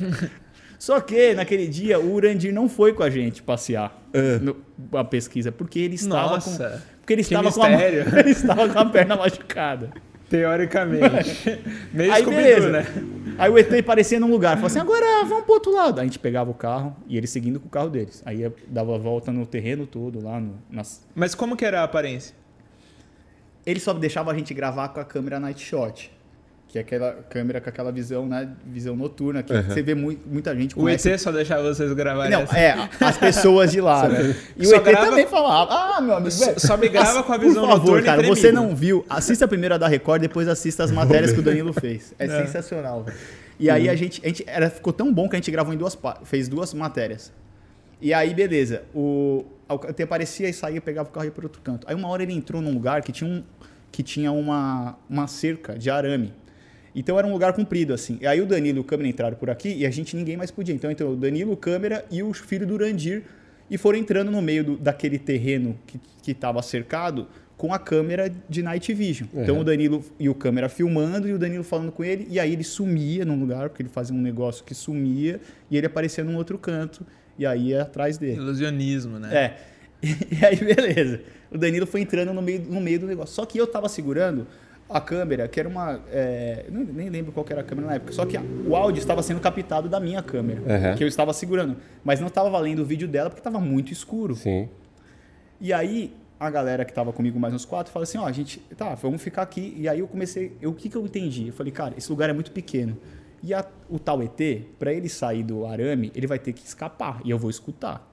Só 0.78 0.98
que, 1.00 1.34
naquele 1.34 1.66
dia, 1.68 2.00
o 2.00 2.14
Urandir 2.14 2.54
não 2.54 2.66
foi 2.66 2.94
com 2.94 3.02
a 3.02 3.10
gente 3.10 3.42
passear 3.42 3.94
no, 4.40 4.56
a 4.98 5.04
pesquisa, 5.04 5.52
porque 5.52 5.78
ele 5.78 5.96
estava 5.96 6.36
Nossa, 6.36 6.70
com. 6.80 6.80
Porque 7.00 7.12
ele 7.12 7.20
estava 7.20 7.52
com, 7.52 7.62
a, 7.62 7.70
ele 7.84 8.30
estava 8.30 8.66
com 8.68 8.78
a 8.78 8.86
perna 8.86 9.16
machucada. 9.16 9.90
Teoricamente. 10.30 11.60
Meio 11.92 12.12
Aí, 12.12 12.24
beleza. 12.24 12.70
né? 12.70 12.86
Aí 13.36 13.50
o 13.50 13.58
ET 13.58 13.72
aparecia 13.72 14.18
num 14.18 14.30
lugar, 14.30 14.50
falava 14.50 14.68
assim, 14.68 14.78
agora 14.78 15.24
vamos 15.24 15.44
pro 15.44 15.54
outro 15.54 15.72
lado. 15.72 15.98
Aí 15.98 16.04
a 16.04 16.06
gente 16.06 16.18
pegava 16.18 16.50
o 16.50 16.54
carro 16.54 16.96
e 17.06 17.18
ele 17.18 17.26
seguindo 17.26 17.60
com 17.60 17.66
o 17.66 17.70
carro 17.70 17.90
deles. 17.90 18.22
Aí 18.24 18.50
dava 18.68 18.94
a 18.94 18.98
volta 18.98 19.32
no 19.32 19.44
terreno 19.44 19.86
todo, 19.86 20.22
lá 20.22 20.40
no, 20.40 20.54
nas, 20.70 21.04
Mas 21.14 21.34
como 21.34 21.56
que 21.56 21.64
era 21.64 21.80
a 21.80 21.84
aparência? 21.84 22.34
ele 23.64 23.80
só 23.80 23.92
deixava 23.92 24.30
a 24.30 24.34
gente 24.34 24.54
gravar 24.54 24.88
com 24.88 25.00
a 25.00 25.04
câmera 25.04 25.38
night 25.38 25.62
shot. 25.62 26.10
Que 26.70 26.78
é 26.78 26.82
aquela 26.82 27.12
câmera 27.28 27.60
com 27.60 27.68
aquela 27.68 27.90
visão, 27.90 28.26
né? 28.28 28.48
Visão 28.64 28.94
noturna, 28.94 29.42
que 29.42 29.52
você 29.52 29.82
vê 29.82 29.92
mui- 29.92 30.20
muita 30.24 30.54
gente 30.54 30.72
O 30.78 30.82
conhece. 30.82 31.10
ET 31.10 31.18
só 31.20 31.32
deixava 31.32 31.64
vocês 31.64 31.92
gravarem 31.92 32.30
Não, 32.30 32.42
essa? 32.42 32.56
é, 32.56 32.88
as 33.00 33.18
pessoas 33.18 33.72
de 33.72 33.80
lá, 33.80 34.06
né? 34.08 34.36
E 34.56 34.62
o 34.62 34.70
Só 34.70 34.76
ET 34.76 34.84
grava- 34.84 35.06
também 35.08 35.26
falava, 35.26 35.96
ah, 35.96 36.00
meu 36.00 36.14
amigo, 36.14 36.30
Só- 36.30 36.56
só 36.58 36.76
me 36.76 36.88
grava 36.88 37.24
com 37.24 37.32
a 37.32 37.36
visão 37.38 37.62
Por 37.64 37.70
favor, 37.70 37.86
noturna 37.96 38.02
cara, 38.04 38.22
você 38.22 38.52
não 38.52 38.72
viu, 38.76 39.04
assista 39.10 39.46
a 39.46 39.48
primeira 39.48 39.76
da 39.80 39.88
Record, 39.88 40.22
depois 40.22 40.46
assista 40.46 40.84
as 40.84 40.92
matérias 40.92 41.32
que 41.32 41.40
o 41.40 41.42
Danilo 41.42 41.72
fez. 41.72 42.14
É, 42.16 42.28
sensacional, 42.28 43.02
velho. 43.02 43.16
E 43.58 43.68
aí 43.68 43.88
a 43.88 43.96
gente, 43.96 44.20
a 44.24 44.28
gente 44.28 44.44
era, 44.46 44.70
ficou 44.70 44.92
tão 44.92 45.12
bom 45.12 45.28
que 45.28 45.34
a 45.34 45.38
gente 45.38 45.50
gravou 45.50 45.74
em 45.74 45.76
duas, 45.76 45.98
fez 46.22 46.46
duas 46.46 46.72
matérias. 46.72 47.32
E 48.00 48.14
aí, 48.14 48.32
beleza, 48.32 48.82
o, 48.94 49.44
o 49.68 49.74
ET 49.88 50.00
aparecia 50.02 50.48
e 50.48 50.52
saía, 50.52 50.80
pegava 50.80 51.08
o 51.08 51.12
carro 51.12 51.24
e 51.24 51.28
ia 51.28 51.32
para 51.32 51.44
outro 51.44 51.60
canto. 51.62 51.84
Aí 51.88 51.96
uma 51.96 52.06
hora 52.06 52.22
ele 52.22 52.32
entrou 52.32 52.62
num 52.62 52.72
lugar 52.72 53.02
que 53.02 53.10
tinha, 53.10 53.28
um, 53.28 53.42
que 53.90 54.02
tinha 54.04 54.30
uma, 54.32 54.96
uma 55.08 55.26
cerca 55.26 55.76
de 55.76 55.90
arame. 55.90 56.32
Então 56.94 57.18
era 57.18 57.26
um 57.26 57.32
lugar 57.32 57.52
comprido, 57.52 57.92
assim. 57.94 58.18
E 58.20 58.26
aí 58.26 58.40
o 58.40 58.46
Danilo 58.46 58.78
e 58.78 58.80
o 58.80 58.84
câmera 58.84 59.08
entraram 59.08 59.36
por 59.36 59.48
aqui 59.50 59.68
e 59.74 59.86
a 59.86 59.90
gente 59.90 60.16
ninguém 60.16 60.36
mais 60.36 60.50
podia. 60.50 60.74
Então 60.74 60.90
entrou 60.90 61.12
o 61.12 61.16
Danilo, 61.16 61.52
o 61.52 61.56
câmera 61.56 62.04
e 62.10 62.22
o 62.22 62.32
filho 62.32 62.66
do 62.66 62.74
Urandir 62.74 63.22
e 63.70 63.78
foram 63.78 63.98
entrando 63.98 64.30
no 64.30 64.42
meio 64.42 64.64
do- 64.64 64.76
daquele 64.76 65.18
terreno 65.18 65.78
que 66.22 66.30
estava 66.32 66.60
cercado 66.62 67.26
com 67.56 67.72
a 67.74 67.78
câmera 67.78 68.32
de 68.48 68.62
night 68.62 68.92
vision. 68.94 69.28
Então 69.34 69.60
o 69.60 69.64
Danilo 69.64 70.02
e 70.18 70.28
o 70.28 70.34
câmera 70.34 70.68
filmando 70.68 71.28
e 71.28 71.32
o 71.32 71.38
Danilo 71.38 71.62
falando 71.62 71.92
com 71.92 72.02
ele 72.02 72.26
e 72.30 72.40
aí 72.40 72.52
ele 72.54 72.64
sumia 72.64 73.24
num 73.24 73.38
lugar, 73.38 73.68
porque 73.68 73.82
ele 73.82 73.88
fazia 73.90 74.16
um 74.16 74.20
negócio 74.20 74.64
que 74.64 74.74
sumia 74.74 75.40
e 75.70 75.76
ele 75.76 75.86
aparecia 75.86 76.24
num 76.24 76.36
outro 76.36 76.56
canto 76.58 77.06
e 77.38 77.44
aí 77.46 77.68
ia 77.68 77.82
atrás 77.82 78.16
dele. 78.18 78.36
Ilusionismo, 78.36 79.18
né? 79.18 79.28
É. 79.36 79.56
E 80.40 80.44
aí, 80.44 80.56
beleza. 80.56 81.20
O 81.52 81.58
Danilo 81.58 81.86
foi 81.86 82.00
entrando 82.00 82.32
no 82.32 82.40
meio, 82.40 82.62
no 82.62 82.80
meio 82.80 82.98
do 83.00 83.06
negócio. 83.06 83.34
Só 83.34 83.44
que 83.44 83.58
eu 83.58 83.66
tava 83.66 83.86
segurando 83.86 84.46
a 84.90 85.00
câmera, 85.00 85.46
que 85.48 85.58
era 85.60 85.68
uma. 85.68 86.00
é, 86.10 86.66
nem 86.70 87.08
lembro 87.08 87.30
qual 87.32 87.46
era 87.48 87.60
a 87.60 87.64
câmera 87.64 87.86
na 87.88 87.94
época. 87.94 88.12
Só 88.12 88.26
que 88.26 88.36
o 88.38 88.74
áudio 88.76 88.98
estava 89.00 89.22
sendo 89.22 89.40
captado 89.40 89.88
da 89.88 90.00
minha 90.00 90.22
câmera, 90.22 90.60
Aham. 90.68 90.96
que 90.96 91.04
eu 91.04 91.08
estava 91.08 91.32
segurando. 91.32 91.76
Mas 92.04 92.20
não 92.20 92.26
estava 92.28 92.50
valendo 92.50 92.80
o 92.80 92.84
vídeo 92.84 93.06
dela 93.08 93.30
porque 93.30 93.40
estava 93.40 93.60
muito 93.60 93.92
escuro. 93.92 94.34
Sim. 94.34 94.68
E 95.60 95.72
aí, 95.72 96.12
a 96.38 96.50
galera 96.50 96.84
que 96.84 96.92
tava 96.92 97.12
comigo, 97.12 97.38
mais 97.38 97.54
uns 97.54 97.64
quatro, 97.64 97.92
fala 97.92 98.02
assim: 98.02 98.18
ó, 98.18 98.26
a 98.26 98.32
gente, 98.32 98.58
tá, 98.76 98.94
vamos 98.94 99.22
ficar 99.22 99.42
aqui. 99.42 99.74
E 99.78 99.88
aí 99.88 100.00
eu 100.00 100.08
comecei, 100.08 100.56
eu, 100.60 100.70
o 100.70 100.74
que 100.74 100.88
que 100.88 100.96
eu 100.96 101.04
entendi? 101.04 101.46
Eu 101.48 101.52
falei, 101.52 101.72
cara, 101.72 101.94
esse 101.96 102.10
lugar 102.10 102.28
é 102.28 102.32
muito 102.32 102.50
pequeno. 102.50 102.96
E 103.42 103.54
a- 103.54 103.64
o 103.88 103.98
tal 103.98 104.22
ET, 104.22 104.38
para 104.78 104.92
ele 104.92 105.08
sair 105.08 105.42
do 105.42 105.64
arame, 105.66 106.10
ele 106.14 106.26
vai 106.26 106.38
ter 106.38 106.52
que 106.52 106.64
escapar. 106.66 107.20
E 107.24 107.30
eu 107.30 107.38
vou 107.38 107.48
escutar. 107.50 108.06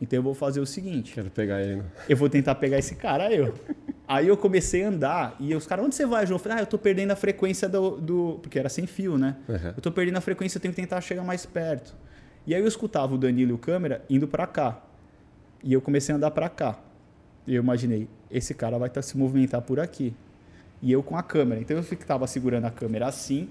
Então 0.00 0.18
eu 0.18 0.22
vou 0.22 0.34
fazer 0.34 0.60
o 0.60 0.66
seguinte: 0.66 1.14
Quero 1.14 1.30
pegar 1.30 1.62
ele. 1.62 1.82
eu 2.08 2.16
vou 2.16 2.28
tentar 2.28 2.54
pegar 2.56 2.78
esse 2.78 2.94
cara, 2.96 3.32
eu. 3.32 3.54
Aí 4.08 4.28
eu 4.28 4.36
comecei 4.36 4.84
a 4.84 4.88
andar 4.88 5.36
e 5.40 5.54
os 5.54 5.66
caras, 5.66 5.84
onde 5.84 5.94
você 5.96 6.06
vai, 6.06 6.24
João? 6.26 6.36
Eu 6.36 6.42
falei, 6.42 6.58
ah, 6.58 6.62
eu 6.62 6.66
tô 6.66 6.78
perdendo 6.78 7.10
a 7.10 7.16
frequência 7.16 7.68
do. 7.68 7.96
do- 8.00 8.38
porque 8.40 8.58
era 8.58 8.68
sem 8.68 8.86
fio, 8.86 9.18
né? 9.18 9.36
Uhum. 9.48 9.72
Eu 9.76 9.82
tô 9.82 9.90
perdendo 9.90 10.16
a 10.16 10.20
frequência, 10.20 10.58
eu 10.58 10.62
tenho 10.62 10.72
que 10.72 10.80
tentar 10.80 11.00
chegar 11.00 11.24
mais 11.24 11.44
perto. 11.44 11.94
E 12.46 12.54
aí 12.54 12.60
eu 12.60 12.68
escutava 12.68 13.14
o 13.14 13.18
Danilo 13.18 13.50
e 13.50 13.54
o 13.54 13.58
câmera 13.58 14.04
indo 14.08 14.28
pra 14.28 14.46
cá. 14.46 14.80
E 15.64 15.72
eu 15.72 15.80
comecei 15.80 16.12
a 16.12 16.16
andar 16.16 16.30
pra 16.30 16.48
cá. 16.48 16.78
E 17.46 17.54
eu 17.56 17.62
imaginei, 17.62 18.08
esse 18.30 18.54
cara 18.54 18.78
vai 18.78 18.88
tá, 18.88 19.02
se 19.02 19.16
movimentar 19.18 19.60
por 19.62 19.80
aqui. 19.80 20.14
E 20.80 20.92
eu 20.92 21.02
com 21.02 21.16
a 21.16 21.22
câmera. 21.22 21.60
Então 21.60 21.76
eu 21.76 21.82
ficava 21.82 22.26
segurando 22.28 22.66
a 22.66 22.70
câmera 22.70 23.06
assim. 23.08 23.48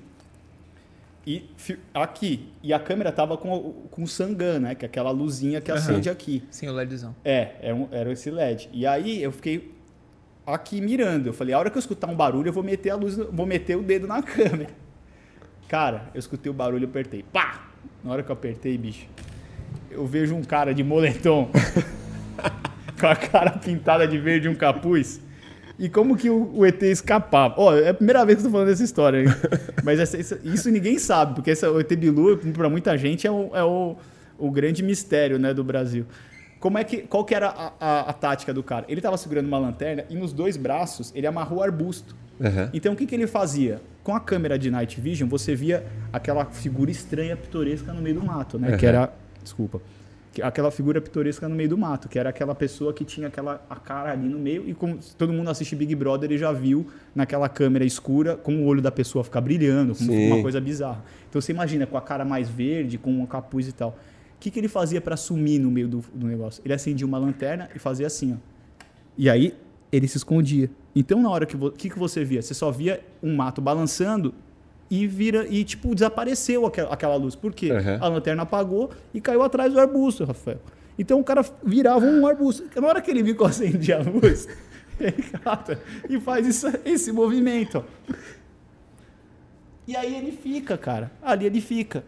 E 1.28 1.49
aqui. 1.93 2.47
E 2.62 2.72
a 2.72 2.80
câmera 2.80 3.12
tava 3.12 3.36
com, 3.36 3.51
o- 3.51 3.74
com 3.89 4.03
o 4.03 4.08
Sangan, 4.08 4.60
né? 4.60 4.76
Que 4.76 4.86
é 4.86 4.88
aquela 4.88 5.10
luzinha 5.12 5.60
que 5.60 5.72
acende 5.72 6.10
aqui. 6.10 6.43
Sim, 6.51 6.68
o 6.70 6.74
LEDzão. 6.74 7.16
É, 7.26 7.56
era, 7.62 7.76
um- 7.76 7.88
era 7.91 8.12
esse 8.12 8.30
LED. 8.30 8.70
E 8.72 8.86
aí 8.86 9.22
eu 9.24 9.32
fiquei 9.32 9.74
aqui 10.46 10.82
mirando. 10.82 11.28
Eu 11.28 11.34
falei, 11.34 11.54
a 11.54 11.60
hora 11.60 11.70
que 11.70 11.78
eu 11.78 11.80
escutar 11.80 12.08
um 12.08 12.16
barulho, 12.16 12.48
eu 12.50 12.54
vou 12.54 12.64
meter 12.64 12.89
a 12.91 12.96
luz, 12.96 13.16
vou 13.16 13.46
meter 13.46 13.76
o 13.78 13.82
dedo 13.82 14.08
na 14.08 14.22
câmera. 14.24 14.70
Cara, 15.68 16.10
eu 16.14 16.20
escutei 16.20 16.50
o 16.50 16.54
barulho, 16.54 16.84
eu 16.86 16.89
apertei. 16.89 17.24
Pá! 17.34 17.66
Na 18.04 18.12
hora 18.12 18.24
que 18.24 18.30
eu 18.30 18.34
apertei, 18.34 18.78
bicho, 18.78 19.08
eu 19.89 20.06
vejo 20.06 20.36
um 20.36 20.43
cara 20.43 20.74
de 20.74 20.84
moletom 20.84 21.50
com 23.00 23.08
a 23.08 23.16
cara 23.16 23.52
pintada 23.52 24.08
de 24.08 24.18
verde 24.18 24.48
e 24.48 24.50
um 24.50 24.56
capuz. 24.56 25.20
E 25.78 25.89
como 25.89 26.16
que 26.16 26.30
o, 26.30 26.66
ET 26.66 26.82
escapava? 26.84 27.56
Ó, 27.58 27.76
é 27.76 27.89
a 27.89 27.93
primeira 27.93 28.26
vez 28.26 28.38
que 28.38 28.41
eu 28.46 28.50
tô 28.50 28.52
falando 28.54 28.68
dessa 28.70 28.84
história, 28.84 29.20
hein? 29.24 29.26
Mas 29.84 30.00
essa- 30.00 30.18
isso, 30.18 30.39
isso 30.43 30.70
ninguém 30.72 30.98
sabe, 30.98 31.36
porque 31.36 31.52
essa, 31.52 31.70
o 31.70 31.80
ET 31.82 31.93
Bilu, 31.96 32.38
pra 32.38 32.70
muita 32.70 32.98
gente, 32.98 33.28
é 33.28 33.32
o, 33.32 33.50
é 33.54 33.64
o, 33.64 33.98
o 34.38 34.50
grande 34.52 34.82
mistério 34.82 35.38
né, 35.38 35.54
do 35.54 35.64
Brasil. 35.66 36.06
Como 36.66 36.80
é 36.80 36.84
que, 36.84 37.01
qual 37.03 37.24
que 37.24 37.36
era 37.36 37.47
a, 37.49 37.74
a- 37.80 37.99
a 38.09 38.13
tática 38.13 38.51
do 38.51 38.63
cara? 38.63 38.88
Ele 38.89 38.99
tava 38.99 39.16
segurando 39.18 39.45
uma 39.45 39.59
lanterna 39.59 40.03
e 40.09 40.16
nos 40.16 40.34
dois 40.34 40.57
braços 40.57 41.11
ele 41.13 41.28
amarrou 41.28 41.59
o 41.59 41.61
arbusto. 41.61 42.16
Aham. 42.43 42.72
Então 42.74 42.93
o 42.93 42.95
que, 42.95 43.05
que 43.05 43.13
ele 43.13 43.28
fazia? 43.28 43.80
Com 44.03 44.16
a 44.16 44.20
câmera 44.20 44.57
de 44.57 44.72
Night 44.72 44.99
Vision, 44.99 45.30
você 45.30 45.53
via 45.53 45.86
aquela 46.11 46.43
figura 46.45 46.89
estranha, 46.89 47.38
pitoresca 47.38 47.93
no 47.93 48.01
meio 48.01 48.16
do 48.20 48.26
mato, 48.26 48.57
né? 48.57 48.76
Que 48.78 48.86
Uhum. 48.88 48.89
era. 48.91 49.13
Desculpa. 49.43 49.80
Que- 50.34 50.41
Aquela 50.41 50.72
figura 50.72 50.99
pitoresca 50.99 51.47
no 51.47 51.53
meio 51.53 51.70
do 51.70 51.78
mato, 51.78 52.09
que 52.09 52.18
era 52.18 52.30
aquela 52.32 52.55
pessoa 52.55 52.91
que 52.91 53.05
tinha 53.05 53.28
aquela 53.28 53.63
a 53.70 53.76
cara 53.76 54.11
ali 54.11 54.28
no 54.28 54.39
meio, 54.39 54.68
e 54.68 54.74
como 54.74 54.97
todo 55.20 55.32
mundo 55.32 55.51
assiste 55.51 55.76
Big 55.76 55.93
Brother, 55.93 56.32
ele 56.32 56.39
já 56.39 56.51
viu 56.51 56.88
naquela 57.13 57.47
câmera 57.47 57.86
escura 57.86 58.36
como 58.38 58.63
o 58.63 58.66
olho 58.66 58.82
da 58.82 58.91
pessoa 58.91 59.24
fica 59.24 59.39
brilhando, 59.39 59.93
como 59.93 60.11
Sim. 60.11 60.32
uma 60.32 60.41
coisa 60.41 60.59
bizarra. 60.59 61.03
Então 61.30 61.39
você 61.39 61.51
imagina 61.51 61.86
com 61.86 61.95
a 61.95 62.01
cara 62.01 62.26
mais 62.26 62.49
verde, 62.49 62.97
com 62.97 63.11
um 63.11 63.26
capuz 63.28 63.68
e 63.68 63.72
tal. 63.72 63.95
O 64.36 64.40
que, 64.40 64.52
que 64.52 64.60
ele 64.60 64.68
fazia 64.68 65.02
para 65.02 65.18
sumir 65.18 65.60
no 65.60 65.72
meio 65.72 65.88
do, 65.88 66.04
do 66.14 66.28
negócio? 66.28 66.62
Ele 66.64 66.74
acendia 66.74 67.06
uma 67.06 67.18
lanterna 67.18 67.70
e 67.76 67.80
fazia 67.80 68.08
assim, 68.08 68.34
ó. 68.34 68.38
E 69.18 69.30
aí 69.30 69.56
ele 69.92 70.08
se 70.08 70.18
escondia. 70.18 70.70
Então 70.96 71.22
na 71.22 71.30
hora 71.30 71.46
que 71.46 71.56
o 71.56 71.72
que, 71.72 71.90
que 71.90 71.98
você 71.98 72.24
via? 72.24 72.42
Você 72.42 72.54
só 72.54 72.70
via 72.72 73.04
um 73.24 73.36
mato 73.36 73.62
balançando 73.62 74.34
e 74.90 75.08
vira 75.08 75.48
e 75.48 75.64
tipo 75.64 75.94
desapareceu 75.96 76.66
aquela, 76.66 76.94
aquela 76.94 77.16
luz. 77.16 77.36
Por 77.36 77.54
quê? 77.54 77.72
Uhum. 77.72 77.98
A 78.04 78.08
lanterna 78.08 78.44
apagou 78.44 78.92
e 79.14 79.22
caiu 79.22 79.42
atrás 79.42 79.72
do 79.74 79.80
arbusto, 79.80 80.26
Rafael. 80.26 80.60
Então 80.98 81.20
o 81.20 81.24
cara 81.24 81.44
virava 81.64 82.06
um 82.06 82.26
arbusto. 82.26 82.64
Na 82.80 82.88
hora 82.88 83.02
que 83.02 83.12
ele 83.12 83.24
viu 83.24 83.36
que 83.36 83.42
eu 83.42 83.48
acendi 83.48 83.92
a 83.92 84.00
luz, 84.00 84.48
ele 85.00 85.24
cata 85.44 85.80
e 86.10 86.20
faz 86.20 86.48
isso, 86.48 86.68
esse 86.86 87.12
movimento. 87.12 87.84
E 89.88 89.96
aí 89.96 90.16
ele 90.16 90.32
fica, 90.32 90.78
cara. 90.78 91.12
Ali 91.22 91.46
ele 91.46 91.62
fica. 91.62 92.04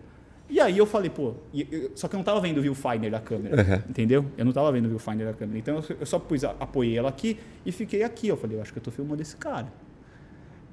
E 0.50 0.60
aí 0.62 0.78
eu 0.78 0.86
falei, 0.86 1.10
pô, 1.10 1.34
eu- 1.54 1.92
só 1.96 2.08
que 2.08 2.16
eu 2.16 2.18
não 2.18 2.24
tava 2.24 2.40
vendo 2.40 2.58
o 2.60 2.62
viewfinder 2.62 3.12
da 3.12 3.20
câmera, 3.20 3.62
Uhum. 3.62 3.90
entendeu? 3.90 4.26
Eu 4.38 4.46
não 4.46 4.54
tava 4.54 4.72
vendo 4.72 4.86
o 4.86 4.90
viewfinder 4.90 5.28
da 5.28 5.34
câmera. 5.34 5.60
Então 5.60 5.76
eu- 5.90 5.98
eu 6.00 6.06
só 6.06 6.18
pus, 6.20 6.44
apoiei 6.44 6.98
ela 6.98 7.10
aqui 7.10 7.38
e 7.66 7.72
fiquei 7.72 8.02
aqui. 8.04 8.30
Eu 8.30 8.38
falei, 8.38 8.58
eu 8.58 8.62
acho 8.62 8.72
que 8.72 8.80
eu 8.80 8.84
tô 8.84 8.90
filmando 8.92 9.22
esse 9.22 9.36
cara. 9.36 9.68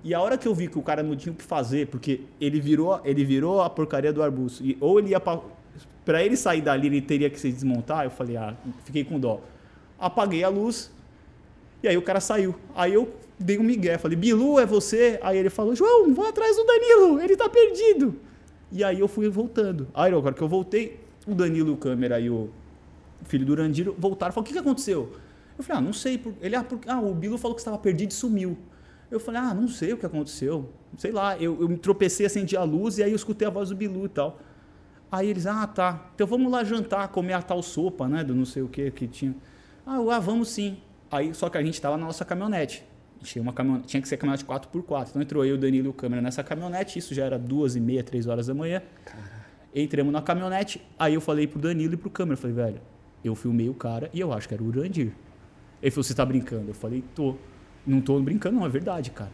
E 0.04 0.14
a 0.14 0.20
hora 0.20 0.36
que 0.38 0.46
eu 0.46 0.54
vi 0.54 0.68
que 0.68 0.78
o 0.78 0.82
cara 0.82 1.02
não 1.02 1.16
tinha 1.16 1.32
o 1.32 1.34
que 1.36 1.42
fazer, 1.42 1.88
porque 1.88 2.20
ele 2.40 2.60
virou, 2.60 3.00
ele 3.04 3.24
virou 3.24 3.62
a 3.62 3.70
porcaria 3.70 4.12
do 4.12 4.22
arbusto, 4.22 4.62
e, 4.64 4.76
ou 4.80 4.98
ele 4.98 5.08
ia 5.10 5.18
pra, 5.18 5.40
pra 6.04 6.22
ele 6.22 6.36
sair 6.36 6.60
dali, 6.60 6.86
ele 6.88 7.00
teria 7.00 7.28
que 7.30 7.40
se 7.40 7.50
desmontar, 7.50 8.04
eu 8.04 8.10
falei, 8.10 8.36
ah, 8.36 8.54
fiquei 8.84 9.02
com 9.02 9.18
dó. 9.18 9.40
Apaguei 9.98 10.44
a 10.44 10.48
luz, 10.50 10.92
e 11.82 11.88
aí 11.88 11.96
o 11.96 12.02
cara 12.02 12.20
saiu. 12.20 12.54
Aí 12.76 12.92
eu 12.92 13.12
dei 13.40 13.58
um 13.58 13.62
migué, 13.62 13.96
falei, 13.98 14.16
Bilu, 14.16 14.60
é 14.60 14.66
você? 14.66 15.18
Aí 15.22 15.38
ele 15.38 15.48
falou, 15.50 15.74
João, 15.74 16.12
vou 16.14 16.26
atrás 16.28 16.54
do 16.54 16.64
Danilo, 16.64 17.20
ele 17.20 17.34
tá 17.36 17.48
perdido. 17.48 18.14
E 18.74 18.82
aí 18.82 18.98
eu 18.98 19.06
fui 19.06 19.28
voltando. 19.28 19.86
Aí 19.94 20.12
agora 20.12 20.34
que 20.34 20.42
eu 20.42 20.48
voltei, 20.48 20.98
o 21.28 21.32
Danilo, 21.34 21.72
o 21.74 21.76
câmera 21.76 22.18
e 22.18 22.28
o 22.28 22.50
filho 23.22 23.46
do 23.46 23.54
Randiro 23.54 23.94
voltaram 23.96 24.32
e 24.32 24.34
falaram, 24.34 24.42
o 24.42 24.46
que, 24.48 24.52
que 24.52 24.58
aconteceu? 24.58 25.12
Eu 25.56 25.62
falei, 25.62 25.80
ah, 25.80 25.84
não 25.86 25.92
sei. 25.92 26.20
Ele, 26.42 26.56
ah, 26.56 26.64
por- 26.64 26.80
ah, 26.88 27.00
o 27.00 27.14
Bilu 27.14 27.38
falou 27.38 27.54
que 27.54 27.60
estava 27.60 27.78
perdido 27.78 28.10
e 28.10 28.14
sumiu. 28.14 28.58
Eu 29.12 29.20
falei, 29.20 29.40
ah, 29.40 29.54
não 29.54 29.68
sei 29.68 29.92
o 29.92 29.96
que 29.96 30.04
aconteceu. 30.04 30.68
Sei 30.98 31.12
lá, 31.12 31.38
eu, 31.38 31.56
eu 31.60 31.68
me 31.68 31.76
tropecei, 31.76 32.26
acendi 32.26 32.56
a 32.56 32.64
luz 32.64 32.98
e 32.98 33.04
aí 33.04 33.12
eu 33.12 33.16
escutei 33.16 33.46
a 33.46 33.50
voz 33.50 33.68
do 33.68 33.76
Bilu 33.76 34.06
e 34.06 34.08
tal. 34.08 34.40
Aí 35.10 35.30
eles, 35.30 35.46
ah, 35.46 35.64
tá. 35.68 36.10
Então 36.12 36.26
vamos 36.26 36.50
lá 36.50 36.64
jantar, 36.64 37.06
comer 37.08 37.34
a 37.34 37.42
tal 37.42 37.62
sopa, 37.62 38.08
né? 38.08 38.24
Do 38.24 38.34
não 38.34 38.44
sei 38.44 38.62
o 38.64 38.68
que 38.68 38.90
que 38.90 39.06
tinha. 39.06 39.36
Ah, 39.86 39.96
eu, 39.96 40.10
ah, 40.10 40.18
vamos 40.18 40.48
sim. 40.48 40.78
Aí, 41.12 41.32
só 41.32 41.48
que 41.48 41.56
a 41.56 41.62
gente 41.62 41.80
tava 41.80 41.96
na 41.96 42.06
nossa 42.06 42.24
caminhonete. 42.24 42.84
Tinha, 43.24 43.42
uma 43.42 43.52
caminhonete, 43.52 43.88
tinha 43.88 44.00
que 44.00 44.08
ser 44.08 44.16
caminhonete 44.16 44.44
4x4. 44.44 45.08
Então 45.10 45.22
entrou 45.22 45.44
eu, 45.44 45.56
o 45.56 45.58
Danilo 45.58 45.86
e 45.86 45.90
o 45.90 45.92
câmera 45.92 46.22
nessa 46.22 46.42
caminhonete. 46.42 46.98
Isso 46.98 47.14
já 47.14 47.24
era 47.24 47.38
duas 47.38 47.74
e 47.76 47.80
meia, 47.80 48.02
três 48.02 48.26
horas 48.26 48.46
da 48.46 48.54
manhã. 48.54 48.82
Entramos 49.74 50.12
na 50.12 50.22
caminhonete. 50.22 50.80
Aí 50.98 51.14
eu 51.14 51.20
falei 51.20 51.46
pro 51.46 51.58
Danilo 51.58 51.94
e 51.94 51.96
pro 51.96 52.10
câmera. 52.10 52.34
Eu 52.34 52.40
falei, 52.40 52.54
velho, 52.56 52.80
eu 53.24 53.34
filmei 53.34 53.68
o 53.68 53.74
cara 53.74 54.10
e 54.12 54.20
eu 54.20 54.32
acho 54.32 54.46
que 54.46 54.54
era 54.54 54.62
o 54.62 54.66
Urandir. 54.66 55.12
Ele 55.82 55.90
falou, 55.90 56.04
você 56.04 56.14
tá 56.14 56.24
brincando? 56.24 56.68
Eu 56.68 56.74
falei, 56.74 57.02
tô. 57.14 57.34
Não 57.86 58.00
tô 58.00 58.18
brincando, 58.20 58.56
não, 58.56 58.64
é 58.64 58.68
verdade, 58.68 59.10
cara. 59.10 59.30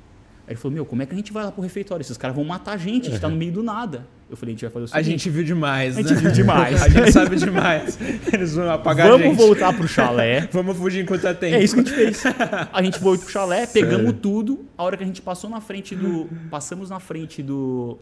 Aí 0.47 0.55
ele 0.55 0.57
falou, 0.57 0.75
meu, 0.75 0.87
como 0.87 1.03
é 1.03 1.07
que 1.07 1.13
a 1.13 1.17
gente 1.17 1.33
vai 1.33 1.45
lá 1.45 1.53
pro 1.53 1.63
refeitório? 1.63 2.03
Esses 2.03 2.17
caras 2.17 2.35
vão 2.35 2.45
matar 2.45 2.73
a 2.73 2.77
gente, 2.77 3.09
a 3.09 3.11
gente 3.11 3.21
tá 3.21 3.29
no 3.29 3.37
meio 3.37 3.53
do 3.53 3.63
nada. 3.63 4.07
Eu 4.31 4.37
falei, 4.37 4.53
a 4.53 4.57
gente 4.57 4.63
vai 4.63 4.71
fazer 4.71 4.85
o 4.85 4.85
A 4.85 4.89
seguinte. 4.89 5.11
gente 5.11 5.31
viu 5.31 5.43
demais, 5.45 5.99
A 5.99 6.03
né? 6.03 6.09
gente 6.09 6.21
viu 6.21 6.31
demais. 6.31 6.81
a 6.83 6.89
gente 6.89 7.11
sabe 7.13 7.35
demais. 7.37 7.99
Eles 8.33 8.55
vão 8.55 8.71
apagar 8.71 9.09
a 9.09 9.11
Vamos 9.11 9.27
gente. 9.27 9.37
voltar 9.37 9.73
pro 9.77 9.89
chalé. 9.89 10.49
Vamos 10.53 10.77
fugir 10.77 11.03
enquanto 11.03 11.25
há 11.27 11.35
tempo. 11.35 11.57
É 11.57 11.65
isso 11.65 11.75
que 11.75 11.81
a 11.81 11.85
gente 11.85 11.95
fez. 11.95 12.23
A 12.73 12.81
gente 12.83 12.99
foi 13.01 13.19
pro 13.19 13.29
chalé, 13.29 13.67
pegamos 13.67 14.15
tudo. 14.23 14.65
A 14.79 14.85
hora 14.85 14.97
que 14.97 15.03
a 15.03 15.07
gente 15.07 15.21
passou 15.21 15.51
na 15.51 15.61
frente 15.61 15.97
do. 15.97 16.29
Passamos 16.49 16.89
na 16.91 17.01
frente 17.01 17.43
do, 17.43 17.99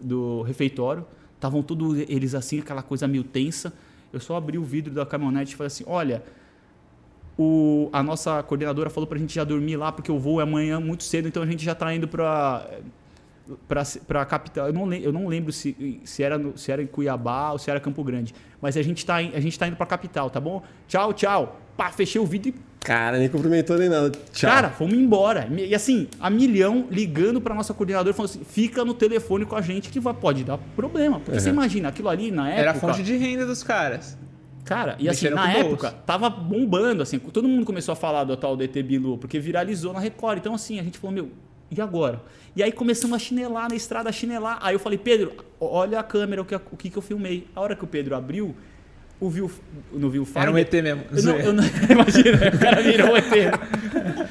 do 0.00 0.42
refeitório. 0.42 1.04
Estavam 1.34 1.62
todos 1.62 1.98
eles 2.08 2.34
assim, 2.36 2.60
aquela 2.60 2.82
coisa 2.82 3.08
meio 3.08 3.24
tensa. 3.24 3.72
Eu 4.12 4.20
só 4.20 4.36
abri 4.36 4.58
o 4.58 4.62
vidro 4.62 4.94
da 4.94 5.04
caminhonete 5.04 5.54
e 5.54 5.56
falei 5.56 5.66
assim: 5.66 5.84
olha. 5.86 6.22
O, 7.36 7.88
a 7.94 8.02
nossa 8.02 8.42
coordenadora 8.42 8.90
falou 8.90 9.06
pra 9.06 9.18
gente 9.18 9.34
já 9.34 9.42
dormir 9.42 9.76
lá, 9.76 9.90
porque 9.90 10.12
o 10.12 10.18
voo 10.18 10.38
é 10.38 10.42
amanhã 10.42 10.78
muito 10.78 11.02
cedo, 11.02 11.26
então 11.26 11.42
a 11.42 11.46
gente 11.46 11.64
já 11.64 11.74
tá 11.74 11.92
indo 11.92 12.06
pra, 12.06 12.68
pra, 13.68 13.82
pra 14.06 14.24
capital. 14.24 14.66
Eu 14.66 14.72
não, 14.72 14.92
eu 14.92 15.12
não 15.12 15.26
lembro 15.26 15.52
se, 15.52 16.00
se, 16.04 16.22
era 16.22 16.38
no- 16.38 16.56
se 16.56 16.70
era 16.72 16.82
em 16.82 16.86
Cuiabá 16.86 17.52
ou 17.52 17.58
se 17.58 17.70
era 17.70 17.80
Campo 17.80 18.02
Grande. 18.04 18.34
Mas 18.60 18.76
a 18.76 18.82
gente 18.82 19.04
tá, 19.04 19.22
in- 19.22 19.32
a 19.34 19.40
gente 19.40 19.58
tá 19.58 19.66
indo 19.66 19.76
pra 19.76 19.86
capital, 19.86 20.30
tá 20.30 20.40
bom? 20.40 20.62
Tchau, 20.88 21.12
tchau. 21.12 21.60
Pá, 21.76 21.90
fechei 21.90 22.20
o 22.20 22.26
vidro 22.26 22.50
e 22.50 22.54
Cara, 22.80 23.16
nem 23.16 23.28
cumprimentou 23.28 23.78
nem 23.78 23.88
nada. 23.88 24.10
Tchau. 24.32 24.50
Cara, 24.50 24.68
fomos 24.70 24.94
embora. 24.94 25.48
E 25.56 25.72
assim, 25.74 26.08
a 26.18 26.28
milhão 26.28 26.88
ligando 26.90 27.40
pra 27.40 27.54
nossa 27.54 27.72
coordenadora 27.72 28.12
falando 28.12 28.30
assim: 28.30 28.44
fica 28.44 28.84
no 28.84 28.92
telefone 28.92 29.44
com 29.46 29.54
a 29.54 29.60
gente 29.62 29.88
que 29.88 30.00
vai, 30.00 30.12
pode 30.12 30.42
dar 30.42 30.58
problema. 30.74 31.20
Porque 31.20 31.38
você 31.38 31.50
imagina, 31.50 31.88
aquilo 31.90 32.08
ali 32.08 32.30
na 32.32 32.48
época. 32.48 32.60
Era 32.60 32.70
a 32.72 32.74
fonte 32.74 33.02
de 33.04 33.16
renda 33.16 33.46
dos 33.46 33.62
caras. 33.62 34.18
Cara, 34.64 34.96
e 34.98 35.08
assim, 35.08 35.28
na 35.28 35.52
época, 35.52 35.90
bolso. 35.90 36.04
tava 36.06 36.30
bombando, 36.30 37.02
assim, 37.02 37.18
todo 37.18 37.48
mundo 37.48 37.64
começou 37.66 37.92
a 37.92 37.96
falar 37.96 38.24
do 38.24 38.36
tal 38.36 38.56
do 38.56 38.62
ET 38.62 38.72
Bilu, 38.82 39.18
porque 39.18 39.38
viralizou 39.40 39.92
na 39.92 39.98
Record. 40.00 40.38
Então, 40.38 40.54
assim, 40.54 40.78
a 40.78 40.82
gente 40.82 40.98
falou, 40.98 41.12
meu, 41.14 41.30
e 41.76 41.80
agora? 41.80 42.20
E 42.54 42.62
aí 42.62 42.70
começamos 42.70 43.16
a 43.16 43.18
chinelar 43.18 43.68
na 43.68 43.74
estrada, 43.74 44.10
a 44.10 44.12
chinelar. 44.12 44.58
Aí 44.60 44.74
eu 44.74 44.78
falei, 44.78 44.98
Pedro, 44.98 45.32
olha 45.58 45.98
a 45.98 46.02
câmera, 46.02 46.42
o 46.42 46.44
que, 46.44 46.54
o 46.54 46.76
que, 46.76 46.90
que 46.90 46.96
eu 46.96 47.02
filmei. 47.02 47.46
A 47.56 47.60
hora 47.60 47.74
que 47.74 47.82
o 47.82 47.86
Pedro 47.86 48.14
abriu, 48.14 48.54
o 49.18 49.30
viu, 49.30 49.50
no 49.92 50.10
Viewfinder... 50.10 50.42
Era 50.42 50.52
um 50.52 50.58
ET 50.58 50.72
mesmo. 50.72 51.04
Eu 51.10 51.22
não, 51.22 51.36
eu 51.38 51.52
não, 51.52 51.64
imagina, 51.88 52.54
o 52.54 52.58
cara 52.58 52.82
virou 52.82 53.12
um 53.12 53.16
ET. 53.16 53.32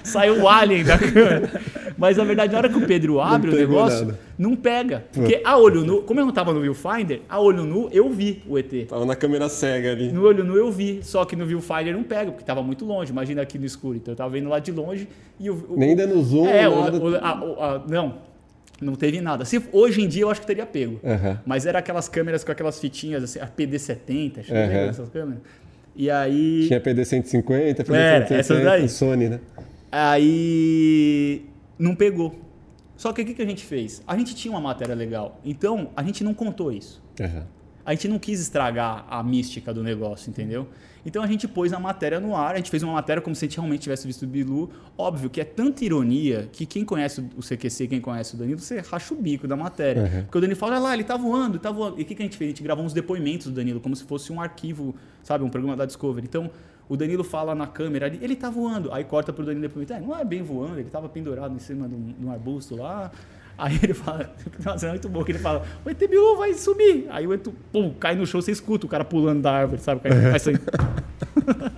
Saiu 0.03 0.41
o 0.41 0.47
alien 0.47 0.83
da 0.83 0.99
câmera. 0.99 1.61
Mas 2.01 2.17
na 2.17 2.23
verdade, 2.23 2.51
na 2.51 2.57
hora 2.57 2.67
que 2.69 2.77
o 2.77 2.87
Pedro 2.87 3.21
abre 3.21 3.51
o 3.51 3.55
negócio, 3.55 4.07
nada. 4.07 4.19
não 4.37 4.55
pega. 4.55 5.05
Porque 5.13 5.39
a 5.45 5.55
olho 5.55 5.85
nu, 5.85 6.01
como 6.01 6.19
eu 6.19 6.25
não 6.25 6.33
tava 6.33 6.51
no 6.51 6.59
viewfinder, 6.59 7.21
a 7.29 7.39
olho 7.39 7.63
nu 7.63 7.89
eu 7.91 8.09
vi 8.09 8.41
o 8.47 8.57
ET. 8.57 8.87
Tava 8.89 9.05
na 9.05 9.15
câmera 9.15 9.47
cega 9.47 9.91
ali. 9.91 10.11
No 10.11 10.23
olho 10.25 10.43
nu 10.43 10.57
eu 10.57 10.71
vi, 10.71 10.99
só 11.03 11.23
que 11.25 11.35
no 11.35 11.45
viewfinder 11.45 11.93
não 11.93 12.01
pega, 12.03 12.31
porque 12.31 12.43
tava 12.43 12.63
muito 12.63 12.83
longe. 12.85 13.11
Imagina 13.11 13.43
aqui 13.43 13.59
no 13.59 13.65
escuro. 13.67 13.97
Então 13.97 14.13
eu 14.13 14.15
tava 14.15 14.31
vendo 14.31 14.49
lá 14.49 14.57
de 14.57 14.71
longe 14.71 15.07
e 15.39 15.47
o. 15.49 15.53
o- 15.69 15.77
Nem 15.77 15.95
dando 15.95 16.19
zoom, 16.23 16.47
É, 16.47 16.67
o- 16.67 16.73
o- 16.73 17.15
a- 17.17 17.19
a- 17.75 17.81
não, 17.87 18.15
não 18.81 18.95
teve 18.95 19.21
nada. 19.21 19.45
Se, 19.45 19.61
hoje 19.71 20.01
em 20.01 20.07
dia 20.07 20.23
eu 20.23 20.31
acho 20.31 20.41
que 20.41 20.47
teria 20.47 20.65
pego. 20.65 20.99
Aham. 21.05 21.39
Mas 21.45 21.67
era 21.67 21.77
aquelas 21.77 22.09
câmeras 22.09 22.43
com 22.43 22.51
aquelas 22.51 22.79
fitinhas, 22.79 23.23
assim, 23.23 23.39
a 23.39 23.45
PD70, 23.45 24.39
acho 24.39 24.47
que 24.47 24.53
lembra 24.53 24.87
dessas 24.87 25.07
câmeras? 25.09 25.39
E 25.95 26.09
aí. 26.09 26.65
Tinha 26.67 26.79
PD-150, 26.81 27.83
PD-150, 27.83 27.93
Era, 27.95 28.35
essas 28.39 28.63
daí. 28.63 28.89
Sony, 28.89 29.29
né? 29.29 29.39
Aí 29.91 31.41
não 31.81 31.95
pegou. 31.95 32.39
Só 32.95 33.11
que 33.11 33.21
o 33.21 33.25
que, 33.25 33.33
que 33.33 33.41
a 33.41 33.45
gente 33.45 33.65
fez? 33.65 34.01
A 34.05 34.15
gente 34.15 34.35
tinha 34.35 34.51
uma 34.51 34.61
matéria 34.61 34.93
legal. 34.93 35.39
Então 35.43 35.89
a 35.95 36.03
gente 36.03 36.23
não 36.23 36.33
contou 36.33 36.71
isso. 36.71 37.01
Aham. 37.19 37.45
A 37.83 37.95
gente 37.95 38.07
não 38.07 38.19
quis 38.19 38.39
estragar 38.39 39.05
a 39.09 39.23
mística 39.23 39.73
do 39.73 39.81
negócio, 39.81 40.29
entendeu? 40.29 40.67
Então 41.03 41.23
a 41.23 41.25
gente 41.25 41.47
pôs 41.47 41.73
a 41.73 41.79
matéria 41.79 42.19
no 42.19 42.35
ar, 42.35 42.53
a 42.53 42.57
gente 42.57 42.69
fez 42.69 42.83
uma 42.83 42.93
matéria 42.93 43.23
como 43.23 43.35
se 43.35 43.43
a 43.43 43.47
gente 43.47 43.57
realmente 43.57 43.81
tivesse 43.81 44.05
visto 44.05 44.21
o 44.21 44.27
Bilu. 44.27 44.69
Óbvio 44.95 45.31
que 45.31 45.41
é 45.41 45.43
tanta 45.43 45.83
ironia 45.83 46.47
que 46.51 46.63
quem 46.63 46.85
conhece 46.85 47.27
o 47.35 47.41
CQC, 47.41 47.87
quem 47.87 47.99
conhece 47.99 48.35
o 48.35 48.37
Danilo, 48.37 48.59
você 48.59 48.79
racha 48.81 49.11
o 49.15 49.17
bico 49.17 49.47
da 49.47 49.55
matéria. 49.55 50.03
Uhum. 50.03 50.23
Porque 50.25 50.37
o 50.37 50.41
Danilo 50.41 50.59
fala, 50.59 50.73
olha 50.73 50.81
lá, 50.83 50.93
ele 50.93 51.03
tá 51.03 51.17
voando, 51.17 51.57
tá 51.57 51.71
voando. 51.71 51.99
E 51.99 52.03
o 52.03 52.05
que, 52.05 52.13
que 52.13 52.21
a 52.21 52.25
gente 52.25 52.37
fez? 52.37 52.49
A 52.49 52.51
gente 52.51 52.61
gravou 52.61 52.85
uns 52.85 52.93
depoimentos 52.93 53.47
do 53.47 53.53
Danilo, 53.53 53.79
como 53.79 53.95
se 53.95 54.03
fosse 54.03 54.31
um 54.31 54.39
arquivo, 54.39 54.93
sabe, 55.23 55.43
um 55.43 55.49
programa 55.49 55.75
da 55.75 55.87
Discovery. 55.87 56.27
Então 56.27 56.51
o 56.91 56.97
Danilo 56.97 57.23
fala 57.23 57.55
na 57.55 57.65
câmera 57.65 58.07
ali, 58.07 58.19
ele 58.21 58.35
tá 58.35 58.49
voando. 58.49 58.91
Aí 58.91 59.05
corta 59.05 59.31
pro 59.31 59.45
Danilo 59.45 59.61
depoimento, 59.61 59.93
é, 59.93 60.01
não 60.01 60.13
é 60.13 60.25
bem 60.25 60.43
voando, 60.43 60.77
ele 60.77 60.89
tava 60.89 61.07
pendurado 61.07 61.55
em 61.55 61.59
cima 61.59 61.87
de 61.87 61.95
um, 61.95 62.13
de 62.19 62.25
um 62.25 62.29
arbusto 62.29 62.75
lá. 62.75 63.09
Aí 63.57 63.79
ele 63.81 63.93
fala, 63.93 64.29
nossa, 64.61 64.87
é 64.87 64.89
muito 64.89 65.07
bom 65.07 65.23
que 65.23 65.31
ele 65.31 65.39
fala, 65.39 65.63
o 65.85 65.89
ET 65.89 65.97
Bilu 65.97 66.35
vai 66.35 66.53
subir. 66.53 67.07
Aí 67.09 67.25
o 67.25 67.33
ET, 67.33 67.47
pum, 67.71 67.93
cai 67.97 68.13
no 68.13 68.27
chão, 68.27 68.41
você 68.41 68.51
escuta 68.51 68.85
o 68.85 68.89
cara 68.89 69.05
pulando 69.05 69.41
da 69.41 69.53
árvore, 69.53 69.81
sabe? 69.81 70.01
Cai, 70.01 70.37
sair. 70.37 70.59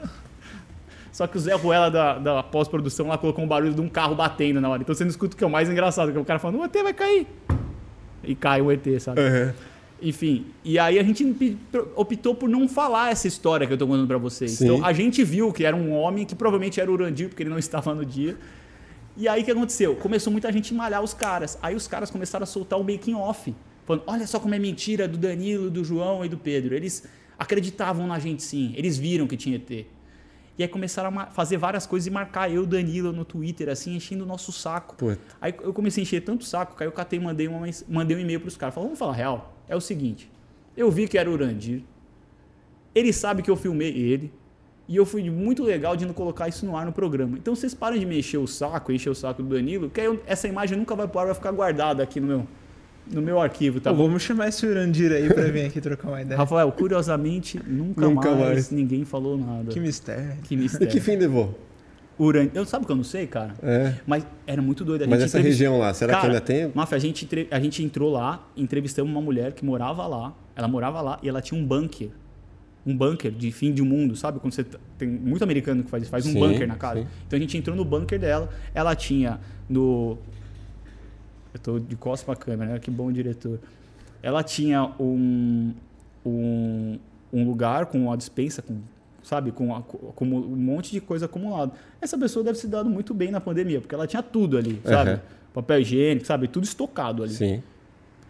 Só 1.13 1.27
que 1.27 1.37
o 1.37 1.39
Zé 1.39 1.53
Ruela 1.53 1.91
da, 1.91 2.17
da 2.17 2.41
pós-produção 2.41 3.07
lá 3.07 3.15
colocou 3.15 3.45
um 3.45 3.47
barulho 3.47 3.75
de 3.75 3.81
um 3.81 3.89
carro 3.89 4.15
batendo 4.15 4.59
na 4.59 4.67
hora. 4.67 4.81
Então 4.81 4.95
você 4.95 5.03
não 5.03 5.11
escuta 5.11 5.35
o 5.35 5.37
que 5.37 5.43
é 5.43 5.47
o 5.47 5.49
mais 5.49 5.69
engraçado, 5.69 6.11
que 6.11 6.17
é 6.17 6.21
o 6.21 6.25
cara 6.25 6.39
falando, 6.39 6.59
o 6.59 6.65
ET 6.65 6.73
vai 6.81 6.93
cair. 6.93 7.27
E 8.23 8.33
cai 8.33 8.63
o 8.63 8.71
ET, 8.71 8.99
sabe? 8.99 9.21
Enfim, 10.03 10.47
e 10.65 10.77
aí 10.77 10.99
a 10.99 11.03
gente 11.03 11.25
optou 11.95 12.35
por 12.35 12.49
não 12.49 12.67
falar 12.67 13.11
essa 13.11 13.25
história 13.25 13.65
que 13.65 13.71
eu 13.71 13.77
tô 13.77 13.87
contando 13.87 14.05
pra 14.05 14.17
vocês. 14.17 14.51
Sim. 14.51 14.65
Então 14.65 14.85
a 14.85 14.91
gente 14.91 15.23
viu 15.23 15.53
que 15.53 15.63
era 15.63 15.73
um 15.73 15.93
homem 15.93 16.25
que 16.25 16.35
provavelmente 16.35 16.81
era 16.81 16.91
o 16.91 16.93
Urandir, 16.93 17.29
porque 17.29 17.41
ele 17.41 17.49
não 17.49 17.57
estava 17.59 17.95
no 17.95 18.05
dia. 18.05 18.37
E 19.15 19.29
aí 19.29 19.41
o 19.41 19.45
que 19.45 19.51
aconteceu? 19.51 19.95
Começou 19.95 20.29
muita 20.29 20.51
gente 20.51 20.73
a 20.73 20.77
malhar 20.77 21.01
os 21.01 21.13
caras. 21.13 21.57
Aí 21.61 21.73
os 21.73 21.87
caras 21.87 22.11
começaram 22.11 22.43
a 22.43 22.45
soltar 22.45 22.77
o 22.77 22.83
making 22.83 23.13
off. 23.13 23.55
Falando, 23.85 24.03
olha 24.05 24.27
só 24.27 24.39
como 24.41 24.53
é 24.53 24.59
mentira 24.59 25.07
do 25.07 25.17
Danilo, 25.17 25.69
do 25.69 25.85
João 25.85 26.25
e 26.25 26.27
do 26.27 26.37
Pedro. 26.37 26.75
Eles 26.75 27.07
acreditavam 27.39 28.05
na 28.05 28.19
gente 28.19 28.43
sim. 28.43 28.73
Eles 28.75 28.97
viram 28.97 29.25
que 29.25 29.37
tinha 29.37 29.55
ET. 29.55 29.85
E 30.57 30.63
aí 30.63 30.67
começaram 30.67 31.17
a 31.17 31.27
fazer 31.27 31.57
várias 31.57 31.87
coisas 31.87 32.07
e 32.07 32.11
marcar 32.11 32.51
eu 32.51 32.63
o 32.63 32.65
Danilo 32.65 33.11
no 33.13 33.23
Twitter, 33.23 33.69
assim, 33.69 33.95
enchendo 33.95 34.23
o 34.23 34.27
nosso 34.27 34.51
saco. 34.51 34.95
Puta. 34.95 35.19
Aí 35.41 35.53
eu 35.61 35.73
comecei 35.73 36.01
a 36.01 36.03
encher 36.03 36.21
tanto 36.21 36.43
saco, 36.43 36.75
que 36.75 36.83
aí 36.83 36.87
eu 36.87 36.91
catei 36.91 37.17
e 37.17 37.21
mandei, 37.21 37.47
uma, 37.47 37.65
mandei 37.87 38.17
um 38.17 38.19
e-mail 38.19 38.39
pros 38.39 38.57
caras. 38.57 38.75
Falei, 38.75 38.87
vamos 38.87 38.99
falar 38.99 39.13
real. 39.13 39.52
É 39.67 39.75
o 39.75 39.81
seguinte, 39.81 40.29
eu 40.75 40.89
vi 40.91 41.07
que 41.07 41.17
era 41.17 41.29
o 41.29 41.33
Urandir. 41.33 41.81
Ele 42.93 43.11
sabe 43.13 43.41
que 43.41 43.49
eu 43.49 43.55
filmei 43.55 43.89
ele. 43.95 44.31
E 44.87 44.97
eu 44.97 45.05
fui 45.05 45.27
muito 45.29 45.63
legal 45.63 45.95
de 45.95 46.05
não 46.05 46.13
colocar 46.13 46.49
isso 46.49 46.65
no 46.65 46.75
ar 46.75 46.85
no 46.85 46.91
programa. 46.91 47.37
Então 47.37 47.55
vocês 47.55 47.73
parem 47.73 47.99
de 48.01 48.05
me 48.05 48.19
encher 48.19 48.37
o 48.37 48.45
saco, 48.45 48.91
encher 48.91 49.09
o 49.09 49.15
saco 49.15 49.41
do 49.41 49.55
Danilo, 49.55 49.89
que 49.89 50.01
aí 50.01 50.07
eu- 50.07 50.21
essa 50.27 50.45
imagem 50.45 50.77
nunca 50.77 50.93
vai 50.93 51.07
pro 51.07 51.19
ar, 51.21 51.25
vai 51.27 51.33
ficar 51.35 51.51
guardada 51.53 52.03
aqui 52.03 52.19
no 52.19 52.27
meu, 52.27 52.47
no 53.09 53.21
meu 53.21 53.39
arquivo, 53.39 53.79
tá 53.79 53.91
Pô, 53.91 53.95
bom? 53.95 54.07
vamos 54.07 54.23
chamar 54.23 54.49
esse 54.49 54.65
Urandir 54.65 55.09
aí 55.13 55.33
pra 55.33 55.43
vir 55.45 55.65
aqui 55.67 55.79
trocar 55.79 56.09
uma 56.09 56.21
ideia. 56.21 56.37
Rafael, 56.37 56.69
curiosamente, 56.73 57.57
nunca, 57.65 58.01
Nunca 58.01 58.31
mais, 58.31 58.41
mais. 58.41 58.71
ninguém 58.71 59.05
falou 59.05 59.37
nada. 59.37 59.71
Que 59.71 59.79
mistério. 59.79 60.35
Que 60.43 60.53
E 60.53 60.57
mistério. 60.57 60.87
que 60.89 60.99
fim 60.99 61.15
levou? 61.15 61.57
Uran... 62.19 62.49
Eu 62.53 62.65
sabe 62.65 62.85
que 62.85 62.91
eu 62.91 62.95
não 62.95 63.03
sei, 63.03 63.25
cara? 63.27 63.53
É. 63.63 63.95
Mas 64.05 64.25
era 64.45 64.61
muito 64.61 64.85
doido. 64.85 65.03
A 65.03 65.07
Mas 65.07 65.19
gente 65.19 65.25
essa 65.27 65.39
entrevist- 65.39 65.59
região 65.61 65.79
lá, 65.79 65.93
será 65.93 66.13
que 66.13 66.21
Cara, 66.21 66.33
ainda 66.33 66.41
tem? 66.45 66.71
Mafia, 66.73 66.97
a 66.97 66.99
gente, 66.99 67.25
entre- 67.25 67.47
a 67.49 67.59
gente 67.59 67.83
entrou 67.83 68.11
lá, 68.11 68.47
entrevistamos 68.55 69.11
uma 69.11 69.21
mulher 69.21 69.53
que 69.53 69.65
morava 69.65 70.05
lá. 70.05 70.33
Ela 70.55 70.67
morava 70.67 71.01
lá 71.01 71.19
e 71.23 71.29
ela 71.29 71.41
tinha 71.41 71.59
um 71.59 71.65
bunker. 71.65 72.09
Um 72.85 72.95
bunker 72.95 73.31
de 73.31 73.51
fim 73.51 73.73
de 73.73 73.81
mundo, 73.81 74.15
sabe? 74.15 74.39
Quando 74.39 74.53
você 74.53 74.65
tem 74.97 75.07
muito 75.07 75.41
americano 75.43 75.83
que 75.83 75.89
faz 75.89 76.03
isso, 76.03 76.11
faz 76.11 76.25
um 76.25 76.33
Sim, 76.33 76.39
bunker 76.39 76.67
na 76.67 76.75
casa. 76.75 77.01
sim. 77.01 77.07
Então 77.25 77.37
a 77.37 77.39
gente 77.39 77.57
entrou 77.57 77.75
no 77.75 77.85
bunker 77.85 78.19
dela. 78.19 78.49
Ela 78.75 78.93
tinha 78.95 79.39
no. 79.69 80.17
Eu 81.53 81.59
tô 81.59 81.79
de 81.79 81.95
costas 81.95 82.25
pra 82.25 82.35
câmera, 82.35 82.73
né? 82.73 82.79
Que 82.79 82.91
bom 82.91 83.11
diretor. 83.11 83.59
Ela 84.21 84.43
tinha 84.43 84.91
um, 84.99 85.73
um, 86.25 86.99
um 87.31 87.45
lugar 87.45 87.85
com 87.87 87.99
uma 88.05 88.17
dispensa 88.17 88.61
com 88.61 88.79
sabe? 89.23 89.51
Com, 89.51 89.81
com 89.81 90.25
um 90.25 90.55
monte 90.55 90.91
de 90.91 91.01
coisa 91.01 91.25
acumulado. 91.25 91.71
Essa 92.01 92.17
pessoa 92.17 92.43
deve 92.43 92.57
se 92.57 92.67
dado 92.67 92.89
muito 92.89 93.13
bem 93.13 93.31
na 93.31 93.41
pandemia, 93.41 93.79
porque 93.81 93.95
ela 93.95 94.05
tinha 94.05 94.21
tudo 94.21 94.57
ali, 94.57 94.79
sabe? 94.83 95.11
Aham. 95.11 95.21
Papel 95.53 95.79
higiênico, 95.79 96.25
sabe? 96.25 96.47
Tudo 96.47 96.63
estocado 96.63 97.23
ali. 97.23 97.33
Sim. 97.33 97.63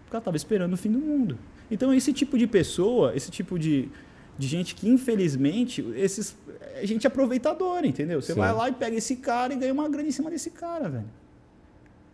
Porque 0.04 0.16
ela 0.16 0.20
estava 0.20 0.38
esperando 0.38 0.74
o 0.74 0.78
fim 0.78 0.91
do 0.91 1.00
mundo. 1.00 1.38
Então, 1.72 1.94
esse 1.94 2.14
tipo 2.14 2.38
de 2.38 2.46
pessoa, 2.46 3.16
esse 3.16 3.32
tipo 3.32 3.58
de, 3.58 3.89
de 4.38 4.48
gente 4.48 4.76
que, 4.76 4.88
infelizmente, 4.88 5.84
esses, 5.96 6.38
é 6.76 6.86
gente 6.86 7.08
aproveitadora, 7.08 7.88
entendeu? 7.88 8.22
Você 8.22 8.34
Sim. 8.34 8.39
vai 8.39 8.54
lá 8.54 8.70
e 8.70 8.74
pega 8.74 8.96
esse 8.96 9.16
cara 9.16 9.54
e 9.54 9.56
ganha 9.56 9.74
uma 9.74 9.89
grana 9.89 10.08
em 10.08 10.12
cima 10.12 10.30
desse 10.30 10.52
cara, 10.52 10.89
velho. 10.89 11.06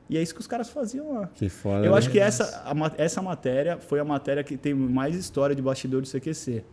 E 0.10 0.18
é 0.18 0.22
isso 0.22 0.34
que 0.34 0.42
os 0.42 0.48
caras 0.48 0.70
faziam 0.70 1.14
lá. 1.14 1.30
Que 1.36 1.50
foda. 1.50 1.86
Eu 1.86 1.92
né? 1.92 1.98
acho 1.98 2.10
que 2.10 2.20
essa, 2.20 2.64
a 2.66 2.92
essa 2.98 3.22
matéria 3.22 3.78
foi 3.78 4.00
a 4.00 4.06
matéria 4.06 4.44
que 4.44 4.58
tem 4.58 4.74
mais 4.74 5.16
história 5.16 5.56
de 5.56 5.62
bastidor 5.62 6.02
do 6.02 6.08
CQC. 6.08 6.64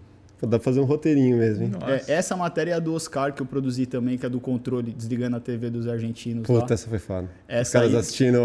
Dá 0.43 0.49
pra 0.49 0.59
fazer 0.61 0.81
um 0.81 0.85
roteirinho 0.85 1.39
mesmo, 1.39 1.65
hein? 1.65 1.71
É, 2.07 2.13
essa 2.13 2.37
matéria 2.37 2.73
é 2.73 2.75
a 2.75 2.79
do 2.79 2.93
Oscar 2.95 3.33
que 3.33 3.41
eu 3.41 3.47
produzi 3.47 3.87
também, 3.87 4.19
que 4.19 4.27
é 4.27 4.29
do 4.29 4.39
controle, 4.39 4.93
desligando 4.93 5.37
a 5.37 5.41
TV 5.41 5.71
dos 5.71 5.89
argentinos 5.89 6.47
Puta, 6.47 6.59
lá. 6.61 6.75
essa 6.75 6.89
foi 6.89 6.99
foda. 6.99 7.23
Os 7.25 7.31
Essa 7.49 7.73
caras 7.79 7.95
aí- 7.95 7.99
assistindo 8.01 8.39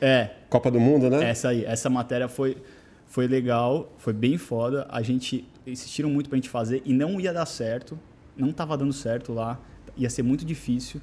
É, 0.00 0.30
Copa 0.50 0.70
do 0.70 0.78
Mundo, 0.78 1.08
né? 1.08 1.30
Essa 1.30 1.48
aí, 1.48 1.64
essa 1.64 1.88
matéria 1.88 2.28
foi, 2.28 2.58
foi 3.06 3.26
legal, 3.26 3.90
foi 3.96 4.12
bem 4.12 4.36
foda. 4.36 4.86
A 4.90 5.00
gente 5.00 5.48
insistiram 5.66 6.10
muito 6.10 6.28
pra 6.28 6.36
gente 6.36 6.50
fazer 6.50 6.82
e 6.84 6.92
não 6.92 7.18
ia 7.18 7.32
dar 7.32 7.46
certo. 7.46 7.98
Não 8.36 8.52
tava 8.52 8.76
dando 8.76 8.92
certo 8.92 9.32
lá. 9.32 9.58
Ia 9.96 10.10
ser 10.10 10.22
muito 10.22 10.44
difícil. 10.44 11.00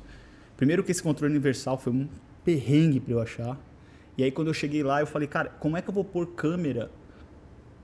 Primeiro 0.56 0.84
que 0.84 0.92
esse 0.92 1.02
controle 1.02 1.34
universal 1.34 1.78
foi 1.78 1.92
um 1.92 2.08
perrengue 2.44 3.00
pra 3.00 3.14
eu 3.14 3.20
achar. 3.20 3.60
E 4.16 4.24
aí 4.24 4.30
quando 4.32 4.48
eu 4.50 4.54
cheguei 4.54 4.84
lá, 4.84 5.02
eu 5.02 5.08
falei, 5.08 5.28
cara, 5.28 5.50
como 5.60 5.76
é 5.76 5.82
que 5.82 5.90
eu 5.90 5.94
vou 5.94 6.04
pôr 6.06 6.28
câmera 6.28 6.90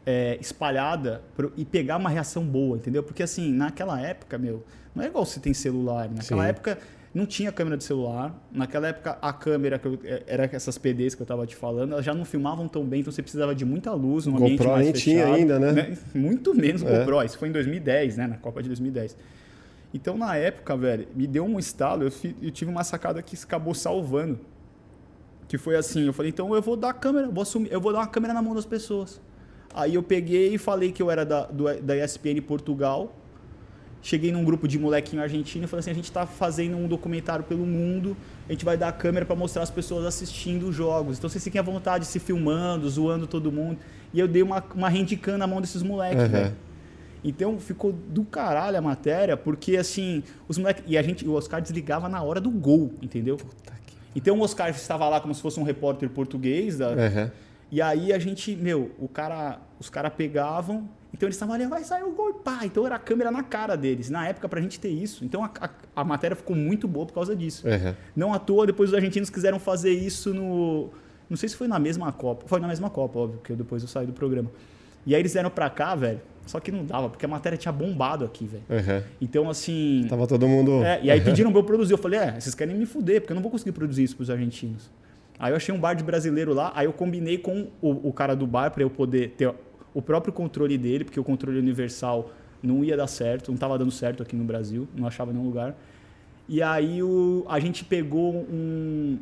é, 0.06 0.38
espalhada 0.42 1.22
pro- 1.36 1.52
e 1.56 1.64
pegar 1.66 1.98
uma 1.98 2.10
reação 2.10 2.44
boa, 2.44 2.78
entendeu? 2.78 3.04
Porque 3.04 3.22
assim, 3.24 3.52
naquela 3.52 4.00
época, 4.02 4.38
meu, 4.38 4.64
não 4.96 5.04
é 5.04 5.08
igual 5.08 5.26
você 5.26 5.40
tem 5.40 5.54
celular. 5.54 6.10
Naquela 6.10 6.44
Sim. 6.44 6.50
época 6.50 6.78
não 7.14 7.26
tinha 7.26 7.52
câmera 7.52 7.78
de 7.78 7.84
celular. 7.84 8.34
Naquela 8.52 8.88
época 8.88 9.18
a 9.22 9.32
câmera, 9.34 9.78
que 9.78 9.86
eu- 9.88 10.00
é- 10.04 10.24
era 10.28 10.50
essas 10.52 10.78
PDs 10.78 11.14
que 11.14 11.22
eu 11.22 11.26
tava 11.26 11.46
te 11.46 11.56
falando, 11.56 11.94
elas 11.94 12.06
já 12.06 12.14
não 12.14 12.26
filmavam 12.26 12.68
tão 12.68 12.84
bem, 12.84 13.02
então 13.02 13.12
você 13.14 13.22
precisava 13.22 13.54
de 13.54 13.64
muita 13.66 13.94
luz, 13.94 14.26
um 14.28 14.36
ambiente 14.38 14.58
GoPro 14.58 14.72
mais 14.72 14.86
nem 14.86 14.94
tinha 14.94 15.18
fechado, 15.26 15.36
ainda, 15.36 15.60
né? 15.60 15.98
Muito 16.16 16.56
menos 16.56 16.82
É. 16.84 17.00
GoPro. 17.00 17.24
Isso 17.24 17.38
foi 17.38 17.50
em 17.50 17.52
2010, 17.52 18.18
né? 18.18 18.28
Na 18.28 18.38
Copa 18.38 18.62
de 18.64 18.70
2010. 18.70 19.16
Então, 19.94 20.18
na 20.18 20.36
época, 20.38 20.76
velho, 20.78 21.06
me 21.14 21.28
deu 21.28 21.44
um 21.46 21.60
estalo. 21.60 22.04
Eu, 22.04 22.12
eu 22.42 22.50
tive 22.50 22.72
uma 22.72 22.84
sacada 22.84 23.22
que 23.22 23.36
acabou 23.44 23.74
salvando. 23.74 24.40
Que 25.50 25.58
foi 25.58 25.76
assim, 25.76 26.06
eu 26.08 26.14
falei, 26.14 26.30
então 26.30 26.56
eu 26.56 26.62
vou 26.62 26.78
dar 26.78 26.90
a 26.92 26.94
câmera, 26.94 27.28
vou 27.30 27.42
assumir, 27.42 27.70
eu 27.72 27.82
vou 27.82 27.92
dar 27.92 28.00
uma 28.00 28.08
câmera 28.08 28.34
na 28.34 28.42
mão 28.42 28.56
das 28.56 28.66
pessoas. 28.66 29.20
Aí 29.74 29.96
eu 29.96 30.04
peguei 30.04 30.56
e 30.56 30.58
falei 30.58 30.92
que 30.92 31.02
eu 31.02 31.10
era 31.10 31.26
da, 31.26 31.46
do, 31.46 31.66
da 31.82 31.96
ESPN 31.96 32.42
Portugal. 32.46 33.16
Cheguei 34.04 34.32
num 34.32 34.44
grupo 34.44 34.68
de 34.68 34.80
molequinho 34.80 35.22
argentino 35.22 35.66
e 35.66 35.68
falei 35.68 35.82
assim, 35.82 35.92
a 35.92 35.94
gente 35.94 36.12
tá 36.12 36.26
fazendo 36.26 36.76
um 36.76 36.88
documentário 36.88 37.46
pelo 37.46 37.68
mundo, 37.68 38.18
a 38.50 38.52
gente 38.52 38.66
vai 38.66 38.76
dar 38.76 38.88
a 38.88 38.92
câmera 38.92 39.28
para 39.28 39.36
mostrar 39.36 39.62
as 39.62 39.70
pessoas 39.70 40.06
assistindo 40.06 40.68
os 40.70 40.76
jogos. 40.76 41.20
Então 41.20 41.30
vocês 41.30 41.44
fiquem 41.44 41.60
à 41.60 41.64
vontade, 41.64 42.06
se 42.06 42.20
filmando, 42.20 42.90
zoando 42.90 43.28
todo 43.28 43.52
mundo. 43.52 43.78
E 44.12 44.20
eu 44.20 44.28
dei 44.28 44.42
uma, 44.42 44.64
uma 44.74 44.90
handicam 44.90 45.38
na 45.38 45.46
mão 45.46 45.62
desses 45.62 45.84
moleques, 45.84 46.28
velho. 46.28 46.56
Então 47.24 47.60
ficou 47.60 47.92
do 47.92 48.24
caralho 48.24 48.76
a 48.78 48.82
matéria, 48.82 49.38
porque 49.38 49.78
assim, 49.78 50.24
os 50.48 50.58
moleques. 50.58 50.84
E 50.88 50.98
a 50.98 51.04
gente, 51.04 51.28
o 51.28 51.34
Oscar 51.34 51.62
desligava 51.62 52.10
na 52.10 52.24
hora 52.24 52.42
do 52.42 52.50
gol, 52.50 52.92
entendeu? 53.02 53.38
Então 54.16 54.40
o 54.40 54.42
Oscar 54.42 54.70
estava 54.70 55.08
lá 55.08 55.22
como 55.22 55.34
se 55.36 55.42
fosse 55.42 55.60
um 55.60 55.64
repórter 55.64 56.10
português. 56.10 56.80
Da, 56.80 56.88
Aham. 56.88 57.32
E 57.72 57.82
aí 57.82 58.12
a 58.12 58.20
gente, 58.20 58.56
meu, 58.56 58.92
o 59.00 59.08
cara, 59.08 59.60
os 59.80 59.90
caras 59.90 60.12
pegavam. 60.14 60.90
Então 61.14 61.28
eles 61.28 61.36
estavam 61.36 61.56
ali, 61.56 61.66
vai 61.66 61.84
sair 61.84 62.04
o 62.04 62.12
gol 62.12 62.34
pá. 62.36 62.60
Então 62.64 62.86
era 62.86 62.96
a 62.96 63.00
câmera 63.00 63.32
na 63.32 63.44
cara 63.44 63.76
deles. 63.76 64.10
Na 64.10 64.28
época, 64.28 64.50
pra 64.50 64.60
gente 64.60 64.80
ter 64.80 64.90
isso. 64.90 65.24
Então 65.24 65.44
a, 65.44 65.52
a, 65.60 65.70
a 65.96 66.04
matéria 66.04 66.36
ficou 66.36 66.56
muito 66.56 66.88
boa 66.88 67.06
por 67.06 67.14
causa 67.14 67.36
disso. 67.36 67.68
Aham. 67.68 67.96
Não 68.16 68.34
à 68.34 68.40
toa, 68.40 68.66
depois 68.66 68.90
os 68.90 68.96
argentinos 68.96 69.30
quiseram 69.30 69.60
fazer 69.60 69.92
isso 69.92 70.34
no. 70.34 70.90
Não 71.30 71.38
sei 71.38 71.48
se 71.48 71.56
foi 71.56 71.68
na 71.68 71.80
mesma 71.80 72.12
Copa. 72.12 72.46
Foi 72.48 72.60
na 72.60 72.68
mesma 72.68 72.90
Copa, 72.90 73.20
óbvio, 73.20 73.40
porque 73.40 73.54
depois 73.54 73.82
eu 73.82 73.88
saí 73.88 74.06
do 74.06 74.14
programa. 74.14 74.52
E 75.06 75.16
aí 75.16 75.22
eles 75.22 75.32
vieram 75.32 75.50
pra 75.50 75.70
cá, 75.70 75.96
velho. 75.96 76.20
Só 76.46 76.60
que 76.60 76.72
não 76.72 76.86
dava, 76.86 77.10
porque 77.10 77.26
a 77.26 77.30
matéria 77.30 77.58
tinha 77.58 77.72
bombado 77.72 78.26
aqui, 78.26 78.46
velho. 78.46 78.64
Aham. 78.70 79.04
Então, 79.22 79.50
assim. 79.50 80.06
Tava 80.10 80.28
todo 80.28 80.48
mundo. 80.48 80.84
É, 80.84 81.00
e 81.04 81.12
aí 81.12 81.22
pediram 81.22 81.52
pra 81.52 81.60
eu 81.60 81.64
produzir. 81.64 81.94
Eu 81.94 81.98
falei, 81.98 82.20
é, 82.20 82.40
vocês 82.40 82.54
querem 82.56 82.76
me 82.76 82.86
fuder, 82.86 83.22
porque 83.22 83.32
eu 83.32 83.36
não 83.36 83.42
vou 83.42 83.52
conseguir 83.52 83.72
produzir 83.72 84.04
isso 84.04 84.16
pros 84.16 84.30
argentinos. 84.30 84.90
Aí 85.42 85.52
eu 85.52 85.56
achei 85.56 85.74
um 85.74 85.80
bar 85.80 85.96
de 85.96 86.04
brasileiro 86.04 86.54
lá, 86.54 86.72
aí 86.76 86.86
eu 86.86 86.94
combinei 86.94 87.40
com 87.40 87.68
o, 87.82 88.10
o 88.10 88.14
cara 88.14 88.36
do 88.36 88.46
bar 88.46 88.70
pra 88.70 88.84
eu 88.84 88.92
poder 88.92 89.32
ter 89.32 89.52
o 89.92 90.00
próprio 90.00 90.32
controle 90.32 90.78
dele, 90.78 91.04
porque 91.04 91.20
o 91.20 91.24
controle 91.24 91.58
universal 91.58 92.32
não 92.62 92.84
ia 92.84 92.96
dar 92.96 93.08
certo, 93.08 93.50
não 93.50 93.58
tava 93.58 93.76
dando 93.76 93.90
certo 93.90 94.22
aqui 94.22 94.36
no 94.36 94.44
Brasil, 94.44 94.88
não 94.96 95.08
achava 95.08 95.34
nenhum 95.34 95.46
lugar. 95.46 95.76
E 96.48 96.62
aí 96.62 97.02
o, 97.02 97.44
a 97.50 97.60
gente 97.60 97.84
pegou 97.84 98.36
um, 98.36 99.18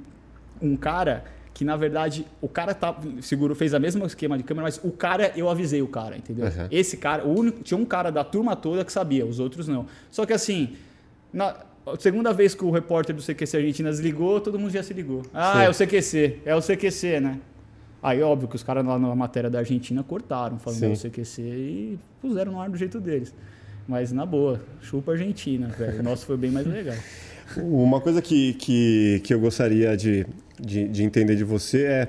um 0.61 0.75
cara 0.75 1.23
que, 1.53 1.63
na 1.63 1.77
verdade, 1.77 2.25
o 2.41 2.49
cara 2.49 2.73
tá, 2.73 2.97
seguro, 3.21 3.55
fez 3.55 3.73
a 3.73 3.79
mesma 3.79 4.05
esquema 4.05 4.37
de 4.37 4.43
câmera, 4.43 4.65
mas 4.65 4.77
o 4.83 4.91
cara, 4.91 5.31
eu 5.37 5.49
avisei 5.49 5.81
o 5.81 5.87
cara, 5.87 6.17
entendeu? 6.17 6.47
Uhum. 6.47 6.67
Esse 6.69 6.97
cara, 6.97 7.25
o 7.25 7.39
único, 7.39 7.63
tinha 7.63 7.77
um 7.77 7.85
cara 7.85 8.11
da 8.11 8.25
turma 8.25 8.57
toda 8.57 8.83
que 8.83 8.91
sabia, 8.91 9.25
os 9.25 9.39
outros 9.39 9.69
não. 9.69 9.85
Só 10.11 10.25
que 10.25 10.33
assim, 10.33 10.75
na 11.31 11.68
segunda 11.97 12.33
vez 12.33 12.53
que 12.53 12.63
o 12.63 12.71
repórter 12.71 13.15
do 13.15 13.21
CQC 13.21 13.57
Argentina 13.57 13.89
desligou, 13.89 14.39
todo 14.39 14.59
mundo 14.59 14.71
já 14.71 14.83
se 14.83 14.93
ligou. 14.93 15.23
Ah, 15.33 15.53
Sim. 15.53 15.63
é 15.63 15.69
o 15.69 15.73
CQC, 15.73 16.39
é 16.45 16.55
o 16.55 16.61
CQC, 16.61 17.19
né? 17.19 17.39
Aí, 18.01 18.21
óbvio 18.21 18.47
que 18.47 18.55
os 18.55 18.63
caras 18.63 18.85
lá 18.85 18.97
na 18.97 19.13
matéria 19.15 19.49
da 19.49 19.59
Argentina 19.59 20.03
cortaram, 20.03 20.57
falando 20.57 20.79
Sim. 20.79 20.85
é 20.85 20.93
o 20.93 20.97
CQC 20.97 21.41
e 21.41 21.99
puseram 22.21 22.53
no 22.53 22.61
ar 22.61 22.69
do 22.69 22.77
jeito 22.77 22.99
deles. 22.99 23.33
Mas, 23.87 24.11
na 24.11 24.25
boa, 24.25 24.61
chupa 24.81 25.11
a 25.11 25.13
Argentina, 25.15 25.67
velho. 25.67 25.99
O 25.99 26.03
nosso 26.03 26.25
foi 26.25 26.37
bem 26.37 26.51
mais 26.51 26.65
legal. 26.65 26.95
Uma 27.57 27.99
coisa 27.99 28.21
que, 28.21 28.53
que, 28.53 29.21
que 29.23 29.33
eu 29.33 29.39
gostaria 29.39 29.97
de, 29.97 30.25
de, 30.59 30.87
de 30.87 31.03
entender 31.03 31.35
de 31.35 31.43
você 31.43 31.83
é 31.85 32.07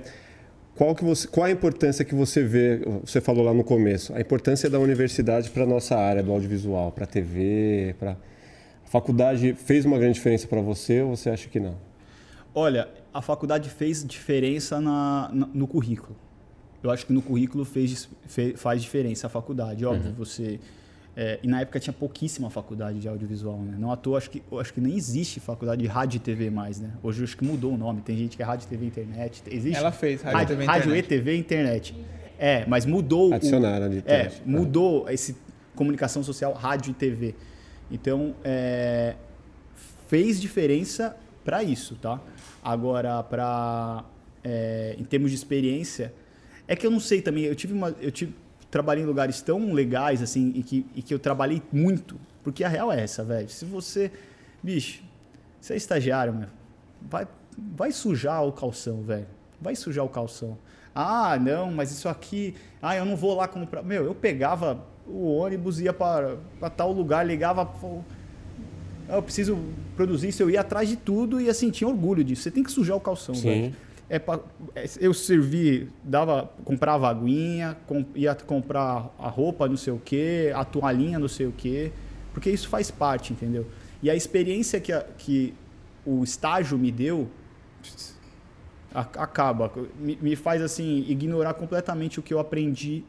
qual, 0.74 0.94
que 0.94 1.04
você, 1.04 1.28
qual 1.28 1.46
a 1.46 1.50
importância 1.50 2.04
que 2.04 2.14
você 2.14 2.42
vê, 2.42 2.80
você 3.04 3.20
falou 3.20 3.44
lá 3.44 3.52
no 3.52 3.62
começo, 3.62 4.14
a 4.14 4.20
importância 4.20 4.68
da 4.70 4.78
universidade 4.78 5.50
para 5.50 5.64
a 5.64 5.66
nossa 5.66 5.94
área 5.96 6.22
do 6.22 6.32
audiovisual, 6.32 6.90
para 6.92 7.04
a 7.04 7.06
TV, 7.06 7.94
para... 7.98 8.16
Faculdade 8.91 9.55
fez 9.55 9.84
uma 9.84 9.97
grande 9.97 10.14
diferença 10.14 10.49
para 10.49 10.61
você 10.61 11.01
ou 11.01 11.14
você 11.16 11.30
acha 11.30 11.49
que 11.49 11.61
não? 11.61 11.76
Olha, 12.53 12.88
a 13.14 13.22
faculdade 13.22 13.70
fez 13.70 14.05
diferença 14.05 14.80
na, 14.80 15.30
na- 15.32 15.49
no 15.55 15.68
currículo. 15.68 16.16
Eu 16.82 16.91
acho 16.91 17.07
que 17.07 17.12
no 17.12 17.22
currículo 17.22 17.64
fez, 17.64 18.09
fe- 18.26 18.55
faz 18.57 18.82
diferença 18.82 19.28
a 19.28 19.30
faculdade. 19.30 19.86
Óbvio, 19.86 20.12
você. 20.18 20.59
é, 21.16 21.38
e 21.41 21.47
na 21.47 21.61
época 21.61 21.78
tinha 21.78 21.93
pouquíssima 21.93 22.51
faculdade 22.51 22.99
de 22.99 23.07
audiovisual, 23.07 23.59
né? 23.61 23.76
Não 23.78 23.93
à 23.93 23.97
toa, 23.97 24.18
acho 24.18 24.28
que, 24.28 24.43
acho 24.59 24.74
que 24.74 24.80
nem 24.80 24.97
existe 24.97 25.38
faculdade 25.38 25.82
de 25.82 25.86
rádio 25.86 26.16
e 26.16 26.20
TV 26.20 26.51
mais, 26.51 26.80
né? 26.80 26.91
Hoje 27.01 27.20
eu 27.20 27.24
acho 27.24 27.36
que 27.36 27.45
mudou 27.45 27.72
o 27.74 27.76
nome. 27.78 28.01
Tem 28.01 28.16
gente 28.16 28.36
que 28.36 28.43
é 28.43 28.47
rádio, 28.47 28.66
TV, 28.68 28.86
internet. 28.86 29.41
Existe? 29.49 29.76
Ela 29.78 29.93
fez 29.93 30.20
rádio, 30.20 30.38
rádio, 30.38 30.57
TV, 30.57 30.64
rádio 30.66 30.82
e 30.97 30.99
internet. 30.99 31.09
TV 31.09 31.36
internet. 31.36 31.95
É, 32.41 32.64
mas 32.66 32.84
mudou. 32.86 33.30
o- 33.30 33.34
Adicionaram 33.34 33.88
de 33.88 33.97
É, 33.97 33.99
internet. 34.01 34.43
mudou 34.45 35.09
esse 35.09 35.36
comunicação 35.76 36.24
social, 36.24 36.53
rádio 36.55 36.91
e 36.91 36.95
TV. 36.95 37.36
Então, 37.91 38.34
é, 38.45 39.17
fez 40.08 40.41
diferença 40.41 41.17
para 41.45 41.62
isso, 41.62 41.96
tá? 41.96 42.21
Agora, 42.62 43.22
para 43.22 44.04
em 44.96 45.04
termos 45.04 45.30
de 45.30 45.37
experiência, 45.37 46.14
é 46.67 46.75
que 46.75 46.87
eu 46.87 46.91
não 46.91 47.00
sei 47.00 47.21
também. 47.21 47.45
Eu 47.45 47.54
tive 47.54 47.75
uma, 47.75 47.95
eu 48.00 48.11
tive 48.11 48.34
trabalhei 48.71 49.03
em 49.03 49.07
lugares 49.07 49.42
tão 49.42 49.72
legais 49.72 50.22
assim 50.22 50.53
e 50.54 50.62
que, 50.62 50.87
e 50.95 51.03
que 51.03 51.12
eu 51.12 51.18
trabalhei 51.18 51.61
muito, 51.72 52.18
porque 52.42 52.62
a 52.62 52.68
real 52.68 52.92
é 52.92 53.03
essa, 53.03 53.25
velho. 53.25 53.49
Se 53.49 53.64
você, 53.64 54.11
bicho, 54.62 55.03
você 55.61 55.75
é 55.75 55.76
estagiário, 55.76 56.33
meu, 56.33 56.49
vai, 57.03 57.26
vai 57.58 57.91
sujar 57.91 58.45
o 58.45 58.53
calção, 58.53 59.03
velho. 59.03 59.26
Vai 59.61 59.75
sujar 59.75 60.04
o 60.04 60.08
calção. 60.08 60.57
Ah, 60.95 61.38
não, 61.38 61.71
mas 61.71 61.91
isso 61.91 62.08
aqui, 62.08 62.54
ah, 62.80 62.96
eu 62.96 63.04
não 63.04 63.17
vou 63.17 63.34
lá 63.34 63.46
comprar. 63.46 63.83
Meu, 63.83 64.04
eu 64.04 64.14
pegava 64.14 64.87
o 65.12 65.34
ônibus, 65.37 65.80
ia 65.80 65.92
para 65.92 66.37
tal 66.76 66.92
lugar, 66.92 67.26
ligava, 67.26 67.68
eu 69.08 69.22
preciso 69.22 69.58
produzir 69.96 70.28
isso, 70.28 70.42
eu 70.42 70.50
ia 70.50 70.61
atrás 70.61 70.88
de 70.88 70.96
tudo 70.96 71.41
e 71.41 71.49
assim, 71.49 71.70
tinha 71.70 71.88
orgulho 71.88 72.22
disso. 72.22 72.42
Você 72.42 72.50
tem 72.50 72.62
que 72.62 72.70
sujar 72.70 72.96
o 72.96 73.00
calção, 73.00 73.34
Sim. 73.34 73.49
velho. 73.49 73.74
É 74.08 74.18
pra, 74.18 74.41
é, 74.74 74.87
eu 75.00 75.14
servi, 75.14 75.88
dava, 76.03 76.50
comprava 76.64 77.08
aguinha, 77.08 77.76
com, 77.87 78.04
ia 78.14 78.34
comprar 78.34 79.14
a 79.18 79.28
roupa, 79.28 79.68
não 79.68 79.76
sei 79.76 79.92
o 79.92 80.00
quê, 80.04 80.53
a 80.54 80.64
toalhinha, 80.64 81.16
não 81.18 81.28
sei 81.28 81.46
o 81.46 81.53
quê, 81.53 81.92
porque 82.32 82.50
isso 82.50 82.68
faz 82.68 82.91
parte, 82.91 83.32
entendeu? 83.32 83.66
E 84.03 84.11
a 84.11 84.14
experiência 84.16 84.80
que, 84.80 84.92
a- 84.92 85.04
que 85.16 85.54
o 86.04 86.24
estágio 86.24 86.76
me 86.76 86.91
deu 86.91 87.28
a- 88.92 89.00
acaba, 89.18 89.70
me, 89.99 90.18
me 90.20 90.34
faz 90.37 90.61
assim 90.62 91.04
ignorar 91.08 91.54
completamente 91.54 92.18
o 92.18 92.22
que 92.22 92.34
eu 92.34 92.41
aprendi 92.41 93.04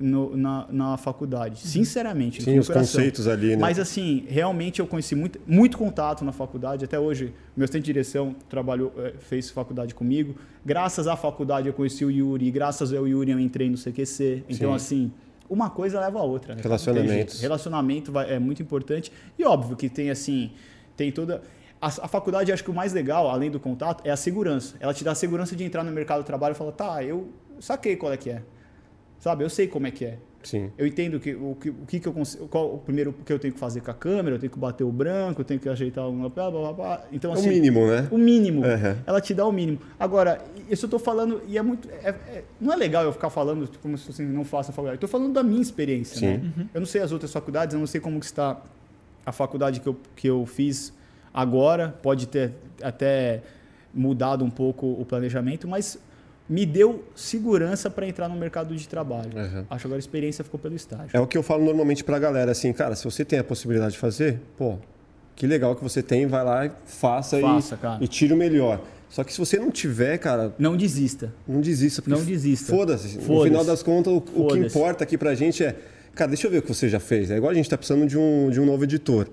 no- 0.00 0.36
na, 0.36 0.66
na 0.70 0.96
faculdade. 0.96 1.60
Sinceramente, 1.60 2.38
no 2.40 2.44
Sim, 2.44 2.58
os 2.58 2.66
coração. 2.66 2.96
conceitos 2.98 3.28
ali, 3.28 3.50
né? 3.50 3.56
Mas 3.56 3.78
assim, 3.78 4.24
realmente 4.28 4.80
eu 4.80 4.86
conheci 4.86 5.14
muito, 5.14 5.38
muito 5.46 5.76
contato 5.76 6.24
na 6.24 6.32
faculdade. 6.32 6.84
Até 6.84 6.98
hoje, 6.98 7.32
meu 7.56 7.64
assistente 7.64 7.82
de 7.84 7.92
direção 7.92 8.34
trabalhou, 8.48 8.92
eh, 8.96 9.12
fez 9.18 9.50
faculdade 9.50 9.94
comigo. 9.94 10.34
Graças 10.64 11.06
à 11.06 11.16
faculdade 11.16 11.68
eu 11.68 11.74
conheci 11.74 12.04
o 12.04 12.10
Yuri, 12.10 12.46
e 12.46 12.50
graças 12.50 12.92
ao 12.92 13.06
Yuri 13.06 13.30
eu 13.30 13.38
entrei 13.38 13.68
no 13.68 13.76
CQC. 13.76 14.44
Então, 14.48 14.70
Sim. 14.70 14.74
assim, 14.76 15.12
uma 15.48 15.68
coisa 15.68 16.00
leva 16.00 16.18
a 16.18 16.22
outra. 16.22 16.54
Né? 16.54 16.62
Jeito. 17.06 17.40
Relacionamento 17.40 18.10
vai- 18.12 18.32
é 18.32 18.38
muito 18.38 18.62
importante. 18.62 19.12
E 19.38 19.44
óbvio 19.44 19.76
que 19.76 19.88
tem 19.88 20.10
assim, 20.10 20.50
tem 20.96 21.12
toda. 21.12 21.42
A, 21.80 21.86
a 21.86 22.08
faculdade, 22.08 22.52
acho 22.52 22.62
que 22.62 22.70
o 22.70 22.74
mais 22.74 22.92
legal, 22.92 23.28
além 23.30 23.50
do 23.50 23.58
contato, 23.58 24.02
é 24.06 24.10
a 24.10 24.16
segurança. 24.16 24.76
Ela 24.80 24.92
te 24.94 25.02
dá 25.02 25.12
a 25.12 25.14
segurança 25.14 25.56
de 25.56 25.64
entrar 25.64 25.82
no 25.82 25.90
mercado 25.90 26.22
do 26.22 26.26
trabalho 26.26 26.52
e 26.52 26.54
falar, 26.54 26.72
tá, 26.72 27.02
eu 27.02 27.28
saquei 27.58 27.96
qual 27.96 28.12
é 28.12 28.16
que 28.16 28.30
é. 28.30 28.42
Sabe, 29.20 29.44
eu 29.44 29.50
sei 29.50 29.68
como 29.68 29.86
é 29.86 29.90
que 29.90 30.04
é. 30.04 30.18
Sim. 30.42 30.70
Eu 30.78 30.86
entendo 30.86 31.20
que, 31.20 31.34
o, 31.34 31.54
que, 31.60 31.68
o 31.68 31.86
que, 31.86 32.00
que 32.00 32.08
eu 32.08 32.12
consigo. 32.14 32.48
Qual 32.48 32.74
o 32.74 32.78
primeiro 32.78 33.12
que 33.12 33.30
eu 33.30 33.38
tenho 33.38 33.52
que 33.52 33.60
fazer 33.60 33.82
com 33.82 33.90
a 33.90 33.94
câmera, 33.94 34.36
eu 34.36 34.38
tenho 34.40 34.50
que 34.50 34.58
bater 34.58 34.84
o 34.84 34.90
branco, 34.90 35.42
eu 35.42 35.44
tenho 35.44 35.60
que 35.60 35.68
ajeitar 35.68 36.08
um. 36.08 36.28
Blá, 36.30 36.50
blá, 36.50 36.50
blá, 36.50 36.72
blá. 36.72 37.04
Então, 37.12 37.30
assim, 37.32 37.50
o 37.50 37.52
mínimo, 37.52 37.86
né? 37.86 38.08
o 38.10 38.16
mínimo. 38.16 38.62
Uhum. 38.62 38.96
Ela 39.06 39.20
te 39.20 39.34
dá 39.34 39.46
o 39.46 39.52
mínimo. 39.52 39.78
Agora, 39.98 40.42
isso 40.70 40.86
eu 40.86 40.90
tô 40.90 40.98
falando, 40.98 41.42
e 41.46 41.58
é 41.58 41.62
muito. 41.62 41.88
é- 41.90 42.08
é- 42.08 42.44
não 42.58 42.72
é 42.72 42.76
legal 42.76 43.04
eu 43.04 43.12
ficar 43.12 43.28
falando 43.28 43.66
tipo, 43.66 43.80
como 43.80 43.98
se 43.98 44.10
você 44.10 44.22
não 44.22 44.44
faça 44.44 44.70
a 44.70 44.74
faculdade. 44.74 44.96
Eu 44.96 45.00
tô 45.00 45.08
falando 45.08 45.34
da 45.34 45.42
minha 45.42 45.60
experiência. 45.60 46.18
Sim. 46.18 46.38
Né? 46.56 46.68
Eu 46.72 46.80
não 46.80 46.86
sei 46.86 47.02
as 47.02 47.12
outras 47.12 47.30
faculdades, 47.30 47.74
eu 47.74 47.80
não 47.80 47.86
sei 47.86 48.00
como 48.00 48.18
que 48.18 48.24
está 48.24 48.62
a 49.26 49.32
faculdade 49.32 49.80
que 49.80 49.86
eu, 49.86 49.96
que 50.16 50.26
eu 50.26 50.46
fiz 50.46 50.90
agora. 51.34 51.94
Pode 52.02 52.26
ter 52.26 52.52
até 52.82 53.42
mudado 53.92 54.42
um 54.42 54.50
pouco 54.50 54.86
o 54.86 55.04
planejamento, 55.04 55.68
mas 55.68 55.98
me 56.50 56.66
deu 56.66 57.04
segurança 57.14 57.88
para 57.88 58.08
entrar 58.08 58.28
no 58.28 58.34
mercado 58.34 58.74
de 58.74 58.88
trabalho. 58.88 59.30
Uhum. 59.36 59.64
Acho 59.70 59.82
que 59.82 59.86
agora 59.86 59.98
a 59.98 60.00
experiência 60.00 60.42
ficou 60.42 60.58
pelo 60.58 60.74
estágio. 60.74 61.08
É 61.12 61.20
o 61.20 61.26
que 61.26 61.38
eu 61.38 61.44
falo 61.44 61.64
normalmente 61.64 62.02
pra 62.02 62.18
galera, 62.18 62.50
assim, 62.50 62.72
cara, 62.72 62.96
se 62.96 63.04
você 63.04 63.24
tem 63.24 63.38
a 63.38 63.44
possibilidade 63.44 63.92
de 63.92 63.98
fazer, 63.98 64.40
pô, 64.58 64.76
que 65.36 65.46
legal 65.46 65.76
que 65.76 65.82
você 65.82 66.02
tem, 66.02 66.26
vai 66.26 66.44
lá 66.44 66.66
e 66.66 66.72
faça, 66.86 67.38
Faça, 67.40 67.78
e, 68.00 68.04
e 68.04 68.08
tira 68.08 68.34
o 68.34 68.36
melhor. 68.36 68.82
Só 69.08 69.22
que 69.22 69.32
se 69.32 69.38
você 69.38 69.58
não 69.58 69.70
tiver, 69.70 70.18
cara, 70.18 70.52
Não 70.58 70.76
desista. 70.76 71.32
não 71.46 71.60
desista. 71.60 72.02
Não 72.06 72.22
desista. 72.24 72.72
Foda-se. 72.72 73.16
No 73.16 73.22
Foda-se. 73.22 73.48
final 73.48 73.64
das 73.64 73.82
contas, 73.82 74.12
o, 74.12 74.16
o 74.18 74.48
que 74.48 74.58
importa 74.58 75.04
aqui 75.04 75.16
pra 75.16 75.34
gente 75.36 75.64
é, 75.64 75.76
cara, 76.16 76.28
deixa 76.30 76.46
eu 76.46 76.50
ver 76.50 76.58
o 76.58 76.62
que 76.62 76.68
você 76.74 76.88
já 76.88 76.98
fez. 77.00 77.30
É 77.30 77.36
igual 77.36 77.50
a 77.50 77.54
gente 77.54 77.70
tá 77.70 77.78
precisando 77.78 78.06
de 78.06 78.18
um, 78.18 78.50
de 78.50 78.60
um 78.60 78.66
novo 78.66 78.82
editor. 78.84 79.28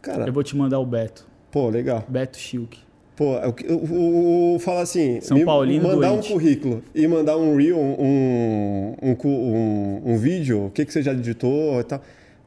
Cara, 0.00 0.26
Eu 0.28 0.32
vou 0.32 0.42
te 0.44 0.56
mandar 0.56 0.78
o 0.78 0.86
Beto. 0.86 1.26
pô, 1.50 1.68
legal. 1.68 2.04
Beto 2.08 2.38
Schilk. 2.38 2.78
Pô, 3.20 3.36
o, 3.36 3.52
que- 3.52 3.66
o, 3.70 4.58
fala 4.60 4.80
assim, 4.80 5.20
São 5.20 5.44
Paulino 5.44 5.86
mandar 5.86 6.08
doente. 6.08 6.30
um 6.30 6.32
currículo 6.32 6.82
e 6.94 7.06
mandar 7.06 7.36
um 7.36 7.54
reel, 7.54 7.76
um, 7.78 8.94
um, 9.02 9.16
um, 9.28 10.02
um 10.12 10.16
vídeo, 10.16 10.64
o 10.66 10.70
que, 10.70 10.86
que 10.86 10.90
você 10.92 11.02
já 11.02 11.12
editou 11.12 11.78
e 11.80 11.84
tal. 11.84 12.00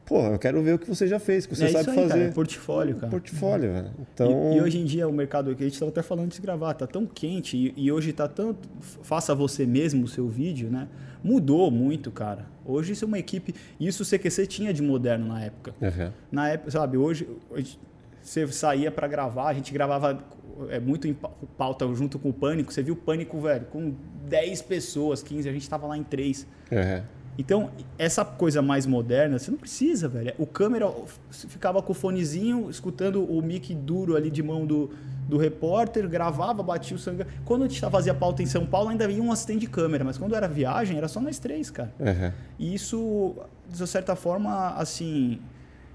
Pô, 0.04 0.20
eu 0.26 0.36
quero 0.36 0.60
ver 0.64 0.74
o 0.74 0.78
que 0.80 0.88
você 0.88 1.06
já 1.06 1.20
fez, 1.20 1.44
o 1.44 1.48
que 1.50 1.54
você 1.54 1.66
é 1.66 1.68
sabe 1.68 1.90
aí, 1.90 1.94
fazer. 1.96 2.08
cara. 2.08 2.22
É 2.24 2.30
portfólio, 2.32 2.96
cara. 2.96 3.08
Portfólio, 3.08 3.72
velho. 3.72 3.86
E- 3.86 4.02
Então, 4.14 4.52
E, 4.56 4.60
hoje 4.60 4.78
em 4.80 4.84
dia 4.84 5.06
o 5.06 5.12
mercado 5.12 5.54
que 5.54 5.62
a 5.62 5.66
gente 5.66 5.74
estava 5.74 5.92
até 5.92 6.02
falando 6.02 6.32
de 6.32 6.40
gravar, 6.40 6.74
tá 6.74 6.88
tão 6.88 7.06
quente 7.06 7.56
e, 7.56 7.72
e 7.76 7.92
hoje 7.92 8.12
tá 8.12 8.26
tanto 8.26 8.68
faça 9.04 9.32
você 9.32 9.64
mesmo 9.64 10.02
o 10.04 10.08
seu 10.08 10.26
vídeo, 10.28 10.68
né? 10.72 10.88
Mudou 11.22 11.70
muito, 11.70 12.10
cara. 12.10 12.46
Hoje 12.66 12.94
isso 12.94 13.04
é 13.04 13.06
uma 13.08 13.18
equipe, 13.20 13.54
e 13.78 13.86
isso 13.86 14.02
o 14.02 14.06
CQC 14.06 14.44
tinha 14.48 14.74
de 14.74 14.82
moderno 14.82 15.28
na 15.28 15.40
época. 15.40 15.72
Uhum. 15.80 16.10
Na 16.32 16.48
época, 16.48 16.72
sabe, 16.72 16.96
hoje 16.98 17.28
hoje 17.48 17.78
você 18.20 18.44
saía 18.48 18.90
para 18.90 19.06
gravar, 19.06 19.48
a 19.50 19.54
gente 19.54 19.72
gravava 19.72 20.18
é, 20.68 20.78
muito 20.80 21.06
em 21.08 21.14
pa- 21.14 21.30
pauta 21.56 21.86
junto 21.94 22.18
com 22.18 22.28
o 22.30 22.32
Pânico. 22.32 22.72
Você 22.72 22.82
viu 22.82 22.94
o 22.94 22.96
Pânico, 22.96 23.40
velho, 23.40 23.66
com 23.66 23.94
10 24.28 24.62
pessoas, 24.62 25.22
15, 25.22 25.48
a 25.48 25.52
gente 25.52 25.68
tava 25.68 25.86
lá 25.86 25.96
em 25.96 26.02
3. 26.02 26.46
Uhum. 26.70 27.02
Então, 27.36 27.70
essa 27.98 28.24
coisa 28.24 28.62
mais 28.62 28.86
moderna, 28.86 29.38
você 29.38 29.50
não 29.50 29.58
precisa, 29.58 30.06
velho. 30.08 30.32
O 30.38 30.46
câmera 30.46 30.88
ficava 31.30 31.82
com 31.82 31.90
o 31.90 31.94
fonezinho, 31.94 32.70
escutando 32.70 33.24
o 33.24 33.42
mic 33.42 33.74
duro 33.74 34.14
ali 34.14 34.30
de 34.30 34.40
mão 34.40 34.64
do, 34.64 34.90
do 35.28 35.36
repórter, 35.36 36.08
gravava, 36.08 36.62
batia 36.62 36.96
o 36.96 36.98
sangue. 36.98 37.26
Quando 37.44 37.64
a 37.64 37.68
gente 37.68 37.80
fazia 37.80 38.14
pauta 38.14 38.40
em 38.40 38.46
São 38.46 38.64
Paulo, 38.64 38.90
ainda 38.90 39.10
ia 39.10 39.20
um 39.20 39.32
assistente 39.32 39.60
de 39.62 39.66
câmera, 39.66 40.04
mas 40.04 40.16
quando 40.16 40.36
era 40.36 40.46
viagem, 40.46 40.96
era 40.96 41.08
só 41.08 41.20
nós 41.20 41.40
três, 41.40 41.70
cara. 41.70 41.92
Uhum. 41.98 42.32
E 42.56 42.72
isso, 42.72 43.34
de 43.68 43.84
certa 43.88 44.14
forma, 44.14 44.68
assim, 44.76 45.40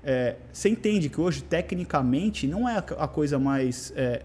é, 0.04 0.36
você 0.52 0.68
entende 0.68 1.08
que 1.08 1.22
hoje, 1.22 1.42
tecnicamente, 1.42 2.48
não 2.48 2.68
é 2.68 2.76
a, 2.76 2.80
a 2.80 3.08
coisa 3.08 3.40
mais 3.40 3.94
é, 3.96 4.24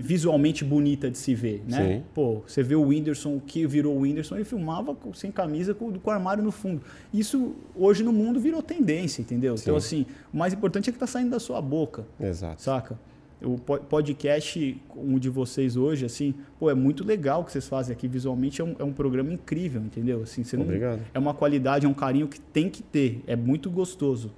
visualmente 0.00 0.64
bonita 0.64 1.10
de 1.10 1.18
se 1.18 1.34
ver, 1.34 1.62
né? 1.68 1.96
Sim. 1.98 2.02
Pô, 2.14 2.42
você 2.46 2.62
vê 2.62 2.74
o 2.74 2.82
Whindersson, 2.86 3.36
o 3.36 3.40
que 3.40 3.66
virou 3.66 3.96
o 3.96 4.00
Whindersson, 4.00 4.36
ele 4.36 4.44
filmava 4.44 4.94
com- 4.94 5.12
sem 5.14 5.30
camisa 5.30 5.74
com, 5.74 5.92
com 5.98 6.10
o 6.10 6.12
armário 6.12 6.42
no 6.42 6.50
fundo. 6.50 6.80
Isso, 7.12 7.54
hoje 7.74 8.02
no 8.02 8.12
mundo, 8.12 8.40
virou 8.40 8.62
tendência, 8.62 9.20
entendeu? 9.22 9.54
Então, 9.60 9.76
assim, 9.76 10.06
o 10.32 10.36
mais 10.36 10.52
importante 10.54 10.88
é 10.90 10.92
que 10.92 10.98
tá 10.98 11.06
saindo 11.06 11.30
da 11.30 11.38
sua 11.40 11.60
boca 11.60 12.06
Exato. 12.18 12.62
saca? 12.62 12.98
O 13.42 13.56
po- 13.56 13.78
podcast, 13.78 14.80
um 14.94 15.18
de 15.18 15.30
vocês 15.30 15.74
hoje, 15.76 16.04
assim, 16.04 16.34
pô, 16.58 16.70
é 16.70 16.74
muito 16.74 17.02
legal 17.02 17.40
o 17.40 17.44
que 17.44 17.52
vocês 17.52 17.66
fazem 17.66 17.92
aqui. 17.94 18.06
Visualmente 18.06 18.60
é 18.60 18.64
um, 18.64 18.76
é 18.78 18.84
um 18.84 18.92
programa 18.92 19.32
incrível, 19.32 19.80
entendeu? 19.80 20.22
Assim, 20.22 20.44
você 20.44 20.56
não- 20.58 20.64
Obrigado. 20.64 21.00
é 21.14 21.18
uma 21.18 21.32
qualidade, 21.32 21.86
é 21.86 21.88
um 21.88 21.94
carinho 21.94 22.28
que 22.28 22.38
tem 22.38 22.68
que 22.68 22.82
ter. 22.82 23.22
É 23.26 23.34
muito 23.36 23.70
gostoso. 23.70 24.30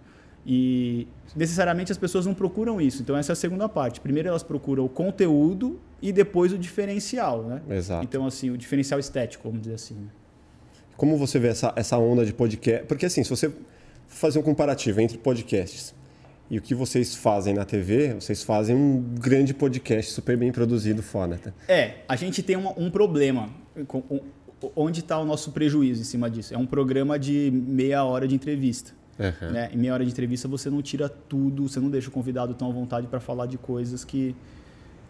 E 0.44 1.06
necessariamente 1.36 1.92
as 1.92 1.98
pessoas 1.98 2.26
não 2.26 2.34
procuram 2.34 2.80
isso. 2.80 3.02
Então 3.02 3.16
essa 3.16 3.32
é 3.32 3.34
a 3.34 3.36
segunda 3.36 3.68
parte. 3.68 4.00
Primeiro 4.00 4.28
elas 4.28 4.42
procuram 4.42 4.84
o 4.84 4.88
conteúdo 4.88 5.78
e 6.00 6.12
depois 6.12 6.52
o 6.52 6.58
diferencial, 6.58 7.44
né? 7.44 7.62
Exato. 7.70 8.04
Então 8.04 8.26
assim, 8.26 8.50
o 8.50 8.58
diferencial 8.58 8.98
estético, 8.98 9.44
vamos 9.48 9.62
dizer 9.62 9.74
assim. 9.76 9.94
né? 9.94 10.08
Como 10.96 11.16
você 11.16 11.38
vê 11.38 11.48
essa, 11.48 11.72
essa 11.76 11.96
onda 11.98 12.24
de 12.26 12.32
podcast? 12.32 12.86
Porque 12.86 13.06
assim, 13.06 13.22
se 13.22 13.30
você 13.30 13.52
fazer 14.08 14.38
um 14.38 14.42
comparativo 14.42 15.00
entre 15.00 15.16
podcasts 15.16 15.94
e 16.50 16.58
o 16.58 16.62
que 16.62 16.74
vocês 16.74 17.14
fazem 17.14 17.54
na 17.54 17.64
TV, 17.64 18.14
vocês 18.14 18.42
fazem 18.42 18.76
um 18.76 19.00
grande 19.00 19.54
podcast 19.54 20.12
super 20.12 20.36
bem 20.36 20.52
produzido 20.52 21.02
fora. 21.02 21.38
Tá? 21.38 21.52
É, 21.66 21.98
a 22.08 22.14
gente 22.16 22.42
tem 22.42 22.56
uma- 22.56 22.78
um 22.78 22.90
problema. 22.90 23.48
com- 23.86 24.02
com- 24.02 24.20
Onde 24.76 25.00
está 25.00 25.18
o 25.18 25.24
nosso 25.24 25.50
prejuízo 25.50 26.02
em 26.02 26.04
cima 26.04 26.30
disso? 26.30 26.54
É 26.54 26.58
um 26.58 26.66
programa 26.66 27.18
de 27.18 27.50
meia 27.50 28.04
hora 28.04 28.28
de 28.28 28.34
entrevista. 28.36 28.92
Uhum. 29.40 29.50
né? 29.52 29.70
Em 29.72 29.76
meia 29.78 29.94
hora 29.94 30.04
de 30.04 30.10
entrevista 30.10 30.46
você 30.48 30.68
não 30.70 30.82
tira 30.82 31.08
tudo, 31.08 31.68
você 31.68 31.78
não 31.80 31.90
deixa 31.90 32.08
o 32.08 32.12
convidado 32.12 32.54
tão 32.54 32.68
à 32.68 32.72
vontade 32.72 33.06
para 33.06 33.20
falar 33.20 33.46
de 33.46 33.58
coisas 33.58 34.04
que. 34.04 34.34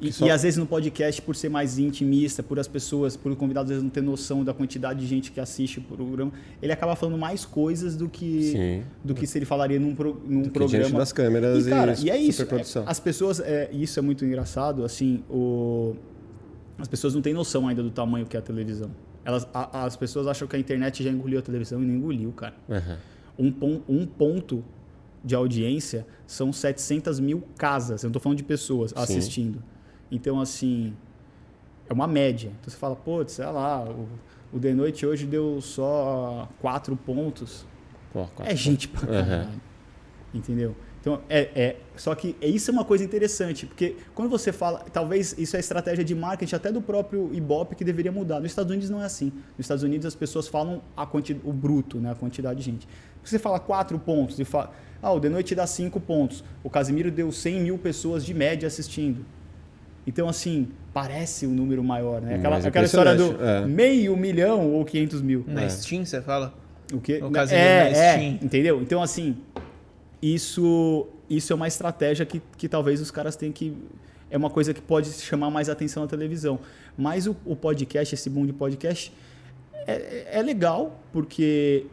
E, 0.01 0.07
Que 0.07 0.13
só- 0.15 0.27
e 0.27 0.31
às 0.33 0.43
vezes 0.43 0.59
no 0.59 0.67
podcast, 0.67 1.23
por 1.23 1.37
ser 1.37 1.49
mais 1.49 1.79
intimista, 1.79 2.43
por 2.43 2.59
as 2.59 2.67
pessoas, 2.67 3.17
por 3.17 3.31
o 3.31 3.37
convidado 3.37 3.65
às 3.67 3.69
vezes 3.69 3.85
não 3.85 3.91
ter 3.91 4.01
noção 4.01 4.43
da 4.43 4.53
quantidade 4.53 4.99
de 4.99 5.07
gente 5.07 5.31
que 5.31 5.39
assiste 5.39 5.79
o 5.79 5.83
programa, 5.83 6.33
ele 6.61 6.73
acaba 6.73 6.97
falando 6.97 7.17
mais 7.17 7.45
coisas 7.45 7.97
do 7.97 8.09
que, 8.09 8.43
Sim. 8.51 8.83
do 9.05 9.15
que 9.15 9.29
se 9.29 9.39
ele 9.39 9.45
falaria 9.45 9.79
num, 9.79 9.95
pro- 9.95 10.21
num 10.27 10.43
que 10.43 10.51
programa. 10.51 10.85
diante 10.87 10.97
das 10.97 11.13
câmeras 11.13 11.67
e, 11.69 11.71
cara, 11.71 11.95
e 12.01 12.05
e 12.07 12.11
é 12.11 12.17
isso. 12.17 12.43
é, 12.43 12.83
as 12.85 12.99
pessoas, 12.99 13.39
é, 13.39 13.71
isso 13.73 13.97
é 13.97 14.03
muito 14.03 14.25
engraçado, 14.25 14.85
assim, 14.85 15.23
o, 15.31 15.95
as 16.79 16.89
pessoas 16.89 17.15
não 17.15 17.23
têm 17.23 17.33
noção 17.33 17.69
ainda 17.69 17.81
do 17.83 17.91
tamanho 17.91 18.27
que 18.27 18.37
é 18.37 18.41
a 18.41 18.43
televisão. 18.43 18.91
Elas, 19.25 19.47
a- 19.55 19.85
as 19.85 19.95
pessoas 19.95 20.27
acham 20.27 20.49
que 20.49 20.57
a 20.57 20.59
internet 20.59 21.05
já 21.05 21.11
engoliu 21.11 21.39
a 21.39 21.43
televisão 21.43 21.81
e 21.81 21.87
não 21.87 21.95
engoliu, 21.95 22.33
cara 22.33 22.55
Uhum. 22.69 22.97
Um, 23.39 23.53
um 23.89 24.07
ponto 24.07 24.63
de 25.25 25.35
audiência 25.35 26.07
são 26.27 26.53
700 26.53 27.21
mil 27.21 27.43
casas. 27.57 28.03
Eu 28.03 28.09
não 28.09 28.11
estou 28.11 28.23
falando 28.23 28.39
de 28.39 28.45
pessoas 28.45 28.93
assistindo. 28.97 29.63
Então, 30.11 30.41
assim, 30.41 30.95
é 31.89 31.93
uma 31.93 32.07
média. 32.07 32.53
Então 32.61 32.71
você 32.71 32.77
fala, 32.77 32.97
pô, 32.97 33.27
sei 33.27 33.45
lá, 33.47 33.85
o, 33.85 34.09
o 34.53 34.59
The 34.61 34.75
Noite 34.75 35.07
hoje 35.07 35.27
deu 35.27 35.61
só 35.61 36.49
quatro 36.61 36.97
pontos. 36.97 37.65
Pô, 38.13 38.27
quatro 38.35 38.53
É 38.53 38.57
gente 38.57 38.89
pra 38.89 39.01
Uhum. 39.03 39.07
caralho. 39.25 39.61
Entendeu? 40.35 40.75
Então, 41.03 41.21
é, 41.29 41.51
é. 41.55 41.77
Só 41.97 42.15
que 42.15 42.37
é- 42.41 42.47
isso 42.47 42.71
é 42.71 42.73
uma 42.73 42.85
coisa 42.85 43.03
interessante, 43.05 43.67
porque 43.67 43.97
quando 44.15 44.31
você 44.31 44.53
fala. 44.53 44.85
Talvez 44.93 45.35
isso 45.37 45.57
é 45.57 45.61
estratégia 45.61 46.05
de 46.05 46.15
marketing 46.15 46.55
até 46.55 46.71
do 46.71 46.81
próprio 46.81 47.29
Ibope 47.35 47.75
que 47.75 47.83
deveria 47.85 48.13
mudar. 48.13 48.39
Nos 48.39 48.53
Estados 48.53 48.71
Unidos 48.71 48.89
não 48.89 49.03
é 49.03 49.05
assim. 49.05 49.27
Nos 49.59 49.61
Estados 49.65 49.83
Unidos 49.83 50.07
as 50.07 50.15
pessoas 50.15 50.47
falam 50.47 50.81
a 50.97 51.05
quanti, 51.05 51.37
o 51.45 51.53
bruto, 51.53 51.99
né, 51.99 52.13
a 52.13 52.15
quantidade 52.15 52.61
de 52.61 52.65
gente. 52.65 52.87
Você 53.25 53.37
fala 53.37 53.59
quatro 53.59 53.99
pontos 53.99 54.39
e 54.39 54.45
fala. 54.45 54.73
Ah, 55.03 55.13
o 55.13 55.19
The 55.21 55.29
Noite 55.29 55.53
dá 55.57 55.67
cinco 55.67 55.99
pontos. 56.01 56.45
O 56.63 56.71
Casimiro 56.71 57.11
deu 57.11 57.33
100 57.33 57.61
mil 57.61 57.77
pessoas 57.79 58.25
de 58.25 58.33
média 58.33 58.69
assistindo. 58.69 59.27
Então, 60.07 60.29
assim, 60.29 60.69
parece 60.95 61.47
um 61.49 61.51
número 61.51 61.83
maior, 61.83 62.21
né? 62.23 62.37
Aquela, 62.37 62.51
Mais 62.55 62.67
aquela 62.67 62.85
história 62.87 63.15
do 63.17 63.45
é. 63.45 63.67
meio 63.67 64.17
milhão 64.17 64.73
ou 64.73 64.85
500 64.85 65.21
mil. 65.21 65.45
Na 65.49 65.69
Steam, 65.69 66.05
você 66.05 66.21
fala? 66.23 66.55
O 66.93 67.01
quê? 67.01 67.19
O 67.23 67.31
Na- 67.31 67.41
Casimiro 67.41 67.65
na 67.65 67.71
é, 67.75 67.91
é, 67.91 68.13
Steam. 68.17 68.39
entendeu? 68.43 68.81
Então, 68.83 69.03
assim, 69.03 69.37
isso, 70.23 71.09
isso 71.29 71.53
é 71.53 71.57
uma 71.57 71.67
estratégia 71.67 72.25
que, 72.25 72.41
que 72.57 72.69
talvez 72.69 73.01
os 73.01 73.11
caras 73.11 73.35
tenham 73.37 73.53
que... 73.53 73.77
É 74.31 74.37
uma 74.37 74.49
coisa 74.49 74.73
que 74.73 74.81
pode 74.81 75.11
chamar 75.13 75.51
mais 75.51 75.69
atenção 75.69 76.05
na 76.05 76.09
televisão. 76.09 76.59
Mas 76.97 77.27
o, 77.27 77.37
o 77.45 77.55
podcast, 77.55 78.15
esse 78.15 78.31
boom 78.31 78.47
de 78.47 78.53
podcast, 78.53 79.13
é, 79.87 80.39
é 80.39 80.43
legal, 80.43 81.01
porque, 81.13 81.87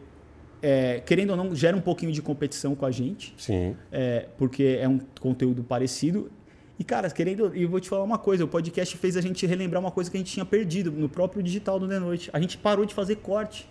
é, 0.62 1.00
querendo 1.00 1.30
ou 1.30 1.36
não, 1.36 1.54
gera 1.54 1.76
um 1.76 1.80
pouquinho 1.80 2.12
de 2.12 2.22
competição 2.22 2.74
com 2.74 2.86
a 2.86 2.90
gente 2.90 3.34
Sim. 3.36 3.76
é, 3.90 4.26
porque 4.38 4.78
é 4.80 4.88
um 4.88 5.00
conteúdo 5.20 5.62
parecido. 5.62 6.30
E, 6.78 6.84
cara, 6.84 7.10
querendo. 7.10 7.54
E 7.54 7.62
eu 7.62 7.68
vou 7.68 7.78
te 7.78 7.90
falar 7.90 8.04
uma 8.04 8.16
coisa: 8.16 8.44
o 8.44 8.48
podcast 8.48 8.96
fez 8.96 9.16
a 9.16 9.20
gente 9.20 9.44
relembrar 9.44 9.80
uma 9.80 9.90
coisa 9.90 10.10
que 10.10 10.16
a 10.16 10.20
gente 10.20 10.32
tinha 10.32 10.46
perdido 10.46 10.90
no 10.90 11.10
próprio 11.10 11.42
digital 11.42 11.78
do 11.78 11.86
The 11.86 11.98
Noite. 11.98 12.30
A 12.32 12.40
gente 12.40 12.56
parou 12.56 12.86
de 12.86 12.94
fazer 12.94 13.16
corte. 13.16 13.68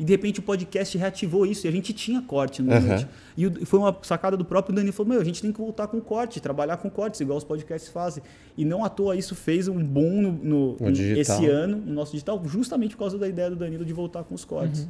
E 0.00 0.04
de 0.04 0.10
repente 0.14 0.40
o 0.40 0.42
podcast 0.42 0.96
reativou 0.96 1.44
isso. 1.44 1.66
E 1.66 1.68
a 1.68 1.70
gente 1.70 1.92
tinha 1.92 2.22
corte 2.22 2.62
no 2.62 2.72
Aham. 2.72 2.86
Noite. 2.88 3.06
E 3.36 3.66
foi 3.66 3.78
uma 3.78 3.94
sacada 4.02 4.34
do 4.34 4.44
próprio 4.46 4.74
Dani. 4.74 4.90
Falou: 4.92 5.12
Meu, 5.12 5.20
a 5.20 5.24
gente 5.24 5.42
tem 5.42 5.52
que 5.52 5.58
voltar 5.60 5.88
com 5.88 6.00
corte, 6.00 6.40
trabalhar 6.40 6.78
com 6.78 6.88
cortes, 6.88 7.20
igual 7.20 7.36
os 7.36 7.44
podcasts 7.44 7.90
fazem. 7.92 8.22
E 8.56 8.64
não 8.64 8.82
à 8.82 8.88
toa 8.88 9.14
isso 9.14 9.34
fez 9.34 9.68
um 9.68 9.78
boom 9.84 10.22
no, 10.22 10.32
no- 10.32 10.76
No 10.80 10.90
esse 11.20 11.44
ano, 11.46 11.76
no 11.76 11.92
nosso 11.92 12.12
digital, 12.12 12.40
justamente 12.46 12.92
por 12.96 13.00
causa 13.00 13.18
da 13.18 13.28
ideia 13.28 13.50
do 13.50 13.56
Danilo 13.56 13.84
de 13.84 13.92
voltar 13.92 14.24
com 14.24 14.34
os 14.34 14.44
cortes. 14.44 14.88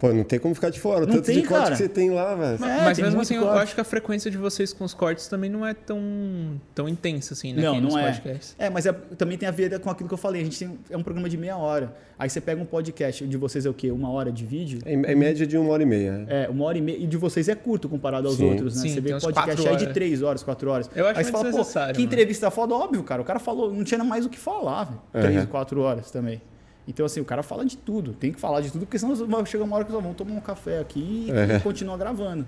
Pô, 0.00 0.14
não 0.14 0.24
tem 0.24 0.38
como 0.38 0.54
ficar 0.54 0.70
de 0.70 0.80
fora. 0.80 1.04
O 1.04 1.06
Não 1.06 1.16
tanto 1.16 1.26
tem, 1.26 1.42
de 1.42 1.46
corte 1.46 1.62
cara. 1.62 1.76
que 1.76 1.82
você 1.82 1.88
tem 1.88 2.10
lá, 2.10 2.34
velho. 2.34 2.64
É, 2.64 2.84
Mas 2.84 2.96
tem 2.96 3.04
mesmo 3.04 3.20
assim, 3.20 3.34
eu 3.34 3.42
corte. 3.42 3.62
acho 3.64 3.74
que 3.74 3.80
a 3.82 3.84
frequência 3.84 4.30
de 4.30 4.38
vocês 4.38 4.72
com 4.72 4.82
os 4.82 4.94
cortes 4.94 5.28
também 5.28 5.50
não 5.50 5.64
é 5.64 5.74
tão, 5.74 6.00
tão 6.74 6.88
intensa 6.88 7.34
assim, 7.34 7.52
né? 7.52 7.60
Não, 7.60 7.74
não 7.74 7.82
nos 7.82 7.96
é. 7.96 8.06
podcasts. 8.06 8.56
É, 8.58 8.70
mas 8.70 8.86
é- 8.86 8.92
também 8.92 9.36
tem 9.36 9.46
a 9.46 9.52
ver 9.52 9.78
com 9.78 9.90
aquilo 9.90 10.08
que 10.08 10.14
eu 10.14 10.18
falei. 10.18 10.40
A 10.40 10.44
gente 10.44 10.58
tem, 10.58 10.78
é 10.88 10.96
um 10.96 11.02
programa 11.02 11.28
de 11.28 11.36
meia 11.36 11.54
hora. 11.58 11.94
Aí 12.18 12.30
você 12.30 12.40
pega 12.40 12.62
um 12.62 12.64
podcast 12.64 13.26
de 13.26 13.36
vocês 13.36 13.66
é 13.66 13.68
o 13.68 13.74
quê? 13.74 13.90
Uma 13.90 14.10
hora 14.10 14.32
de 14.32 14.46
vídeo? 14.46 14.78
Em, 14.86 15.02
em 15.02 15.14
média 15.14 15.46
de 15.46 15.58
uma 15.58 15.70
hora 15.70 15.82
e 15.82 15.86
meia. 15.86 16.24
É, 16.28 16.48
uma 16.48 16.64
hora 16.64 16.78
e 16.78 16.80
meia. 16.80 16.96
E 16.96 17.06
de 17.06 17.18
vocês 17.18 17.46
é 17.50 17.54
curto 17.54 17.86
comparado 17.86 18.26
aos 18.26 18.38
Sim. 18.38 18.48
outros, 18.52 18.76
né? 18.76 18.82
Sim, 18.82 18.94
você 18.94 19.00
vê 19.02 19.20
podcast 19.20 19.68
aí 19.68 19.76
de 19.76 19.92
três 19.92 20.22
horas, 20.22 20.42
quatro 20.42 20.70
horas. 20.70 20.88
Eu 20.96 21.06
acho 21.08 21.18
aí 21.18 21.24
você 21.26 21.30
fala, 21.30 21.50
pô, 21.50 21.62
que 21.62 21.78
mano. 21.78 22.00
entrevista 22.00 22.50
foda, 22.50 22.74
óbvio, 22.74 23.02
cara. 23.02 23.20
O 23.20 23.24
cara 23.24 23.38
falou, 23.38 23.70
não 23.70 23.84
tinha 23.84 24.02
mais 24.02 24.24
o 24.24 24.30
que 24.30 24.38
falar, 24.38 24.84
velho. 24.84 25.00
Três, 25.12 25.44
quatro 25.44 25.78
horas 25.82 26.10
também. 26.10 26.40
Então, 26.90 27.06
assim, 27.06 27.20
o 27.20 27.24
cara 27.24 27.42
fala 27.42 27.64
de 27.64 27.76
tudo. 27.76 28.12
Tem 28.12 28.32
que 28.32 28.38
falar 28.40 28.60
de 28.60 28.70
tudo, 28.70 28.84
porque 28.84 28.98
senão 28.98 29.14
vai 29.26 29.46
chegar 29.46 29.64
uma 29.64 29.76
hora 29.76 29.84
que 29.84 29.92
nós 29.92 30.02
vamos 30.02 30.16
tomar 30.16 30.32
um 30.34 30.40
café 30.40 30.78
aqui 30.80 31.26
e, 31.28 31.30
É. 31.30 31.56
e 31.56 31.60
continuar 31.60 31.96
gravando. 31.96 32.46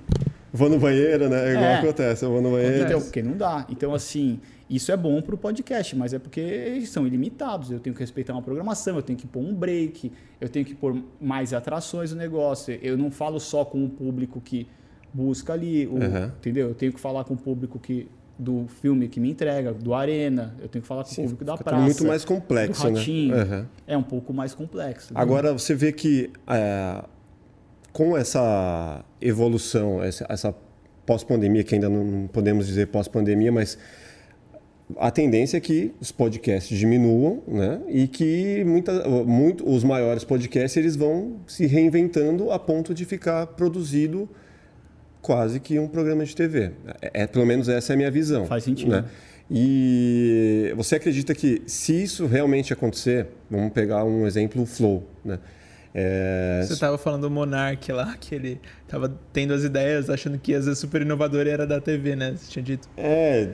Vou 0.52 0.68
no 0.68 0.78
banheiro, 0.78 1.28
né? 1.30 1.50
Igual 1.52 1.64
É. 1.64 1.74
acontece. 1.78 2.24
Eu 2.24 2.30
vou 2.30 2.42
no 2.42 2.50
banheiro. 2.50 2.84
Então, 2.84 3.00
porque 3.00 3.22
não 3.22 3.36
dá. 3.36 3.64
Então, 3.70 3.94
assim, 3.94 4.38
isso 4.68 4.92
é 4.92 4.96
bom 4.96 5.22
pro 5.22 5.38
podcast, 5.38 5.96
mas 5.96 6.12
é 6.12 6.18
porque 6.18 6.40
eles 6.40 6.90
são 6.90 7.06
ilimitados. 7.06 7.70
Eu 7.70 7.80
tenho 7.80 7.94
que 7.94 8.00
respeitar 8.02 8.34
uma 8.34 8.42
programação, 8.42 8.96
eu 8.96 9.02
tenho 9.02 9.18
que 9.18 9.26
pôr 9.26 9.40
um 9.40 9.54
break, 9.54 10.12
eu 10.40 10.48
tenho 10.50 10.66
que 10.66 10.74
pôr 10.74 11.02
mais 11.20 11.54
atrações 11.54 12.10
no 12.12 12.18
negócio. 12.18 12.78
Eu 12.82 12.98
não 12.98 13.10
falo 13.10 13.40
só 13.40 13.64
com 13.64 13.82
o 13.84 13.88
público 13.88 14.40
que 14.42 14.66
busca 15.14 15.52
ali, 15.54 15.86
o- 15.86 15.92
Uhum. 15.94 16.24
entendeu? 16.26 16.68
Eu 16.68 16.74
tenho 16.74 16.92
que 16.92 17.00
falar 17.00 17.24
com 17.24 17.32
o 17.34 17.36
público 17.36 17.78
que 17.78 18.08
do 18.42 18.66
filme 18.80 19.08
que 19.08 19.20
me 19.20 19.30
entrega, 19.30 19.72
do 19.72 19.94
Arena, 19.94 20.54
eu 20.60 20.68
tenho 20.68 20.82
que 20.82 20.88
falar 20.88 21.04
com 21.04 21.10
Sim, 21.10 21.22
o 21.22 21.24
público 21.24 21.44
da 21.44 21.56
praça. 21.56 21.76
tudo 21.76 21.84
muito 21.84 22.04
mais 22.04 22.24
complexo, 22.24 22.82
do 22.82 22.90
né? 22.90 22.98
Ratinho. 22.98 23.36
Uhum. 23.36 23.66
É 23.86 23.96
um 23.96 24.02
pouco 24.02 24.32
mais 24.32 24.54
complexo. 24.54 25.12
Agora 25.14 25.52
você 25.52 25.74
vê 25.74 25.92
que 25.92 26.30
é, 26.46 27.04
com 27.92 28.16
essa 28.16 29.04
evolução, 29.20 30.02
essa, 30.02 30.26
essa 30.28 30.54
pós-pandemia, 31.06 31.62
que 31.62 31.74
ainda 31.74 31.88
não 31.88 32.04
não 32.04 32.26
podemos 32.26 32.66
dizer 32.66 32.88
pós-pandemia, 32.88 33.52
mas 33.52 33.78
a 34.96 35.10
tendência 35.10 35.56
é 35.56 35.60
que 35.60 35.92
os 36.00 36.10
podcasts 36.10 36.76
diminuam, 36.76 37.42
né? 37.46 37.80
E 37.88 38.08
que 38.08 38.64
muita, 38.64 39.08
muito, 39.24 39.68
os 39.68 39.84
maiores 39.84 40.24
podcasts 40.24 40.76
eles 40.76 40.96
vão 40.96 41.36
se 41.46 41.66
reinventando 41.66 42.50
a 42.50 42.58
ponto 42.58 42.92
de 42.92 43.04
ficar 43.04 43.46
produzido 43.46 44.28
quase 45.22 45.60
que 45.60 45.78
um 45.78 45.88
programa 45.88 46.24
de 46.24 46.34
TV. 46.36 46.72
É, 47.00 47.22
é- 47.22 47.26
pelo 47.26 47.46
menos 47.46 47.68
essa 47.68 47.92
é 47.92 47.94
a 47.94 47.96
minha 47.96 48.10
visão. 48.10 48.44
Faz 48.44 48.64
sentido. 48.64 48.90
Né? 48.90 49.04
E 49.50 50.72
você 50.76 50.96
acredita 50.96 51.34
que 51.34 51.62
se 51.66 52.02
isso 52.02 52.26
realmente 52.26 52.72
acontecer, 52.72 53.28
vamos 53.50 53.72
pegar 53.72 54.04
um 54.04 54.26
exemplo, 54.26 54.62
o 54.62 54.66
Flow, 54.66 55.06
né? 55.24 55.38
É, 55.94 56.64
Você 56.66 56.78
tava 56.80 56.96
falando 56.96 57.22
do 57.22 57.30
Monark 57.30 57.92
lá, 57.92 58.16
que 58.18 58.34
ele 58.34 58.58
tava 58.88 59.14
tendo 59.30 59.52
as 59.52 59.62
ideias, 59.62 60.08
achando 60.08 60.38
que 60.38 60.52
ia 60.52 60.62
ser 60.62 60.74
super 60.74 61.02
inovador 61.02 61.46
e 61.46 61.50
era 61.50 61.66
da 61.66 61.80
TV, 61.82 62.16
né? 62.16 62.34
Você 62.34 62.50
tinha 62.50 62.62
dito. 62.62 62.88
É, 62.96 63.50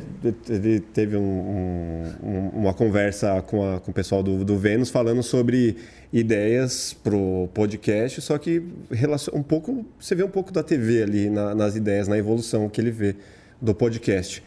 ele 0.48 0.78
teve 0.78 1.16
um- 1.16 1.20
um- 1.20 2.28
um- 2.28 2.48
uma 2.60 2.72
conversa 2.72 3.42
com, 3.42 3.68
a- 3.68 3.80
com 3.80 3.90
o 3.90 3.94
pessoal 3.94 4.22
do, 4.22 4.44
do 4.44 4.56
Vênus 4.56 4.88
falando 4.88 5.20
sobre 5.22 5.76
ideias 6.12 6.92
pro 7.02 7.48
podcast, 7.52 8.20
só 8.20 8.38
que 8.38 8.62
relacion- 8.90 9.34
um 9.34 9.42
pouco 9.42 9.84
você 9.98 10.14
vê 10.14 10.22
um 10.22 10.30
pouco 10.30 10.52
da 10.52 10.62
TV 10.62 11.02
ali 11.02 11.28
na- 11.28 11.54
nas 11.56 11.74
ideias, 11.74 12.06
na 12.06 12.16
evolução 12.16 12.68
que 12.68 12.80
ele 12.80 12.92
vê 12.92 13.16
do 13.60 13.74
podcast. 13.74 14.42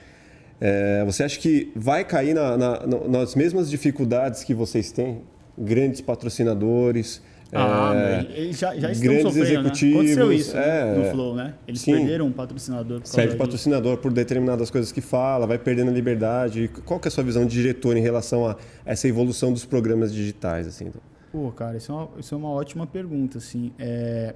É, 0.61 1.03
você 1.05 1.23
acha 1.23 1.38
que 1.39 1.72
vai 1.76 2.05
cair 2.05 2.34
na- 2.34 2.55
na- 2.57 2.80
nas 3.09 3.35
mesmas 3.35 3.69
dificuldades 3.69 4.43
que 4.45 4.53
vocês 4.53 4.91
têm? 4.93 5.22
Grandes 5.57 5.99
patrocinadores, 6.01 7.22
Ah, 7.53 7.91
é, 7.93 8.39
eles 8.39 8.57
já, 8.57 8.73
já 8.77 8.91
estão 8.91 9.07
grandes 9.07 9.23
sofrendo, 9.23 9.45
executivos, 9.45 9.93
né? 9.93 10.11
Aconteceu 10.11 10.33
isso 10.33 10.55
né, 10.55 10.79
é, 10.79 10.95
no 10.95 11.05
Flow, 11.11 11.35
né? 11.35 11.53
Eles 11.67 11.81
sim. 11.81 11.93
perderam 11.93 12.27
um 12.27 12.31
patrocinador 12.31 13.01
por 13.01 13.11
Perde 13.11 13.35
patrocinador 13.35 13.97
por 13.97 14.13
determinadas 14.13 14.71
coisas 14.71 14.91
que 14.91 15.01
fala, 15.01 15.45
vai 15.45 15.57
perdendo 15.57 15.89
a 15.89 15.93
liberdade. 15.93 16.69
Qual 16.85 16.99
que 16.99 17.07
é 17.07 17.09
a 17.09 17.11
sua 17.11 17.23
visão 17.23 17.45
de 17.45 17.51
diretor 17.51 17.97
em 17.97 18.01
relação 18.01 18.47
a 18.47 18.55
essa 18.85 19.07
evolução 19.07 19.51
dos 19.51 19.65
programas 19.65 20.13
digitais? 20.13 20.65
Assim? 20.65 20.91
Pô, 21.31 21.51
cara, 21.51 21.77
isso 21.77 21.91
é 21.91 21.95
uma, 21.95 22.09
isso 22.19 22.33
é 22.33 22.37
uma 22.37 22.49
ótima 22.49 22.87
pergunta, 22.87 23.37
assim. 23.37 23.73
É, 23.77 24.33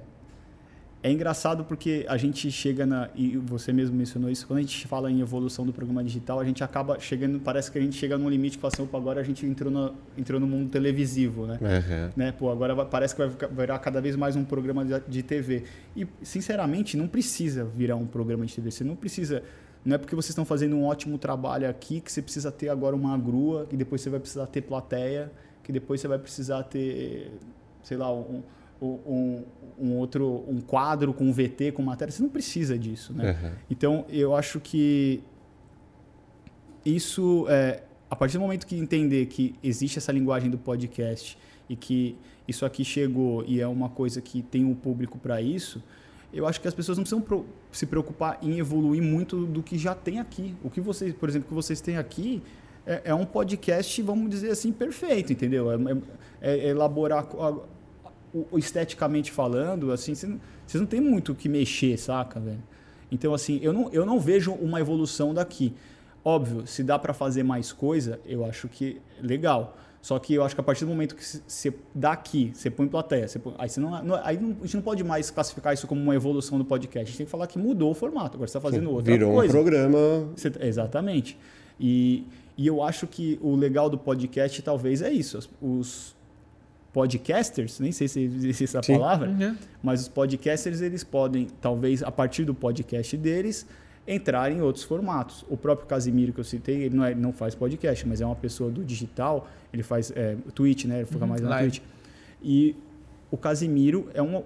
é 1.06 1.12
engraçado 1.12 1.64
porque 1.64 2.04
a 2.08 2.16
gente 2.16 2.50
chega 2.50 2.84
na... 2.84 3.08
E 3.14 3.36
você 3.36 3.72
mesmo 3.72 3.96
mencionou 3.96 4.28
isso. 4.28 4.44
Quando 4.44 4.58
a 4.58 4.62
gente 4.62 4.88
fala 4.88 5.08
em 5.08 5.20
evolução 5.20 5.64
do 5.64 5.72
programa 5.72 6.02
digital, 6.02 6.40
a 6.40 6.44
gente 6.44 6.64
acaba 6.64 6.98
chegando... 6.98 7.38
Parece 7.38 7.70
que 7.70 7.78
a 7.78 7.80
gente 7.80 7.96
chega 7.96 8.18
num 8.18 8.28
limite 8.28 8.58
e 8.58 8.60
fala 8.60 8.72
assim, 8.74 8.82
opa, 8.82 8.98
agora 8.98 9.20
a 9.20 9.22
gente 9.22 9.46
entrou 9.46 9.70
no, 9.70 9.94
entrou 10.18 10.40
no 10.40 10.48
mundo 10.48 10.68
televisivo, 10.68 11.46
né? 11.46 11.58
Uhum. 11.60 12.10
né? 12.16 12.32
Pô, 12.32 12.50
agora 12.50 12.74
vai- 12.74 12.86
parece 12.86 13.14
que 13.14 13.24
vai 13.24 13.48
virar 13.50 13.78
cada 13.78 14.00
vez 14.00 14.16
mais 14.16 14.34
um 14.34 14.44
programa 14.44 14.84
de, 14.84 15.00
de 15.06 15.22
TV. 15.22 15.62
E, 15.94 16.08
sinceramente, 16.22 16.96
não 16.96 17.06
precisa 17.06 17.64
virar 17.64 17.94
um 17.94 18.06
programa 18.06 18.44
de 18.44 18.54
TV. 18.56 18.72
Você 18.72 18.82
não 18.82 18.96
precisa. 18.96 19.44
Não 19.84 19.94
é 19.94 19.98
porque 19.98 20.16
vocês 20.16 20.30
estão 20.30 20.44
fazendo 20.44 20.74
um 20.74 20.84
ótimo 20.84 21.18
trabalho 21.18 21.70
aqui 21.70 22.00
que 22.00 22.10
você 22.10 22.20
precisa 22.20 22.50
ter 22.50 22.68
agora 22.68 22.96
uma 22.96 23.16
grua, 23.16 23.64
que 23.66 23.76
depois 23.76 24.00
você 24.00 24.10
vai 24.10 24.18
precisar 24.18 24.46
ter 24.46 24.62
plateia, 24.62 25.30
que 25.62 25.70
depois 25.70 26.00
você 26.00 26.08
vai 26.08 26.18
precisar 26.18 26.64
ter, 26.64 27.30
sei 27.84 27.96
lá, 27.96 28.12
um, 28.12 28.42
um, 28.84 29.44
um 29.78 29.96
outro 29.96 30.44
um 30.48 30.60
quadro 30.60 31.12
com 31.14 31.32
VT, 31.32 31.72
com 31.72 31.82
matéria. 31.82 32.12
Você 32.12 32.22
não 32.22 32.28
precisa 32.30 32.78
disso, 32.78 33.12
né? 33.12 33.36
Uhum. 33.42 33.50
Então, 33.70 34.04
eu 34.08 34.34
acho 34.34 34.60
que 34.60 35.22
isso, 36.84 37.46
é, 37.48 37.82
a 38.08 38.14
partir 38.16 38.34
do 38.38 38.40
momento 38.40 38.66
que 38.66 38.76
entender 38.76 39.26
que 39.26 39.54
existe 39.62 39.98
essa 39.98 40.12
linguagem 40.12 40.50
do 40.50 40.58
podcast 40.58 41.36
e 41.68 41.74
que 41.74 42.16
isso 42.46 42.64
aqui 42.64 42.84
chegou 42.84 43.44
e 43.46 43.60
é 43.60 43.66
uma 43.66 43.88
coisa 43.88 44.20
que 44.20 44.42
tem 44.42 44.64
um 44.64 44.74
público 44.74 45.18
para 45.18 45.40
isso, 45.40 45.82
eu 46.32 46.46
acho 46.46 46.60
que 46.60 46.68
as 46.68 46.74
pessoas 46.74 46.98
não 46.98 47.04
precisam 47.04 47.44
se 47.72 47.86
preocupar 47.86 48.38
em 48.42 48.58
evoluir 48.58 49.02
muito 49.02 49.46
do 49.46 49.62
que 49.62 49.76
já 49.78 49.94
tem 49.94 50.20
aqui. 50.20 50.54
O 50.62 50.70
que 50.70 50.80
vocês, 50.80 51.12
por 51.14 51.28
exemplo, 51.28 51.48
que 51.48 51.54
vocês 51.54 51.80
têm 51.80 51.96
aqui 51.96 52.42
é, 52.86 53.02
é 53.06 53.14
um 53.14 53.24
podcast, 53.24 54.00
vamos 54.02 54.30
dizer 54.30 54.50
assim, 54.50 54.70
perfeito, 54.70 55.32
entendeu? 55.32 55.70
É, 55.72 55.76
é- 56.40 56.58
é 56.58 56.68
elaborar 56.68 57.26
esteticamente 58.54 59.30
falando, 59.30 59.92
assim, 59.92 60.14
vocês 60.14 60.30
não, 60.74 60.86
têm 60.86 61.00
muito 61.00 61.32
o 61.32 61.34
que 61.34 61.48
mexer, 61.48 61.96
saca, 61.98 62.40
velho? 62.40 62.62
Então, 63.10 63.32
assim, 63.32 63.58
eu 63.62 63.72
não, 63.72 63.88
eu 63.92 64.04
não 64.04 64.18
vejo 64.18 64.52
uma 64.52 64.80
evolução 64.80 65.32
daqui. 65.32 65.72
Óbvio, 66.24 66.66
se 66.66 66.82
dá 66.82 66.98
para 66.98 67.14
fazer 67.14 67.44
mais 67.44 67.72
coisa, 67.72 68.18
eu 68.26 68.44
acho 68.44 68.66
que 68.68 69.00
é 69.22 69.24
legal. 69.26 69.76
Só 70.02 70.18
que 70.18 70.34
eu 70.34 70.44
acho 70.44 70.54
que 70.54 70.60
a 70.60 70.64
partir 70.64 70.84
do 70.84 70.90
momento 70.90 71.14
que 71.16 71.24
você 71.24 71.72
daqui, 71.94 72.50
você 72.54 72.68
põe 72.70 72.86
plateia, 72.88 73.26
você 73.28 73.38
põe- 73.38 73.54
aí, 73.58 73.68
você 73.68 73.80
não, 73.80 74.02
não- 74.04 74.14
aí 74.24 74.36
não- 74.40 74.50
a 74.60 74.64
gente 74.64 74.74
não 74.76 74.82
pode 74.82 75.02
mais 75.04 75.30
classificar 75.30 75.72
isso 75.74 75.86
como 75.86 76.00
uma 76.00 76.14
evolução 76.14 76.58
do 76.58 76.64
podcast. 76.64 77.02
A 77.02 77.06
gente 77.06 77.16
tem 77.18 77.26
que 77.26 77.30
falar 77.30 77.46
que 77.46 77.58
mudou 77.58 77.90
o 77.92 77.94
formato. 77.94 78.36
Agora 78.36 78.48
você 78.48 78.56
está 78.56 78.60
fazendo 78.60 78.90
outra 78.90 79.12
Virou 79.12 79.34
coisa. 79.34 79.52
um 79.52 79.56
programa. 79.62 79.98
Você- 80.34 80.52
exatamente. 80.60 81.38
E, 81.78 82.24
e 82.56 82.66
eu 82.66 82.82
acho 82.82 83.06
que 83.06 83.38
o 83.40 83.54
legal 83.54 83.88
do 83.90 83.98
podcast 83.98 84.60
talvez 84.62 85.00
é 85.02 85.10
isso. 85.12 85.38
Os 85.60 86.15
podcasters, 86.96 87.78
nem 87.78 87.92
sei 87.92 88.08
se 88.08 88.20
existe 88.22 88.64
essa 88.64 88.82
Sim. 88.82 88.94
palavra, 88.98 89.28
Uhum. 89.28 89.54
mas 89.82 90.00
os 90.00 90.08
podcasters 90.08 90.80
eles 90.80 91.04
podem, 91.04 91.46
talvez 91.60 92.02
a 92.02 92.10
partir 92.10 92.46
do 92.46 92.54
podcast 92.54 93.14
deles, 93.18 93.66
entrar 94.08 94.50
em 94.50 94.62
outros 94.62 94.82
formatos. 94.82 95.44
O 95.50 95.58
próprio 95.58 95.86
Casimiro 95.86 96.32
que 96.32 96.40
eu 96.40 96.44
citei, 96.44 96.84
ele 96.84 96.96
não, 96.96 97.04
é- 97.04 97.14
não 97.14 97.32
faz 97.34 97.54
podcast, 97.54 98.08
mas 98.08 98.22
é 98.22 98.24
uma 98.26 98.34
pessoa 98.34 98.70
do 98.70 98.82
digital, 98.82 99.46
ele 99.74 99.82
faz 99.82 100.10
é, 100.16 100.36
Twitch, 100.54 100.86
né? 100.86 100.98
Ele 101.00 101.06
fica 101.06 101.26
mais 101.26 101.42
na. 101.42 101.58
Twitch. 101.58 101.80
E 102.42 102.74
o 103.30 103.36
Casimiro 103.36 104.08
é 104.14 104.22
um, 104.22 104.42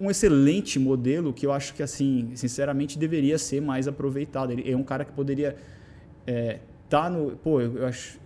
um 0.00 0.08
excelente 0.08 0.78
modelo 0.78 1.32
que 1.32 1.44
eu 1.46 1.50
acho 1.52 1.74
que, 1.74 1.82
assim, 1.82 2.30
sinceramente, 2.36 2.96
deveria 2.96 3.38
ser 3.38 3.60
mais 3.60 3.88
aproveitado. 3.88 4.52
Ele 4.52 4.70
é 4.70 4.76
um 4.76 4.84
cara 4.84 5.04
que 5.04 5.10
poderia 5.12 5.56
é, 6.28 6.60
tá 6.88 7.10
no... 7.10 7.32
Pô, 7.38 7.60
eu 7.60 7.76
eu 7.78 7.86
ach- 7.88 8.18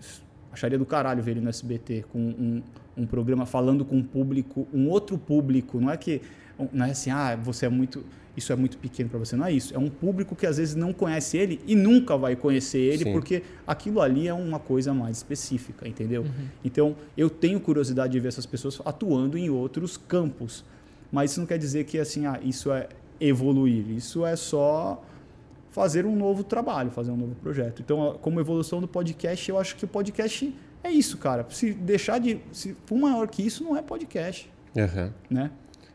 acharia 0.52 0.76
do 0.76 0.84
caralho 0.84 1.22
ver 1.22 1.30
ele 1.32 1.40
no 1.40 1.48
SBT 1.48 2.04
com 2.12 2.18
um, 2.18 2.62
um 2.96 3.06
programa 3.06 3.46
falando 3.46 3.84
com 3.84 3.96
um 3.96 4.02
público, 4.02 4.66
um 4.72 4.88
outro 4.88 5.18
público. 5.18 5.80
Não 5.80 5.90
é 5.90 5.96
que... 5.96 6.20
Não 6.72 6.84
é 6.84 6.90
assim, 6.90 7.10
ah, 7.10 7.36
você 7.36 7.66
é 7.66 7.68
muito... 7.68 8.04
Isso 8.36 8.52
é 8.52 8.56
muito 8.56 8.78
pequeno 8.78 9.10
para 9.10 9.18
você. 9.18 9.34
Não 9.34 9.44
é 9.44 9.52
isso. 9.52 9.74
É 9.74 9.78
um 9.78 9.90
público 9.90 10.36
que 10.36 10.46
às 10.46 10.56
vezes 10.56 10.74
não 10.76 10.92
conhece 10.92 11.36
ele 11.36 11.60
e 11.66 11.74
nunca 11.74 12.16
vai 12.16 12.36
conhecer 12.36 12.78
ele 12.78 13.04
Sim. 13.04 13.12
porque 13.12 13.42
aquilo 13.66 14.00
ali 14.00 14.28
é 14.28 14.32
uma 14.32 14.60
coisa 14.60 14.94
mais 14.94 15.16
específica, 15.16 15.86
entendeu? 15.86 16.24
Então, 16.64 16.94
eu 17.16 17.28
tenho 17.28 17.60
curiosidade 17.60 18.12
de 18.12 18.20
ver 18.20 18.28
essas 18.28 18.46
pessoas 18.46 18.80
atuando 18.84 19.36
em 19.36 19.50
outros 19.50 19.96
campos. 19.96 20.64
Mas 21.10 21.32
isso 21.32 21.40
não 21.40 21.46
quer 21.46 21.58
dizer 21.58 21.84
que 21.84 21.98
assim, 21.98 22.24
ah, 22.24 22.38
isso 22.42 22.72
é 22.72 22.88
evoluir. 23.20 23.90
Isso 23.90 24.24
é 24.24 24.36
só 24.36 25.04
fazer 25.70 26.06
um 26.06 26.16
novo 26.16 26.44
trabalho, 26.44 26.90
fazer 26.90 27.10
um 27.10 27.16
novo 27.16 27.34
projeto. 27.34 27.82
Então, 27.82 28.16
como 28.22 28.40
evolução 28.40 28.80
do 28.80 28.88
podcast, 28.88 29.50
eu 29.50 29.58
acho 29.58 29.74
que 29.76 29.84
o 29.84 29.88
podcast 29.88 30.54
é 30.82 30.90
isso, 30.90 31.18
cara. 31.18 31.46
Se 31.50 31.72
deixar 31.72 32.18
de. 32.18 32.38
Se 32.52 32.76
for 32.86 32.96
maior 32.98 33.28
que 33.28 33.42
isso, 33.44 33.62
não 33.64 33.76
é 33.76 33.82
podcast, 33.82 34.50
Uhum. 34.74 35.10
né? 35.28 35.50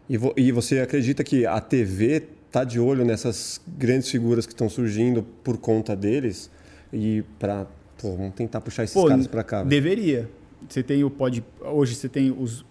E, 0.09 0.17
vo- 0.17 0.33
e 0.37 0.51
você 0.51 0.79
acredita 0.79 1.23
que 1.23 1.45
a 1.45 1.59
TV 1.59 2.23
tá 2.51 2.63
de 2.63 2.79
olho 2.79 3.03
nessas 3.03 3.59
grandes 3.77 4.09
figuras 4.09 4.45
que 4.45 4.53
estão 4.53 4.69
surgindo 4.69 5.23
por 5.43 5.57
conta 5.57 5.95
deles? 5.95 6.49
E 6.93 7.23
para 7.39 7.65
vamos 8.03 8.35
tentar 8.35 8.61
puxar 8.61 8.83
esses 8.83 8.93
Pô, 8.93 9.07
caras 9.07 9.25
para 9.27 9.43
cá. 9.43 9.63
Deveria. 9.63 10.29
Você 10.69 10.83
tem 10.83 11.03
o 11.03 11.09
pod. 11.09 11.43
Hoje 11.61 11.95
você 11.95 12.07
tem 12.07 12.31
os. 12.31 12.63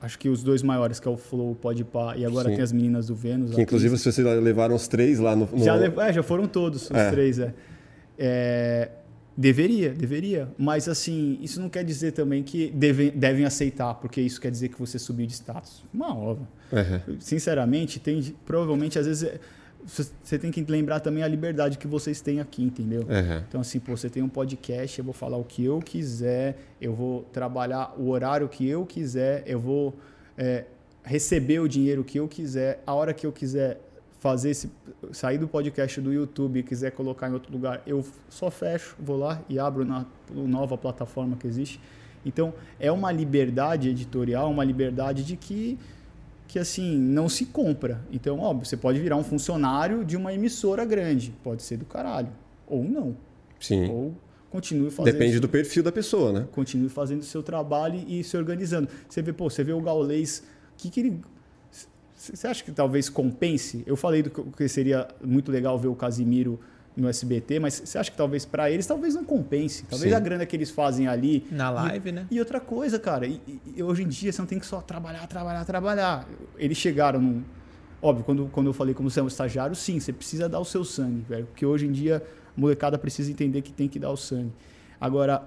acho 0.00 0.18
que 0.18 0.28
os 0.28 0.42
dois 0.42 0.62
maiores, 0.62 1.00
que 1.00 1.08
é 1.08 1.10
o 1.10 1.16
Flow, 1.16 1.52
o 1.52 1.54
Podpah, 1.54 2.14
e 2.16 2.24
agora 2.26 2.48
Sim. 2.50 2.56
tem 2.56 2.64
as 2.64 2.72
meninas 2.72 3.06
do 3.06 3.14
Vênus. 3.14 3.54
Que 3.54 3.62
inclusive 3.62 3.96
vocês 3.96 4.16
levaram 4.18 4.74
os 4.74 4.86
três 4.88 5.18
lá 5.18 5.34
no. 5.34 5.48
no- 5.50 5.64
Já, 5.64 5.74
lev- 5.76 5.98
é, 5.98 6.12
já 6.12 6.22
foram 6.22 6.46
todos, 6.46 6.90
os 6.90 6.96
É. 6.96 7.10
três, 7.10 7.38
é. 7.38 7.54
É, 8.18 8.90
Deveria, 9.36 9.90
deveria. 9.90 10.48
Mas 10.58 10.88
assim, 10.88 11.38
isso 11.40 11.60
não 11.60 11.68
quer 11.68 11.84
dizer 11.84 12.12
também 12.12 12.42
que 12.42 12.70
devem, 12.70 13.10
devem 13.10 13.44
aceitar, 13.44 13.94
porque 13.94 14.20
isso 14.20 14.40
quer 14.40 14.50
dizer 14.50 14.68
que 14.68 14.78
você 14.78 14.98
subiu 14.98 15.26
de 15.26 15.32
status. 15.32 15.82
Uma 15.92 16.16
obra. 16.16 16.46
Uhum. 16.72 17.20
Sinceramente, 17.20 17.98
tem 17.98 18.22
provavelmente 18.44 18.98
às 18.98 19.06
vezes 19.06 19.22
é- 19.24 19.40
você 19.84 20.38
tem 20.38 20.52
que 20.52 20.62
lembrar 20.62 21.00
também 21.00 21.24
a 21.24 21.28
liberdade 21.28 21.76
que 21.76 21.88
vocês 21.88 22.20
têm 22.20 22.40
aqui, 22.40 22.62
entendeu? 22.62 23.00
Uhum. 23.00 23.42
Então, 23.48 23.60
assim, 23.60 23.80
pô, 23.80 23.96
você 23.96 24.08
tem 24.08 24.22
um 24.22 24.28
podcast, 24.28 24.96
eu 24.98 25.04
vou 25.04 25.14
falar 25.14 25.36
o 25.36 25.44
que 25.44 25.64
eu 25.64 25.80
quiser, 25.80 26.56
eu 26.80 26.94
vou 26.94 27.24
trabalhar 27.32 27.92
o 27.98 28.08
horário 28.10 28.48
que 28.48 28.68
eu 28.68 28.86
quiser, 28.86 29.42
eu 29.44 29.58
vou 29.58 29.96
é, 30.38 30.66
receber 31.02 31.58
o 31.58 31.66
dinheiro 31.66 32.04
que 32.04 32.18
eu 32.18 32.28
quiser, 32.28 32.80
a 32.86 32.94
hora 32.94 33.12
que 33.12 33.26
eu 33.26 33.32
quiser 33.32 33.80
fazer 34.22 34.50
esse, 34.50 34.70
sair 35.10 35.36
do 35.36 35.48
podcast 35.48 36.00
do 36.00 36.12
YouTube 36.12 36.60
e 36.60 36.62
quiser 36.62 36.92
colocar 36.92 37.28
em 37.28 37.32
outro 37.32 37.52
lugar, 37.52 37.82
eu 37.84 38.06
só 38.28 38.52
fecho, 38.52 38.94
vou 39.00 39.16
lá 39.16 39.42
e 39.48 39.58
abro 39.58 39.84
na 39.84 40.06
nova 40.30 40.78
plataforma 40.78 41.36
que 41.36 41.44
existe. 41.44 41.80
Então, 42.24 42.54
é 42.78 42.92
uma 42.92 43.10
liberdade 43.10 43.88
editorial, 43.88 44.48
uma 44.48 44.62
liberdade 44.62 45.24
de 45.24 45.36
que 45.36 45.76
que 46.46 46.58
assim 46.58 46.98
não 46.98 47.28
se 47.28 47.46
compra. 47.46 48.00
Então, 48.12 48.38
óbvio, 48.38 48.64
você 48.66 48.76
pode 48.76 49.00
virar 49.00 49.16
um 49.16 49.24
funcionário 49.24 50.04
de 50.04 50.16
uma 50.16 50.32
emissora 50.32 50.84
grande, 50.84 51.34
pode 51.42 51.62
ser 51.62 51.78
do 51.78 51.86
caralho, 51.86 52.28
ou 52.66 52.84
não, 52.84 53.16
Sim. 53.58 53.90
ou 53.90 54.14
continue 54.50 54.90
fazendo 54.90 55.14
Depende 55.14 55.40
do 55.40 55.48
perfil 55.48 55.82
da 55.82 55.90
pessoa, 55.90 56.30
né? 56.30 56.46
continue 56.52 56.90
fazendo 56.90 57.22
o 57.22 57.24
seu 57.24 57.42
trabalho 57.42 58.04
e 58.06 58.22
se 58.22 58.36
organizando. 58.36 58.88
Você 59.08 59.20
vê, 59.20 59.32
pô, 59.32 59.50
você 59.50 59.64
vê 59.64 59.72
o 59.72 59.80
Gaulês, 59.80 60.44
que 60.76 60.90
que 60.90 61.00
ele 61.00 61.20
você 62.34 62.46
acha 62.46 62.62
que 62.62 62.70
talvez 62.70 63.08
compense? 63.08 63.82
Eu 63.86 63.96
falei 63.96 64.22
do 64.22 64.30
que- 64.30 64.68
seria 64.68 65.08
muito 65.24 65.50
legal 65.50 65.78
ver 65.78 65.88
o 65.88 65.94
Casimiro 65.94 66.60
no 66.96 67.08
SBT, 67.08 67.58
mas 67.58 67.82
você 67.84 67.98
acha 67.98 68.10
que 68.10 68.16
talvez 68.16 68.44
para 68.44 68.70
eles 68.70 68.86
talvez 68.86 69.14
não 69.14 69.24
compense? 69.24 69.84
Talvez 69.84 70.10
Sim. 70.10 70.16
a 70.16 70.20
grana 70.20 70.44
que 70.46 70.54
eles 70.54 70.70
fazem 70.70 71.08
ali 71.08 71.44
Na 71.50 71.70
e- 71.70 71.74
live, 71.74 72.12
né? 72.12 72.26
E 72.30 72.38
outra 72.38 72.60
coisa, 72.60 72.98
cara, 72.98 73.26
e, 73.26 73.40
e 73.74 73.82
hoje 73.82 74.02
em 74.04 74.08
dia 74.08 74.30
você 74.30 74.40
não 74.40 74.46
tem 74.46 74.58
que 74.58 74.66
só 74.66 74.80
trabalhar, 74.80 75.26
trabalhar, 75.26 75.64
trabalhar. 75.64 76.28
Eles 76.58 76.76
chegaram 76.78 77.20
num. 77.20 77.42
Óbvio, 78.00 78.24
quando, 78.24 78.46
quando 78.52 78.66
eu 78.66 78.72
falei 78.72 78.94
como 78.94 79.08
você 79.10 79.20
é 79.20 79.22
um 79.22 79.28
estagiário, 79.28 79.74
sim, 79.74 79.98
você 79.98 80.12
precisa 80.12 80.48
dar 80.48 80.58
o 80.60 80.64
seu 80.64 80.84
sangue, 80.84 81.22
velho. 81.28 81.46
Porque 81.46 81.64
hoje 81.64 81.86
em 81.86 81.92
dia 81.92 82.22
a 82.56 82.60
molecada 82.60 82.98
precisa 82.98 83.30
entender 83.30 83.62
que 83.62 83.72
tem 83.72 83.88
que 83.88 83.98
dar 83.98 84.10
o 84.10 84.16
sangue. 84.16 84.52
Agora, 85.00 85.42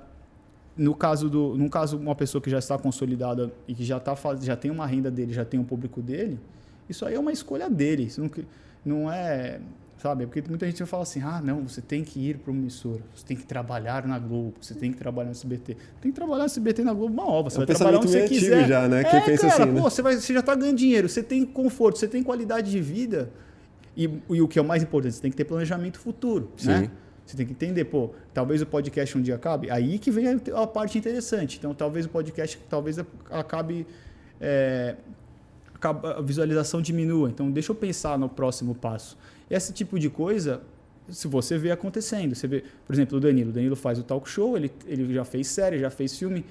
no 0.76 0.96
caso 0.96 1.30
do. 1.30 1.56
No 1.58 1.70
caso, 1.70 1.98
uma 1.98 2.16
pessoa 2.16 2.42
que 2.42 2.50
já 2.50 2.58
está 2.60 2.78
consolidada 2.78 3.52
e 3.68 3.74
que 3.76 3.84
já, 3.86 4.00
tá, 4.00 4.16
já 4.42 4.56
tem 4.56 4.72
uma 4.72 4.86
renda 4.88 5.12
dele, 5.12 5.32
já 5.34 5.46
tem 5.46 5.60
um 5.60 5.64
público 5.64 6.02
dele, 6.02 6.40
isso 6.90 7.06
aí 7.06 7.16
é 7.16 7.20
uma 7.20 7.32
escolha 7.32 7.70
dele. 7.70 8.04
Isso 8.04 8.22
não, 8.22 8.30
não 8.86 9.12
é. 9.12 9.60
Sabe? 9.98 10.26
Porque 10.28 10.44
muita 10.48 10.66
gente 10.66 10.86
fala 10.86 11.04
assim: 11.04 11.22
ah, 11.22 11.42
não, 11.44 11.68
você 11.68 11.82
tem 11.82 12.04
que 12.04 12.20
ir 12.20 12.38
para 12.38 12.52
uma 12.52 12.60
emissora, 12.60 13.02
você 13.16 13.26
tem 13.26 13.36
que 13.38 13.46
trabalhar 13.46 14.06
na 14.06 14.20
Globo, 14.20 14.54
você 14.62 14.76
tem 14.76 14.92
que 14.92 14.98
trabalhar 14.98 15.28
no 15.28 15.32
SBT. 15.32 15.76
Tem 16.02 16.12
que 16.12 16.16
trabalhar 16.16 16.40
no 16.40 16.46
SBT 16.46 16.84
na 16.84 16.94
Globo 16.94 17.14
uma 17.14 17.26
obra, 17.28 17.50
você 17.50 17.58
É 17.60 17.64
um 17.64 17.66
vai 17.66 17.76
trabalhar 17.76 17.98
onde 18.00 18.10
você 18.10 18.28
quiser. 18.28 18.68
já, 18.68 18.88
né? 18.88 19.04
Quem 19.04 19.20
É, 19.20 19.22
pensa 19.22 19.48
cara, 19.48 19.64
assim, 19.64 19.72
né? 19.72 19.82
pô, 19.82 19.90
você, 19.90 20.02
vai, 20.02 20.16
você 20.16 20.34
já 20.34 20.42
está 20.42 20.54
ganhando 20.54 20.78
dinheiro, 20.78 21.08
você 21.10 21.24
tem 21.24 21.46
conforto, 21.46 21.98
você 21.98 22.08
tem 22.08 22.22
qualidade 22.22 22.70
de 22.70 22.80
vida. 22.82 23.32
E, 23.98 24.04
e 24.30 24.42
o 24.42 24.48
que 24.48 24.60
é 24.60 24.62
o 24.62 24.66
mais 24.66 24.84
importante, 24.84 25.16
você 25.16 25.22
tem 25.22 25.32
que 25.32 25.38
ter 25.38 25.46
planejamento 25.46 25.98
futuro, 25.98 26.52
né? 26.64 26.84
Sim. 26.84 26.90
Você 27.26 27.38
tem 27.38 27.46
que 27.48 27.54
entender, 27.54 27.86
pô, 27.86 28.12
talvez 28.34 28.62
o 28.62 28.66
podcast 28.68 29.18
um 29.18 29.22
dia 29.22 29.36
acabe. 29.36 29.72
Aí 29.72 29.98
que 29.98 30.12
vem 30.12 30.28
a, 30.28 30.62
a 30.62 30.68
parte 30.68 30.98
interessante. 30.98 31.58
Então, 31.58 31.74
talvez 31.74 32.06
o 32.06 32.10
podcast 32.10 32.60
talvez 32.70 32.98
acabe, 33.32 33.88
é, 34.40 34.96
a 35.90 36.22
visualização 36.22 36.82
diminua. 36.82 37.30
Então, 37.30 37.50
deixa 37.52 37.72
eu 37.72 37.76
pensar 37.76 38.18
no 38.18 38.28
próximo 38.30 38.74
passo. 38.76 39.18
Esse 39.50 39.72
tipo 39.74 40.00
de 40.00 40.10
coisa, 40.10 40.62
se 41.10 41.28
você 41.28 41.58
vê 41.58 41.72
acontecendo, 41.72 42.34
você 42.36 42.48
vê, 42.48 42.64
por 42.86 42.94
exemplo, 42.94 43.18
o 43.18 43.22
Danilo. 43.22 43.50
O 43.50 43.54
Danilo 43.54 43.76
faz 43.76 44.00
o 44.00 44.04
talk 44.04 44.30
show, 44.30 44.56
ele, 44.58 44.72
ele 44.88 45.14
já 45.14 45.24
fez 45.26 45.48
série, 45.48 45.78
já 45.80 45.90
fez 45.90 46.18
filme, 46.18 46.46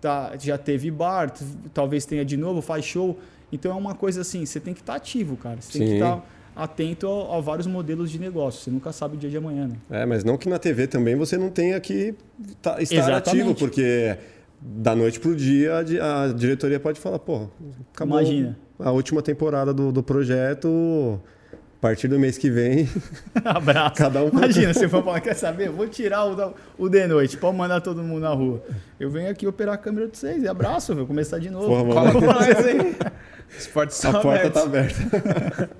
tá, 0.00 0.32
já 0.38 0.58
teve 0.58 0.90
bar, 0.90 1.32
talvez 1.72 2.04
tenha 2.06 2.24
de 2.24 2.36
novo, 2.36 2.60
faz 2.60 2.84
show. 2.84 3.18
Então, 3.52 3.72
é 3.72 3.74
uma 3.74 3.94
coisa 3.94 4.20
assim, 4.20 4.44
você 4.46 4.60
tem 4.60 4.74
que 4.74 4.80
estar 4.80 4.94
ativo, 4.94 5.36
cara. 5.36 5.60
Você 5.60 5.72
tem 5.78 5.82
que 5.82 5.88
Sim. 5.88 5.94
estar 5.94 6.24
atento 6.54 7.08
a, 7.08 7.36
a 7.38 7.40
vários 7.40 7.66
modelos 7.66 8.10
de 8.10 8.18
negócio. 8.18 8.62
Você 8.62 8.70
nunca 8.70 8.92
sabe 8.92 9.16
o 9.16 9.18
dia 9.18 9.30
de 9.30 9.36
amanhã, 9.36 9.68
né? 9.68 9.76
É, 9.90 10.04
mas 10.06 10.24
não 10.24 10.36
que 10.36 10.48
na 10.48 10.58
TV 10.58 10.86
também 10.86 11.14
você 11.16 11.36
não 11.38 11.50
tenha 11.50 11.78
que 11.80 12.14
tá- 12.60 12.80
estar 12.82 12.96
Exatamente. 12.96 13.28
ativo, 13.28 13.54
porque 13.54 14.16
da 14.60 14.94
noite 14.94 15.18
pro 15.18 15.34
dia 15.34 15.74
a 16.02 16.24
a 16.24 16.32
diretoria 16.32 16.78
pode 16.78 17.00
falar, 17.00 17.18
pô, 17.18 17.48
acabou 17.94 18.20
Imagina. 18.20 18.58
A 18.82 18.90
última 18.90 19.22
temporada 19.22 19.72
do, 19.72 19.90
do 19.92 20.02
projeto, 20.02 21.20
a 21.52 21.80
partir 21.80 22.08
do 22.08 22.18
mês 22.18 22.36
que 22.38 22.50
vem, 22.50 22.88
Abraço. 23.44 23.94
Cada 23.96 24.22
um- 24.24 24.28
Imagina, 24.28 24.72
você 24.74 24.88
for 24.88 25.02
falar, 25.02 25.20
quer 25.20 25.34
saber? 25.34 25.70
Vou 25.70 25.86
tirar 25.88 26.24
o, 26.26 26.54
o 26.78 26.88
de 26.88 27.06
noite, 27.06 27.36
pode 27.36 27.56
mandar 27.56 27.80
todo 27.80 28.02
mundo 28.02 28.20
na 28.22 28.30
rua. 28.30 28.62
Eu 28.98 29.10
venho 29.10 29.30
aqui 29.30 29.46
operar 29.46 29.74
a 29.74 29.78
câmera 29.78 30.08
de 30.08 30.16
vocês 30.18 30.42
e 30.42 30.48
abraço, 30.48 30.94
vou 30.94 31.06
começar 31.06 31.38
de 31.38 31.50
novo. 31.50 31.66
Porra, 31.68 31.94
Fala 31.94 32.12
com 32.12 32.20
nós 32.20 32.64
aí. 32.66 32.96
Os 33.58 33.66
portas 33.66 34.04
a 34.04 34.12
porta 34.20 34.28
abertas. 34.28 34.52
tá 34.52 34.62
aberta. 34.62 35.70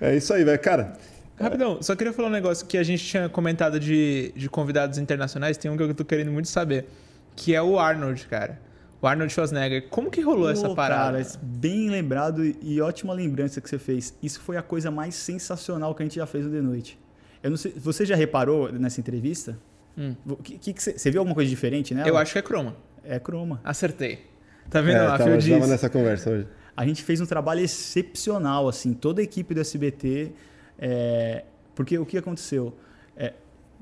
é 0.00 0.16
isso 0.16 0.32
aí, 0.34 0.44
velho. 0.44 0.58
Cara, 0.58 0.94
Rapidão, 1.38 1.78
só 1.82 1.96
queria 1.96 2.12
falar 2.12 2.28
um 2.28 2.32
negócio 2.32 2.64
que 2.66 2.78
a 2.78 2.82
gente 2.84 3.04
tinha 3.04 3.28
comentado 3.28 3.78
de, 3.80 4.32
de 4.36 4.48
convidados 4.48 4.98
internacionais. 4.98 5.56
Tem 5.56 5.68
um 5.70 5.76
que 5.76 5.82
eu 5.82 5.92
tô 5.94 6.04
querendo 6.04 6.30
muito 6.30 6.48
saber, 6.48 6.86
que 7.34 7.54
é 7.54 7.60
o 7.62 7.78
Arnold, 7.78 8.24
cara. 8.28 8.58
O 9.04 9.06
Arnold 9.06 9.30
Schwarzenegger. 9.30 9.86
Como 9.90 10.10
que 10.10 10.22
rolou 10.22 10.48
essa 10.48 10.74
parada? 10.74 11.22
Cara, 11.22 11.38
bem 11.42 11.90
lembrado 11.90 12.42
e 12.62 12.80
ótima 12.80 13.12
lembrança 13.12 13.60
que 13.60 13.68
você 13.68 13.78
fez. 13.78 14.16
Isso 14.22 14.40
foi 14.40 14.56
a 14.56 14.62
coisa 14.62 14.90
mais 14.90 15.14
sensacional 15.14 15.94
que 15.94 16.02
a 16.02 16.06
gente 16.06 16.14
já 16.14 16.24
fez 16.24 16.46
no 16.46 16.50
The 16.50 16.62
Noite. 16.62 16.98
Eu 17.42 17.50
não 17.50 17.58
sei, 17.58 17.74
você 17.76 18.06
já 18.06 18.16
reparou 18.16 18.72
nessa 18.72 19.00
entrevista? 19.00 19.58
Hum. 19.98 20.16
Que, 20.42 20.56
que 20.56 20.72
que 20.72 20.82
você, 20.82 20.96
você 20.96 21.10
viu 21.10 21.20
alguma 21.20 21.34
coisa 21.34 21.50
diferente 21.50 21.92
nela? 21.92 22.08
Eu 22.08 22.16
acho 22.16 22.32
que 22.32 22.38
é 22.38 22.42
croma. 22.42 22.76
É 23.04 23.18
croma. 23.18 23.60
Acertei. 23.62 24.24
Tá 24.70 24.80
vendo 24.80 24.96
é, 24.96 25.02
lá, 25.02 25.18
tava, 25.18 25.38
Phil 25.38 25.58
tava 25.58 25.70
nessa 25.70 25.90
conversa 25.90 26.30
hoje. 26.30 26.48
A 26.74 26.86
gente 26.86 27.04
fez 27.04 27.20
um 27.20 27.26
trabalho 27.26 27.60
excepcional, 27.60 28.66
assim, 28.68 28.94
toda 28.94 29.20
a 29.20 29.24
equipe 29.24 29.52
do 29.52 29.60
SBT. 29.60 30.32
é, 30.78 31.44
porque 31.74 31.98
o 31.98 32.06
que 32.06 32.16
aconteceu? 32.16 32.74
É, 33.14 33.34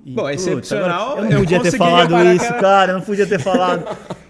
e, 0.04 0.14
Bom, 0.14 0.28
excepcional, 0.28 1.12
agora 1.12 1.26
eu 1.26 1.30
não 1.30 1.30
eu 1.30 1.38
podia 1.44 1.62
ter 1.62 1.76
falado 1.76 2.10
reparar 2.10 2.34
isso, 2.34 2.44
que 2.44 2.52
era- 2.52 2.60
cara, 2.60 2.92
eu 2.92 2.98
não 2.98 3.04
podia 3.04 3.26
ter 3.26 3.38
falado. 3.38 3.84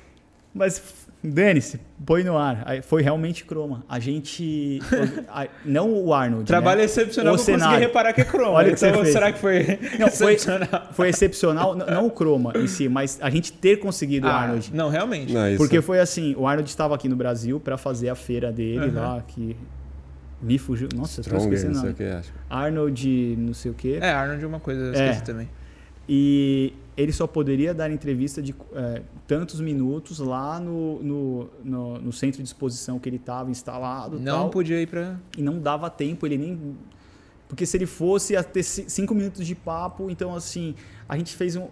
Mas 0.55 0.83
dane-se, 1.25 1.81
põe 2.05 2.23
no 2.25 2.37
ar. 2.37 2.63
Aí 2.67 2.83
Foi 2.83 3.01
realmente 3.03 3.45
croma. 3.45 3.85
A 3.89 3.99
gente. 3.99 4.81
a- 5.29 5.47
não 5.65 5.93
o 5.95 6.13
Arnold. 6.13 6.45
Trabalho 6.45 6.79
né? 6.81 6.85
excepcional, 6.85 7.33
O 7.33 7.37
eu 7.37 7.39
consegui 7.39 7.59
cenário. 7.61 7.81
reparar 7.81 8.13
que 8.13 8.21
é 8.21 8.25
croma. 8.25 8.51
Olha 8.51 8.73
o 8.73 8.77
que 8.77 8.85
então, 8.85 8.99
você 8.99 9.03
fez. 9.03 9.13
será 9.15 9.33
que 9.33 9.39
foi 9.39 9.79
Não, 9.99 10.09
foi, 10.11 10.35
excepcional? 10.35 10.89
foi 10.93 11.09
excepcional, 11.09 11.75
não 11.75 12.07
o 12.07 12.11
croma 12.11 12.53
em 12.57 12.67
si, 12.67 12.89
mas 12.89 13.19
a 13.23 13.31
gente 13.31 13.53
ter 13.53 13.79
conseguido 13.79 14.27
o 14.27 14.31
Ah, 14.31 14.35
Arnold. 14.43 14.71
Não, 14.75 14.89
realmente. 14.91 15.33
Não, 15.33 15.57
Porque 15.57 15.81
foi 15.81 16.01
assim, 16.01 16.35
o 16.37 16.47
Arnold 16.47 16.69
estava 16.69 16.95
aqui 16.95 17.09
no 17.09 17.17
Brasil 17.17 17.59
para 17.61 17.79
fazer 17.79 18.09
a 18.09 18.15
feira 18.15 18.53
dele 18.53 18.79
Aham. 18.91 19.01
lá, 19.01 19.23
que 19.27 19.57
me 20.43 20.59
fugiu. 20.59 20.89
Nossa, 20.95 21.21
eu 21.21 21.25
Stronger, 21.25 21.53
esquecendo 21.53 21.73
não 21.75 21.79
o 21.81 21.83
sei 21.85 21.91
o 21.93 21.95
que, 21.95 22.05
acho. 22.05 22.33
Arnold, 22.51 23.37
não 23.39 23.55
sei 23.55 23.71
o 23.71 23.75
quê. 23.75 23.99
É, 24.03 24.11
Arnold 24.11 24.43
é 24.45 24.47
uma 24.47 24.61
coisa, 24.61 24.81
eu 24.83 24.93
É. 24.95 25.05
esqueci 25.07 25.23
também. 25.23 25.49
E 26.09 26.73
ele 26.97 27.13
só 27.13 27.27
poderia 27.27 27.73
dar 27.73 27.91
entrevista 27.91 28.43
de 28.43 28.55
é, 28.75 29.03
tantos 29.27 29.61
minutos 29.61 30.19
lá 30.19 30.61
no, 30.61 31.03
no, 31.03 31.51
no, 31.65 31.99
no 31.99 32.13
centro 32.13 32.43
de 32.43 32.49
exposição 32.49 32.99
que 32.99 33.09
ele 33.09 33.17
estava 33.17 33.51
instalado. 33.51 34.19
Não 34.19 34.25
tal, 34.41 34.51
podia 34.51 34.81
ir 34.81 34.87
pra. 34.87 35.19
E 35.37 35.43
não 35.43 35.59
dava 35.59 35.89
tempo, 35.89 36.27
ele 36.27 36.37
nem. 36.37 36.77
Porque 37.49 37.65
se 37.67 37.77
ele 37.77 37.87
fosse 37.87 38.33
ia 38.35 38.43
ter 38.45 38.63
ci- 38.63 38.85
cinco 38.89 39.15
minutos 39.15 39.47
de 39.47 39.55
papo, 39.55 40.11
então 40.11 40.35
assim, 40.35 40.75
a 41.09 41.17
gente 41.17 41.35
fez 41.35 41.57
um. 41.57 41.69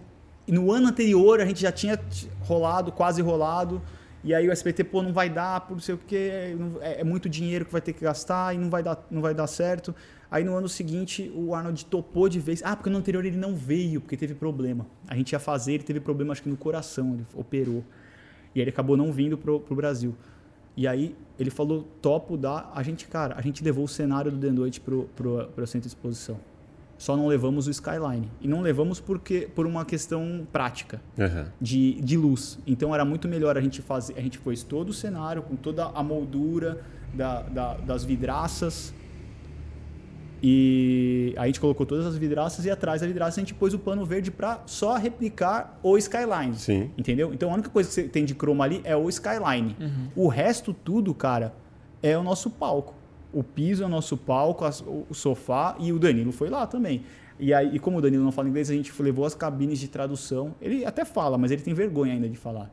No 0.47 0.71
ano 0.71 0.87
anterior 0.87 1.39
a 1.39 1.45
gente 1.45 1.61
já 1.61 1.71
tinha 1.71 1.99
rolado, 2.41 2.91
quase 2.91 3.21
rolado. 3.21 3.81
E 4.23 4.35
aí 4.35 4.47
o 4.47 4.51
SBT, 4.51 4.83
pô, 4.83 5.01
não 5.01 5.13
vai 5.13 5.29
dar, 5.29 5.61
por 5.61 5.73
não 5.73 5.79
sei 5.81 5.95
o 5.95 5.97
quê, 5.97 6.55
é, 6.81 7.01
é 7.01 7.03
muito 7.03 7.27
dinheiro 7.27 7.65
que 7.65 7.71
vai 7.71 7.81
ter 7.81 7.93
que 7.93 8.01
gastar 8.03 8.53
e 8.53 8.57
não 8.57 8.69
vai 8.69 8.83
dar, 8.83 9.03
não 9.09 9.19
vai 9.21 9.33
dar 9.33 9.47
certo. 9.47 9.95
Aí 10.31 10.43
no 10.45 10.55
ano 10.55 10.69
seguinte 10.69 11.29
o 11.35 11.53
Arnold 11.53 11.85
topou 11.87 12.29
de 12.29 12.39
vez. 12.39 12.61
Ah, 12.63 12.73
porque 12.75 12.89
no 12.89 12.97
anterior 12.97 13.25
ele 13.25 13.35
não 13.37 13.53
veio, 13.53 13.99
porque 13.99 14.15
teve 14.15 14.33
problema. 14.33 14.87
A 15.07 15.15
gente 15.15 15.33
ia 15.33 15.39
fazer, 15.39 15.73
ele 15.73 15.83
teve 15.83 15.99
problema 15.99 16.31
acho 16.31 16.41
que 16.41 16.49
no 16.49 16.55
coração, 16.57 17.15
ele 17.15 17.25
operou. 17.35 17.83
E 18.55 18.59
aí 18.59 18.63
ele 18.63 18.69
acabou 18.69 18.95
não 18.95 19.11
vindo 19.11 19.37
pro, 19.37 19.59
pro 19.59 19.75
Brasil. 19.75 20.15
E 20.77 20.87
aí 20.87 21.13
ele 21.37 21.49
falou, 21.49 21.85
topo 22.01 22.37
dar. 22.37 22.71
A 22.73 22.81
gente, 22.81 23.07
cara, 23.07 23.35
a 23.37 23.41
gente 23.41 23.61
levou 23.61 23.83
o 23.83 23.87
cenário 23.89 24.31
do 24.31 24.37
The 24.37 24.51
Noite 24.51 24.79
pro, 24.79 25.03
pro, 25.17 25.47
pro 25.53 25.67
centro 25.67 25.81
de 25.89 25.93
exposição. 25.93 26.37
Só 26.97 27.17
não 27.17 27.27
levamos 27.27 27.67
o 27.67 27.71
Skyline. 27.71 28.29
E 28.39 28.47
não 28.47 28.61
levamos 28.61 28.99
porque 29.01 29.49
por 29.53 29.65
uma 29.65 29.83
questão 29.83 30.47
prática 30.51 31.01
Aham. 31.19 31.47
de, 31.59 31.99
de 31.99 32.15
luz. 32.15 32.57
Então 32.65 32.93
era 32.95 33.03
muito 33.03 33.27
melhor 33.27 33.57
a 33.57 33.61
gente 33.61 33.81
fazer. 33.81 34.13
A 34.17 34.21
gente 34.21 34.39
pôs 34.39 34.63
todo 34.63 34.89
o 34.89 34.93
cenário 34.93 35.41
com 35.41 35.55
toda 35.57 35.87
a 35.87 36.01
moldura 36.03 36.79
da, 37.13 37.41
da- 37.41 37.73
das 37.75 38.05
vidraças. 38.05 38.93
E 40.43 41.33
aí 41.37 41.43
a 41.43 41.47
gente 41.47 41.59
colocou 41.59 41.85
todas 41.85 42.05
as 42.05 42.17
vidraças 42.17 42.65
e 42.65 42.71
atrás 42.71 43.01
da 43.01 43.07
vidraça 43.07 43.39
a 43.39 43.43
gente 43.43 43.53
pôs 43.53 43.73
o 43.73 43.79
pano 43.79 44.03
verde 44.05 44.31
para 44.31 44.61
só 44.65 44.95
replicar 44.97 45.77
o 45.83 45.97
skyline. 45.97 46.55
Sim. 46.55 46.89
Entendeu? 46.97 47.31
Então 47.33 47.51
a 47.51 47.53
única 47.53 47.69
coisa 47.69 47.87
que 47.89 47.93
você 47.95 48.03
tem 48.03 48.25
de 48.25 48.33
croma 48.33 48.63
ali 48.63 48.81
é 48.83 48.95
o 48.95 49.07
skyline. 49.09 49.75
Uhum. 49.79 50.07
O 50.15 50.27
resto 50.27 50.73
tudo, 50.73 51.13
cara, 51.13 51.53
é 52.01 52.17
o 52.17 52.23
nosso 52.23 52.49
palco. 52.49 52.95
O 53.31 53.43
piso 53.43 53.83
é 53.83 53.85
o 53.85 53.89
nosso 53.89 54.17
palco, 54.17 54.65
as- 54.65 54.81
o 54.81 55.13
sofá 55.13 55.75
e 55.79 55.93
o 55.93 55.99
Danilo 55.99 56.31
foi 56.31 56.49
lá 56.49 56.65
também. 56.65 57.03
E 57.39 57.53
aí, 57.53 57.75
e 57.75 57.79
como 57.79 57.97
o 57.97 58.01
Danilo 58.01 58.23
não 58.23 58.31
fala 58.31 58.49
inglês, 58.49 58.69
a 58.69 58.73
gente 58.73 58.91
levou 59.01 59.25
as 59.25 59.33
cabines 59.35 59.79
de 59.79 59.87
tradução. 59.87 60.53
Ele 60.61 60.83
até 60.85 61.05
fala, 61.05 61.37
mas 61.37 61.49
ele 61.51 61.61
tem 61.61 61.73
vergonha 61.73 62.13
ainda 62.13 62.27
de 62.27 62.37
falar. 62.37 62.69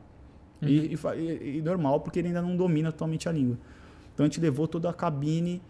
E, 0.61 0.93
e 0.93 0.95
e- 1.17 1.57
e 1.57 1.61
normal, 1.61 2.01
porque 2.01 2.19
ele 2.19 2.27
ainda 2.27 2.41
não 2.41 2.55
domina 2.57 2.91
totalmente 2.91 3.29
a 3.29 3.31
língua. 3.31 3.57
Então 4.13 4.25
a 4.25 4.27
gente 4.27 4.41
levou 4.41 4.67
toda 4.67 4.89
a 4.89 4.93
cabine 4.93 5.61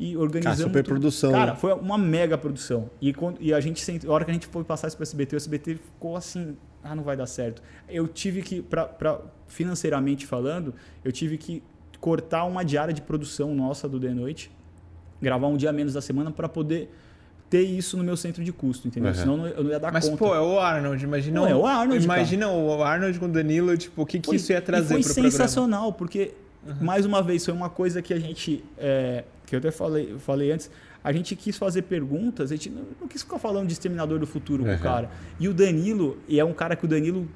e 0.00 0.16
organizamos. 0.16 0.60
Ah, 0.60 0.62
super 0.64 0.82
tudo. 0.82 0.92
produção, 0.92 1.32
Cara, 1.32 1.54
foi 1.54 1.72
uma 1.74 1.96
mega 1.98 2.36
produção. 2.36 2.90
E, 3.00 3.12
quando, 3.12 3.36
e 3.40 3.52
a 3.54 3.60
gente, 3.60 3.80
sent- 3.80 4.04
a 4.04 4.10
hora 4.12 4.24
que 4.24 4.30
a 4.30 4.34
gente 4.34 4.46
foi 4.46 4.64
passar 4.64 4.88
isso 4.88 4.96
para 4.96 5.02
o 5.02 5.06
SBT, 5.06 5.36
o 5.36 5.38
SBT 5.38 5.74
ficou 5.76 6.16
assim, 6.16 6.56
ah, 6.82 6.94
não 6.94 7.02
vai 7.04 7.16
dar 7.16 7.26
certo. 7.26 7.62
Eu 7.88 8.08
tive 8.08 8.42
que, 8.42 8.60
pra, 8.62 8.84
pra- 8.86 9.20
financeiramente 9.46 10.26
falando, 10.26 10.74
eu 11.04 11.12
tive 11.12 11.38
que 11.38 11.62
cortar 12.00 12.44
uma 12.44 12.64
diária 12.64 12.92
de 12.92 13.00
produção 13.00 13.54
nossa 13.54 13.88
do 13.88 14.00
The 14.00 14.08
Noite, 14.12 14.50
gravar 15.20 15.46
um 15.46 15.56
dia 15.56 15.70
a 15.70 15.72
menos 15.72 15.92
da 15.94 16.00
semana 16.00 16.32
para 16.32 16.48
poder 16.48 16.90
ter 17.48 17.60
isso 17.62 17.96
no 17.96 18.02
meu 18.02 18.16
centro 18.16 18.42
de 18.42 18.50
custo, 18.50 18.88
entendeu? 18.88 19.10
Uhum. 19.10 19.14
Senão 19.14 19.46
eu 19.46 19.62
não- 19.62 19.70
ia 19.70 19.78
dar 19.78 19.92
Mas, 19.92 20.06
conta. 20.08 20.16
pô, 20.16 20.34
é 20.34 20.40
o 20.40 20.58
Arnold. 20.58 21.04
Imagina, 21.04 21.40
Não, 21.40 21.46
é 21.46 21.54
o 21.54 21.64
Arnold, 21.66 22.02
Imagina 22.02 22.48
o 22.48 22.82
Arnold 22.82 23.18
com 23.20 23.26
o 23.26 23.28
Danilo, 23.28 23.76
tipo, 23.76 24.02
o 24.02 24.06
que, 24.06 24.18
que 24.18 24.26
Foi- 24.26 24.36
isso 24.36 24.50
ia 24.52 24.60
trazer 24.60 24.86
e 24.86 24.88
foi 24.88 25.02
pro 25.02 25.12
programa? 25.14 25.30
sensacional, 25.30 25.92
porque, 25.92 26.32
mais 26.80 27.04
uma 27.04 27.22
vez, 27.22 27.44
foi 27.44 27.54
uma 27.54 27.68
coisa 27.70 28.00
que 28.00 28.12
a 28.14 28.18
gente, 28.18 28.64
é, 28.78 29.24
que 29.46 29.54
eu 29.54 29.58
até 29.58 29.70
falei, 29.70 30.14
falei 30.18 30.52
antes, 30.52 30.70
a 31.02 31.12
gente 31.12 31.34
quis 31.34 31.56
fazer 31.58 31.82
perguntas, 31.82 32.52
a 32.52 32.54
gente 32.54 32.70
não, 32.70 32.84
não 33.00 33.08
quis 33.08 33.22
ficar 33.22 33.38
falando 33.38 33.66
de 33.66 33.72
Exterminador 33.72 34.18
do 34.18 34.26
Futuro 34.26 34.62
com 34.62 34.70
Uhum. 34.70 34.76
o 34.76 34.80
cara. 34.80 35.10
E 35.40 35.48
o 35.48 35.54
Danilo, 35.54 36.18
e 36.28 36.38
é 36.38 36.44
um 36.44 36.52
cara 36.52 36.76
que 36.76 36.84
o 36.84 36.88
Danilo 36.88 37.28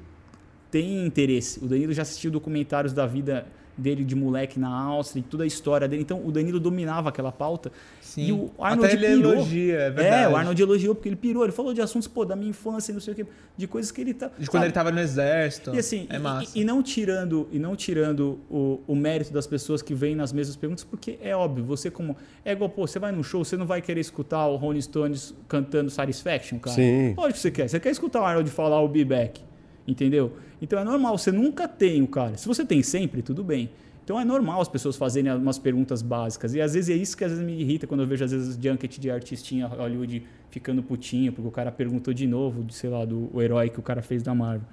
tem 0.71 1.05
interesse. 1.05 1.63
O 1.63 1.67
Danilo 1.67 1.91
já 1.93 2.01
assistiu 2.03 2.31
documentários 2.31 2.93
da 2.93 3.05
vida 3.05 3.45
dele 3.77 4.03
de 4.03 4.15
moleque 4.15 4.59
na 4.59 4.69
Áustria, 4.69 5.19
e 5.19 5.23
toda 5.23 5.43
a 5.43 5.47
história 5.47 5.87
dele. 5.87 6.01
Então, 6.01 6.25
o 6.25 6.31
Danilo 6.31 6.59
dominava 6.59 7.09
aquela 7.09 7.31
pauta. 7.31 7.71
Sim. 8.01 8.27
E 8.27 8.31
o 8.31 8.51
Arnold 8.57 8.93
Até 8.95 9.05
ele 9.05 9.15
pirou. 9.17 9.33
elogia, 9.33 9.75
é 9.75 9.89
verdade. 9.91 10.23
É, 10.23 10.27
o 10.27 10.35
Arnold 10.35 10.61
elogiou 10.61 10.95
porque 10.95 11.09
ele 11.09 11.15
pirou. 11.15 11.43
Ele 11.43 11.51
falou 11.51 11.73
de 11.73 11.81
assuntos, 11.81 12.07
pô, 12.07 12.25
da 12.25 12.35
minha 12.35 12.49
infância, 12.49 12.93
não 12.93 12.99
sei 12.99 13.13
o 13.13 13.15
quê, 13.15 13.25
de 13.55 13.67
coisas 13.67 13.91
que 13.91 14.01
ele 14.01 14.13
tá... 14.13 14.27
De 14.27 14.47
quando 14.47 14.51
sabe? 14.53 14.65
ele 14.65 14.73
tava 14.73 14.91
no 14.91 14.99
exército. 14.99 15.75
E 15.75 15.77
assim, 15.79 16.07
é 16.09 16.15
e- 16.15 16.19
massa. 16.19 16.57
E, 16.57 16.61
e 16.61 16.63
não 16.63 16.81
tirando, 16.81 17.47
e 17.51 17.59
não 17.59 17.75
tirando 17.75 18.39
o, 18.49 18.81
o 18.87 18.95
mérito 18.95 19.31
das 19.31 19.45
pessoas 19.45 19.81
que 19.81 19.93
vêm 19.93 20.15
nas 20.15 20.33
mesmas 20.33 20.55
perguntas, 20.55 20.83
porque 20.83 21.19
é 21.21 21.35
óbvio, 21.35 21.63
você 21.63 21.91
como. 21.91 22.15
É 22.43 22.53
igual, 22.53 22.69
pô, 22.69 22.87
você 22.87 22.97
vai 22.97 23.11
num 23.11 23.23
show, 23.23 23.43
você 23.43 23.55
não 23.55 23.65
vai 23.65 23.81
querer 23.81 24.01
escutar 24.01 24.47
o 24.47 24.55
Rolling 24.55 24.81
Stones 24.81 25.33
cantando 25.47 25.91
Satisfaction, 25.91 26.57
cara. 26.59 26.75
Sim. 26.75 27.13
Lógico 27.15 27.33
que 27.33 27.39
você 27.39 27.51
quer. 27.51 27.67
Você 27.67 27.79
quer 27.79 27.91
escutar 27.91 28.21
o 28.21 28.25
Arnold 28.25 28.49
falar 28.49 28.81
o 28.81 28.87
Be 28.87 29.05
Back. 29.05 29.46
Entendeu? 29.87 30.33
Então 30.61 30.77
é 30.77 30.83
normal, 30.83 31.17
você 31.17 31.31
nunca 31.31 31.67
tem 31.67 32.01
o 32.01 32.07
cara. 32.07 32.35
Se 32.37 32.47
você 32.47 32.65
tem 32.65 32.83
sempre, 32.83 33.21
tudo 33.21 33.43
bem. 33.43 33.69
Então 34.03 34.19
é 34.19 34.23
normal 34.25 34.61
as 34.61 34.69
pessoas 34.69 34.95
fazerem 34.95 35.31
umas 35.33 35.57
perguntas 35.59 36.01
básicas. 36.01 36.53
E 36.53 36.61
às 36.61 36.73
vezes 36.73 36.89
é 36.89 36.97
isso 36.97 37.15
que 37.17 37.23
às 37.23 37.31
vezes 37.31 37.45
me 37.45 37.59
irrita 37.59 37.85
quando 37.87 38.01
eu 38.01 38.07
vejo, 38.07 38.23
às 38.23 38.31
vezes, 38.31 38.57
junket 38.61 38.99
de 38.99 39.11
artistinha 39.11 39.67
Hollywood 39.67 40.23
ficando 40.49 40.81
putinho, 40.81 41.31
porque 41.33 41.47
o 41.47 41.51
cara 41.51 41.71
perguntou 41.71 42.13
de 42.13 42.25
novo, 42.25 42.63
de, 42.63 42.73
sei 42.73 42.89
lá, 42.89 43.03
do 43.03 43.29
o 43.33 43.41
herói 43.41 43.69
que 43.69 43.79
o 43.79 43.83
cara 43.83 44.01
fez 44.01 44.23
da 44.23 44.33
Marvel. 44.33 44.67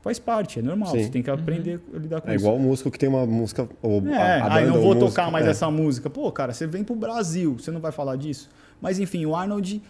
Faz 0.00 0.18
parte, 0.18 0.58
é 0.58 0.62
normal. 0.62 0.88
Sim. 0.92 1.02
Você 1.04 1.10
tem 1.10 1.22
que 1.22 1.30
aprender 1.30 1.78
a 1.94 1.98
lidar 1.98 2.20
com 2.22 2.30
É 2.30 2.34
isso. 2.34 2.42
igual 2.44 2.56
o 2.56 2.60
músico 2.60 2.90
que 2.90 2.98
tem 2.98 3.06
uma 3.08 3.26
música. 3.26 3.68
Ou 3.82 4.00
É, 4.08 4.40
a, 4.40 4.46
a 4.46 4.54
aí 4.54 4.66
não 4.66 4.76
ou 4.76 4.82
vou 4.82 4.96
tocar 4.96 5.30
mais 5.30 5.46
é. 5.46 5.50
essa 5.50 5.70
música. 5.70 6.08
Pô, 6.08 6.32
cara, 6.32 6.54
você 6.54 6.66
vem 6.66 6.82
pro 6.82 6.96
Brasil, 6.96 7.58
você 7.58 7.70
não 7.70 7.80
vai 7.80 7.92
falar 7.92 8.16
disso? 8.16 8.48
Mas 8.80 8.98
enfim, 8.98 9.26
o 9.26 9.36
Arnold, 9.36 9.82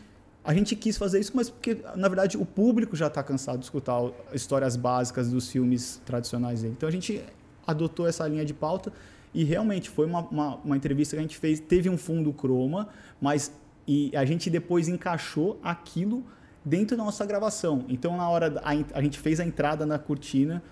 a 0.43 0.55
gente 0.55 0.75
quis 0.75 0.97
fazer 0.97 1.21
isso, 1.21 1.33
mas 1.35 1.51
porque, 1.51 1.79
na 1.95 2.09
verdade, 2.09 2.37
o 2.37 2.47
público 2.47 2.97
já 2.97 3.11
tá 3.11 3.23
cansado 3.23 3.59
de 3.59 3.65
escutar 3.65 4.01
histórias 4.33 4.77
básicas 4.77 5.31
dos 5.31 5.51
filmes 5.51 6.01
tradicionais 6.05 6.63
dele. 6.63 6.75
Então 6.77 6.89
a 6.89 6.93
gente 6.93 7.23
adotou 7.67 8.07
essa 8.07 8.27
linha 8.27 8.45
de 8.45 8.55
pauta 8.55 8.93
e 9.35 9.45
realmente 9.45 9.91
foi 9.91 10.07
uma, 10.07 10.21
uma, 10.21 10.57
uma 10.57 10.77
entrevista 10.77 11.15
que 11.15 11.19
a 11.19 11.23
gente 11.23 11.37
fez, 11.37 11.61
teve 11.61 11.89
um 11.89 11.99
fundo 11.99 12.33
croma, 12.33 12.89
mas 13.21 13.53
e 13.87 14.17
a 14.17 14.25
gente 14.25 14.49
depois 14.49 14.89
encaixou 14.89 15.59
aquilo 15.63 16.25
dentro 16.65 16.97
da 16.97 17.05
nossa 17.05 17.25
gravação. 17.27 17.85
Então, 17.89 18.17
na 18.17 18.29
hora, 18.29 18.61
a, 18.63 18.99
a 18.99 19.03
gente 19.03 19.19
fez 19.19 19.41
a 19.41 19.45
entrada 19.45 19.85
na 19.85 19.99
cortina 19.99 20.63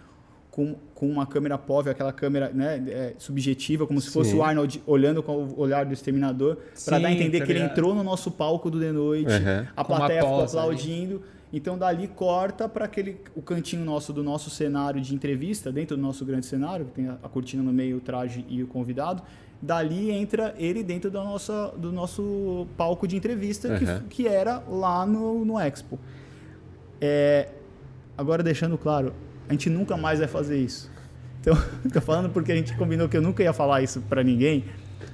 com, 0.58 0.74
com 0.92 1.08
uma 1.08 1.24
câmera 1.24 1.56
POV, 1.56 1.90
aquela 1.90 2.12
câmera 2.12 2.50
né, 2.52 2.82
é, 2.88 3.14
subjetiva, 3.16 3.86
como 3.86 4.00
se 4.00 4.10
fosse 4.10 4.30
Sim. 4.32 4.38
o 4.38 4.42
Arnold 4.42 4.82
olhando 4.88 5.22
com 5.22 5.36
o 5.36 5.60
olhar 5.60 5.86
do 5.86 5.92
exterminador, 5.94 6.56
para 6.84 6.98
dar 6.98 7.06
a 7.06 7.12
entender 7.12 7.38
tá 7.38 7.46
que 7.46 7.52
ele 7.52 7.60
entrou 7.60 7.94
no 7.94 8.02
nosso 8.02 8.28
palco 8.32 8.68
do 8.68 8.80
The 8.80 8.90
Noite, 8.90 9.30
Uhum. 9.30 9.66
a 9.76 9.84
plateia 9.84 10.20
ficou 10.22 10.36
pausa 10.38 10.58
ali. 10.58 10.70
aplaudindo. 10.72 11.22
Então 11.52 11.78
dali 11.78 12.08
corta 12.08 12.68
para 12.68 12.86
aquele 12.86 13.20
o 13.36 13.40
cantinho 13.40 13.84
nosso 13.84 14.12
do 14.12 14.24
nosso 14.24 14.50
cenário 14.50 15.00
de 15.00 15.14
entrevista, 15.14 15.70
dentro 15.70 15.96
do 15.96 16.02
nosso 16.02 16.24
grande 16.24 16.44
cenário, 16.46 16.86
que 16.86 16.90
tem 16.90 17.08
a, 17.08 17.12
a 17.22 17.28
cortina 17.28 17.62
no 17.62 17.72
meio, 17.72 17.98
o 17.98 18.00
traje 18.00 18.44
e 18.48 18.60
o 18.60 18.66
convidado. 18.66 19.22
Dali 19.62 20.10
entra 20.10 20.56
ele 20.58 20.82
dentro 20.82 21.08
da 21.08 21.22
nossa, 21.22 21.72
do 21.76 21.92
nosso 21.92 22.66
palco 22.76 23.06
de 23.06 23.14
entrevista, 23.16 23.68
Uhum. 23.68 23.78
que, 24.08 24.24
que 24.24 24.26
era 24.26 24.58
lá 24.68 25.06
no, 25.06 25.44
no 25.44 25.56
Expo. 25.60 26.00
É, 27.00 27.48
agora 28.16 28.42
deixando 28.42 28.76
claro, 28.76 29.14
a 29.48 29.52
gente 29.52 29.70
nunca 29.70 29.96
mais 29.96 30.18
vai 30.18 30.28
fazer 30.28 30.58
isso. 30.58 30.90
Então, 31.40 31.56
tô 31.92 32.00
falando 32.00 32.30
porque 32.30 32.52
a 32.52 32.56
gente 32.56 32.76
combinou 32.76 33.08
que 33.08 33.16
eu 33.16 33.22
nunca 33.22 33.42
ia 33.42 33.52
falar 33.52 33.82
isso 33.82 34.00
para 34.08 34.22
ninguém, 34.22 34.64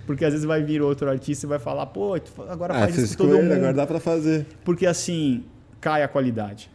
porque 0.06 0.24
às 0.24 0.32
vezes 0.32 0.46
vai 0.46 0.62
vir 0.62 0.82
outro 0.82 1.08
artista 1.08 1.46
e 1.46 1.48
vai 1.48 1.58
falar, 1.58 1.86
pô, 1.86 2.14
agora 2.48 2.74
Ah, 2.74 2.80
faz 2.80 2.96
isso 2.98 3.16
com 3.16 3.24
com 3.24 3.30
todo 3.30 3.38
ele, 3.38 3.48
mundo. 3.48 3.56
agora 3.58 3.72
dá 3.74 3.86
pra 3.86 4.00
fazer. 4.00 4.46
Porque 4.64 4.86
assim, 4.86 5.44
cai 5.80 6.02
a 6.02 6.08
qualidade. 6.08 6.70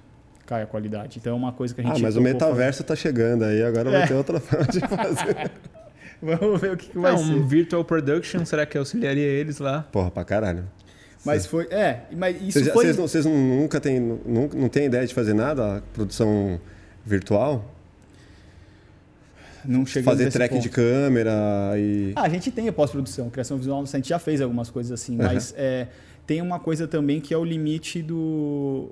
Cai 0.45 0.63
a 0.63 0.65
qualidade. 0.65 1.19
Então 1.19 1.33
é 1.33 1.35
uma 1.35 1.51
coisa 1.51 1.75
que 1.75 1.81
a 1.81 1.83
Ah, 1.83 1.87
gente. 1.93 2.01
mas 2.01 2.15
o 2.15 2.21
metaverso 2.21 2.83
tá 2.83 2.95
chegando 2.95 3.43
aí, 3.45 3.61
agora 3.63 3.89
É. 3.89 3.99
vai 3.99 4.07
ter 4.07 4.13
outra 4.15 4.39
forma 4.41 4.65
de 4.65 4.79
fazer. 4.79 5.51
Vamos 6.21 6.59
ver 6.59 6.73
o 6.73 6.77
que, 6.77 6.89
que 6.89 6.97
vai 6.97 7.11
Não, 7.13 7.17
ser. 7.19 7.31
um 7.33 7.47
virtual 7.47 7.83
production, 7.85 8.43
será 8.45 8.65
que 8.65 8.77
auxiliaria 8.77 9.23
eles 9.25 9.59
lá? 9.59 9.83
Porra, 9.91 10.11
pra 10.11 10.25
caralho. 10.25 10.65
Mas 11.25 11.45
foi. 11.45 11.65
É, 11.69 12.01
mas 12.17 12.35
isso 12.41 12.59
Vocês, 12.59 12.67
foi. 12.73 12.83
vocês 12.85 12.97
não, 12.97 13.07
vocês 13.07 13.25
não- 13.25 13.37
nunca 13.37 13.79
têm 13.79 13.99
nunca, 13.99 14.57
não 14.57 14.69
têm 14.69 14.85
ideia 14.85 15.05
de 15.05 15.13
fazer 15.13 15.33
nada? 15.33 15.83
Produção 15.93 16.59
virtual? 17.09 17.65
Não 19.65 19.85
chegamos 19.85 20.17
fazer 20.17 20.31
track 20.31 20.53
ponto. 20.53 20.63
de 20.63 20.69
câmera 20.69 21.31
e. 21.77 22.13
Ah, 22.15 22.21
a 22.23 22.29
gente 22.29 22.49
tem 22.49 22.69
a 22.69 22.73
pós-produção, 22.73 23.29
criação 23.29 23.57
visual, 23.57 23.81
a 23.81 23.85
gente 23.85 24.07
já 24.07 24.17
fez 24.19 24.39
algumas 24.41 24.69
coisas 24.69 24.91
assim, 24.91 25.17
mas 25.17 25.53
é, 25.57 25.87
tem 26.25 26.41
uma 26.41 26.59
coisa 26.59 26.87
também 26.87 27.19
que 27.19 27.33
é 27.33 27.37
o 27.37 27.43
limite 27.43 28.01
do, 28.01 28.89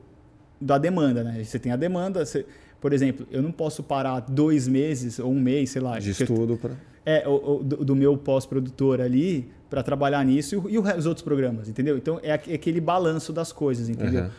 da 0.60 0.77
demanda, 0.77 1.23
né? 1.23 1.41
Você 1.44 1.57
tem 1.57 1.72
a 1.72 1.77
demanda, 1.77 2.26
você- 2.26 2.45
por 2.81 2.91
exemplo, 2.91 3.26
eu 3.31 3.41
não 3.41 3.52
posso 3.52 3.81
parar 3.81 4.19
dois 4.19 4.68
meses 4.68 5.19
ou 5.19 5.31
um 5.31 5.39
mês, 5.39 5.69
sei 5.69 5.81
lá. 5.81 5.99
de 5.99 6.11
estudo 6.11 6.57
pra... 6.57 6.72
É, 7.06 7.26
o, 7.26 7.60
o- 7.60 7.64
do, 7.64 7.85
do 7.85 7.95
meu 7.95 8.18
pós-produtor 8.18 8.99
ali 8.99 9.49
para 9.69 9.81
trabalhar 9.81 10.23
nisso 10.26 10.61
e, 10.69 10.73
e 10.73 10.77
os 10.77 11.06
outros 11.06 11.23
programas, 11.23 11.69
entendeu? 11.69 11.98
Então 11.98 12.19
é 12.22 12.34
aque- 12.34 12.53
aquele 12.53 12.81
balanço 12.81 13.31
das 13.31 13.53
coisas, 13.53 13.88
entendeu? 13.88 14.23
Uhum. 14.26 14.30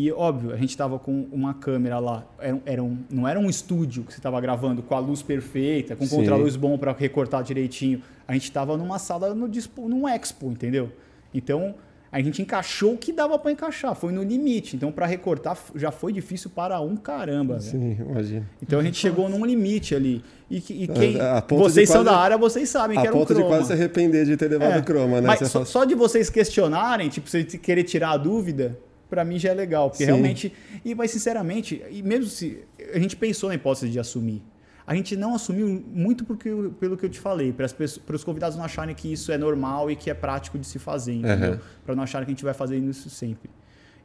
E 0.00 0.12
óbvio, 0.12 0.52
a 0.52 0.56
gente 0.56 0.70
estava 0.70 0.96
com 0.96 1.26
uma 1.32 1.54
câmera 1.54 1.98
lá, 1.98 2.24
era, 2.38 2.60
era 2.64 2.80
um, 2.84 2.98
não 3.10 3.26
era 3.26 3.36
um 3.40 3.50
estúdio 3.50 4.04
que 4.04 4.12
você 4.12 4.20
estava 4.20 4.40
gravando 4.40 4.80
com 4.80 4.94
a 4.94 5.00
luz 5.00 5.22
perfeita, 5.22 5.96
com 5.96 6.06
contraluz 6.06 6.54
bom 6.54 6.78
para 6.78 6.92
recortar 6.92 7.42
direitinho. 7.42 8.00
A 8.28 8.32
gente 8.32 8.44
estava 8.44 8.76
numa 8.76 9.00
sala 9.00 9.34
no 9.34 9.48
dispo, 9.48 9.88
num 9.88 10.06
expo, 10.08 10.52
entendeu? 10.52 10.92
Então 11.34 11.74
a 12.12 12.22
gente 12.22 12.40
encaixou 12.40 12.94
o 12.94 12.96
que 12.96 13.12
dava 13.12 13.36
para 13.40 13.50
encaixar, 13.50 13.92
foi 13.96 14.12
no 14.12 14.22
limite. 14.22 14.76
Então 14.76 14.92
para 14.92 15.04
recortar 15.04 15.58
já 15.74 15.90
foi 15.90 16.12
difícil 16.12 16.48
para 16.48 16.80
um 16.80 16.94
caramba, 16.96 17.58
velho. 17.58 17.68
Sim, 17.72 17.96
imagina. 18.08 18.46
Então 18.62 18.78
a 18.78 18.84
gente 18.84 18.96
chegou 18.98 19.28
num 19.28 19.44
limite 19.44 19.96
ali. 19.96 20.22
E, 20.48 20.58
e 20.58 20.86
quem, 20.86 21.20
A- 21.20 21.38
a 21.38 21.40
vocês 21.56 21.88
são 21.88 22.04
quase- 22.04 22.16
da 22.16 22.22
área, 22.22 22.38
vocês 22.38 22.68
sabem 22.68 22.96
que 22.96 23.04
A 23.04 23.08
era 23.08 23.16
um 23.16 23.18
ponto 23.18 23.34
de 23.34 23.40
croma. 23.40 23.48
quase 23.56 23.66
se 23.66 23.72
arrepender 23.72 24.24
de 24.24 24.36
ter 24.36 24.46
levado 24.48 24.74
É, 24.74 24.78
o 24.78 24.84
croma, 24.84 25.20
né? 25.20 25.26
Mas 25.26 25.40
só, 25.50 25.64
só 25.64 25.84
de 25.84 25.96
vocês 25.96 26.30
questionarem, 26.30 27.08
tipo, 27.08 27.28
você 27.28 27.42
querer 27.42 27.82
tirar 27.82 28.12
a 28.12 28.16
dúvida, 28.16 28.78
pra 29.08 29.24
mim 29.24 29.38
já 29.38 29.50
é 29.50 29.54
legal. 29.54 29.90
Porque 29.90 30.04
Sim. 30.04 30.10
realmente. 30.12 30.52
E, 30.84 30.94
mas 30.94 31.10
sinceramente, 31.10 31.82
e 31.90 32.02
mesmo 32.02 32.26
se. 32.26 32.62
A 32.94 32.98
gente 32.98 33.16
pensou 33.16 33.48
na 33.48 33.54
hipótese 33.54 33.90
de 33.90 33.98
assumir. 33.98 34.42
A 34.86 34.94
gente 34.94 35.16
não 35.16 35.34
assumiu 35.34 35.84
muito 35.92 36.24
porque, 36.24 36.48
pelo 36.80 36.96
que 36.96 37.04
eu 37.04 37.10
te 37.10 37.20
falei, 37.20 37.52
para 37.52 38.16
os 38.16 38.24
convidados 38.24 38.56
não 38.56 38.64
acharem 38.64 38.94
que 38.94 39.12
isso 39.12 39.30
é 39.30 39.36
normal 39.36 39.90
e 39.90 39.96
que 39.96 40.08
é 40.08 40.14
prático 40.14 40.58
de 40.58 40.66
se 40.66 40.78
fazer, 40.78 41.12
entendeu? 41.12 41.52
Uhum. 41.52 41.58
Para 41.84 41.94
não 41.94 42.02
acharem 42.02 42.24
que 42.24 42.30
a 42.32 42.34
gente 42.34 42.42
vai 42.44 42.54
fazer 42.54 42.78
isso 42.78 43.10
sempre. 43.10 43.50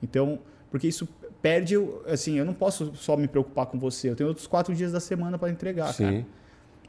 Então, 0.01 0.39
porque 0.69 0.85
isso 0.85 1.07
perde, 1.41 1.77
o- 1.77 2.01
assim, 2.05 2.37
eu 2.37 2.43
não 2.43 2.53
posso 2.53 2.91
só 2.95 3.15
me 3.15 3.29
preocupar 3.29 3.67
com 3.67 3.79
você, 3.79 4.09
eu 4.09 4.15
tenho 4.17 4.27
outros 4.27 4.45
quatro 4.45 4.75
dias 4.75 4.91
da 4.91 4.99
semana 4.99 5.37
para 5.37 5.49
entregar, 5.49 5.95
cara. 5.95 6.11
Sim, 6.11 6.25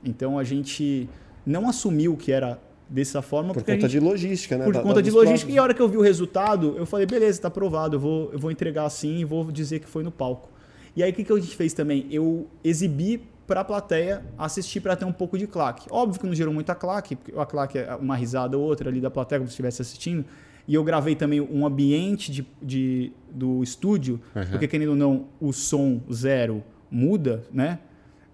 Então 0.05 0.39
a 0.41 0.43
gente 0.45 1.09
não 1.47 1.69
assumiu 1.69 2.17
que 2.17 2.33
era 2.33 2.59
dessa 2.89 3.23
forma 3.23 3.53
por 3.55 3.63
conta 3.63 3.73
gente, 3.81 3.89
de 3.91 4.01
logística, 4.01 4.57
né? 4.59 4.65
por 4.65 4.75
Da- 4.75 4.83
conta 4.83 4.95
da- 4.97 5.01
de 5.01 5.11
logística. 5.11 5.51
E 5.51 5.59
a 5.59 5.63
hora 5.63 5.73
que 5.75 5.81
eu 5.83 5.89
vi 5.89 5.97
o 5.97 6.03
resultado, 6.03 6.75
eu 6.77 6.85
falei, 6.87 7.07
beleza, 7.07 7.41
tá 7.43 7.49
aprovado, 7.49 7.97
eu 7.97 8.01
vou, 8.01 8.31
eu 8.33 8.39
vou 8.39 8.51
entregar 8.51 8.85
assim 8.85 9.19
e 9.19 9.25
vou 9.25 9.51
dizer 9.51 9.81
que 9.81 9.87
foi 9.89 10.03
no 10.03 10.11
palco. 10.11 10.51
E 10.97 11.03
aí 11.03 11.11
o 11.11 11.15
que, 11.15 11.25
que 11.25 11.33
a 11.33 11.37
gente 11.37 11.57
fez 11.57 11.73
também? 11.73 12.07
Eu 12.11 12.47
exibi 12.63 13.23
para 13.47 13.61
a 13.61 13.65
plateia 13.65 14.23
assistir 14.39 14.81
para 14.81 14.95
ter 14.97 15.05
um 15.05 15.13
pouco 15.13 15.37
de 15.37 15.47
claque. 15.47 15.87
Óbvio 15.91 16.21
que 16.21 16.27
não 16.27 16.35
gerou 16.35 16.53
muita 16.55 16.75
claque, 16.75 17.17
porque 17.17 17.33
a 17.39 17.45
claque 17.45 17.79
é 17.79 17.95
uma 17.97 18.17
risada 18.17 18.57
ou 18.57 18.65
outra 18.65 18.89
ali 18.91 19.01
da 19.01 19.11
plateia, 19.11 19.39
como 19.41 19.49
se 19.49 19.53
estivesse 19.53 19.83
assistindo. 19.83 20.25
E 20.67 20.75
eu 20.75 20.83
gravei 20.85 21.15
também 21.15 21.41
um 21.43 21.67
ambiente 21.67 22.33
de, 22.33 22.47
de- 22.63 23.13
do 23.31 23.63
estúdio, 23.63 24.19
porque 24.51 24.67
querendo 24.69 24.91
ou 24.91 24.97
não, 24.97 25.27
o 25.41 25.53
som 25.53 26.01
zero 26.13 26.63
muda, 26.91 27.43
né? 27.53 27.81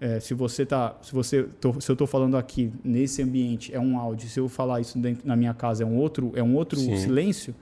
É, 0.03 0.19
se 0.19 0.33
você 0.33 0.65
tá, 0.65 0.97
se 1.03 1.13
você, 1.13 1.43
tô- 1.43 1.79
se 1.79 1.87
eu 1.89 1.93
estou 1.93 2.07
falando 2.07 2.35
aqui 2.35 2.73
nesse 2.83 3.21
ambiente 3.21 3.71
é 3.73 3.79
um 3.79 3.99
áudio, 3.99 4.27
se 4.27 4.39
eu 4.39 4.49
falar 4.49 4.81
isso 4.81 4.97
dentro, 4.97 5.27
na 5.27 5.35
minha 5.35 5.53
casa 5.53 5.83
é 5.83 5.85
um 5.85 5.95
outro, 5.95 6.31
é 6.35 6.41
um 6.41 6.55
outro 6.55 6.79
Sim. 6.79 6.97
silêncio. 6.97 7.53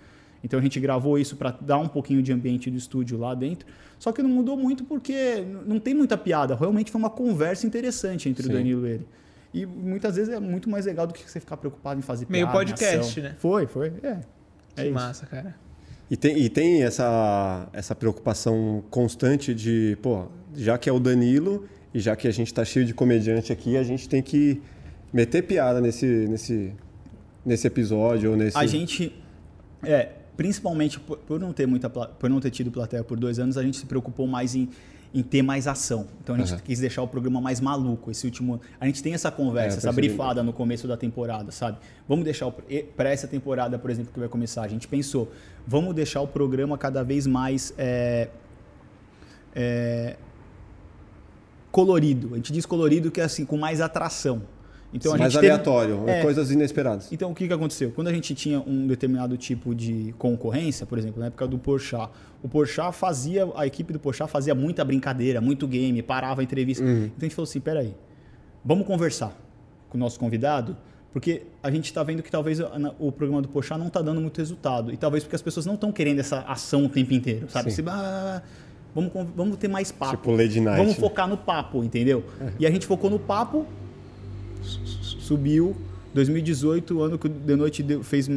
Então 0.41 0.57
a 0.57 0.61
gente 0.63 0.79
gravou 0.79 1.19
isso 1.19 1.35
para 1.35 1.51
dar 1.59 1.77
um 1.79 1.87
pouquinho 1.89 2.23
de 2.23 2.31
ambiente 2.31 2.71
do 2.71 2.77
estúdio 2.77 3.17
lá 3.17 3.35
dentro. 3.35 3.67
Só 3.99 4.13
que 4.13 4.23
não 4.23 4.29
mudou 4.29 4.55
muito 4.55 4.85
porque 4.85 5.43
não 5.65 5.77
tem 5.81 5.93
muita 5.93 6.17
piada. 6.17 6.55
Realmente 6.55 6.89
foi 6.91 6.99
uma 6.99 7.09
conversa 7.09 7.67
interessante 7.67 8.29
entre 8.29 8.43
Sim. 8.43 8.49
o 8.49 8.53
Danilo 8.53 8.87
e 8.87 8.91
ele. 8.91 9.07
E 9.53 9.65
muitas 9.65 10.15
vezes 10.15 10.33
é 10.33 10.39
muito 10.39 10.69
mais 10.69 10.85
legal 10.85 11.05
do 11.05 11.13
que 11.13 11.29
você 11.29 11.41
ficar 11.41 11.57
preocupado 11.57 11.99
em 11.99 12.03
fazer 12.03 12.25
Meio 12.29 12.45
piada. 12.47 12.57
em 12.63 12.67
podcast, 12.67 13.19
ação. 13.19 13.23
né? 13.31 13.35
Foi, 13.37 13.67
foi. 13.67 13.91
É. 14.01 14.07
É 14.07 14.21
Que 14.77 14.83
isso. 14.83 14.93
massa, 14.93 15.25
cara. 15.25 15.55
E 16.09 16.15
tem, 16.15 16.37
e 16.39 16.47
tem 16.47 16.83
essa, 16.83 17.67
essa 17.73 17.93
preocupação 17.93 18.81
constante 18.89 19.53
de, 19.53 19.97
pô, 20.01 20.27
já 20.55 20.77
que 20.77 20.89
é 20.89 20.93
o 20.93 20.99
Danilo 20.99 21.67
e 21.93 21.99
já 21.99 22.15
que 22.15 22.27
a 22.27 22.31
gente 22.31 22.53
tá 22.53 22.63
cheio 22.63 22.85
de 22.85 22.93
comediante 22.93 23.51
aqui, 23.51 23.75
a 23.77 23.83
gente 23.83 24.07
tem 24.07 24.21
que 24.21 24.61
meter 25.11 25.43
piada 25.43 25.81
nesse, 25.81 26.05
nesse, 26.05 26.73
nesse 27.45 27.67
episódio 27.67 28.31
ou 28.31 28.37
nesse. 28.37 28.57
A 28.57 28.65
gente, 28.65 29.13
é, 29.83 30.09
principalmente 30.37 30.99
por, 30.99 31.17
por 31.17 31.39
não 31.39 31.51
ter 31.51 31.65
muita, 31.65 31.89
por 31.89 32.29
não 32.29 32.39
ter 32.39 32.51
tido 32.51 32.71
plateia 32.71 33.03
por 33.03 33.19
dois 33.19 33.39
anos, 33.39 33.57
a 33.57 33.63
gente 33.63 33.77
se 33.77 33.85
preocupou 33.87 34.27
mais 34.27 34.53
em, 34.53 34.69
em 35.11 35.23
ter 35.23 35.41
mais 35.41 35.65
ação. 35.67 36.05
Então 36.21 36.35
a 36.35 36.37
gente 36.37 36.53
Aham. 36.53 36.61
quis 36.63 36.79
deixar 36.79 37.01
o 37.01 37.07
programa 37.07 37.41
mais 37.41 37.59
maluco. 37.59 38.11
Esse 38.11 38.25
último, 38.25 38.61
a 38.79 38.85
gente 38.85 39.01
tem 39.01 39.15
essa 39.15 39.29
É, 39.29 39.31
conversa, 39.31 39.77
eu 39.77 39.79
essa 39.79 39.91
brifada 39.91 40.43
no 40.43 40.53
começo 40.53 40.87
da 40.87 40.95
temporada, 40.95 41.51
sabe? 41.51 41.79
Vamos 42.07 42.23
deixar 42.23 42.51
para 42.95 43.09
essa 43.09 43.27
temporada, 43.27 43.79
por 43.79 43.89
exemplo, 43.89 44.13
que 44.13 44.19
vai 44.19 44.29
começar. 44.29 44.61
A 44.61 44.67
gente 44.67 44.87
pensou, 44.87 45.31
vamos 45.65 45.95
deixar 45.95 46.21
o 46.21 46.27
programa 46.27 46.77
cada 46.77 47.03
vez 47.03 47.25
mais 47.25 47.73
é, 47.79 48.29
é, 49.55 50.17
colorido. 51.71 52.29
A 52.33 52.35
gente 52.37 52.51
diz 52.53 52.65
colorido 52.65 53.11
que 53.11 53.21
é 53.21 53.23
assim 53.23 53.45
com 53.45 53.57
mais 53.57 53.81
atração. 53.81 54.41
Então 54.91 55.13
a 55.13 55.17
mais 55.19 55.33
teve- 55.33 55.45
aleatório, 55.47 56.03
É. 56.09 56.23
coisas 56.23 56.49
inesperadas. 56.49 57.11
então, 57.11 57.29
o 57.31 57.35
que, 57.35 57.47
que 57.47 57.53
aconteceu? 57.53 57.91
Quando 57.91 58.07
a 58.07 58.13
gente 58.13 58.33
tinha 58.33 58.59
um 58.59 58.87
determinado 58.87 59.37
tipo 59.37 59.75
de 59.75 60.15
concorrência, 60.17 60.83
por 60.83 60.97
exemplo, 60.97 61.19
na 61.19 61.27
época 61.27 61.45
do 61.47 61.59
Porchat, 61.59 62.09
o 62.41 62.49
Porchat 62.49 62.91
fazia, 62.95 63.47
a 63.55 63.67
equipe 63.67 63.93
do 63.93 63.99
Porchat 63.99 64.27
fazia 64.31 64.55
muita 64.55 64.83
brincadeira, 64.83 65.39
muito 65.39 65.67
game, 65.67 66.01
parava 66.01 66.41
a 66.41 66.43
entrevista. 66.43 66.83
Então 66.83 67.11
a 67.19 67.23
gente 67.25 67.35
falou 67.35 67.47
assim, 67.47 67.59
peraí, 67.59 67.93
vamos 68.65 68.87
conversar 68.87 69.37
com 69.89 69.97
o 69.97 69.99
nosso 69.99 70.19
convidado, 70.19 70.75
porque 71.13 71.43
a 71.61 71.69
gente 71.69 71.85
está 71.85 72.01
vendo 72.01 72.23
que 72.23 72.31
talvez 72.31 72.59
o 72.97 73.11
programa 73.11 73.43
do 73.43 73.47
Porchat 73.47 73.77
não 73.79 73.87
está 73.89 74.01
dando 74.01 74.19
muito 74.19 74.39
resultado. 74.39 74.91
E 74.91 74.97
talvez 74.97 75.23
porque 75.23 75.35
as 75.35 75.41
pessoas 75.43 75.67
não 75.67 75.75
estão 75.75 75.91
querendo 75.91 76.17
essa 76.17 76.39
ação 76.47 76.85
o 76.85 76.89
tempo 76.89 77.13
inteiro, 77.13 77.47
sabe? 77.47 77.69
Sim. 77.69 77.81
Assim, 77.83 77.91
"Ah, 77.91 78.41
vamos, 78.93 79.11
vamos 79.35 79.57
ter 79.57 79.67
mais 79.67 79.91
papo. 79.91 80.17
Tipo 80.17 80.31
Lady 80.31 80.59
Night, 80.59 80.77
Vamos 80.77 80.93
né? 80.93 80.99
focar 80.99 81.27
no 81.27 81.37
papo, 81.37 81.83
entendeu? 81.83 82.23
E 82.59 82.65
a 82.65 82.71
gente 82.71 82.85
focou 82.85 83.09
no 83.09 83.19
papo, 83.19 83.65
subiu. 84.61 85.75
2018, 86.13 86.97
o 86.97 87.01
ano 87.03 87.17
que 87.19 87.27
o 87.27 87.29
The 87.29 87.55
Noite 87.55 87.85
fez, 88.03 88.29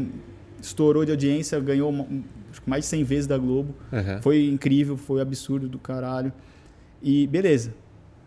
estourou 0.60 1.04
de 1.04 1.10
audiência, 1.10 1.58
ganhou 1.58 1.90
mais 2.66 2.84
de 2.84 2.90
100 2.90 3.04
vezes 3.04 3.26
da 3.26 3.38
Globo. 3.38 3.74
Uhum. 3.90 4.20
Foi 4.22 4.46
incrível, 4.48 4.96
foi 4.96 5.20
absurdo 5.22 5.68
do 5.68 5.78
caralho. 5.78 6.32
E 7.02 7.26
beleza. 7.26 7.72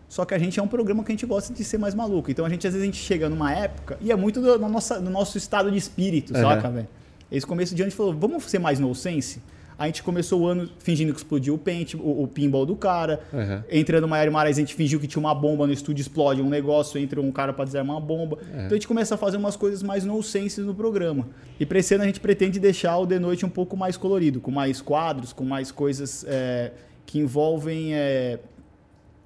Só 0.10 0.26
que 0.26 0.34
a 0.34 0.38
gente 0.40 0.60
é 0.60 0.64
um 0.64 0.68
programa 0.68 1.04
que 1.04 1.12
a 1.12 1.14
gente 1.14 1.26
gosta 1.26 1.54
de 1.54 1.64
ser 1.64 1.78
mais 1.78 1.94
maluco. 1.94 2.30
Então 2.32 2.46
a 2.46 2.50
gente 2.50 2.66
às 2.66 2.74
vezes 2.74 2.84
a 2.84 2.86
gente 2.86 2.98
chega 3.02 3.30
numa 3.30 3.52
época 3.52 3.98
e 4.02 4.12
é 4.12 4.16
muito 4.16 4.42
do, 4.42 4.58
nossa, 4.60 5.00
do 5.00 5.10
nosso 5.10 5.38
estado 5.38 5.70
de 5.72 5.78
espírito, 5.78 6.34
Uhum. 6.34 6.42
saca, 6.42 6.70
velho? 6.70 6.88
Esse 7.32 7.46
começo 7.46 7.74
de 7.76 7.82
ano 7.82 7.88
a 7.88 7.90
gente 7.90 7.98
falou, 7.98 8.14
vamos 8.14 8.44
ser 8.46 8.60
mais 8.60 8.80
no 8.80 8.94
sense? 8.96 9.42
A 9.78 9.86
gente 9.88 10.02
começou 10.04 10.42
o 10.42 10.48
ano 10.48 10.70
fingindo 10.80 11.12
que 11.12 11.20
explodiu 11.20 11.56
o 11.56 11.58
pente, 11.58 11.98
o, 11.98 12.24
o 12.24 12.28
pinball 12.28 12.66
do 12.66 12.76
cara. 12.76 13.22
Uhum. 13.34 13.62
Entrando 13.70 14.08
Maiara 14.08 14.30
e 14.30 14.34
Marais, 14.34 14.58
a 14.58 14.62
gente 14.62 14.74
fingiu 14.74 15.00
que 15.00 15.08
tinha 15.08 15.20
uma 15.20 15.36
bomba 15.36 15.68
no 15.68 15.74
estúdio, 15.74 16.02
explode 16.02 16.42
um 16.42 16.50
negócio, 16.50 17.00
entra 17.00 17.22
um 17.22 17.32
cara 17.32 17.52
pra 17.52 17.66
desarmar 17.66 17.98
uma 17.98 18.02
bomba. 18.02 18.38
Então 18.50 18.68
a 18.68 18.74
gente 18.74 18.88
começa 18.88 19.16
a 19.16 19.18
fazer 19.18 19.38
umas 19.38 19.56
coisas 19.56 19.84
mais 19.84 20.06
no 20.06 20.22
sense 20.24 20.62
no 20.62 20.74
programa. 20.74 21.28
E 21.60 21.66
pra 21.66 21.80
esse 21.80 21.94
ano 21.94 22.04
a 22.04 22.08
gente 22.08 22.20
pretende 22.20 22.60
deixar 22.60 22.98
o 22.98 23.06
The 23.06 23.20
Noite 23.20 23.46
um 23.46 23.50
pouco 23.50 23.76
mais 23.76 23.98
colorido, 23.98 24.40
com 24.40 24.52
mais 24.52 24.82
quadros, 24.82 25.34
com 25.34 25.44
mais 25.44 25.72
coisas 25.72 26.26
é, 26.28 26.72
que 27.06 27.20
envolvem. 27.20 27.94
é, 27.94 28.40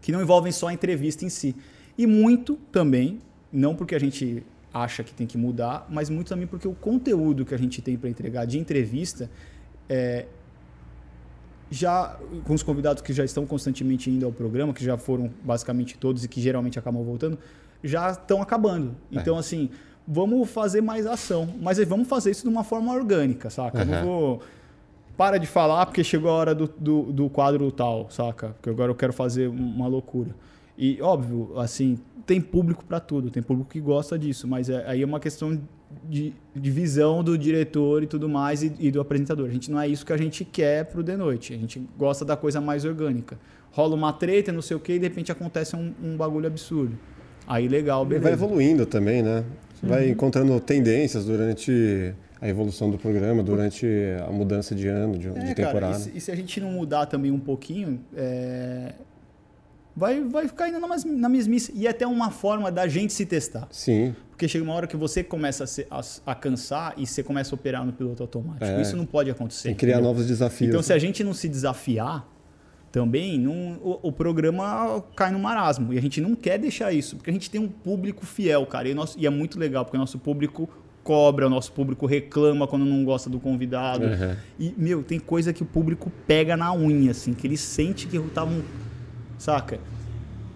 que 0.01 0.11
não 0.11 0.21
envolvem 0.21 0.51
só 0.51 0.67
a 0.67 0.73
entrevista 0.73 1.25
em 1.25 1.29
si. 1.29 1.55
E 1.97 2.07
muito 2.07 2.57
também, 2.71 3.19
não 3.51 3.75
porque 3.75 3.93
a 3.93 3.99
gente 3.99 4.43
acha 4.73 5.03
que 5.03 5.13
tem 5.13 5.27
que 5.27 5.37
mudar, 5.37 5.85
mas 5.89 6.09
muito 6.09 6.29
também 6.29 6.47
porque 6.47 6.67
o 6.67 6.73
conteúdo 6.73 7.43
que 7.43 7.53
a 7.53 7.57
gente 7.57 7.81
tem 7.81 7.97
para 7.97 8.09
entregar 8.09 8.45
de 8.45 8.57
entrevista 8.57 9.29
é, 9.89 10.25
já 11.71 12.17
com 12.45 12.53
os 12.53 12.63
convidados 12.63 13.01
que 13.01 13.13
já 13.13 13.23
estão 13.23 13.45
constantemente 13.45 14.09
indo 14.09 14.25
ao 14.25 14.31
programa, 14.31 14.73
que 14.73 14.83
já 14.83 14.97
foram 14.97 15.29
basicamente 15.43 15.97
todos 15.97 16.23
e 16.23 16.27
que 16.27 16.41
geralmente 16.41 16.79
acabam 16.79 17.03
voltando, 17.03 17.37
já 17.83 18.11
estão 18.11 18.41
acabando. 18.41 18.95
Então, 19.11 19.37
assim, 19.37 19.69
vamos 20.07 20.49
fazer 20.49 20.81
mais 20.81 21.05
ação. 21.05 21.47
Mas 21.61 21.77
vamos 21.85 22.07
fazer 22.07 22.31
isso 22.31 22.43
de 22.43 22.49
uma 22.49 22.63
forma 22.63 22.91
orgânica, 22.93 23.49
saca? 23.49 23.79
Eu 23.81 23.85
Não 23.85 24.03
vou. 24.03 24.41
Para 25.15 25.37
de 25.37 25.45
falar 25.47 25.85
porque 25.85 26.03
chegou 26.03 26.31
a 26.31 26.33
hora 26.33 26.55
do, 26.55 26.67
do, 26.79 27.01
do 27.11 27.29
quadro 27.29 27.69
tal, 27.71 28.09
saca? 28.09 28.49
Porque 28.49 28.69
agora 28.69 28.89
eu 28.91 28.95
quero 28.95 29.11
fazer 29.13 29.47
uma 29.47 29.85
loucura. 29.85 30.33
E, 30.77 31.01
óbvio, 31.01 31.59
assim, 31.59 31.99
tem 32.25 32.39
público 32.39 32.85
para 32.85 33.01
tudo, 33.01 33.29
tem 33.29 33.43
público 33.43 33.69
que 33.69 33.81
gosta 33.81 34.17
disso, 34.17 34.47
mas 34.47 34.69
é- 34.69 34.85
aí 34.87 35.01
é 35.01 35.05
uma 35.05 35.19
questão 35.19 35.59
de, 36.07 36.33
de 36.55 36.71
visão 36.71 37.23
do 37.23 37.37
diretor 37.37 38.03
e 38.03 38.07
tudo 38.07 38.27
mais 38.29 38.63
e, 38.63 38.71
e 38.79 38.91
do 38.91 38.99
apresentador. 39.01 39.47
A 39.47 39.51
gente 39.51 39.71
não 39.71 39.79
é 39.79 39.87
isso 39.87 40.05
que 40.05 40.13
a 40.13 40.17
gente 40.17 40.45
quer 40.45 40.85
pro 40.85 41.03
The 41.03 41.17
Noite. 41.17 41.53
A 41.53 41.57
gente 41.57 41.81
gosta 41.97 42.23
da 42.23 42.35
coisa 42.37 42.59
mais 42.61 42.85
orgânica. 42.85 43.37
Rola 43.71 43.95
uma 43.95 44.11
treta, 44.13 44.51
não 44.51 44.61
sei 44.61 44.75
o 44.77 44.79
quê, 44.79 44.93
e 44.93 44.99
de 44.99 45.07
repente 45.07 45.31
acontece 45.31 45.75
um, 45.75 45.93
um 46.03 46.17
bagulho 46.17 46.47
absurdo. 46.47 46.97
Aí 47.47 47.67
legal, 47.67 48.03
E 48.03 48.07
beleza. 48.09 48.23
vai 48.23 48.33
evoluindo 48.33 48.85
também, 48.85 49.21
né? 49.23 49.43
Você 49.73 49.85
vai 49.85 50.09
encontrando 50.09 50.59
tendências 50.59 51.25
durante 51.25 52.13
a 52.41 52.47
evolução 52.47 52.89
do 52.89 52.97
programa, 52.97 53.41
durante 53.43 53.85
a 54.27 54.31
mudança 54.31 54.73
de 54.75 54.87
ano, 54.87 55.17
de, 55.17 55.29
de 55.31 55.39
É, 55.51 55.53
temporada. 55.53 55.93
Cara, 55.93 55.97
e, 55.97 56.11
se, 56.11 56.17
e 56.17 56.21
se 56.21 56.31
a 56.31 56.35
gente 56.35 56.59
não 56.61 56.71
mudar 56.71 57.05
também 57.05 57.31
um 57.31 57.39
pouquinho, 57.39 57.99
é, 58.15 58.93
vai, 59.99 60.21
vai 60.23 60.47
ficar 60.47 60.65
ainda 60.65 60.79
na, 60.79 60.87
na 61.05 61.29
mesmice. 61.29 61.71
E 61.75 61.85
é 61.85 61.89
até 61.89 62.07
uma 62.07 62.31
forma 62.31 62.71
da 62.71 62.87
gente 62.87 63.11
se 63.13 63.25
testar. 63.25 63.67
Sim, 63.69 64.15
Porque 64.29 64.47
chega 64.47 64.63
uma 64.63 64.73
hora 64.73 64.87
que 64.87 64.95
você 64.95 65.23
começa 65.23 65.65
a, 65.65 65.67
se- 65.67 65.85
a- 65.91 66.01
a 66.31 66.35
cansar 66.35 66.93
e 66.97 67.05
você 67.05 67.21
começa 67.21 67.53
a 67.53 67.55
operar 67.55 67.85
no 67.85 67.91
piloto 67.93 68.23
automático. 68.23 68.65
É. 68.65 68.81
Isso 68.81 68.95
não 68.95 69.05
pode 69.05 69.29
acontecer. 69.29 69.63
tem 69.69 69.73
que 69.75 69.79
criar 69.81 69.95
entendeu? 69.95 70.09
novos 70.11 70.25
desafios. 70.27 70.69
Então, 70.69 70.81
se 70.81 70.89
né? 70.89 70.95
a 70.95 70.99
gente 70.99 71.23
não 71.23 71.33
se 71.33 71.49
desafiar 71.49 72.25
também, 72.91 73.37
não- 73.37 73.73
o, 73.83 73.99
o 74.03 74.11
programa 74.11 75.03
cai 75.15 75.31
no 75.31 75.39
marasmo. 75.39 75.93
E 75.93 75.97
a 75.97 76.01
gente 76.01 76.19
não 76.21 76.33
quer 76.35 76.57
deixar 76.57 76.91
isso, 76.91 77.17
porque 77.17 77.29
a 77.29 77.33
gente 77.33 77.49
tem 77.51 77.59
um 77.61 77.67
público 77.67 78.25
fiel, 78.25 78.65
cara. 78.65 78.87
E, 78.89 78.93
nosso- 78.93 79.19
e 79.19 79.25
é 79.27 79.29
muito 79.29 79.59
legal, 79.59 79.83
porque 79.85 79.97
o 79.97 79.99
nosso 79.99 80.17
público 80.17 80.67
cobra, 81.03 81.47
o 81.47 81.49
nosso 81.49 81.71
público 81.71 82.05
reclama 82.05 82.67
quando 82.67 82.85
não 82.85 83.03
gosta 83.03 83.29
do 83.29 83.39
convidado. 83.39 84.05
Uhum. 84.05 84.35
E, 84.59 84.73
meu, 84.77 85.03
tem 85.03 85.19
coisa 85.19 85.51
que 85.53 85.63
o 85.63 85.65
público 85.65 86.11
pega 86.27 86.55
na 86.57 86.73
unha, 86.73 87.11
assim, 87.11 87.33
que 87.33 87.45
ele 87.45 87.57
sente 87.57 88.07
que 88.07 88.17
tava 88.29 88.51
um. 88.51 88.61
Saca? 89.39 89.79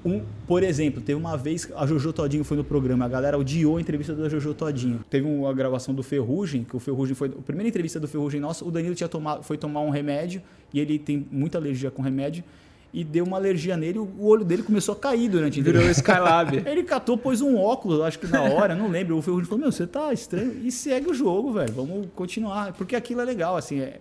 Um, 0.06 0.22
por 0.46 0.62
exemplo, 0.64 1.02
teve 1.02 1.18
uma 1.18 1.38
vez 1.38 1.64
que 1.64 1.74
a 1.74 1.86
Jojo 1.88 2.12
Todinho 2.12 2.44
foi 2.44 2.58
no 2.58 2.64
programa, 2.64 3.06
a 3.06 3.08
galera 3.08 3.40
odiou 3.40 3.78
a 3.78 3.82
entrevista 3.82 4.14
da 4.14 4.28
Jojo 4.28 4.54
Todinho. 4.54 5.00
Teve 5.10 5.26
uma 5.26 5.54
gravação 5.54 5.96
do 5.96 6.04
Ferrugem, 6.04 6.66
que 6.66 6.76
o 6.76 6.80
Ferrugem 6.80 7.16
foi. 7.16 7.30
A 7.30 7.42
primeira 7.42 7.70
entrevista 7.70 8.00
do 8.02 8.08
Ferrugem 8.08 8.42
nossa, 8.42 8.66
o 8.66 8.70
Danilo 8.70 8.94
tinha 8.94 9.08
tomado, 9.08 9.44
foi 9.44 9.58
tomar 9.58 9.80
um 9.80 9.90
remédio, 9.90 10.42
e 10.74 10.80
ele 10.80 11.00
tem 11.00 11.26
muita 11.32 11.58
alergia 11.58 11.90
com 11.90 12.02
remédio, 12.02 12.44
e 12.94 13.04
deu 13.04 13.24
uma 13.24 13.38
alergia 13.38 13.76
nele, 13.78 13.98
o 13.98 14.26
olho 14.26 14.44
dele 14.44 14.62
começou 14.62 14.94
a 14.94 14.98
cair 14.98 15.30
durante 15.30 15.60
a 15.60 15.64
Virou 15.64 15.82
entrevista. 15.82 16.12
Skylab. 16.12 16.62
Ele 16.70 16.84
catou, 16.84 17.18
pôs 17.18 17.42
um 17.42 17.58
óculos, 17.58 18.00
acho 18.02 18.20
que 18.20 18.28
na 18.28 18.44
hora, 18.44 18.76
não 18.76 18.88
lembro. 18.88 19.18
O 19.18 19.22
Ferrugem 19.24 19.46
falou: 19.46 19.62
Meu, 19.62 19.72
você 19.72 19.88
tá 19.88 20.14
estranho. 20.14 20.60
E 20.64 20.72
segue 20.72 21.10
o 21.10 21.14
jogo, 21.14 21.52
velho. 21.54 21.74
Vamos 21.74 22.08
continuar. 22.16 22.72
Porque 22.74 22.96
aquilo 22.96 23.22
é 23.22 23.26
legal, 23.26 23.58
assim, 23.58 23.80
é- 23.80 23.98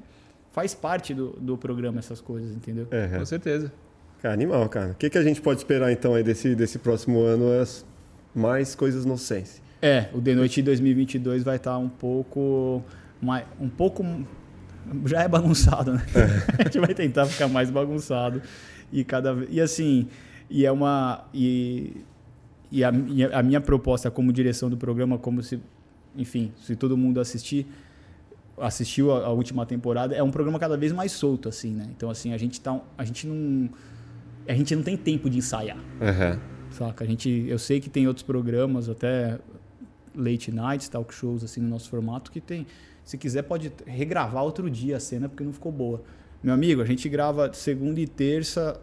faz 0.50 0.74
parte 0.74 1.14
do, 1.14 1.30
do 1.40 1.56
programa 1.56 2.00
essas 2.00 2.20
coisas, 2.20 2.54
entendeu? 2.54 2.86
Uhum. 2.92 3.20
Com 3.20 3.24
certeza. 3.24 3.72
Cara, 4.22 4.32
animal, 4.34 4.68
cara. 4.68 4.92
O 4.92 4.94
que, 4.94 5.10
que 5.10 5.18
a 5.18 5.22
gente 5.22 5.40
pode 5.42 5.58
esperar 5.58 5.90
então 5.92 6.14
aí 6.14 6.22
desse, 6.22 6.54
desse 6.54 6.78
próximo 6.78 7.20
ano? 7.22 7.50
As 7.60 7.84
mais 8.34 8.74
coisas 8.74 9.04
no 9.04 9.18
Sense. 9.18 9.60
É, 9.82 10.08
o 10.14 10.20
The 10.20 10.34
Noite 10.34 10.62
2022 10.62 11.42
vai 11.42 11.56
estar 11.56 11.76
um 11.76 11.88
pouco 11.88 12.82
mais, 13.20 13.44
um 13.60 13.68
pouco 13.68 14.04
já 15.06 15.22
é 15.22 15.28
bagunçado, 15.28 15.94
né? 15.94 16.06
a 16.58 16.62
gente 16.62 16.78
vai 16.78 16.94
tentar 16.94 17.26
ficar 17.26 17.48
mais 17.48 17.68
bagunçado 17.68 18.40
e 18.92 19.02
cada 19.02 19.36
e 19.50 19.60
assim, 19.60 20.06
e 20.48 20.64
é 20.64 20.70
uma 20.70 21.24
e, 21.34 21.96
e 22.70 22.84
a, 22.84 22.92
minha- 22.92 23.36
a 23.36 23.42
minha 23.42 23.60
proposta 23.60 24.08
como 24.08 24.32
direção 24.32 24.70
do 24.70 24.76
programa, 24.76 25.18
como 25.18 25.42
se, 25.42 25.58
enfim, 26.16 26.52
se 26.64 26.76
todo 26.76 26.96
mundo 26.96 27.18
assistir 27.20 27.66
assistiu 28.56 29.10
a, 29.12 29.26
a 29.26 29.30
última 29.30 29.66
temporada, 29.66 30.14
é 30.14 30.22
um 30.22 30.30
programa 30.30 30.60
cada 30.60 30.76
vez 30.76 30.92
mais 30.92 31.10
solto 31.10 31.48
assim, 31.48 31.72
né? 31.74 31.88
Então 31.96 32.08
assim, 32.08 32.32
a 32.32 32.38
gente 32.38 32.60
tá 32.60 32.80
a 32.96 33.04
gente 33.04 33.26
não 33.26 33.68
a 34.48 34.54
gente 34.54 34.74
não 34.74 34.82
tem 34.82 34.96
tempo 34.96 35.28
de 35.30 35.38
ensaiar. 35.38 35.76
Uhum. 35.76 36.38
Saca? 36.70 37.04
A 37.04 37.06
gente, 37.06 37.46
eu 37.48 37.58
sei 37.58 37.80
que 37.80 37.90
tem 37.90 38.06
outros 38.08 38.24
programas, 38.24 38.88
até 38.88 39.38
late 40.14 40.50
nights, 40.50 40.88
talk 40.88 41.12
shows 41.14 41.42
assim 41.44 41.60
no 41.60 41.68
nosso 41.68 41.88
formato 41.88 42.30
que 42.30 42.40
tem. 42.40 42.66
Se 43.04 43.18
quiser 43.18 43.42
pode 43.42 43.72
regravar 43.86 44.44
outro 44.44 44.70
dia 44.70 44.96
a 44.96 45.00
cena 45.00 45.28
porque 45.28 45.44
não 45.44 45.52
ficou 45.52 45.72
boa. 45.72 46.02
Meu 46.42 46.54
amigo, 46.54 46.80
a 46.82 46.84
gente 46.84 47.08
grava 47.08 47.52
segunda 47.52 48.00
e 48.00 48.06
terça, 48.06 48.80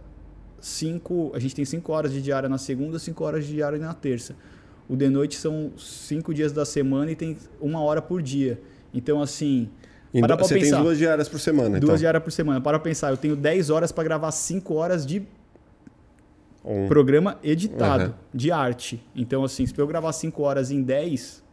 cinco, 0.60 1.32
a 1.34 1.40
gente 1.40 1.56
tem 1.56 1.66
cinco 1.66 1.92
horas 1.92 2.12
de 2.12 2.22
diária 2.22 2.48
na 2.50 2.58
segunda, 2.58 3.00
cinco 3.00 3.24
horas 3.24 3.46
de 3.46 3.54
diária 3.54 3.78
na 3.78 3.94
terça. 3.94 4.36
O 4.88 4.96
de 4.96 5.10
noite 5.10 5.36
são 5.36 5.72
cinco 5.78 6.34
dias 6.34 6.52
da 6.52 6.66
semana 6.66 7.12
e 7.12 7.16
tem 7.16 7.38
uma 7.62 7.82
hora 7.82 8.02
por 8.02 8.22
dia. 8.22 8.60
Então 8.94 9.22
assim, 9.22 9.70
Em 10.14 10.22
para 10.22 10.36
Você 10.36 10.56
tem 10.56 10.64
pensar. 10.64 10.82
duas 10.82 10.98
diárias 10.98 11.30
por 11.30 11.40
semana, 11.40 11.70
Duas 11.80 11.84
então. 11.84 11.96
diárias 11.98 12.24
por 12.24 12.32
semana. 12.32 12.60
Para 12.60 12.80
pensar, 12.80 13.12
eu 13.12 13.18
tenho 13.18 13.36
10 13.36 13.70
horas 13.70 13.92
para 13.92 14.04
gravar 14.04 14.32
5 14.32 14.74
horas 14.74 15.06
de 15.06 15.22
Um. 16.70 16.88
programa 16.88 17.38
editado, 17.44 18.04
Aham. 18.04 18.14
de 18.34 18.52
arte. 18.52 19.04
Então, 19.16 19.44
assim, 19.44 19.66
se 19.66 19.74
eu 19.78 19.88
gravar 19.88 20.14
5 20.14 20.42
horas 20.44 20.70
em 20.70 20.84
10, 20.84 21.44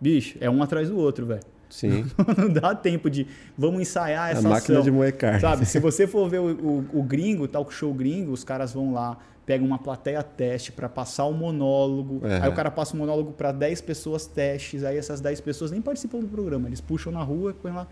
bicho, 0.00 0.38
é 0.40 0.48
um 0.48 0.62
atrás 0.62 0.88
do 0.88 0.96
outro, 0.96 1.26
velho. 1.26 1.40
Sim. 1.68 2.04
Não 2.38 2.48
dá 2.48 2.74
tempo 2.76 3.10
de 3.10 3.26
vamos 3.58 3.80
ensaiar 3.80 4.26
A 4.28 4.30
essa 4.30 4.48
máquina 4.48 4.78
ação. 4.78 4.82
de 4.84 4.90
moer 4.90 5.16
carne. 5.16 5.40
Sabe, 5.40 5.66
se 5.66 5.80
você 5.80 6.06
for 6.06 6.28
ver 6.28 6.38
o, 6.38 6.50
o, 6.92 7.00
o 7.00 7.02
gringo, 7.02 7.48
talk 7.48 7.74
show 7.74 7.92
gringo, 7.92 8.30
os 8.30 8.44
caras 8.44 8.72
vão 8.72 8.92
lá, 8.92 9.18
pegam 9.44 9.66
uma 9.66 9.78
plateia 9.78 10.22
teste 10.22 10.70
para 10.70 10.88
passar 10.88 11.24
o 11.24 11.32
monólogo. 11.32 12.20
Aham. 12.24 12.44
Aí 12.44 12.48
o 12.48 12.54
cara 12.54 12.70
passa 12.70 12.94
o 12.94 12.96
monólogo 12.96 13.32
para 13.32 13.50
10 13.50 13.80
pessoas 13.80 14.26
testes, 14.26 14.84
aí 14.84 14.96
essas 14.96 15.20
10 15.20 15.40
pessoas 15.40 15.72
nem 15.72 15.82
participam 15.82 16.20
do 16.20 16.28
programa, 16.28 16.68
eles 16.68 16.80
puxam 16.80 17.12
na 17.12 17.22
rua 17.22 17.50
e 17.50 17.54
põem 17.54 17.72
lá 17.72 17.86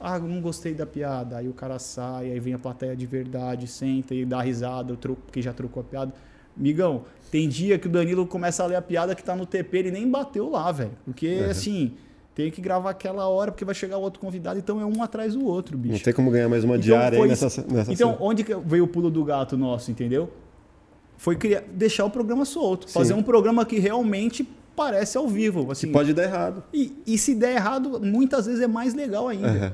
ah, 0.00 0.18
não 0.18 0.40
gostei 0.40 0.72
da 0.72 0.86
piada. 0.86 1.36
Aí 1.36 1.48
o 1.48 1.52
cara 1.52 1.78
sai, 1.78 2.32
aí 2.32 2.40
vem 2.40 2.54
a 2.54 2.58
plateia 2.58 2.96
de 2.96 3.04
verdade, 3.06 3.66
senta 3.66 4.14
e 4.14 4.24
dá 4.24 4.40
risada, 4.40 4.96
troco, 4.96 5.20
porque 5.26 5.42
já 5.42 5.52
trocou 5.52 5.82
a 5.82 5.84
piada. 5.84 6.12
Migão, 6.56 7.02
tem 7.30 7.48
dia 7.48 7.78
que 7.78 7.86
o 7.86 7.90
Danilo 7.90 8.26
começa 8.26 8.62
a 8.62 8.66
ler 8.66 8.76
a 8.76 8.82
piada 8.82 9.14
que 9.14 9.22
tá 9.22 9.36
no 9.36 9.46
TP, 9.46 9.78
ele 9.78 9.90
nem 9.90 10.08
bateu 10.10 10.48
lá, 10.50 10.72
velho. 10.72 10.92
Porque, 11.04 11.46
assim, 11.48 11.92
tem 12.34 12.50
que 12.50 12.60
gravar 12.60 12.90
aquela 12.90 13.28
hora, 13.28 13.52
porque 13.52 13.64
vai 13.64 13.74
chegar 13.74 13.98
outro 13.98 14.20
convidado, 14.20 14.58
então 14.58 14.80
é 14.80 14.84
um 14.84 15.02
atrás 15.02 15.34
do 15.34 15.44
outro, 15.46 15.76
bicho. 15.78 15.94
Não 15.94 16.00
tem 16.00 16.12
como 16.12 16.30
ganhar 16.30 16.48
mais 16.48 16.64
uma 16.64 16.74
Então, 16.74 16.84
diária 16.84 17.16
aí 17.16 17.18
foi 17.18 17.28
nessa, 17.28 17.46
isso. 17.46 17.64
nessa 17.72 17.92
Então, 17.92 18.16
onde 18.20 18.42
que 18.42 18.54
veio 18.56 18.84
o 18.84 18.88
pulo 18.88 19.10
do 19.10 19.22
gato 19.24 19.56
nosso, 19.56 19.90
entendeu? 19.90 20.30
Foi 21.16 21.36
criar, 21.36 21.62
deixar 21.72 22.04
o 22.06 22.10
programa 22.10 22.44
solto. 22.44 22.88
Sim. 22.88 22.94
Fazer 22.94 23.14
um 23.14 23.22
programa 23.22 23.64
que 23.64 23.78
realmente 23.78 24.46
parece 24.74 25.16
ao 25.18 25.28
vivo. 25.28 25.70
Assim, 25.70 25.92
Pode 25.92 26.12
dar 26.14 26.24
errado. 26.24 26.62
e, 26.72 26.92
e 27.06 27.16
se 27.18 27.34
der 27.34 27.56
errado, 27.56 28.00
muitas 28.00 28.46
vezes 28.46 28.60
é 28.62 28.66
mais 28.66 28.94
legal 28.94 29.28
ainda. 29.28 29.48
Aham. 29.48 29.72